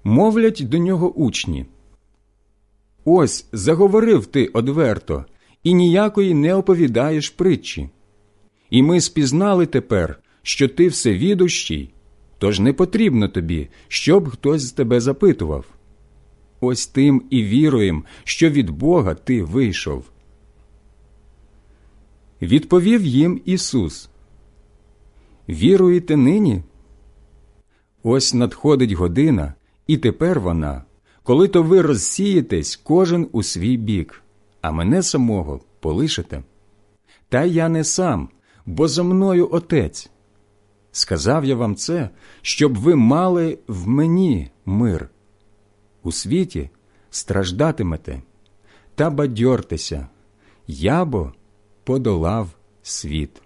Мовлять 0.05 0.63
до 0.69 0.79
нього 0.79 1.13
учні. 1.13 1.67
Ось 3.05 3.47
заговорив 3.53 4.27
ти 4.27 4.47
одверто, 4.47 5.25
і 5.63 5.75
ніякої 5.75 6.35
не 6.35 6.55
оповідаєш 6.55 7.31
притчі. 7.31 7.89
І 8.71 8.83
ми 8.83 9.01
спізнали 9.01 9.67
тепер, 9.67 10.19
що 10.43 10.69
ти 10.69 10.89
всевідущий, 10.89 11.95
тож 12.39 12.61
не 12.61 12.73
потрібно 12.73 13.29
тобі, 13.29 13.69
щоб 13.89 14.29
хтось 14.29 14.63
з 14.63 14.73
тебе 14.73 15.01
запитував. 15.01 15.65
Ось 16.61 16.87
тим 16.87 17.23
і 17.31 17.43
віруєм, 17.45 18.05
що 18.25 18.51
від 18.51 18.71
Бога 18.71 19.15
ти 19.15 19.43
вийшов. 19.43 20.05
Відповів 22.43 23.05
їм 23.05 23.41
Ісус. 23.45 24.11
Віруєте 25.49 26.17
нині? 26.17 26.63
Ось 28.03 28.35
надходить 28.35 28.93
година, 28.93 29.55
і 29.87 29.97
тепер 29.97 30.41
вона, 30.41 30.85
коли 31.23 31.49
то 31.49 31.63
ви 31.63 31.83
розсієтесь 31.83 32.77
кожен 32.77 33.29
у 33.33 33.43
свій 33.43 33.77
бік, 33.77 34.23
а 34.61 34.73
мене 34.73 35.03
самого 35.03 35.61
полишите. 35.81 36.43
Та 37.29 37.45
я 37.45 37.69
не 37.69 37.85
сам, 37.85 38.29
бо 38.67 38.89
за 38.89 39.03
мною 39.03 39.49
Отець. 39.53 40.11
Сказав 40.93 41.45
я 41.45 41.57
вам 41.57 41.77
це, 41.77 42.11
щоб 42.43 42.77
ви 42.77 42.95
мали 42.95 43.59
в 43.69 43.89
мені 43.89 44.51
мир. 44.67 45.09
У 46.03 46.13
світі 46.13 46.71
страждатимете, 47.11 48.23
та 48.95 49.11
бадьортеся, 49.11 50.09
я 50.67 51.05
бо 51.05 51.33
подолав 51.85 52.51
світ. 52.83 53.43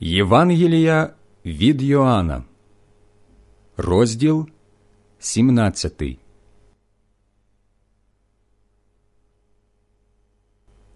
Євангелія 0.00 1.14
від 1.44 1.82
Йоанна, 1.82 2.44
розділ 3.76 4.48
17. 5.18 6.02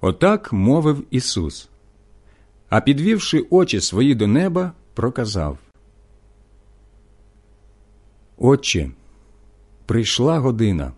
Отак 0.01 0.53
мовив 0.53 1.07
Ісус. 1.11 1.69
А 2.69 2.81
підвівши 2.81 3.47
очі 3.51 3.81
свої 3.81 4.15
до 4.15 4.27
неба, 4.27 4.73
проказав 4.95 5.59
Отче, 8.37 8.91
прийшла 9.87 10.39
година. 10.39 10.93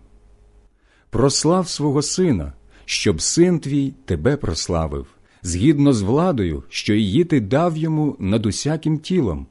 Прослав 1.09 1.69
свого 1.69 2.01
сина, 2.01 2.53
щоб 2.85 3.21
син 3.21 3.59
твій 3.59 3.93
тебе 4.05 4.37
прославив, 4.37 5.07
згідно 5.41 5.93
з 5.93 6.01
владою, 6.01 6.63
що 6.69 6.93
її 6.93 7.23
ти 7.23 7.39
дав 7.39 7.77
йому 7.77 8.15
над 8.19 8.45
усяким 8.45 8.99
тілом, 8.99 9.47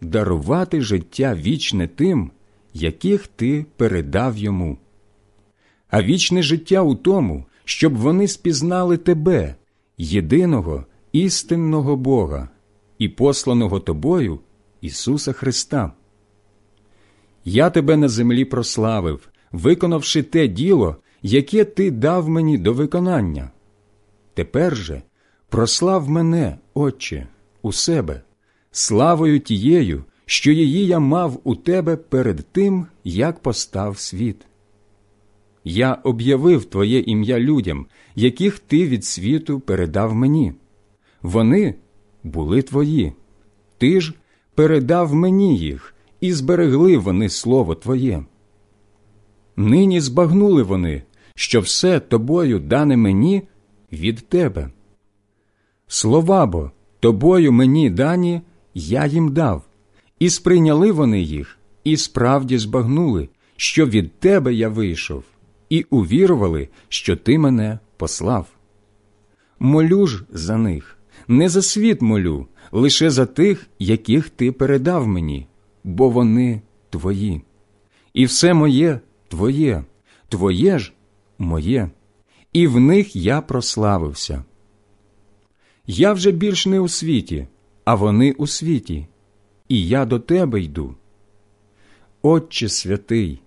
дарувати 0.00 0.80
життя 0.80 1.34
вічне 1.34 1.88
тим, 1.88 2.30
яких 2.74 3.26
ти 3.26 3.66
передав 3.76 4.36
йому. 4.36 4.78
А 5.90 6.02
вічне 6.02 6.42
життя 6.42 6.82
у 6.82 6.94
тому, 6.94 7.44
щоб 7.64 7.96
вони 7.96 8.28
спізнали 8.28 8.96
тебе, 8.96 9.54
єдиного 9.98 10.84
істинного 11.12 11.96
Бога 11.96 12.48
і 12.98 13.08
посланого 13.08 13.80
тобою 13.80 14.40
Ісуса 14.80 15.32
Христа. 15.32 15.92
Я 17.44 17.70
тебе 17.70 17.96
на 17.96 18.08
землі 18.08 18.44
прославив, 18.44 19.28
виконавши 19.52 20.22
те 20.22 20.48
діло, 20.48 20.96
яке 21.22 21.64
ти 21.64 21.90
дав 21.90 22.28
мені 22.28 22.58
до 22.58 22.72
виконання. 22.72 23.50
Тепер 24.34 24.76
же 24.76 25.02
прослав 25.48 26.08
мене, 26.08 26.58
Отче, 26.74 27.26
у 27.62 27.72
себе, 27.72 28.22
славою 28.70 29.40
тією, 29.40 30.04
що 30.26 30.52
її 30.52 30.86
я 30.86 30.98
мав 30.98 31.40
у 31.44 31.56
тебе 31.56 31.96
перед 31.96 32.46
тим, 32.52 32.86
як 33.04 33.38
постав 33.38 33.98
світ. 33.98 34.46
Я 35.64 35.94
об'явив 35.94 36.64
Твоє 36.64 37.00
ім'я 37.00 37.40
людям, 37.40 37.86
яких 38.14 38.58
ти 38.58 38.88
від 38.88 39.04
світу 39.04 39.60
передав 39.60 40.14
мені. 40.14 40.52
Вони 41.22 41.74
були 42.22 42.62
твої, 42.62 43.12
ти 43.78 44.00
ж 44.00 44.14
передав 44.54 45.14
мені 45.14 45.58
їх, 45.58 45.93
і 46.24 46.32
зберегли 46.32 46.96
вони 46.96 47.28
слово 47.28 47.74
Твоє. 47.74 48.24
Нині 49.56 50.00
збагнули 50.00 50.62
вони, 50.62 51.02
що 51.34 51.60
все 51.60 52.00
тобою 52.00 52.58
дане 52.58 52.96
мені 52.96 53.42
від 53.92 54.28
тебе. 54.28 54.70
Слова 55.86 56.46
бо 56.46 56.70
тобою 57.00 57.52
мені 57.52 57.90
дані 57.90 58.40
я 58.74 59.06
їм 59.06 59.32
дав, 59.32 59.62
і 60.18 60.30
сприйняли 60.30 60.92
вони 60.92 61.20
їх, 61.20 61.58
і 61.84 61.96
справді 61.96 62.58
збагнули, 62.58 63.28
що 63.56 63.86
від 63.86 64.20
тебе 64.20 64.54
я 64.54 64.68
вийшов, 64.68 65.24
і 65.70 65.86
увірували, 65.90 66.68
що 66.88 67.16
ти 67.16 67.38
мене 67.38 67.78
послав. 67.96 68.46
Молю 69.58 70.06
ж 70.06 70.24
за 70.30 70.56
них, 70.56 70.98
не 71.28 71.48
за 71.48 71.62
світ 71.62 72.02
молю, 72.02 72.46
лише 72.72 73.10
за 73.10 73.26
тих, 73.26 73.66
яких 73.78 74.28
ти 74.28 74.52
передав 74.52 75.06
мені, 75.08 75.46
бо 75.84 76.08
вони 76.08 76.60
твої. 76.90 77.42
І 78.14 78.24
все 78.24 78.54
моє 78.54 79.00
твоє, 79.28 79.84
твоє 80.28 80.78
ж 80.78 80.92
моє, 81.38 81.90
і 82.52 82.66
в 82.66 82.80
них 82.80 83.16
я 83.16 83.40
прославився. 83.40 84.44
Я 85.86 86.12
вже 86.12 86.32
більш 86.32 86.66
не 86.66 86.80
у 86.80 86.88
світі, 86.88 87.46
а 87.84 87.94
вони 87.94 88.32
у 88.32 88.46
світі, 88.46 89.06
і 89.68 89.86
я 89.86 90.04
до 90.04 90.18
тебе 90.18 90.60
йду. 90.60 90.94
Отче 92.22 92.68
святий, 92.68 93.40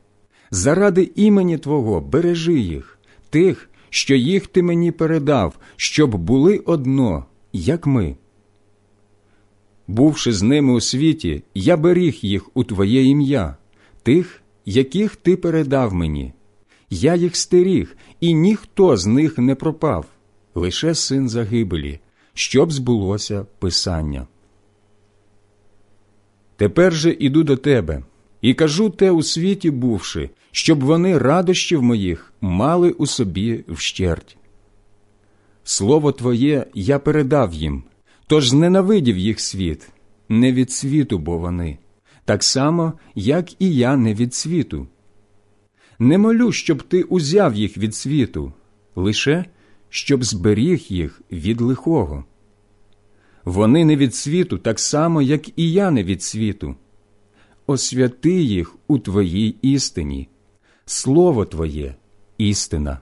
заради 0.52 1.12
імені 1.16 1.58
Твого 1.58 2.02
бережи 2.02 2.60
їх, 2.60 3.00
тих, 3.30 3.70
що 3.90 4.16
їх 4.16 4.48
ти 4.48 4.64
мені 4.64 4.92
передав, 4.92 5.58
щоб 5.76 6.16
були 6.16 6.58
одно, 6.58 7.26
як 7.54 7.88
ми. 7.88 8.16
Бувши 9.88 10.34
з 10.34 10.42
ними 10.42 10.74
у 10.74 10.82
світі, 10.82 11.44
я 11.56 11.78
беріг 11.78 12.20
їх 12.22 12.50
у 12.54 12.64
Твоє 12.64 13.04
ім'я, 13.04 13.56
тих, 14.04 14.42
яких 14.66 15.16
ти 15.16 15.36
передав 15.38 15.94
мені. 15.94 16.34
Я 16.90 17.16
їх 17.16 17.36
стеріг, 17.36 17.98
і 18.20 18.34
ніхто 18.34 18.98
з 18.98 19.06
них 19.06 19.38
не 19.38 19.56
пропав, 19.56 20.06
лише 20.56 20.96
син 20.96 21.30
загибелі, 21.30 22.00
щоб 22.34 22.72
збулося 22.72 23.46
Писання. 23.60 24.28
Тепер 26.56 26.94
же 26.94 27.16
іду 27.20 27.44
до 27.44 27.58
тебе 27.58 28.04
і 28.42 28.54
кажу 28.54 28.90
те 28.90 29.12
у 29.12 29.24
світі 29.24 29.72
бувши, 29.72 30.30
щоб 30.52 30.84
вони 30.84 31.18
радощів 31.18 31.84
моїх 31.84 32.34
мали 32.42 32.92
у 32.92 33.06
собі 33.06 33.64
вщерть. 33.68 34.38
Слово 35.64 36.12
Твоє 36.12 36.66
я 36.74 37.00
передав 37.00 37.54
їм, 37.54 37.84
тож 38.28 38.50
зненавидів 38.50 39.18
їх 39.18 39.40
світ, 39.40 39.90
не 40.30 40.54
від 40.54 40.72
світу, 40.72 41.20
бо 41.20 41.38
вони, 41.38 41.78
так 42.26 42.44
само, 42.44 42.94
як 43.16 43.62
і 43.62 43.76
я 43.76 43.98
не 43.98 44.14
від 44.14 44.34
світу. 44.34 44.88
Не 46.00 46.18
молю, 46.18 46.52
щоб 46.52 46.84
ти 46.84 47.04
узяв 47.04 47.56
їх 47.56 47.78
від 47.78 47.96
світу, 47.96 48.54
лише 48.96 49.46
щоб 49.90 50.24
зберіг 50.24 50.86
їх 50.90 51.22
від 51.32 51.62
лихого. 51.62 52.26
Вони 53.46 53.86
не 53.86 53.96
від 53.96 54.16
світу, 54.16 54.58
так 54.58 54.80
само, 54.80 55.22
як 55.22 55.60
і 55.60 55.72
я 55.72 55.92
не 55.92 56.04
від 56.04 56.24
світу. 56.24 56.76
Освяти 57.68 58.42
їх 58.42 58.76
у 58.88 59.00
Твоїй 59.00 59.56
істині. 59.62 60.28
Слово 60.86 61.46
Твоє 61.46 61.96
істина. 62.38 63.00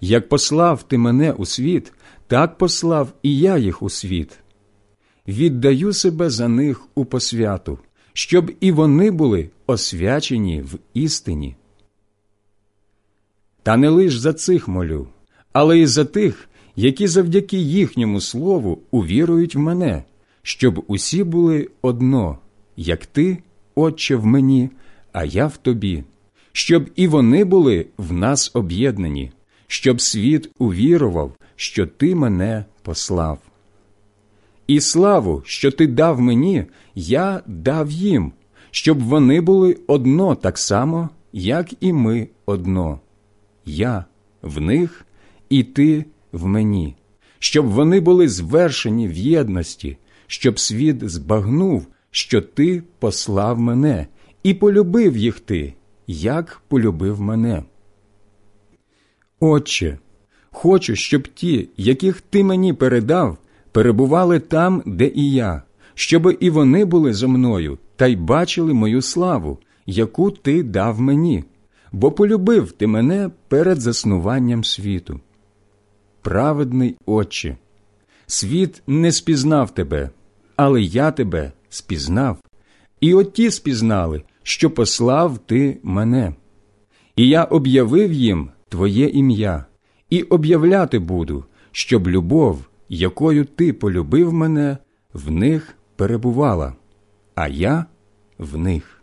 Як 0.00 0.28
послав 0.28 0.82
ти 0.82 0.98
мене 0.98 1.32
у 1.32 1.44
світ, 1.44 1.92
так 2.28 2.58
послав 2.58 3.12
і 3.22 3.38
я 3.38 3.58
їх 3.58 3.82
у 3.82 3.88
світ. 3.90 4.38
Віддаю 5.28 5.92
себе 5.92 6.30
за 6.30 6.48
них 6.48 6.82
у 6.94 7.04
посвяту, 7.04 7.78
щоб 8.12 8.50
і 8.60 8.72
вони 8.72 9.10
були 9.10 9.50
освячені 9.66 10.62
в 10.62 10.78
істині. 10.94 11.56
Та 13.62 13.76
не 13.76 13.88
лиш 13.88 14.18
за 14.18 14.32
цих 14.32 14.68
молю, 14.68 15.08
але 15.52 15.78
й 15.78 15.86
за 15.86 16.04
тих, 16.04 16.48
які 16.76 17.06
завдяки 17.06 17.56
їхньому 17.58 18.20
слову 18.20 18.78
увірують 18.90 19.54
в 19.54 19.58
мене, 19.58 20.02
щоб 20.42 20.84
усі 20.86 21.24
були 21.24 21.68
одно, 21.82 22.38
як 22.76 23.06
ти, 23.06 23.38
Отче, 23.74 24.16
в 24.16 24.26
мені, 24.26 24.70
а 25.12 25.24
я 25.24 25.46
в 25.46 25.56
тобі, 25.56 26.04
щоб 26.52 26.90
і 26.96 27.08
вони 27.08 27.44
були 27.44 27.86
в 27.98 28.12
нас 28.12 28.50
об'єднані, 28.54 29.32
щоб 29.66 30.00
світ 30.00 30.50
увірував, 30.58 31.32
що 31.60 31.86
ти 31.86 32.14
мене 32.14 32.64
послав. 32.82 33.38
І 34.66 34.80
славу, 34.80 35.42
що 35.44 35.70
ти 35.70 35.86
дав 35.86 36.20
мені, 36.20 36.64
я 36.94 37.42
дав 37.46 37.90
їм, 37.90 38.32
щоб 38.70 39.02
вони 39.02 39.40
були 39.40 39.76
одно 39.86 40.34
так 40.34 40.58
само, 40.58 41.08
як 41.32 41.68
і 41.80 41.92
ми 41.92 42.28
одно. 42.46 43.00
Я 43.64 44.04
в 44.42 44.60
них, 44.60 45.06
і 45.50 45.62
ти 45.62 46.04
в 46.32 46.46
мені, 46.46 46.96
щоб 47.38 47.66
вони 47.66 48.00
були 48.00 48.28
звершені 48.28 49.08
в 49.08 49.12
єдності, 49.12 49.98
щоб 50.26 50.58
світ 50.58 51.10
збагнув, 51.10 51.86
що 52.10 52.40
ти 52.40 52.82
послав 52.98 53.58
мене, 53.58 54.06
і 54.42 54.54
полюбив 54.54 55.16
їх 55.16 55.40
ти, 55.40 55.74
як 56.06 56.62
полюбив 56.68 57.20
мене. 57.20 57.62
Отче, 59.40 59.98
хочу, 60.58 60.96
щоб 60.96 61.28
ті, 61.28 61.68
яких 61.76 62.20
ти 62.20 62.44
мені 62.44 62.72
передав, 62.72 63.38
перебували 63.72 64.40
там, 64.40 64.82
де 64.86 65.12
і 65.14 65.32
я, 65.32 65.62
щоб 65.94 66.36
і 66.40 66.50
вони 66.50 66.84
були 66.84 67.14
зо 67.14 67.28
мною 67.28 67.78
та 67.96 68.06
й 68.06 68.16
бачили 68.16 68.74
мою 68.74 69.02
славу, 69.02 69.58
яку 69.86 70.30
ти 70.30 70.62
дав 70.62 71.00
мені, 71.00 71.44
бо 71.92 72.12
полюбив 72.12 72.72
ти 72.72 72.86
мене 72.86 73.30
перед 73.48 73.80
заснуванням 73.80 74.64
світу. 74.64 75.20
Праведний 76.22 76.96
Отче, 77.06 77.56
світ 78.26 78.82
не 78.86 79.12
спізнав 79.12 79.74
тебе, 79.74 80.10
але 80.56 80.82
я 80.82 81.10
тебе 81.10 81.52
спізнав, 81.68 82.38
і 83.00 83.14
оті 83.14 83.50
спізнали, 83.50 84.22
що 84.42 84.70
послав 84.70 85.38
ти 85.38 85.78
мене. 85.82 86.34
І 87.16 87.28
я 87.28 87.44
об'явив 87.44 88.12
їм 88.12 88.50
Твоє 88.68 89.06
ім'я, 89.06 89.64
і 90.10 90.22
об'являти 90.22 90.98
буду, 90.98 91.44
щоб 91.72 92.08
любов, 92.08 92.68
якою 92.88 93.44
ти 93.44 93.72
полюбив 93.72 94.32
мене, 94.32 94.78
в 95.12 95.30
них 95.30 95.74
перебувала, 95.96 96.74
а 97.34 97.48
я 97.48 97.86
в 98.38 98.56
них. 98.56 99.02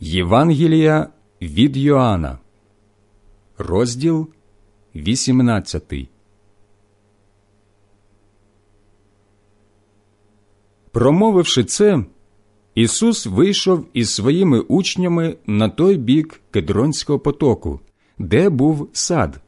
Євангелія 0.00 1.08
від 1.42 1.76
Йоанна, 1.76 2.38
розділ 3.58 4.28
18. 4.94 6.08
Промовивши 10.90 11.64
це, 11.64 12.04
Ісус 12.74 13.26
вийшов 13.26 13.86
із 13.92 14.10
своїми 14.10 14.60
учнями 14.60 15.36
на 15.46 15.68
той 15.68 15.96
бік 15.96 16.40
Кедронського 16.50 17.18
потоку, 17.18 17.80
де 18.18 18.48
був 18.48 18.88
сад, 18.92 19.40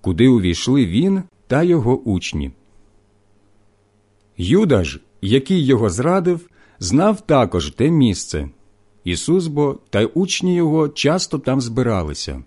куди 0.00 0.28
увійшли 0.28 0.86
він 0.86 1.22
та 1.46 1.62
його 1.62 1.98
учні. 1.98 2.50
Юда 4.36 4.84
ж, 4.84 5.00
який 5.22 5.64
його 5.64 5.90
зрадив, 5.90 6.48
знав 6.78 7.20
також 7.20 7.70
те 7.70 7.90
місце. 7.90 8.48
Ісус 9.04 9.46
бо 9.46 9.78
та 9.90 10.04
учні 10.04 10.54
його 10.54 10.88
часто 10.88 11.38
там 11.38 11.60
збиралися. 11.60 12.44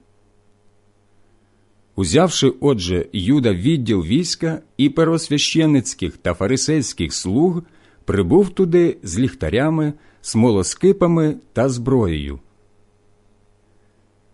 Узявши, 1.95 2.53
отже, 2.60 3.06
Юда 3.14 3.53
відділ 3.53 4.03
війська 4.03 4.62
і 4.78 4.90
первосвященицьких 4.90 6.18
та 6.18 6.34
фарисейських 6.34 7.14
слуг, 7.14 7.62
прибув 8.06 8.49
туди 8.49 8.98
з 9.03 9.20
ліхтарями, 9.20 9.94
смолоскипами 10.26 11.35
та 11.53 11.69
зброєю. 11.69 12.39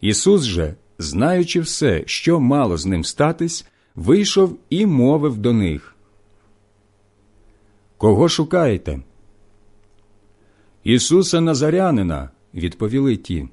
Ісус 0.01 0.43
же, 0.43 0.75
знаючи 0.97 1.59
все, 1.59 2.03
що 2.05 2.39
мало 2.39 2.77
з 2.77 2.85
ним 2.85 3.03
статись, 3.03 3.65
вийшов 3.95 4.59
і 4.69 4.85
мовив 4.85 5.37
до 5.37 5.53
них. 5.53 5.95
Кого 7.97 8.29
шукаєте? 8.29 9.01
Ісуса 10.83 11.41
Назарянина, 11.41 12.29
відповіли 12.53 13.17
ті. 13.17 13.49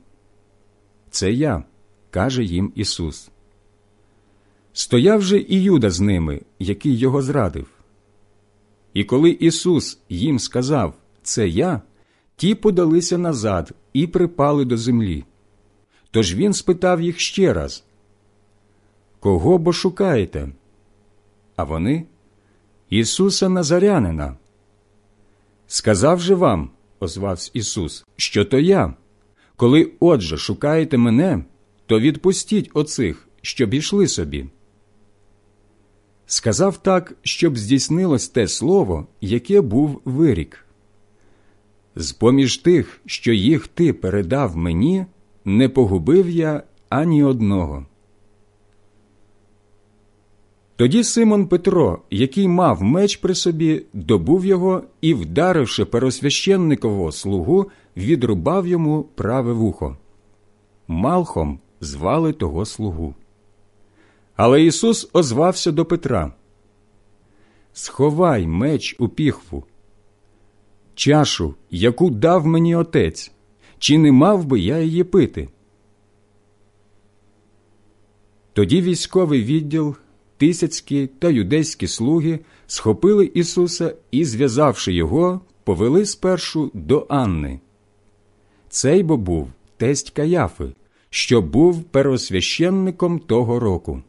Це 1.11 1.33
я, 1.33 1.65
каже 2.11 2.45
їм 2.45 2.73
Ісус. 2.75 3.31
Стояв 4.73 5.23
же 5.23 5.39
і 5.39 5.63
Юда 5.63 5.91
з 5.91 6.01
ними, 6.01 6.41
який 6.59 6.99
його 6.99 7.23
зрадив. 7.23 7.67
І 8.95 9.05
коли 9.05 9.31
Ісус 9.31 9.99
їм 10.09 10.39
сказав 10.39 10.95
Це 11.23 11.49
я, 11.49 11.83
ті 12.39 12.55
подалися 12.55 13.19
назад 13.19 13.73
і 13.93 14.07
припали 14.07 14.65
до 14.65 14.77
землі. 14.77 15.25
Тож 16.11 16.35
він 16.35 16.53
спитав 16.53 17.01
їх 17.01 17.21
ще 17.21 17.53
раз 17.53 17.85
Кого 19.21 19.59
бо 19.59 19.73
шукаєте? 19.73 20.49
А 21.57 21.65
вони 21.65 22.07
Ісуса 22.91 23.49
Назарянина. 23.49 24.37
Сказав 25.67 26.21
же 26.21 26.35
вам, 26.35 26.71
озвався 27.01 27.51
Ісус, 27.55 28.05
що 28.17 28.45
то 28.45 28.59
я. 28.59 28.95
Коли 29.57 29.93
отже 30.01 30.37
шукаєте 30.37 30.99
мене, 30.99 31.45
то 31.87 32.01
відпустіть 32.01 32.71
оцих, 32.75 33.29
щоб 33.43 33.75
ішли 33.75 34.09
собі. 34.09 34.47
Сказав 36.27 36.77
так, 36.77 37.15
щоб 37.23 37.59
здійснилось 37.59 38.29
те 38.29 38.49
слово, 38.49 39.07
яке 39.21 39.61
був 39.61 40.01
вирік. 40.05 40.68
З 42.01 42.13
поміж 42.13 42.59
тих, 42.59 43.01
що 43.07 43.33
їх 43.33 43.69
ти 43.69 43.93
передав 43.93 44.57
мені, 44.57 45.07
не 45.45 45.69
погубив 45.69 46.31
я 46.31 46.63
ані 46.89 47.25
одного. 47.25 47.87
Тоді 50.77 51.05
Симон 51.05 51.47
Петро, 51.47 52.03
який 52.11 52.49
мав 52.49 52.83
меч 52.83 53.17
при 53.17 53.35
собі, 53.35 53.83
добув 53.93 54.45
його 54.45 54.83
і, 55.01 55.15
вдаривши 55.15 55.85
перосвященникового 55.85 57.13
слугу, 57.13 57.71
відрубав 57.97 58.67
йому 58.67 59.03
праве 59.03 59.53
вухо. 59.53 59.97
Малхом 60.89 61.59
звали 61.81 62.33
того 62.33 62.65
слугу. 62.65 63.15
Але 64.37 64.65
Ісус 64.65 65.11
озвався 65.13 65.73
до 65.73 65.85
Петра 65.85 66.33
Сховай 67.73 68.47
меч 68.47 68.97
у 68.99 69.09
піхву. 69.09 69.65
Чашу, 70.99 71.55
яку 71.71 72.11
дав 72.11 72.47
мені 72.47 72.77
отець, 72.77 73.33
чи 73.79 73.99
не 73.99 74.13
мав 74.13 74.45
би 74.45 74.61
я 74.61 74.79
її 74.79 75.05
пити? 75.05 75.49
Тоді 78.53 78.83
військовий 78.83 79.43
відділ 79.43 79.97
тисяцькі 80.37 81.07
та 81.07 81.29
юдейські 81.29 81.87
слуги 81.87 82.39
схопили 82.67 83.31
Ісуса 83.35 83.95
і, 84.11 84.25
зв'язавши 84.25 84.93
його, 84.93 85.41
повели 85.65 86.07
спершу 86.07 86.71
до 86.75 87.07
Анни. 87.09 87.61
Цей 88.69 89.03
бо 89.03 89.17
був 89.17 89.53
тесть 89.77 90.11
Каяфи, 90.11 90.73
що 91.11 91.43
був 91.43 91.83
первосвященником 91.83 93.19
того 93.19 93.61
року. 93.61 94.03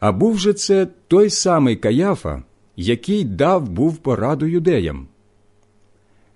А 0.00 0.12
був 0.12 0.38
же 0.38 0.52
це 0.52 0.86
той 1.08 1.30
самий 1.30 1.76
Каяфа, 1.76 2.42
який 2.80 3.24
дав 3.24 3.68
був 3.68 3.96
пораду 3.96 4.46
юдеям. 4.46 5.06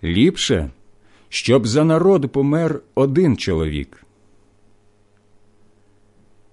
Ліпше, 0.04 0.70
щоб 1.28 1.66
за 1.66 1.84
народ 1.84 2.32
помер 2.32 2.80
один 2.94 3.36
чоловік. 3.36 4.04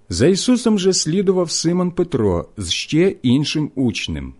За 0.09 0.27
Ісусом 0.27 0.79
же 0.79 0.93
слідував 0.93 1.51
Симон 1.51 1.91
Петро 1.91 2.49
з 2.57 2.71
ще 2.71 3.15
іншим 3.23 3.71
учнем. 3.75 4.33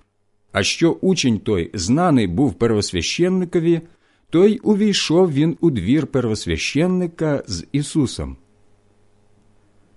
А 0.51 0.63
що 0.63 0.91
учень 0.91 1.39
той 1.39 1.71
знаний 1.73 2.27
був 2.27 2.53
первосвященникові, 2.53 3.81
то 4.29 4.45
й 4.45 4.59
увійшов 4.63 5.31
він 5.31 5.57
у 5.61 5.69
двір 5.69 6.07
первосвященника 6.07 7.43
з 7.47 7.65
Ісусом. 7.71 8.37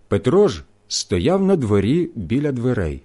Петро 0.08 0.48
ж 0.48 0.64
стояв 0.88 1.42
на 1.44 1.56
дворі 1.56 2.10
біля 2.14 2.52
дверей. 2.52 3.02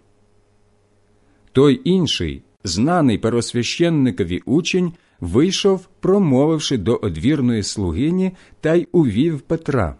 Той 1.58 1.82
інший, 1.84 2.42
знаний 2.64 3.18
первосвященникові 3.18 4.42
учень, 4.46 4.94
вийшов, 5.20 5.88
промовивши 6.00 6.78
до 6.78 6.96
одвірної 6.96 7.64
слугині, 7.64 8.32
та 8.62 8.74
й 8.74 8.88
увів 8.92 9.42
Петра. 9.42 9.96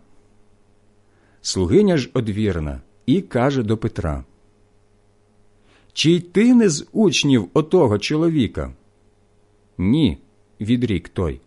Слугиня 1.42 1.98
ж 1.98 2.10
одвірна 2.14 2.82
і 3.06 3.22
каже 3.22 3.64
до 3.64 3.78
Петра 3.78 4.24
Чи 5.94 6.12
й 6.12 6.20
ти 6.20 6.54
не 6.56 6.70
з 6.70 6.88
учнів 6.92 7.50
отого 7.54 8.00
чоловіка? 8.00 8.74
Ні, 9.78 10.18
відрік 10.62 11.10
той. 11.10 11.42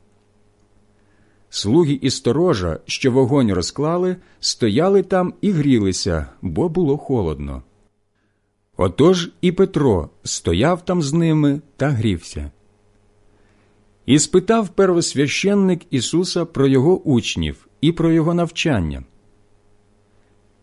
Слуги 1.51 1.99
і 2.03 2.11
сторожа, 2.11 2.81
що 2.87 3.12
вогонь 3.12 3.53
розклали, 3.53 4.16
стояли 4.41 5.03
там 5.03 5.35
і 5.41 5.51
грілися, 5.51 6.27
бо 6.43 6.69
було 6.69 6.97
холодно. 6.97 7.62
Отож 8.82 9.31
і 9.40 9.52
Петро 9.52 10.11
стояв 10.24 10.85
там 10.85 11.02
з 11.02 11.12
ними 11.12 11.61
та 11.77 11.89
грівся. 11.89 12.51
І 14.07 14.19
спитав 14.19 14.69
первосвященник 14.69 15.81
Ісуса 15.90 16.44
про 16.44 16.66
його 16.66 17.01
учнів 17.01 17.69
і 17.81 17.93
про 17.93 18.12
його 18.12 18.35
навчання. 18.35 19.05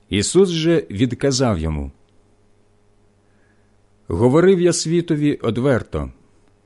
Ісус 0.10 0.50
же 0.50 0.84
відказав 0.92 1.60
йому 1.60 1.92
Говорив 4.08 4.62
я 4.62 4.74
світові 4.74 5.36
одверто. 5.36 6.12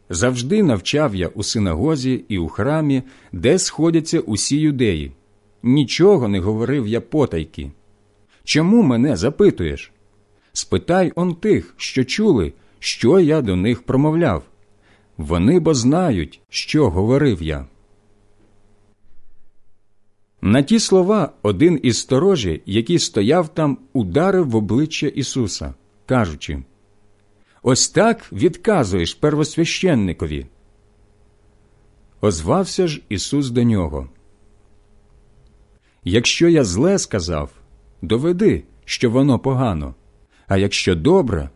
Завжди 0.10 0.64
навчав 0.64 1.16
я 1.16 1.28
у 1.28 1.44
синагозі 1.44 2.26
і 2.28 2.38
у 2.38 2.48
храмі, 2.48 3.04
де 3.32 3.60
сходяться 3.60 4.20
усі 4.20 4.58
юдеї. 4.58 5.12
Нічого 5.64 6.28
не 6.28 6.40
говорив 6.40 6.88
я 6.88 7.02
потайки. 7.02 7.72
Чому 8.44 8.82
мене 8.82 9.16
запитуєш? 9.16 9.92
Спитай 10.54 11.12
он 11.16 11.36
тих, 11.36 11.74
що 11.78 12.04
чули, 12.04 12.54
що 12.80 13.20
я 13.20 13.42
до 13.42 13.56
них 13.56 13.84
промовляв. 13.84 14.44
Вони 15.18 15.60
бо 15.60 15.74
знають, 15.74 16.42
що 16.50 16.90
говорив 16.90 17.42
я. 17.44 17.66
На 20.42 20.62
ті 20.62 20.80
слова 20.80 21.32
один 21.42 21.80
із 21.84 22.00
сторожі, 22.00 22.62
який 22.66 23.00
стояв 23.00 23.50
там, 23.50 23.78
ударив 23.94 24.50
в 24.50 24.56
обличчя 24.56 25.08
Ісуса, 25.08 25.74
кажучи 26.06 26.64
Ось 27.64 27.90
так 27.90 28.34
відказуєш 28.34 29.14
первосвященникові. 29.14 30.46
Озвався 32.22 32.88
ж 32.88 33.02
Ісус 33.10 33.50
до 33.50 33.64
нього. 33.64 34.10
Якщо 36.04 36.50
я 36.50 36.64
зле 36.64 37.00
сказав, 37.00 37.52
доведи, 38.02 38.64
що 38.86 39.12
воно 39.12 39.40
погано, 39.40 39.96
а 40.52 40.58
якщо 40.58 40.96
добре, 40.96 41.50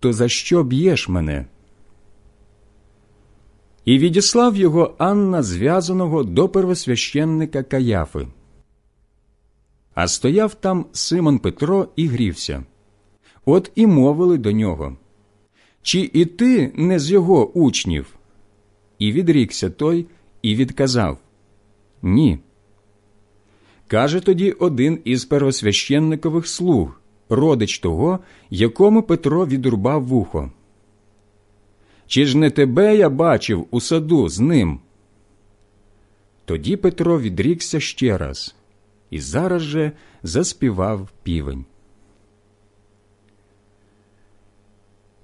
то 0.00 0.12
за 0.12 0.28
що 0.28 0.64
б'єш 0.64 1.08
мене? 1.08 1.46
І 3.84 3.98
відіслав 3.98 4.56
його 4.56 4.94
Анна 4.98 5.42
зв'язаного 5.42 6.22
до 6.22 6.48
первосвященника 6.48 7.62
Каяфи. 7.62 8.28
А 9.94 10.08
стояв 10.08 10.54
там 10.54 10.86
Симон 10.92 11.38
Петро 11.38 11.88
і 11.96 12.06
грівся. 12.06 12.64
От 13.44 13.72
і 13.74 13.86
мовили 13.86 14.38
до 14.38 14.52
нього 14.52 14.96
чи 15.82 16.10
і 16.12 16.24
ти 16.24 16.72
не 16.74 16.98
з 16.98 17.10
його 17.10 17.50
учнів? 17.52 18.16
І 18.98 19.12
відрікся 19.12 19.70
той 19.70 20.06
і 20.42 20.54
відказав 20.54 21.18
Ні. 22.02 22.38
Каже 23.86 24.20
тоді 24.20 24.50
один 24.52 24.98
із 25.04 25.24
первосвященникових 25.24 26.48
слуг, 26.48 27.01
родич 27.32 27.78
того, 27.78 28.18
якому 28.50 29.02
Петро 29.02 29.46
відрубав 29.46 30.04
вухо. 30.04 30.50
Чи 32.06 32.26
ж 32.26 32.38
не 32.38 32.50
тебе 32.50 32.96
я 32.96 33.10
бачив 33.10 33.66
у 33.70 33.80
саду 33.80 34.28
з 34.28 34.40
ним? 34.40 34.80
Тоді 36.44 36.76
Петро 36.76 37.20
відрікся 37.20 37.80
ще 37.80 38.18
раз 38.18 38.54
і 39.10 39.20
зараз 39.20 39.62
же 39.62 39.92
заспівав 40.22 41.08
півень. 41.22 41.64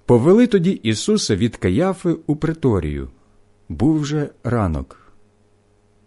Повели 0.06 0.46
тоді 0.46 0.70
Ісуса 0.70 1.36
від 1.36 1.56
Каяфи 1.56 2.16
у 2.26 2.36
приторію. 2.36 3.10
Був 3.68 4.00
вже 4.00 4.30
ранок. 4.44 5.12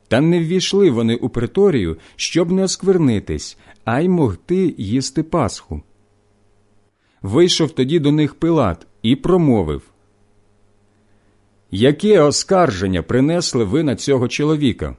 Та 0.07 0.21
не 0.21 0.39
ввійшли 0.39 0.89
вони 0.89 1.15
у 1.15 1.29
приторію, 1.29 1.97
щоб 2.15 2.51
не 2.51 2.63
осквернитись, 2.63 3.57
а 3.85 3.99
й 3.99 4.09
могти 4.09 4.75
їсти 4.77 5.23
Пасху. 5.23 5.81
Вийшов 7.21 7.71
тоді 7.71 7.99
до 7.99 8.11
них 8.11 8.35
Пилат 8.35 8.87
і 9.01 9.15
промовив 9.15 9.81
Яке 11.71 12.21
оскарження 12.21 13.01
принесли 13.01 13.63
ви 13.63 13.83
на 13.83 13.95
цього 13.95 14.27
чоловіка? 14.27 14.95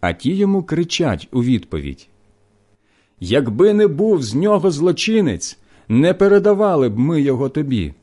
А 0.00 0.12
ті 0.12 0.34
йому 0.34 0.62
кричать 0.62 1.28
у 1.32 1.42
відповідь 1.42 2.08
Якби 3.20 3.74
не 3.74 3.86
був 3.86 4.22
з 4.22 4.34
нього 4.34 4.70
злочинець, 4.70 5.58
не 5.88 6.14
передавали 6.14 6.88
б 6.88 6.98
ми 6.98 7.20
його 7.20 7.48
тобі. 7.48 7.94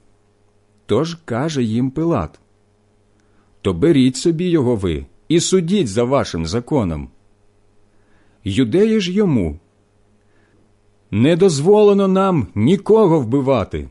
Тож 0.85 1.15
каже 1.25 1.63
їм 1.63 1.91
Пилат 1.91 2.39
То 3.61 3.73
беріть 3.73 4.17
собі 4.17 4.49
його 4.49 4.75
ви 4.75 5.05
і 5.27 5.39
судіть 5.39 5.87
за 5.87 6.03
вашим 6.03 6.45
законом. 6.45 7.09
Юдеї 8.43 8.99
ж 8.99 9.11
йому 9.11 9.59
не 11.11 11.35
дозволено 11.35 12.07
нам 12.07 12.47
нікого 12.55 13.19
вбивати. 13.19 13.89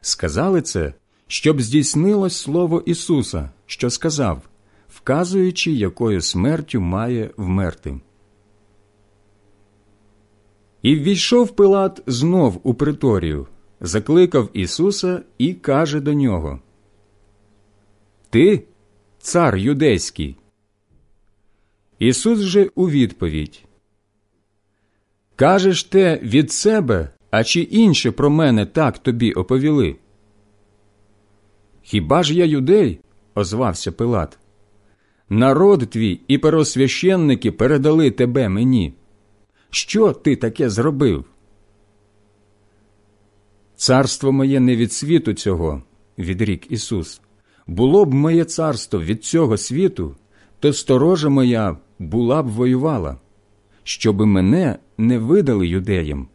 Сказали 0.00 0.62
це, 0.62 0.94
щоб 1.26 1.60
здійснилось 1.60 2.36
слово 2.36 2.82
Ісуса, 2.86 3.50
що 3.66 3.90
сказав, 3.90 4.42
вказуючи, 4.88 5.72
якою 5.72 6.20
смертю 6.20 6.80
має 6.80 7.30
вмерти. 7.36 8.00
І 10.82 10.96
ввійшов 10.96 11.56
Пилат 11.56 12.02
знов 12.06 12.60
у 12.62 12.74
приторію 12.74 13.46
закликав 13.80 14.50
Ісуса 14.52 15.22
і 15.38 15.54
каже 15.54 16.00
до 16.00 16.14
нього 16.14 16.60
Ти 18.30 18.64
цар 19.18 19.56
юдейський. 19.56 20.36
Ісус 21.98 22.38
же 22.38 22.70
у 22.74 22.90
відповідь 22.90 23.67
Кажеш 25.38 25.84
те 25.84 26.20
від 26.22 26.52
себе, 26.52 27.08
а 27.30 27.44
чи 27.44 27.60
інше 27.60 28.10
про 28.10 28.30
мене 28.30 28.66
так 28.66 28.98
тобі 28.98 29.32
оповіли? 29.32 29.96
Хіба 31.82 32.22
ж 32.22 32.34
я 32.34 32.44
юдей? 32.44 33.00
озвався 33.34 33.92
Пилат. 33.92 34.38
Народ 35.28 35.90
твій 35.90 36.20
і 36.28 36.38
первосвященники 36.38 37.52
передали 37.52 38.10
тебе 38.10 38.48
мені. 38.48 38.94
Що 39.70 40.12
ти 40.12 40.36
таке 40.36 40.70
зробив? 40.70 41.24
Царство 43.76 44.32
моє 44.32 44.60
не 44.60 44.76
від 44.76 44.92
світу 44.92 45.32
цього, 45.32 45.82
відрік 46.18 46.72
Ісус. 46.72 47.20
Було 47.66 48.04
б 48.04 48.14
моє 48.14 48.44
царство 48.44 49.00
від 49.02 49.24
цього 49.24 49.56
світу, 49.56 50.16
то 50.60 50.72
сторожа 50.72 51.28
моя 51.28 51.76
була 51.98 52.42
б 52.42 52.46
воювала, 52.46 53.16
щоби 53.88 54.26
мене 54.26 54.78
не 54.98 55.18
видали 55.18 55.68
юдеям, 55.68 56.28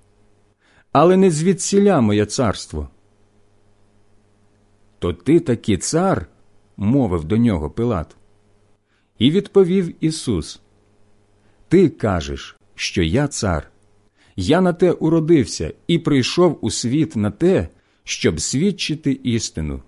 але 0.92 1.18
не 1.18 1.32
звідсіля 1.32 2.02
моє 2.02 2.26
царство. 2.26 2.90
То 5.00 5.14
ти 5.14 5.40
таки 5.40 5.78
цар, 5.78 6.28
мовив 6.78 7.24
до 7.24 7.38
нього 7.38 7.70
Пилат. 7.70 8.16
І 9.20 9.32
відповів 9.32 9.96
Ісус: 10.06 10.62
Ти 11.68 11.90
кажеш, 11.90 12.58
що 12.76 13.04
я 13.04 13.28
цар. 13.28 13.72
Я 14.36 14.62
на 14.62 14.74
те 14.74 14.92
уродився 14.92 15.74
і 15.88 16.00
прийшов 16.00 16.58
у 16.62 16.72
світ 16.72 17.16
на 17.16 17.32
те, 17.32 17.68
щоб 18.04 18.42
свідчити 18.42 19.20
істину. 19.24 19.82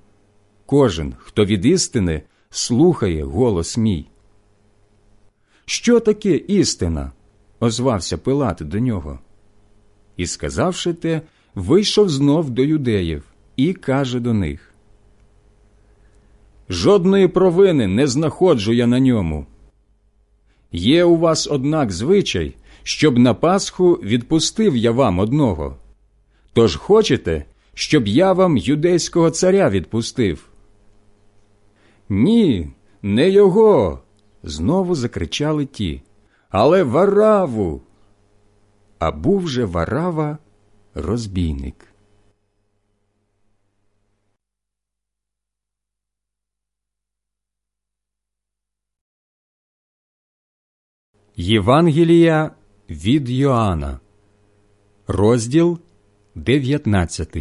Кожен, 0.66 1.16
хто 1.18 1.46
від 1.46 1.66
істини, 1.66 2.22
слухає 2.50 3.24
голос 3.24 3.78
мій. 3.78 4.08
Що 5.66 6.00
таке 6.00 6.36
істина? 6.36 7.12
Озвався 7.60 8.18
Пилат 8.18 8.58
до 8.62 8.80
нього. 8.80 9.20
І, 10.18 10.28
сказавши 10.28 10.94
те, 10.94 11.22
вийшов 11.56 12.10
знов 12.10 12.50
до 12.50 12.64
юдеїв 12.64 13.24
і 13.56 13.74
каже 13.74 14.20
до 14.20 14.34
них 14.34 14.76
Жодної 16.70 17.28
провини 17.28 17.88
не 17.88 18.08
знаходжу 18.08 18.74
я 18.74 18.88
на 18.88 19.00
ньому. 19.00 19.46
Є 20.72 21.04
у 21.04 21.18
вас, 21.18 21.48
однак, 21.52 21.92
звичай, 21.92 22.56
щоб 22.84 23.18
на 23.18 23.34
Пасху 23.34 23.94
відпустив 23.94 24.78
я 24.78 24.92
вам 24.92 25.20
одного. 25.20 25.78
Тож 26.54 26.76
хочете, 26.76 27.46
щоб 27.74 28.08
я 28.08 28.34
вам 28.34 28.58
юдейського 28.58 29.30
царя 29.30 29.70
відпустив? 29.70 30.50
Ні, 32.10 32.70
не 33.02 33.30
його. 33.30 34.00
знову 34.44 34.96
закричали 34.96 35.66
ті 35.66 36.02
але 36.50 36.84
вараву. 36.84 37.82
А 39.00 39.12
був 39.12 39.48
же 39.48 39.66
варава 39.66 40.38
розбійник. 40.94 41.96
Євангелія 51.36 52.52
від 52.90 53.30
Йоанна, 53.30 54.00
розділ 55.08 55.80
19 56.36 57.38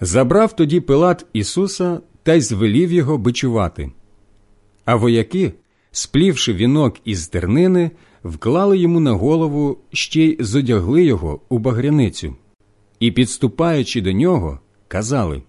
Забрав 0.00 0.56
тоді 0.56 0.80
Пилат 0.80 1.26
Ісуса 1.32 2.00
та 2.22 2.34
й 2.34 2.40
звелів 2.40 2.92
його 2.92 3.18
бичувати. 3.18 3.92
А 4.84 4.96
вояки, 4.96 5.52
сплівши 5.92 6.52
вінок 6.52 6.96
із 7.04 7.28
тернини, 7.28 7.90
вклали 8.24 8.78
йому 8.78 9.00
на 9.00 9.12
голову 9.12 9.78
ще 9.92 10.22
й 10.22 10.36
зодягли 10.40 11.04
його 11.04 11.40
у 11.48 11.58
багряницю 11.58 12.36
і, 13.00 13.10
підступаючи 13.10 14.00
до 14.00 14.12
нього, 14.12 14.60
казали 14.88 15.42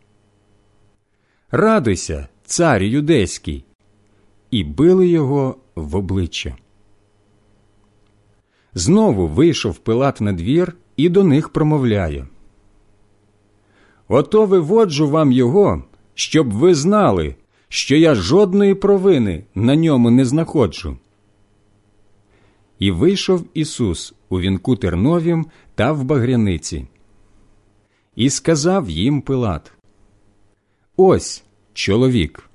Радуйся, 1.52 2.28
цар 2.46 2.84
юдейський, 2.84 3.66
і 4.52 4.64
били 4.64 5.08
його 5.08 5.56
в 5.76 5.96
обличчя. 5.96 6.56
Знову 8.74 9.28
вийшов 9.28 9.78
Пилат 9.78 10.22
на 10.22 10.34
двір 10.34 10.76
і 10.98 11.10
до 11.10 11.24
них 11.24 11.50
промовляє 11.50 12.28
Ото 14.08 14.46
виводжу 14.46 15.10
вам 15.10 15.32
його, 15.32 15.84
щоб 16.14 16.52
ви 16.52 16.76
знали, 16.76 17.36
що 17.74 17.96
я 17.96 18.16
жодної 18.16 18.76
провини 18.76 19.44
на 19.56 19.76
ньому 19.76 20.12
не 20.12 20.26
знаходжу. 20.26 20.98
І 22.80 22.92
вийшов 22.92 23.46
Ісус 23.54 24.14
у 24.30 24.40
вінку 24.40 24.76
терновім 24.76 25.46
та 25.76 25.92
в 25.92 26.04
багряниці. 26.04 26.88
І 28.16 28.30
сказав 28.30 28.90
їм 28.90 29.22
Пилат 29.22 29.72
Ось 30.98 31.44
чоловік. 31.74 32.50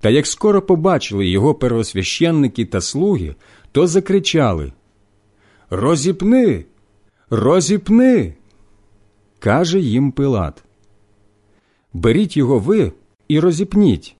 Та 0.00 0.10
як 0.10 0.26
скоро 0.26 0.62
побачили 0.62 1.26
його 1.26 1.54
первосвященники 1.54 2.64
та 2.64 2.80
слуги, 2.80 3.34
то 3.72 3.86
закричали 3.86 4.72
Розіпни, 5.70 6.64
розіпни. 7.30 8.34
Каже 9.38 9.80
їм 9.80 10.12
Пилат. 10.12 10.64
Беріть 11.92 12.36
його 12.36 12.58
ви 12.58 12.92
і 13.28 13.40
розіпніть. 13.40 14.16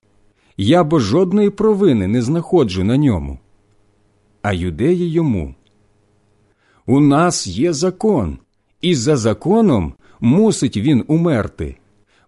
Я 0.57 0.83
бо 0.83 0.99
жодної 0.99 1.49
провини 1.49 2.07
не 2.07 2.21
знаходжу 2.21 2.83
на 2.83 2.97
ньому. 2.97 3.39
А 4.41 4.53
юдеї 4.53 5.11
йому. 5.11 5.55
У 6.85 6.99
нас 6.99 7.47
є 7.47 7.73
закон, 7.73 8.37
і 8.81 8.95
за 8.95 9.17
законом 9.17 9.93
мусить 10.19 10.77
він 10.77 11.03
умерти, 11.07 11.77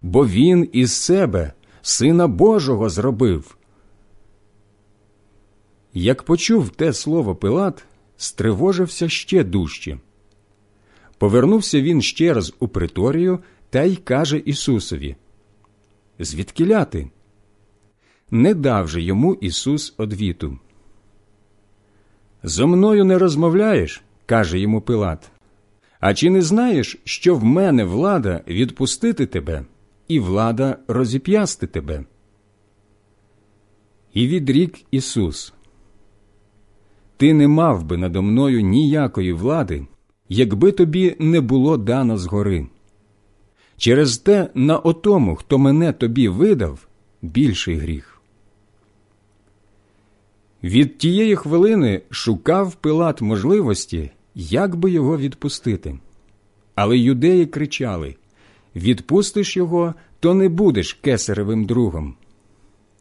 бо 0.02 0.26
він 0.26 0.68
із 0.72 0.92
себе 0.92 1.52
Сина 1.82 2.28
Божого 2.28 2.88
зробив. 2.88 3.56
Як 5.94 6.22
почув 6.22 6.70
те 6.70 6.92
слово 6.92 7.36
Пилат, 7.36 7.84
стривожився 8.16 9.08
ще 9.08 9.44
дужче. 9.44 9.98
Повернувся 11.18 11.80
він 11.80 12.02
ще 12.02 12.34
раз 12.34 12.54
у 12.58 12.68
приторію 12.68 13.38
та 13.70 13.82
й 13.82 13.96
каже 13.96 14.38
Ісусові 14.38 15.16
Звідки 16.18 16.66
ляти? 16.66 17.10
Не 18.30 18.54
дав 18.54 18.88
же 18.88 19.02
йому 19.02 19.34
Ісус 19.34 19.94
одвіту. 19.96 20.58
Зо 22.42 22.66
мною 22.66 23.04
не 23.04 23.18
розмовляєш, 23.18 24.02
каже 24.26 24.58
йому 24.58 24.80
Пилат. 24.80 25.30
А 26.00 26.14
чи 26.14 26.30
не 26.30 26.42
знаєш, 26.42 26.98
що 27.04 27.34
в 27.34 27.44
мене 27.44 27.84
влада 27.84 28.40
відпустити 28.48 29.26
тебе, 29.26 29.64
і 30.08 30.20
влада 30.20 30.78
розіп'ясти 30.88 31.66
тебе? 31.66 32.04
І 34.12 34.26
відрік 34.28 34.74
Ісус. 34.90 35.54
Ти 37.16 37.34
не 37.34 37.48
мав 37.48 37.84
би 37.84 37.96
надо 37.96 38.22
мною 38.22 38.60
ніякої 38.60 39.32
влади, 39.32 39.86
якби 40.28 40.72
тобі 40.72 41.16
не 41.18 41.40
було 41.40 41.76
дано 41.76 42.18
згори. 42.18 42.66
Через 43.78 44.18
те 44.18 44.50
на 44.54 44.78
отому, 44.78 45.36
хто 45.36 45.58
мене 45.58 45.92
тобі 45.92 46.28
видав, 46.28 46.88
більший 47.22 47.76
гріх. 47.76 48.20
Від 50.62 50.98
тієї 50.98 51.36
хвилини 51.36 52.02
шукав 52.10 52.74
Пилат 52.74 53.20
можливості, 53.20 54.10
як 54.34 54.76
би 54.76 54.90
його 54.90 55.18
відпустити. 55.18 55.98
Але 56.74 56.98
юдеї 56.98 57.46
кричали 57.46 58.16
Відпустиш 58.76 59.56
його, 59.56 59.94
то 60.20 60.34
не 60.34 60.48
будеш 60.48 60.92
кесаревим 60.92 61.64
другом. 61.64 62.14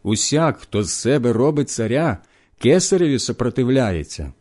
Усяк, 0.04 0.58
хто 0.58 0.84
з 0.84 0.94
себе 0.94 1.34
робить 1.34 1.70
царя, 1.70 2.18
кесареві 2.60 3.20
сопротивляється. 3.20 4.34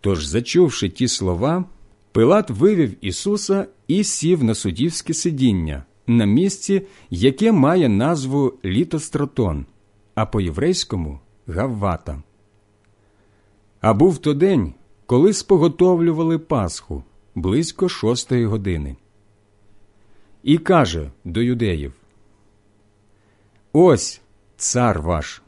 Тож, 0.00 0.26
зачувши 0.26 0.88
ті 0.88 1.08
слова, 1.08 1.64
Пилат 2.16 2.50
вивів 2.50 2.96
Ісуса 3.00 3.66
і 3.88 4.04
сів 4.04 4.44
на 4.44 4.54
суддівське 4.54 5.14
сидіння 5.14 5.84
на 6.06 6.24
місці, 6.24 6.82
яке 7.10 7.52
має 7.52 7.88
назву 7.88 8.54
Літостратон, 8.64 9.66
а 10.14 10.26
по-єврейському 10.26 11.20
Гаввата. 11.46 12.22
А 13.80 13.94
був 13.94 14.18
то 14.18 14.34
день, 14.34 14.74
коли 15.06 15.32
споготовлювали 15.32 16.38
Пасху 16.38 17.04
близько 17.34 17.88
шостої 17.88 18.46
години. 18.46 18.96
І 20.42 20.58
каже 20.58 21.10
до 21.24 21.42
юдеїв 21.42 21.92
Ось 23.72 24.20
цар 24.56 25.02
ваш. 25.02 25.42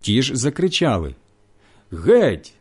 Ті 0.00 0.22
ж 0.22 0.36
закричали 0.36 1.14
Геть, 1.90 2.54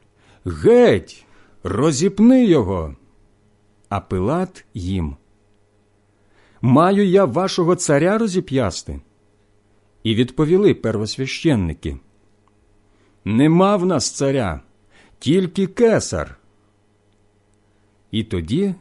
геть, 0.45 1.25
розіпни 1.63 2.45
його. 2.45 2.95
А 3.89 3.99
Пилат 3.99 4.65
їм. 4.73 5.15
Маю 6.61 7.07
я 7.07 7.25
вашого 7.25 7.75
царя 7.75 8.17
розіп'ясти? 8.17 9.01
І 10.03 10.15
відповіли 10.15 10.73
первосвященники. 10.73 11.97
Нема 13.25 13.75
в 13.75 13.85
нас 13.85 14.11
царя, 14.11 14.61
тільки 15.19 15.67
кесар. 15.67 16.37
І 18.11 18.23
тоді 18.23 18.75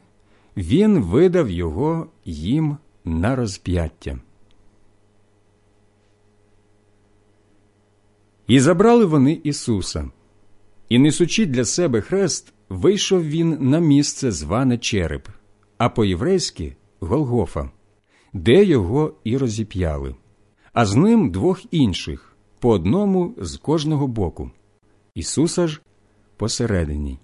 він 0.57 0.99
видав 0.99 1.51
його 1.51 2.07
їм 2.25 2.77
на 3.05 3.37
розп'яття. 3.37 4.19
І 8.47 8.61
забрали 8.61 9.05
вони 9.05 9.41
Ісуса, 9.45 10.11
і, 10.89 10.99
несучи 10.99 11.47
для 11.47 11.65
себе 11.65 12.01
хрест, 12.01 12.53
вийшов 12.73 13.25
він 13.25 13.59
на 13.61 13.79
місце 13.79 14.33
зване 14.33 14.79
Череп, 14.79 15.29
а 15.79 15.89
по-єврейськи 15.89 16.77
Голгофа, 17.01 17.71
де 18.33 18.65
його 18.65 19.15
і 19.25 19.37
розіп'яли, 19.37 20.15
а 20.73 20.87
з 20.87 20.97
ним 20.97 21.31
двох 21.31 21.75
інших, 21.75 22.37
по 22.59 22.71
одному 22.71 23.35
з 23.39 23.57
кожного 23.57 24.07
боку. 24.07 24.51
Ісуса 25.15 25.67
ж 25.67 25.81
посередині. 26.37 27.19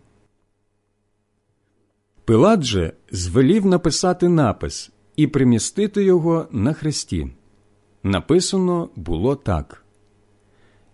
Пилат 2.25 2.63
же 2.63 2.93
звелів 3.11 3.67
написати 3.67 4.29
напис 4.29 4.91
і 5.17 5.27
примістити 5.27 6.05
його 6.05 6.49
на 6.51 6.73
хресті. 6.73 7.31
Написано 8.03 8.91
було 8.97 9.37
так 9.37 9.85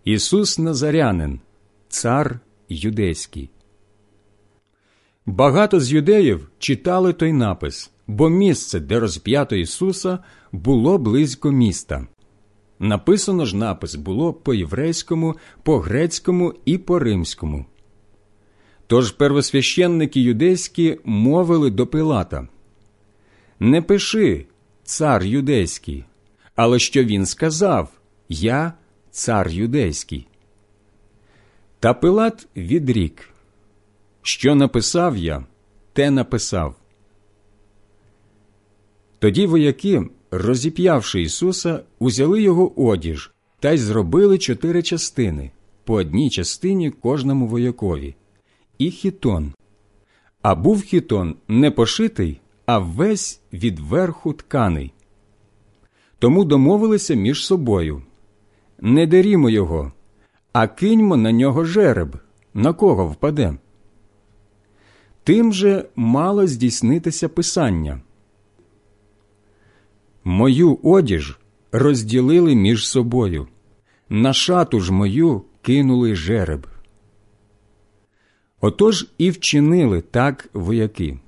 Ісус 0.05 0.59
Назарянин, 0.59 1.41
цар 1.89 2.41
юдейський. 2.69 3.51
Багато 5.27 5.81
з 5.81 5.93
юдеїв 5.93 6.49
читали 6.59 7.13
той 7.13 7.33
напис, 7.33 7.91
бо 8.07 8.29
місце, 8.29 8.81
де 8.81 9.01
розп'ято 9.01 9.57
Ісуса, 9.57 10.19
було 10.53 10.99
близько 10.99 11.51
міста. 11.51 12.07
Написано 12.79 13.47
ж 13.47 13.57
напис 13.57 13.95
було 13.95 14.33
по 14.33 14.55
єврейському, 14.55 15.37
по 15.63 15.79
грецькому 15.79 16.55
і 16.65 16.79
по 16.79 16.99
римському. 16.99 17.67
Тож 18.87 19.11
первосвященники 19.11 20.21
юдейські 20.21 20.99
мовили 21.05 21.71
до 21.71 21.87
Пилата 21.87 22.49
Не 23.61 23.83
пиши, 23.83 24.47
цар 24.85 25.25
юдейський, 25.25 26.05
але 26.57 26.79
що 26.79 27.05
він 27.05 27.27
сказав 27.27 27.89
Я 28.29 28.73
цар 29.11 29.49
юдейський. 29.49 30.27
Та 31.81 31.95
Пилат 31.95 32.47
відрік, 32.57 33.34
що 34.27 34.55
написав 34.55 35.17
я, 35.17 35.45
те 35.93 36.11
написав. 36.11 36.75
Тоді 39.19 39.47
вояки, 39.47 40.03
розіп'явши 40.31 41.23
Ісуса, 41.23 41.81
узяли 41.99 42.43
його 42.43 42.81
одіж 42.89 43.33
та 43.61 43.73
й 43.73 43.79
зробили 43.79 44.39
чотири 44.39 44.83
частини 44.83 45.51
по 45.85 45.95
одній 45.95 46.31
частині 46.31 46.91
кожному 46.91 47.47
воякові, 47.47 48.15
і 48.79 48.91
хітон. 48.91 49.53
А 50.43 50.55
був 50.55 50.83
хітон 50.83 51.37
не 51.49 51.71
пошитий, 51.71 52.41
а 52.67 52.79
весь 52.79 53.41
від 53.53 53.79
верху 53.81 54.33
тканий. 54.33 54.93
Тому 56.19 56.45
домовилися 56.45 57.15
між 57.15 57.47
собою 57.47 58.03
не 58.81 59.07
дарімо 59.07 59.51
його, 59.51 59.93
а 60.53 60.67
киньмо 60.67 61.17
на 61.17 61.33
нього 61.33 61.65
жереб, 61.65 62.17
на 62.55 62.73
кого 62.73 63.07
впаде. 63.07 63.59
Тим 65.25 65.53
же 65.53 65.89
мало 65.97 66.47
здійснитися 66.47 67.29
Писання. 67.29 68.01
Мою 70.25 70.79
одіж 70.83 71.39
розділили 71.73 72.55
між 72.55 72.89
собою, 72.89 73.49
на 74.09 74.33
шату 74.33 74.81
ж 74.81 74.93
мою 74.93 75.43
кинули 75.63 76.15
жереб. 76.15 76.67
Отож 78.61 79.07
і 79.19 79.31
вчинили 79.31 80.01
так 80.01 80.49
вояки. 80.53 81.19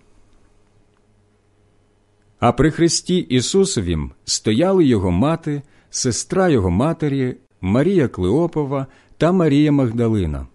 А 2.39 2.53
при 2.53 2.71
Христі 2.71 3.19
Ісусовім 3.19 4.13
стояли 4.25 4.85
його 4.85 5.11
мати, 5.11 5.63
сестра 5.91 6.49
його 6.49 6.71
матері, 6.71 7.37
Марія 7.61 8.09
Клеопова 8.09 8.87
та 9.17 9.33
Марія 9.33 9.73
Магдалина. 9.73 10.47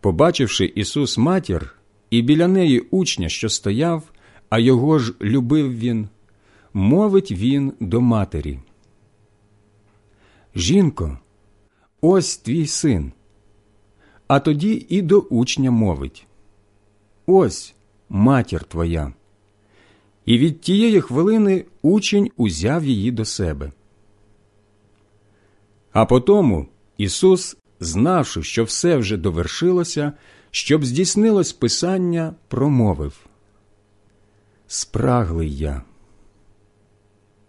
Побачивши 0.00 0.64
Ісус 0.64 1.18
матір, 1.18 1.74
і 2.14 2.22
біля 2.22 2.48
неї 2.48 2.80
учня, 2.80 3.28
що 3.28 3.48
стояв, 3.48 4.02
а 4.48 4.58
його 4.58 4.98
ж 4.98 5.14
любив 5.20 5.78
він, 5.78 6.08
мовить 6.72 7.32
він 7.32 7.72
до 7.80 8.00
матері. 8.00 8.58
Жінко, 10.54 11.18
ось 12.00 12.36
твій 12.36 12.66
син. 12.66 13.12
А 14.26 14.40
тоді 14.40 14.86
і 14.88 15.02
до 15.02 15.18
учня 15.18 15.70
мовить 15.70 16.26
Ось 17.26 17.74
матір 18.08 18.64
твоя. 18.64 19.12
І 20.24 20.38
від 20.38 20.60
тієї 20.60 21.00
хвилини 21.00 21.64
учень 21.82 22.30
узяв 22.36 22.84
її 22.84 23.10
до 23.10 23.24
себе. 23.24 23.72
А 25.92 26.04
потому 26.04 26.66
Ісус, 26.98 27.56
знавши, 27.80 28.42
що 28.42 28.64
все 28.64 28.96
вже 28.96 29.16
довершилося, 29.16 30.12
щоб 30.54 30.84
здійснилось 30.84 31.52
Писання, 31.52 32.34
промовив 32.48 33.26
Спраглий 34.66 35.56
я. 35.56 35.82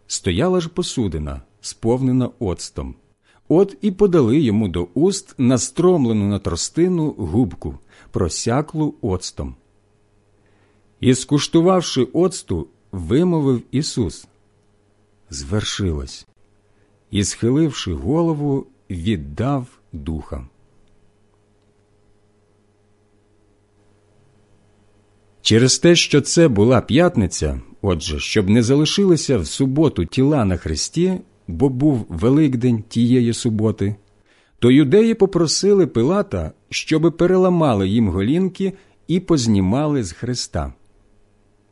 Стояла 0.08 0.62
ж 0.62 0.70
посудина, 0.70 1.42
сповнена 1.62 2.30
оцтом. 2.40 2.96
От 3.48 3.78
і 3.82 3.92
подали 3.92 4.40
йому 4.40 4.68
до 4.68 4.88
уст 4.94 5.36
настромлену 5.38 6.28
на 6.28 6.40
тростину 6.40 7.12
губку, 7.12 7.80
просяклу 8.12 8.96
оцтом. 9.02 9.56
І, 11.00 11.16
скуштувавши 11.16 12.04
оцту, 12.04 12.68
вимовив 12.92 13.62
Ісус 13.72 14.28
Звершилось, 15.30 16.28
і, 17.12 17.24
схиливши 17.24 17.94
голову, 17.94 18.68
віддав 18.90 19.68
духа. 19.94 20.48
Через 25.46 25.80
те, 25.80 25.96
що 25.96 26.22
це 26.22 26.48
була 26.48 26.82
п'ятниця, 26.82 27.62
отже, 27.82 28.20
щоб 28.20 28.50
не 28.50 28.64
залишилися 28.64 29.38
в 29.38 29.48
суботу 29.48 30.06
тіла 30.06 30.46
на 30.46 30.58
хресті, 30.58 31.14
бо 31.48 31.70
був 31.70 32.06
Великдень 32.10 32.84
тієї 32.90 33.34
суботи, 33.34 33.96
то 34.60 34.72
юдеї 34.72 35.14
попросили 35.14 35.88
Пилата, 35.88 36.52
щоби 36.70 37.12
переламали 37.12 37.88
їм 37.88 38.10
голінки 38.10 38.74
і 39.08 39.20
познімали 39.20 40.04
з 40.04 40.12
хреста. 40.12 40.74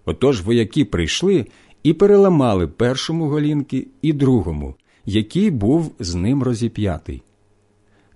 Отож 0.06 0.42
вояки 0.42 0.86
прийшли 0.86 1.46
і 1.84 1.94
переламали 1.94 2.68
першому 2.68 3.28
голінки 3.28 3.88
і 4.02 4.14
другому, 4.14 4.76
який 5.06 5.52
був 5.52 5.96
з 6.00 6.16
ним 6.16 6.44
розіп'ятий. 6.44 7.22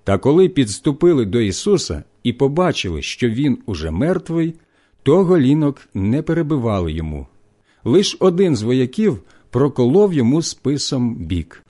Та 0.03 0.17
коли 0.17 0.49
підступили 0.49 1.25
до 1.25 1.41
Ісуса 1.41 2.03
і 2.23 2.33
побачили, 2.33 3.01
що 3.01 3.29
Він 3.29 3.57
уже 3.65 3.91
мертвий, 3.91 4.53
то 5.07 5.23
голінок 5.23 5.87
не 5.93 6.21
перебивали 6.21 6.91
йому. 6.91 7.27
Лиш 7.83 8.17
один 8.19 8.55
з 8.55 8.61
вояків 8.61 9.23
проколов 9.49 10.13
йому 10.13 10.41
списом 10.41 11.15
бік, 11.15 11.63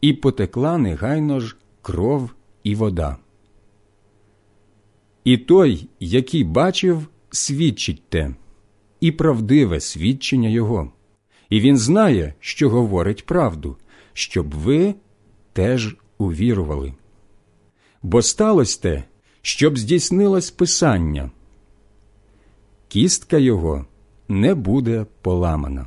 і 0.00 0.12
потекла 0.12 0.78
негайно 0.78 1.40
ж 1.40 1.56
кров 1.82 2.30
і 2.64 2.74
вода. 2.74 3.16
І 5.24 5.38
той, 5.38 5.88
який 6.00 6.44
бачив, 6.44 7.06
свідчить 7.30 8.02
те, 8.08 8.34
і 9.00 9.12
правдиве 9.12 9.80
свідчення 9.80 10.48
його, 10.48 10.92
і 11.50 11.60
він 11.60 11.76
знає, 11.76 12.34
що 12.40 12.70
говорить 12.70 13.26
правду, 13.26 13.76
щоб 14.12 14.54
ви 14.54 14.94
теж 15.52 15.96
увірували. 16.18 16.94
Бо 18.02 18.22
сталося 18.22 18.80
те, 18.80 19.04
щоб 19.42 19.78
здійснилось 19.78 20.50
Писання 20.50 21.30
кістка 22.92 23.38
його 23.38 23.86
не 24.28 24.54
буде 24.54 25.06
поламана. 25.22 25.86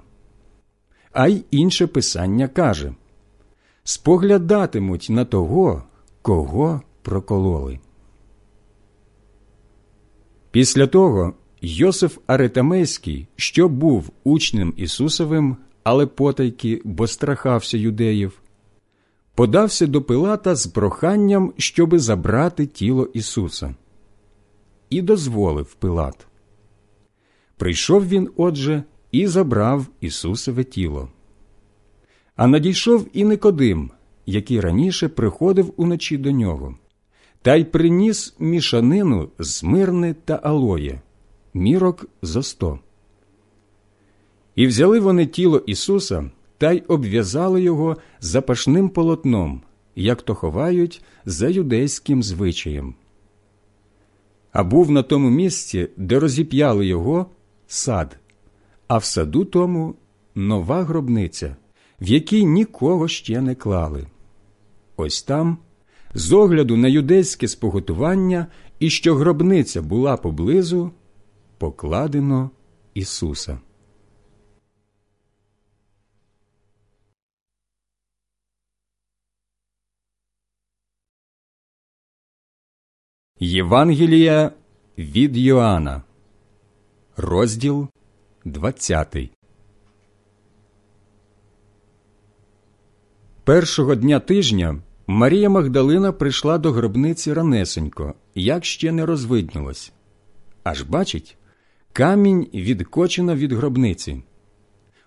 А 1.12 1.28
й 1.28 1.44
інше 1.52 1.88
писання 1.88 2.48
каже 2.48 2.94
споглядатимуть 3.84 5.08
на 5.10 5.26
того, 5.26 5.84
кого 6.22 6.82
прокололи. 7.02 7.80
Після 10.52 10.88
того 10.88 11.34
Йосиф 11.62 12.18
Аретамейський, 12.28 13.28
що 13.36 13.70
був 13.70 14.10
учнем 14.24 14.74
Ісусовим, 14.78 15.58
але 15.84 16.06
потайки, 16.06 16.82
бо 16.84 17.08
страхався 17.08 17.78
юдеїв, 17.78 18.42
подався 19.36 19.88
до 19.88 20.02
Пилата 20.02 20.56
з 20.56 20.68
проханням, 20.68 21.54
щоби 21.58 22.00
забрати 22.00 22.66
тіло 22.66 23.10
Ісуса, 23.14 23.76
і 24.90 25.02
дозволив 25.02 25.74
Пилат. 25.74 26.28
Прийшов 27.58 28.08
він, 28.08 28.30
отже, 28.36 28.84
і 29.12 29.28
забрав 29.28 29.86
Ісусове 30.02 30.64
тіло. 30.64 31.10
А 32.36 32.48
надійшов 32.48 33.08
і 33.14 33.24
Никодим, 33.24 33.92
який 34.26 34.60
раніше 34.60 35.08
приходив 35.08 35.74
уночі 35.78 36.18
до 36.18 36.32
нього, 36.32 36.76
та 37.42 37.56
й 37.56 37.64
приніс 37.64 38.36
мішанину 38.40 39.30
з 39.40 39.64
мирни 39.64 40.16
та 40.26 40.40
алоє, 40.44 41.02
мірок 41.54 42.06
за 42.22 42.44
сто. 42.44 42.80
І 44.56 44.68
взяли 44.68 45.00
вони 45.00 45.26
тіло 45.26 45.58
Ісуса 45.58 46.32
та 46.58 46.72
й 46.72 46.84
обв'язали 46.88 47.62
його 47.62 47.98
запашним 48.20 48.90
полотном, 48.90 49.62
як 49.96 50.22
то 50.22 50.36
ховають 50.36 51.04
за 51.26 51.50
юдейським 51.50 52.24
звичаєм. 52.24 52.96
А 54.52 54.64
був 54.64 54.92
на 54.92 55.04
тому 55.04 55.30
місці, 55.30 55.88
де 55.98 56.20
розіп'яли 56.20 56.86
його, 56.86 57.26
сад, 57.76 58.18
а 58.88 58.98
в 58.98 59.06
саду 59.06 59.46
тому 59.46 59.96
нова 60.36 60.84
гробниця, 60.84 61.56
в 62.02 62.08
якій 62.08 62.46
нікого 62.46 63.08
ще 63.08 63.42
не 63.42 63.56
клали. 63.56 64.08
Ось 64.98 65.24
там, 65.24 65.58
з 66.14 66.32
огляду 66.32 66.78
на 66.78 66.88
юдейське 66.88 67.48
споготування 67.48 68.48
і 68.80 68.90
що 68.90 69.16
гробниця 69.16 69.82
була 69.82 70.18
поблизу, 70.18 70.92
покладено 71.58 72.50
Ісуса. 72.94 73.60
Євангелія 83.40 84.52
від 84.98 85.38
Йоанна 85.38 86.02
Розділ 87.18 87.88
20 88.46 89.18
Першого 93.44 93.96
дня 93.96 94.20
тижня 94.20 94.82
Марія 95.08 95.50
Магдалина 95.50 96.12
прийшла 96.12 96.58
до 96.58 96.72
гробниці 96.72 97.34
ранесенько, 97.34 98.14
як 98.36 98.66
ще 98.66 98.92
не 98.92 99.06
розвиднілось. 99.06 99.92
Аж 100.64 100.82
бачить, 100.82 101.38
камінь 101.94 102.48
відкочено 102.54 103.36
від 103.36 103.52
гробниці. 103.52 104.24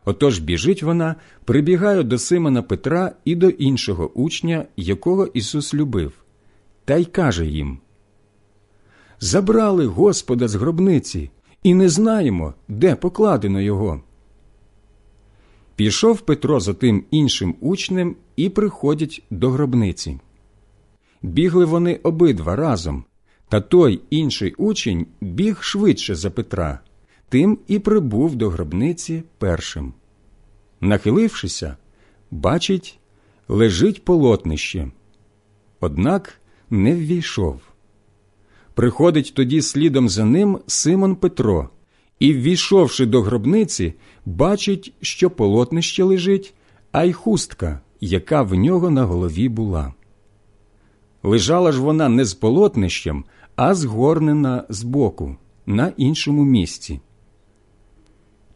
Отож 0.05 0.39
біжить 0.39 0.83
вона, 0.83 1.15
прибігає 1.45 2.03
до 2.03 2.19
Симона 2.19 2.63
Петра 2.63 3.13
і 3.25 3.35
до 3.35 3.49
іншого 3.49 4.11
учня, 4.15 4.67
якого 4.77 5.27
Ісус 5.27 5.75
любив, 5.75 6.13
та 6.85 6.97
й 6.97 7.05
каже 7.05 7.47
їм 7.47 7.79
Забрали 9.21 9.87
Господа 9.87 10.49
з 10.49 10.55
гробниці 10.55 11.31
і 11.63 11.75
не 11.75 11.89
знаємо, 11.89 12.55
де 12.69 12.97
покладено 12.97 13.61
його. 13.61 14.01
Пішов 15.77 16.21
Петро 16.21 16.61
за 16.61 16.75
тим 16.75 17.05
іншим 17.11 17.55
учнем 17.61 18.17
і 18.37 18.49
приходять 18.49 19.23
до 19.31 19.51
гробниці. 19.51 20.19
Бігли 21.23 21.65
вони 21.65 22.01
обидва 22.03 22.57
разом, 22.57 23.05
та 23.49 23.61
той 23.61 24.01
інший 24.11 24.55
учень 24.55 25.07
біг 25.21 25.63
швидше 25.63 26.15
за 26.15 26.31
Петра, 26.31 26.81
тим 27.29 27.59
і 27.69 27.79
прибув 27.79 28.37
до 28.37 28.49
гробниці 28.49 29.23
першим. 29.39 29.95
Нахилившися, 30.81 31.77
бачить, 32.31 32.99
лежить 33.49 34.05
полотнище, 34.05 34.91
однак 35.81 36.41
не 36.71 36.95
ввійшов. 36.95 37.61
Приходить 38.79 39.33
тоді 39.35 39.63
слідом 39.63 40.09
за 40.09 40.25
ним 40.25 40.59
Симон 40.67 41.17
Петро 41.17 41.69
і, 42.19 42.35
ввійшовши 42.35 43.07
до 43.07 43.23
гробниці, 43.23 43.95
бачить, 44.27 44.93
що 45.01 45.31
полотнище 45.31 46.03
лежить, 46.03 46.55
а 46.93 47.05
й 47.05 47.13
хустка, 47.13 47.81
яка 48.01 48.43
в 48.43 48.55
нього 48.55 48.91
на 48.91 49.05
голові 49.05 49.49
була. 49.49 49.95
Лежала 51.23 51.73
ж 51.73 51.81
вона 51.81 52.09
не 52.09 52.25
з 52.25 52.35
полотнищем, 52.35 53.25
а 53.57 53.75
згорнена 53.75 54.65
збоку, 54.69 55.37
на 55.67 55.93
іншому 55.97 56.45
місці. 56.45 57.01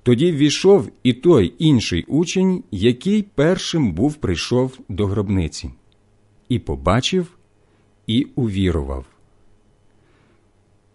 Тоді 0.02 0.33
ввійшов 0.33 0.89
і 1.02 1.12
той 1.12 1.55
інший 1.59 2.05
учень, 2.09 2.62
який 2.70 3.23
першим 3.23 3.92
був 3.92 4.15
прийшов 4.15 4.78
до 4.89 5.07
гробниці, 5.07 5.70
і 6.49 6.59
побачив, 6.59 7.26
і 8.07 8.26
увірував. 8.34 9.11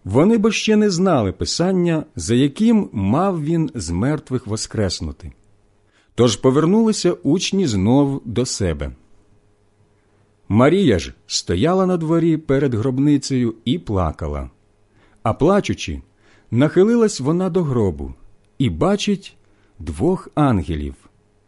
Вони 0.08 0.38
бо 0.38 0.52
ще 0.52 0.76
не 0.76 0.90
знали 0.90 1.32
писання, 1.32 2.04
за 2.16 2.36
яким 2.36 2.90
мав 2.92 3.44
він 3.44 3.72
з 3.76 3.90
мертвих 3.90 4.48
воскреснути. 4.48 5.32
Тож 6.16 6.36
повернулися 6.36 7.12
учні 7.12 7.68
знов 7.68 8.22
до 8.26 8.46
себе. 8.46 8.92
Марія 10.50 11.00
ж 11.00 11.14
стояла 11.28 11.86
на 11.86 11.98
дворі 11.98 12.38
перед 12.38 12.74
гробницею 12.74 13.56
і 13.66 13.80
плакала, 13.80 14.50
а 15.24 15.34
плачучи, 15.34 16.02
нахилилась 16.52 17.20
вона 17.20 17.50
до 17.50 17.64
гробу 17.64 18.14
і 18.58 18.70
бачить 18.70 19.38
двох 19.80 20.30
ангелів. 20.36 20.96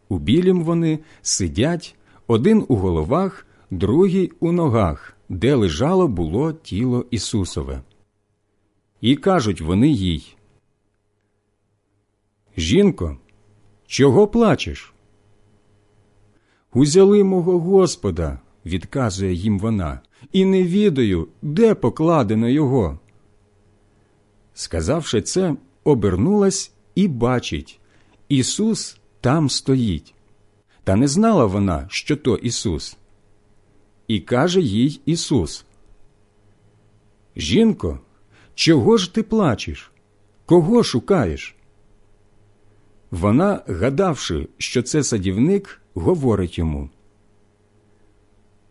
У 0.08 0.18
білім 0.18 0.62
вони 0.62 0.98
сидять 1.22 1.94
один 2.26 2.64
у 2.68 2.76
головах, 2.76 3.46
другий 3.70 4.32
у 4.40 4.52
ногах, 4.52 5.16
де 5.28 5.54
лежало 5.54 6.08
було 6.08 6.52
тіло 6.52 7.06
Ісусове. 7.10 7.80
І 9.00 9.16
кажуть 9.16 9.60
вони 9.60 9.88
їй. 9.88 10.36
Жінко, 12.56 13.16
чого 13.86 14.28
плачеш? 14.28 14.92
Узяли 16.72 17.24
мого 17.24 17.60
Господа, 17.60 18.38
відказує 18.66 19.34
їм 19.34 19.58
вона, 19.58 20.00
і 20.32 20.44
не 20.44 20.62
відаю, 20.62 21.28
де 21.42 21.74
покладено 21.74 22.48
його. 22.48 22.98
Сказавши 24.54 25.22
це, 25.22 25.56
обернулась 25.84 26.72
і 26.94 27.08
бачить 27.08 27.80
Ісус 28.28 28.98
там 29.20 29.50
стоїть. 29.50 30.14
Та 30.84 30.96
не 30.96 31.08
знала 31.08 31.46
вона, 31.46 31.86
що 31.90 32.16
то 32.16 32.36
Ісус. 32.36 32.96
І 34.08 34.20
каже 34.20 34.60
їй 34.60 35.00
Ісус: 35.06 35.64
Жінко, 37.36 38.00
чого 38.54 38.96
ж 38.96 39.14
ти 39.14 39.22
плачеш? 39.22 39.92
Кого 40.46 40.82
шукаєш? 40.82 41.56
Вона, 43.10 43.62
гадавши, 43.66 44.48
що 44.58 44.82
це 44.82 45.02
садівник, 45.02 45.80
говорить 45.94 46.58
йому. 46.58 46.90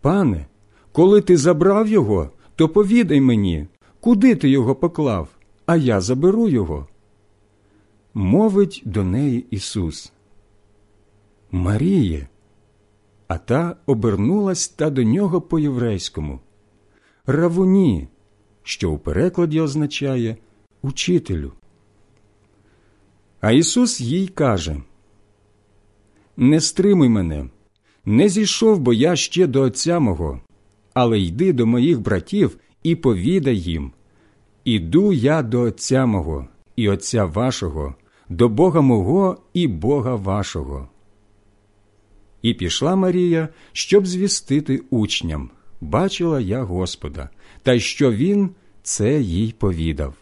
Пане, 0.01 0.45
коли 0.91 1.21
ти 1.21 1.37
забрав 1.37 1.87
його, 1.87 2.29
то 2.55 2.69
повідай 2.69 3.21
мені, 3.21 3.67
куди 3.99 4.35
ти 4.35 4.49
його 4.49 4.75
поклав, 4.75 5.27
а 5.65 5.75
я 5.75 6.01
заберу 6.01 6.49
його. 6.49 6.87
Мовить 8.13 8.81
до 8.85 9.03
неї 9.03 9.45
Ісус. 9.51 10.11
Маріє. 11.51 12.27
А 13.27 13.37
та 13.37 13.75
обернулась 13.85 14.67
та 14.67 14.89
до 14.89 15.03
нього 15.03 15.41
по 15.41 15.59
єврейському. 15.59 16.39
Равуні, 17.25 18.07
що 18.63 18.91
у 18.91 18.97
перекладі 18.97 19.61
означає 19.61 20.37
учителю. 20.81 21.51
А 23.41 23.51
Ісус 23.51 24.01
їй 24.01 24.27
каже 24.27 24.81
Не 26.37 26.61
стримуй 26.61 27.09
мене, 27.09 27.49
не 28.05 28.29
зійшов 28.29 28.79
бо 28.79 28.93
я 28.93 29.15
ще 29.15 29.47
до 29.47 29.61
Отця 29.61 29.99
мого, 29.99 30.41
але 30.93 31.19
йди 31.19 31.53
до 31.53 31.65
моїх 31.65 32.01
братів 32.01 32.57
і 32.83 32.95
повідай 32.95 33.57
їм 33.57 33.91
Іду 34.63 35.13
я 35.13 35.43
до 35.43 35.61
Отця 35.61 36.05
мого 36.05 36.47
і 36.75 36.89
Отця 36.89 37.25
вашого, 37.25 37.95
до 38.29 38.49
Бога 38.49 38.81
мого 38.81 39.37
і 39.53 39.67
Бога 39.67 40.15
вашого. 40.15 40.89
І 42.41 42.53
пішла 42.53 42.95
Марія, 42.95 43.49
щоб 43.73 44.07
звістити 44.07 44.81
учням 44.89 45.49
бачила 45.81 46.39
я 46.39 46.63
Господа, 46.63 47.29
та 47.63 47.79
що 47.79 48.11
Він 48.11 48.49
це 48.83 49.21
їй 49.21 49.51
повідав. 49.51 50.13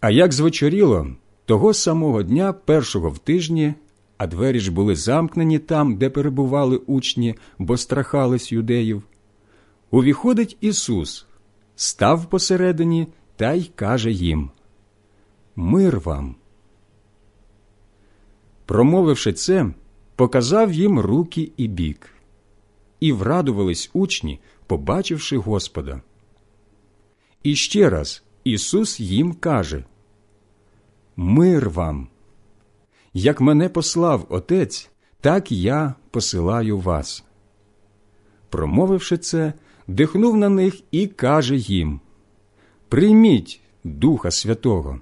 А 0.00 0.10
як 0.10 0.32
звечоріло, 0.32 1.06
того 1.44 1.74
самого 1.74 2.22
дня, 2.22 2.52
першого 2.52 3.10
в 3.10 3.18
тижні, 3.18 3.74
а 4.18 4.26
двері 4.26 4.60
ж 4.60 4.72
були 4.72 4.96
замкнені 4.96 5.58
там, 5.58 5.96
де 5.96 6.10
перебували 6.10 6.76
учні, 6.76 7.34
бо 7.58 7.76
страхались 7.76 8.52
юдеїв, 8.52 9.02
увіходить 9.90 10.56
Ісус, 10.60 11.26
став 11.76 12.26
посередині 12.26 13.06
та 13.36 13.52
й 13.52 13.70
каже 13.74 14.12
їм 14.12 14.50
Мир 15.56 16.00
вам. 16.00 16.34
Промовивши 18.66 19.32
це, 19.32 19.66
показав 20.16 20.72
їм 20.72 21.00
руки 21.00 21.52
і 21.56 21.68
бік, 21.68 22.10
і 23.00 23.12
врадувались 23.12 23.90
учні, 23.92 24.40
побачивши 24.66 25.36
Господа. 25.36 26.02
І 27.42 27.56
ще 27.56 27.90
раз 27.90 28.22
Ісус 28.44 29.00
їм 29.00 29.34
каже 29.34 29.84
Мир 31.16 31.70
вам! 31.70 32.08
Як 33.14 33.40
мене 33.40 33.68
послав 33.68 34.26
Отець, 34.28 34.90
так 35.20 35.52
я 35.52 35.94
посилаю 36.10 36.78
вас. 36.78 37.24
Промовивши 38.50 39.18
це, 39.18 39.52
дихнув 39.86 40.36
на 40.36 40.48
них 40.48 40.80
і 40.90 41.06
каже 41.06 41.56
їм 41.56 42.00
Прийміть 42.88 43.60
Духа 43.84 44.30
Святого. 44.30 45.00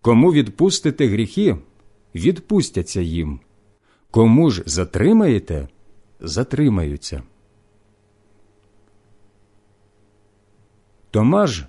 Кому 0.00 0.32
відпустите 0.32 1.06
гріхи, 1.06 1.56
відпустяться 2.14 3.00
їм. 3.00 3.40
Кому 4.10 4.50
ж 4.50 4.62
затримаєте, 4.66 5.68
затримаються. 6.20 7.22
Томаж, 11.10 11.64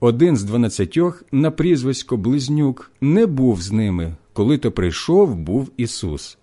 один 0.00 0.36
з 0.36 0.44
дванадцятьох 0.44 1.24
на 1.32 1.50
прізвисько 1.50 2.16
Близнюк, 2.16 2.92
не 3.00 3.26
був 3.26 3.62
з 3.62 3.72
ними, 3.72 4.16
коли 4.32 4.58
то 4.58 4.72
прийшов 4.72 5.34
був 5.36 5.70
Ісус. 5.76 6.38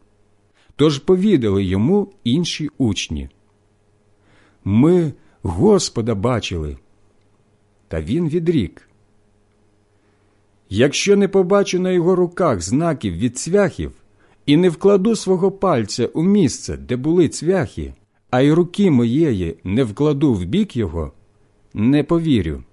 Тож 0.76 1.00
повідали 1.00 1.64
йому 1.64 2.14
інші 2.24 2.70
учні. 2.78 3.30
Ми 4.64 5.14
Господа 5.42 6.16
бачили. 6.16 6.78
Та 7.88 8.02
він 8.02 8.30
відрік. 8.30 8.90
Якщо 10.70 11.16
не 11.16 11.28
побачу 11.28 11.80
на 11.80 11.92
його 11.92 12.16
руках 12.16 12.62
знаків 12.62 13.14
від 13.14 13.38
цвяхів 13.38 13.92
і 14.48 14.58
не 14.58 14.70
вкладу 14.70 15.16
свого 15.16 15.52
пальця 15.52 16.06
у 16.06 16.24
місце, 16.24 16.78
де 16.78 16.96
були 16.96 17.30
цвяхи, 17.30 17.94
а 18.30 18.42
й 18.42 18.52
руки 18.52 18.92
моєї 18.92 19.58
не 19.64 19.84
вкладу 19.84 20.34
в 20.34 20.46
бік 20.46 20.76
його, 20.76 21.12
не 21.74 22.04
повірю. 22.04 22.64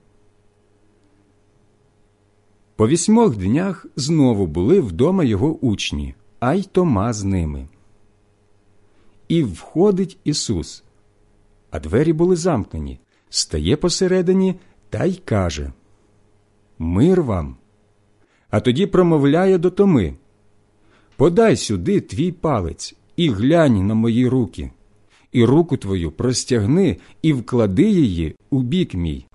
По 2.76 2.88
вісьмох 2.88 3.36
днях 3.36 3.86
знову 3.96 4.46
були 4.46 4.80
вдома 4.80 5.24
його 5.24 5.58
учні, 5.60 6.14
а 6.40 6.54
й 6.54 6.62
Тома 6.62 7.12
з 7.12 7.24
ними. 7.24 7.68
І 9.28 9.42
входить 9.42 10.18
Ісус, 10.24 10.84
а 11.70 11.80
двері 11.80 12.12
були 12.12 12.36
замкнені, 12.36 13.00
стає 13.30 13.76
посередині 13.76 14.54
та 14.90 15.04
й 15.04 15.20
каже 15.24 15.72
Мир 16.78 17.22
вам. 17.22 17.56
А 18.50 18.60
тоді 18.60 18.86
промовляє 18.86 19.58
до 19.58 19.70
Томи 19.70 20.14
Подай 21.16 21.56
сюди 21.56 22.00
твій 22.00 22.32
палець 22.32 22.94
і 23.16 23.30
глянь 23.30 23.86
на 23.86 23.94
мої 23.94 24.28
руки, 24.28 24.70
і 25.32 25.44
руку 25.44 25.76
твою 25.76 26.12
простягни 26.12 26.96
і 27.22 27.32
вклади 27.32 27.90
її 27.90 28.36
у 28.50 28.62
бік 28.62 28.94
мій, 28.94 29.26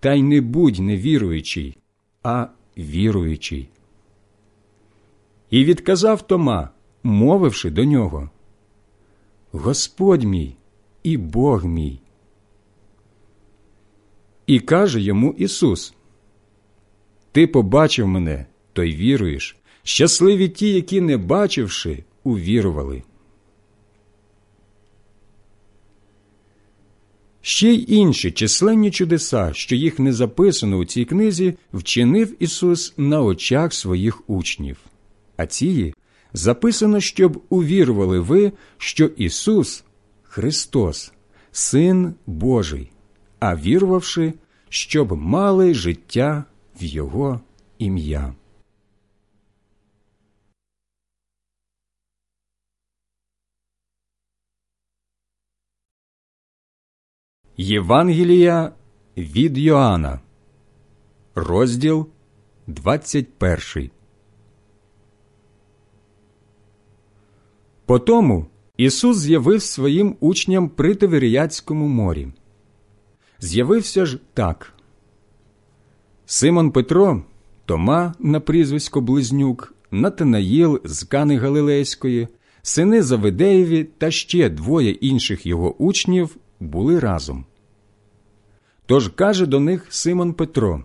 та 0.00 0.14
й 0.14 0.22
не 0.22 0.40
будь 0.40 0.78
невіруючий, 0.78 1.76
а 2.22 2.46
віруючий. 2.78 3.68
І 5.50 5.64
відказав 5.64 6.26
Тома, 6.26 6.68
мовивши 7.02 7.70
до 7.70 7.84
нього 7.84 8.30
Господь 9.52 10.24
мій 10.24 10.56
і 11.02 11.16
Бог 11.16 11.64
мій. 11.64 12.00
І 14.46 14.60
каже 14.60 15.00
йому 15.00 15.34
Ісус 15.38 15.94
Ти 17.32 17.46
побачив 17.46 18.08
мене, 18.08 18.46
то 18.72 18.82
й 18.82 18.96
віруєш. 18.96 19.56
Щасливі 19.84 20.48
ті, 20.48 20.72
які, 20.72 21.00
не 21.00 21.16
бачивши, 21.16 22.04
увірували. 22.22 23.02
Ще 27.40 27.72
й 27.72 27.84
інші 27.88 28.30
численні 28.30 28.90
чудеса, 28.90 29.50
що 29.52 29.76
їх 29.76 29.98
не 29.98 30.12
записано 30.12 30.76
у 30.76 30.84
цій 30.84 31.04
книзі, 31.04 31.54
вчинив 31.72 32.42
Ісус 32.42 32.94
на 32.96 33.22
очах 33.22 33.74
своїх 33.74 34.30
учнів. 34.30 34.76
А 35.36 35.46
ці 35.46 35.94
записано, 36.32 37.00
щоб 37.00 37.42
увірували 37.48 38.20
ви, 38.20 38.52
що 38.78 39.04
Ісус 39.04 39.84
Христос, 40.22 41.12
Син 41.52 42.14
Божий, 42.26 42.90
а 43.38 43.56
вірувавши, 43.56 44.32
щоб 44.68 45.12
мали 45.12 45.74
життя 45.74 46.44
в 46.80 46.84
Його 46.84 47.40
ім'я. 47.78 48.34
Євангелія 57.56 58.72
від 59.16 59.58
Йоанна, 59.58 60.20
розділ 61.34 62.06
21. 62.66 63.90
Потому 67.86 68.46
Ісус 68.76 69.18
з'явив 69.18 69.62
своїм 69.62 70.16
учням 70.20 70.68
при 70.68 70.94
Тиверіяцькому 70.94 71.88
морі. 71.88 72.28
З'явився 73.40 74.06
ж 74.06 74.18
так. 74.34 74.72
Симон 76.26 76.70
Петро, 76.70 77.22
Тома 77.64 78.14
на 78.18 78.40
прізвисько 78.40 79.00
Близнюк, 79.00 79.74
Натанаїл 79.90 80.80
з 80.84 81.02
Кани 81.02 81.38
Галилейської, 81.38 82.28
сини 82.62 83.02
Завидеєві 83.02 83.84
та 83.84 84.10
ще 84.10 84.48
двоє 84.48 84.90
інших 84.90 85.46
його 85.46 85.74
учнів 85.76 86.36
були 86.64 86.98
разом. 86.98 87.44
Тож 88.86 89.08
каже 89.08 89.46
до 89.46 89.60
них 89.60 89.86
Симон 89.90 90.32
Петро: 90.32 90.84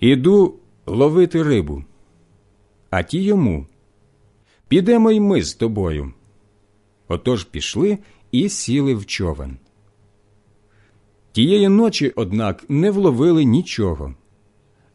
Іду 0.00 0.54
ловити 0.86 1.42
рибу, 1.42 1.84
а 2.90 3.02
ті 3.02 3.22
йому. 3.22 3.66
Підемо 4.68 5.10
й 5.10 5.20
ми 5.20 5.42
з 5.42 5.54
тобою. 5.54 6.12
Отож 7.08 7.44
пішли 7.44 7.98
і 8.32 8.48
сіли 8.48 8.94
в 8.94 9.06
човен. 9.06 9.58
Тієї 11.32 11.68
ночі, 11.68 12.12
однак, 12.16 12.64
не 12.68 12.90
вловили 12.90 13.44
нічого. 13.44 14.14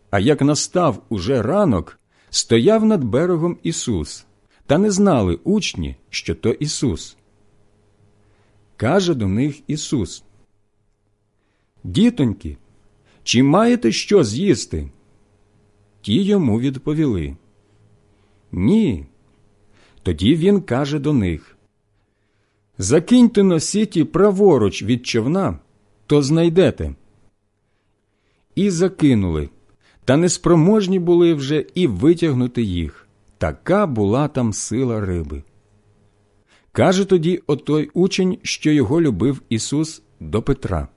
А 0.09 0.19
як 0.19 0.41
настав 0.41 1.03
уже 1.09 1.41
ранок, 1.41 1.99
стояв 2.29 2.85
над 2.85 3.03
берегом 3.03 3.57
Ісус, 3.63 4.25
та 4.65 4.77
не 4.77 4.91
знали 4.91 5.39
учні, 5.43 5.95
що 6.09 6.35
то 6.35 6.49
Ісус. 6.49 7.17
Каже 8.77 9.13
до 9.13 9.27
них 9.27 9.61
Ісус. 9.67 10.23
Дітоньки, 11.83 12.57
чи 13.23 13.43
маєте 13.43 13.91
що 13.91 14.23
з'їсти? 14.23 14.89
Ті 16.01 16.23
йому 16.23 16.59
відповіли. 16.59 17.35
Ні. 18.51 19.05
Тоді 20.03 20.35
він 20.35 20.61
каже 20.61 20.99
до 20.99 21.13
них 21.13 21.55
Закиньте 22.77 23.43
на 23.43 23.59
сіті 23.59 24.03
праворуч 24.03 24.83
від 24.83 25.05
човна, 25.05 25.59
то 26.07 26.21
знайдете. 26.21 26.95
І 28.55 28.69
закинули, 28.69 29.49
та 30.05 30.17
неспроможні 30.17 30.99
були 30.99 31.33
вже 31.33 31.65
і 31.75 31.87
витягнути 31.87 32.63
їх. 32.63 33.07
Така 33.37 33.87
була 33.87 34.27
там 34.27 34.53
сила 34.53 35.01
риби. 35.01 35.43
Каже 36.75 37.05
тоді 37.05 37.41
отой 37.47 37.89
учень, 37.93 38.37
що 38.43 38.71
його 38.71 39.01
любив 39.01 39.41
Ісус 39.49 40.01
до 40.19 40.41
Петра. 40.41 40.87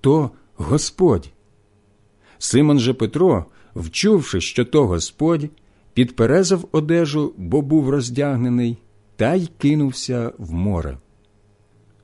То 0.00 0.30
Господь. 0.56 1.28
Симон 2.38 2.78
же 2.78 2.94
Петро, 2.94 3.44
вчувши, 3.76 4.40
що 4.40 4.64
то 4.64 4.86
Господь, 4.86 5.48
підперезав 5.94 6.68
одежу, 6.72 7.34
бо 7.36 7.62
був 7.62 7.90
роздягнений, 7.90 8.76
та 9.16 9.34
й 9.34 9.48
кинувся 9.58 10.32
в 10.38 10.52
море. 10.52 10.98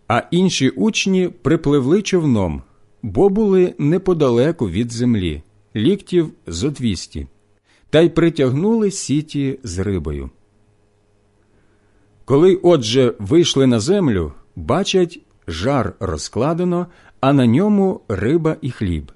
А 0.08 0.22
інші 0.30 0.68
учні 0.68 1.28
припливли 1.28 2.02
човном, 2.02 2.62
бо 3.02 3.28
були 3.28 3.74
неподалеку 3.78 4.70
від 4.70 4.92
землі, 4.92 5.42
ліктів 5.76 6.30
зо 6.46 6.70
двісті, 6.70 7.26
та 7.90 8.00
й 8.00 8.08
притягнули 8.08 8.90
сіті 8.90 9.58
з 9.62 9.78
рибою. 9.78 10.30
Коли, 12.32 12.58
отже, 12.62 13.14
вийшли 13.18 13.66
на 13.66 13.80
землю, 13.80 14.32
бачать, 14.56 15.20
жар 15.46 15.94
розкладено, 16.00 16.86
а 17.20 17.32
на 17.32 17.46
ньому 17.46 18.00
риба 18.08 18.56
і 18.60 18.70
хліб. 18.70 19.12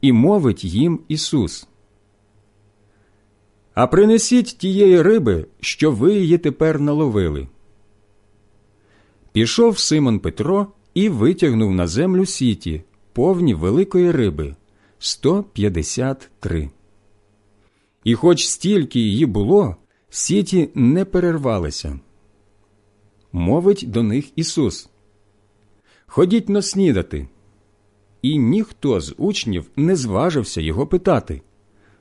І 0.00 0.12
мовить 0.12 0.64
їм 0.64 1.00
Ісус. 1.08 1.68
А 3.74 3.86
принесіть 3.86 4.58
тієї 4.58 5.02
риби, 5.02 5.46
що 5.60 5.90
ви 5.90 6.14
її 6.14 6.38
тепер 6.38 6.80
наловили. 6.80 7.48
Пішов 9.32 9.78
Симон 9.78 10.18
Петро 10.18 10.66
і 10.94 11.08
витягнув 11.08 11.72
на 11.72 11.86
землю 11.86 12.26
сіті, 12.26 12.82
повні 13.12 13.54
великої 13.54 14.10
риби 14.10 14.56
сто 14.98 15.42
п'ятдесят 15.42 16.30
три. 16.40 16.70
І 18.04 18.14
хоч 18.14 18.46
стільки 18.46 19.00
її 19.00 19.26
було, 19.26 19.76
сіті 20.14 20.68
не 20.74 21.04
перервалися. 21.04 22.00
Мовить 23.32 23.84
до 23.86 24.02
них 24.02 24.38
Ісус. 24.38 24.88
Ходіть 26.06 26.48
но 26.48 26.62
снідати. 26.62 27.28
І 28.22 28.38
ніхто 28.38 29.00
з 29.00 29.14
учнів 29.18 29.70
не 29.76 29.96
зважився 29.96 30.60
його 30.60 30.86
питати 30.86 31.42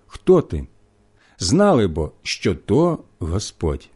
Хто 0.06 0.42
ти? 0.42 0.68
Знали 1.40 1.88
бо, 1.88 2.12
що 2.24 2.56
то 2.56 3.04
Господь. 3.20 3.90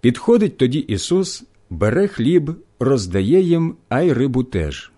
Підходить 0.00 0.56
тоді 0.56 0.78
Ісус, 0.78 1.44
бере 1.70 2.08
хліб, 2.08 2.50
роздає 2.78 3.40
їм, 3.40 3.76
а 3.88 4.00
й 4.00 4.12
рибу 4.12 4.44
теж. 4.44 4.92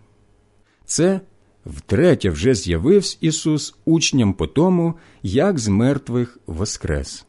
Це 0.85 1.21
втретє 1.67 2.31
вже 2.31 2.55
з'явився 2.55 3.19
Ісус 3.21 3.75
учням 3.85 4.35
по 4.35 4.47
тому, 4.47 4.95
як 5.23 5.59
з 5.59 5.69
мертвих 5.69 6.39
воскрес. 6.47 7.27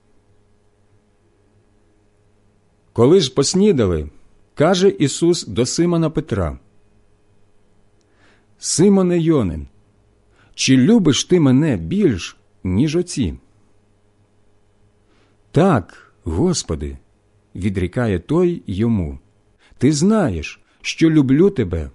Коли 2.93 3.19
ж 3.19 3.33
поснідали, 3.33 4.09
каже 4.53 4.89
Ісус 4.89 5.45
до 5.47 5.65
Симона 5.65 6.09
Петра: 6.09 6.59
Симоне 8.59 9.19
Йонин, 9.19 9.67
чи 10.53 10.77
любиш 10.77 11.23
ти 11.23 11.39
мене 11.39 11.77
більш, 11.77 12.37
ніж 12.63 12.95
оці? 12.95 13.33
Так, 15.51 16.13
Господи, 16.23 16.97
відрікає 17.55 18.19
той 18.19 18.63
йому. 18.67 19.19
Ти 19.77 19.91
знаєш, 19.91 20.61
що 20.81 21.09
люблю 21.09 21.49
тебе. 21.49 21.89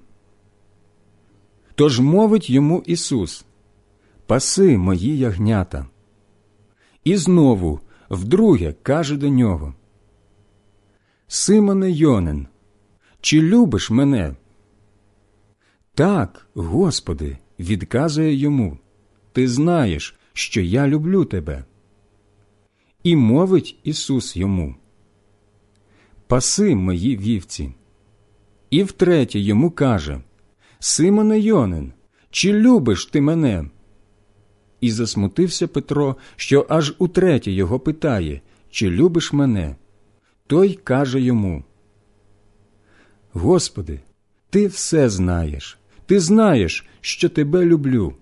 Тож 1.79 2.01
мовить 2.01 2.51
йому 2.51 2.83
Ісус, 2.87 3.45
паси 4.27 4.79
мої 4.79 5.19
ягнята. 5.19 5.87
І 7.05 7.17
знову 7.17 7.81
вдруге 8.11 8.75
каже 8.83 9.17
до 9.17 9.29
нього: 9.29 9.75
Симоне 11.29 11.91
Йонин, 11.91 12.47
чи 13.21 13.43
любиш 13.43 13.91
мене? 13.91 14.37
Так, 15.95 16.49
Господи, 16.55 17.39
відказує 17.59 18.35
йому, 18.35 18.79
Ти 19.33 19.49
знаєш, 19.49 20.19
що 20.33 20.61
я 20.61 20.89
люблю 20.89 21.25
тебе. 21.25 21.65
І 23.03 23.17
мовить 23.17 23.79
Ісус 23.85 24.37
йому, 24.37 24.75
Паси 26.27 26.75
мої 26.75 27.17
вівці. 27.17 27.73
І 28.71 28.83
втретє 28.83 29.39
йому 29.39 29.71
каже 29.71 30.21
Симоне 30.79 31.39
Йонин, 31.39 31.93
чи 32.31 32.53
любиш 32.53 33.07
ти 33.07 33.21
мене? 33.21 33.65
І 34.81 34.91
засмутився 34.91 35.69
Петро, 35.69 36.17
що 36.37 36.67
аж 36.69 36.95
утретє 36.99 37.51
його 37.51 37.81
питає, 37.81 38.41
чи 38.71 38.91
любиш 38.91 39.33
мене? 39.33 39.77
Той 40.47 40.75
каже 40.75 41.21
йому: 41.21 41.65
Господи, 43.33 44.01
ти 44.51 44.67
все 44.67 45.09
знаєш, 45.09 45.79
ти 46.07 46.21
знаєш, 46.21 46.87
що 47.01 47.29
тебе 47.29 47.65
люблю. 47.65 48.15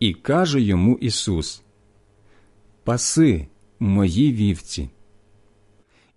І 0.00 0.14
каже 0.14 0.60
йому 0.60 0.98
Ісус: 0.98 1.62
Паси 2.84 3.46
мої 3.80 4.32
вівці. 4.32 4.88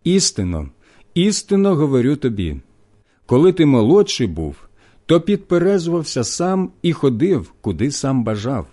Істинно, 0.03 0.69
істинно 1.14 1.75
говорю 1.75 2.15
тобі, 2.15 2.57
коли 3.25 3.53
ти 3.53 3.65
молодший 3.65 4.27
був, 4.27 4.56
то 5.06 5.22
підперезувався 5.22 6.24
сам 6.24 6.72
і 6.82 6.93
ходив, 6.93 7.53
куди 7.61 7.92
сам 7.92 8.24
бажав. 8.24 8.67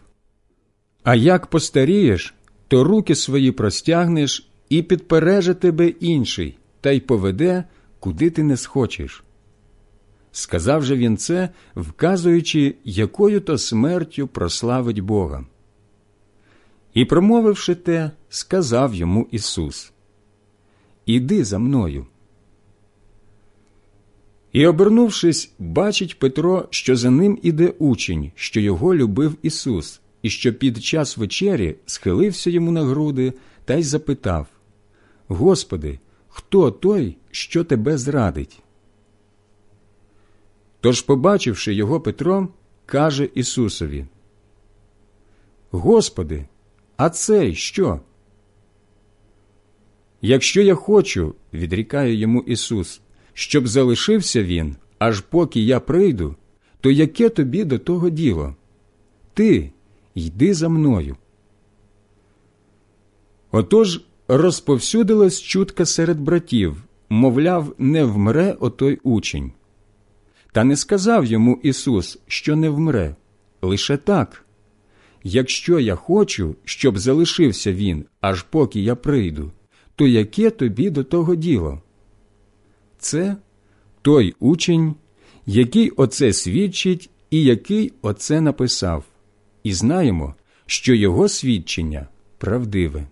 А 1.03 1.15
як 1.15 1.47
постарієш, 1.47 2.35
то 2.69 2.85
руки 2.85 3.15
свої 3.15 3.53
простягнеш 3.53 4.51
і 4.69 4.83
підпереже 4.83 5.55
тебе 5.55 5.89
інший, 5.89 6.59
та 6.81 6.91
й 6.91 7.01
поведе, 7.01 7.65
куди 8.01 8.31
ти 8.31 8.43
не 8.43 8.57
схочеш. 8.57 9.25
Сказав 10.33 10.85
же 10.85 10.97
він 10.97 11.17
це, 11.17 11.49
вказуючи, 11.77 12.75
якою 12.85 13.41
то 13.41 13.59
смертю 13.59 14.27
прославить 14.27 15.01
Бога. 15.01 15.47
І, 16.95 17.05
промовивши 17.05 17.75
те, 17.75 18.11
сказав 18.29 18.95
йому 18.95 19.29
Ісус 19.31 19.93
Іди 21.07 21.45
за 21.45 21.59
мною. 21.59 22.07
І, 24.53 24.67
обернувшись, 24.67 25.53
бачить 25.59 26.19
Петро, 26.19 26.69
що 26.71 26.97
за 26.97 27.11
ним 27.11 27.39
іде 27.43 27.73
учень, 27.79 28.33
що 28.35 28.61
його 28.61 28.95
любив 28.95 29.37
Ісус, 29.43 30.01
і 30.23 30.31
що 30.31 30.55
під 30.55 30.85
час 30.85 31.17
вечері 31.17 31.77
схилився 31.87 32.51
йому 32.51 32.73
на 32.73 32.85
груди 32.85 33.33
та 33.65 33.75
й 33.75 33.83
запитав 33.83 34.47
Господи, 35.29 35.99
хто 36.29 36.71
той, 36.71 37.17
що 37.31 37.65
тебе 37.65 37.99
зрадить? 37.99 38.59
Тож, 40.81 41.03
побачивши 41.03 41.75
його 41.75 42.01
Петро, 42.01 42.49
каже 42.87 43.29
Ісусові 43.35 44.07
Господи, 45.71 46.47
а 46.97 47.11
цей 47.11 47.55
що? 47.55 48.01
Якщо 50.23 50.63
я 50.63 50.75
хочу, 50.75 51.35
відрікає 51.53 52.15
йому 52.15 52.43
Ісус, 52.43 53.01
щоб 53.35 53.69
залишився 53.69 54.43
він, 54.43 54.77
аж 54.99 55.21
поки 55.21 55.61
я 55.61 55.81
прийду, 55.81 56.37
то 56.81 56.91
яке 56.91 57.29
тобі 57.29 57.65
до 57.65 57.79
того 57.79 58.11
діло? 58.11 58.57
Ти 59.35 59.73
йди 60.15 60.55
за 60.55 60.69
мною. 60.69 61.17
Отож 63.51 64.01
розповсюдилась 64.29 65.41
чутка 65.41 65.87
серед 65.87 66.21
братів, 66.21 66.83
мовляв, 67.09 67.75
не 67.79 68.05
вмре 68.05 68.57
отой 68.61 68.99
учень. 69.03 69.53
Та 70.53 70.65
не 70.65 70.77
сказав 70.77 71.25
йому 71.25 71.61
Ісус, 71.63 72.19
що 72.27 72.57
не 72.57 72.71
вмре, 72.71 73.17
лише 73.63 73.97
так. 73.97 74.45
Якщо 75.25 75.81
я 75.81 75.95
хочу, 75.95 76.57
щоб 76.65 76.99
залишився 76.99 77.73
він, 77.73 78.05
аж 78.21 78.43
поки 78.43 78.81
я 78.81 78.97
прийду, 78.97 79.53
то 79.97 80.07
яке 80.07 80.51
тобі 80.51 80.91
до 80.91 81.05
того 81.05 81.35
діло? 81.35 81.83
Це 83.03 83.37
той 84.03 84.35
учень, 84.41 84.95
який 85.47 85.91
оце 85.91 86.33
свідчить 86.33 87.11
і 87.31 87.43
який 87.43 87.93
оце 88.03 88.41
написав, 88.41 89.05
і 89.63 89.73
знаємо, 89.73 90.35
що 90.67 90.95
його 90.95 91.29
свідчення 91.29 92.09
правдиве. 92.39 93.07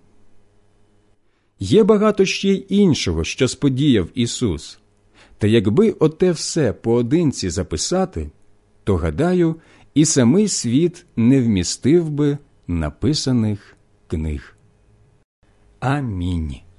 Є 1.59 1.85
багато 1.85 2.25
ще 2.25 2.49
й 2.49 2.67
іншого, 2.69 3.25
що 3.25 3.49
сподіяв 3.49 4.09
Ісус, 4.15 4.79
та 5.39 5.47
якби 5.47 5.91
оте 5.91 6.33
все 6.33 6.73
поодинці 6.73 7.51
записати, 7.51 8.31
то, 8.85 8.97
гадаю, 8.97 9.57
і 9.95 10.05
самий 10.05 10.49
світ 10.49 11.07
не 11.17 11.43
вмістив 11.43 12.11
би 12.11 12.39
написаних 12.67 13.77
книг. 14.07 14.57
Амінь. 15.81 16.70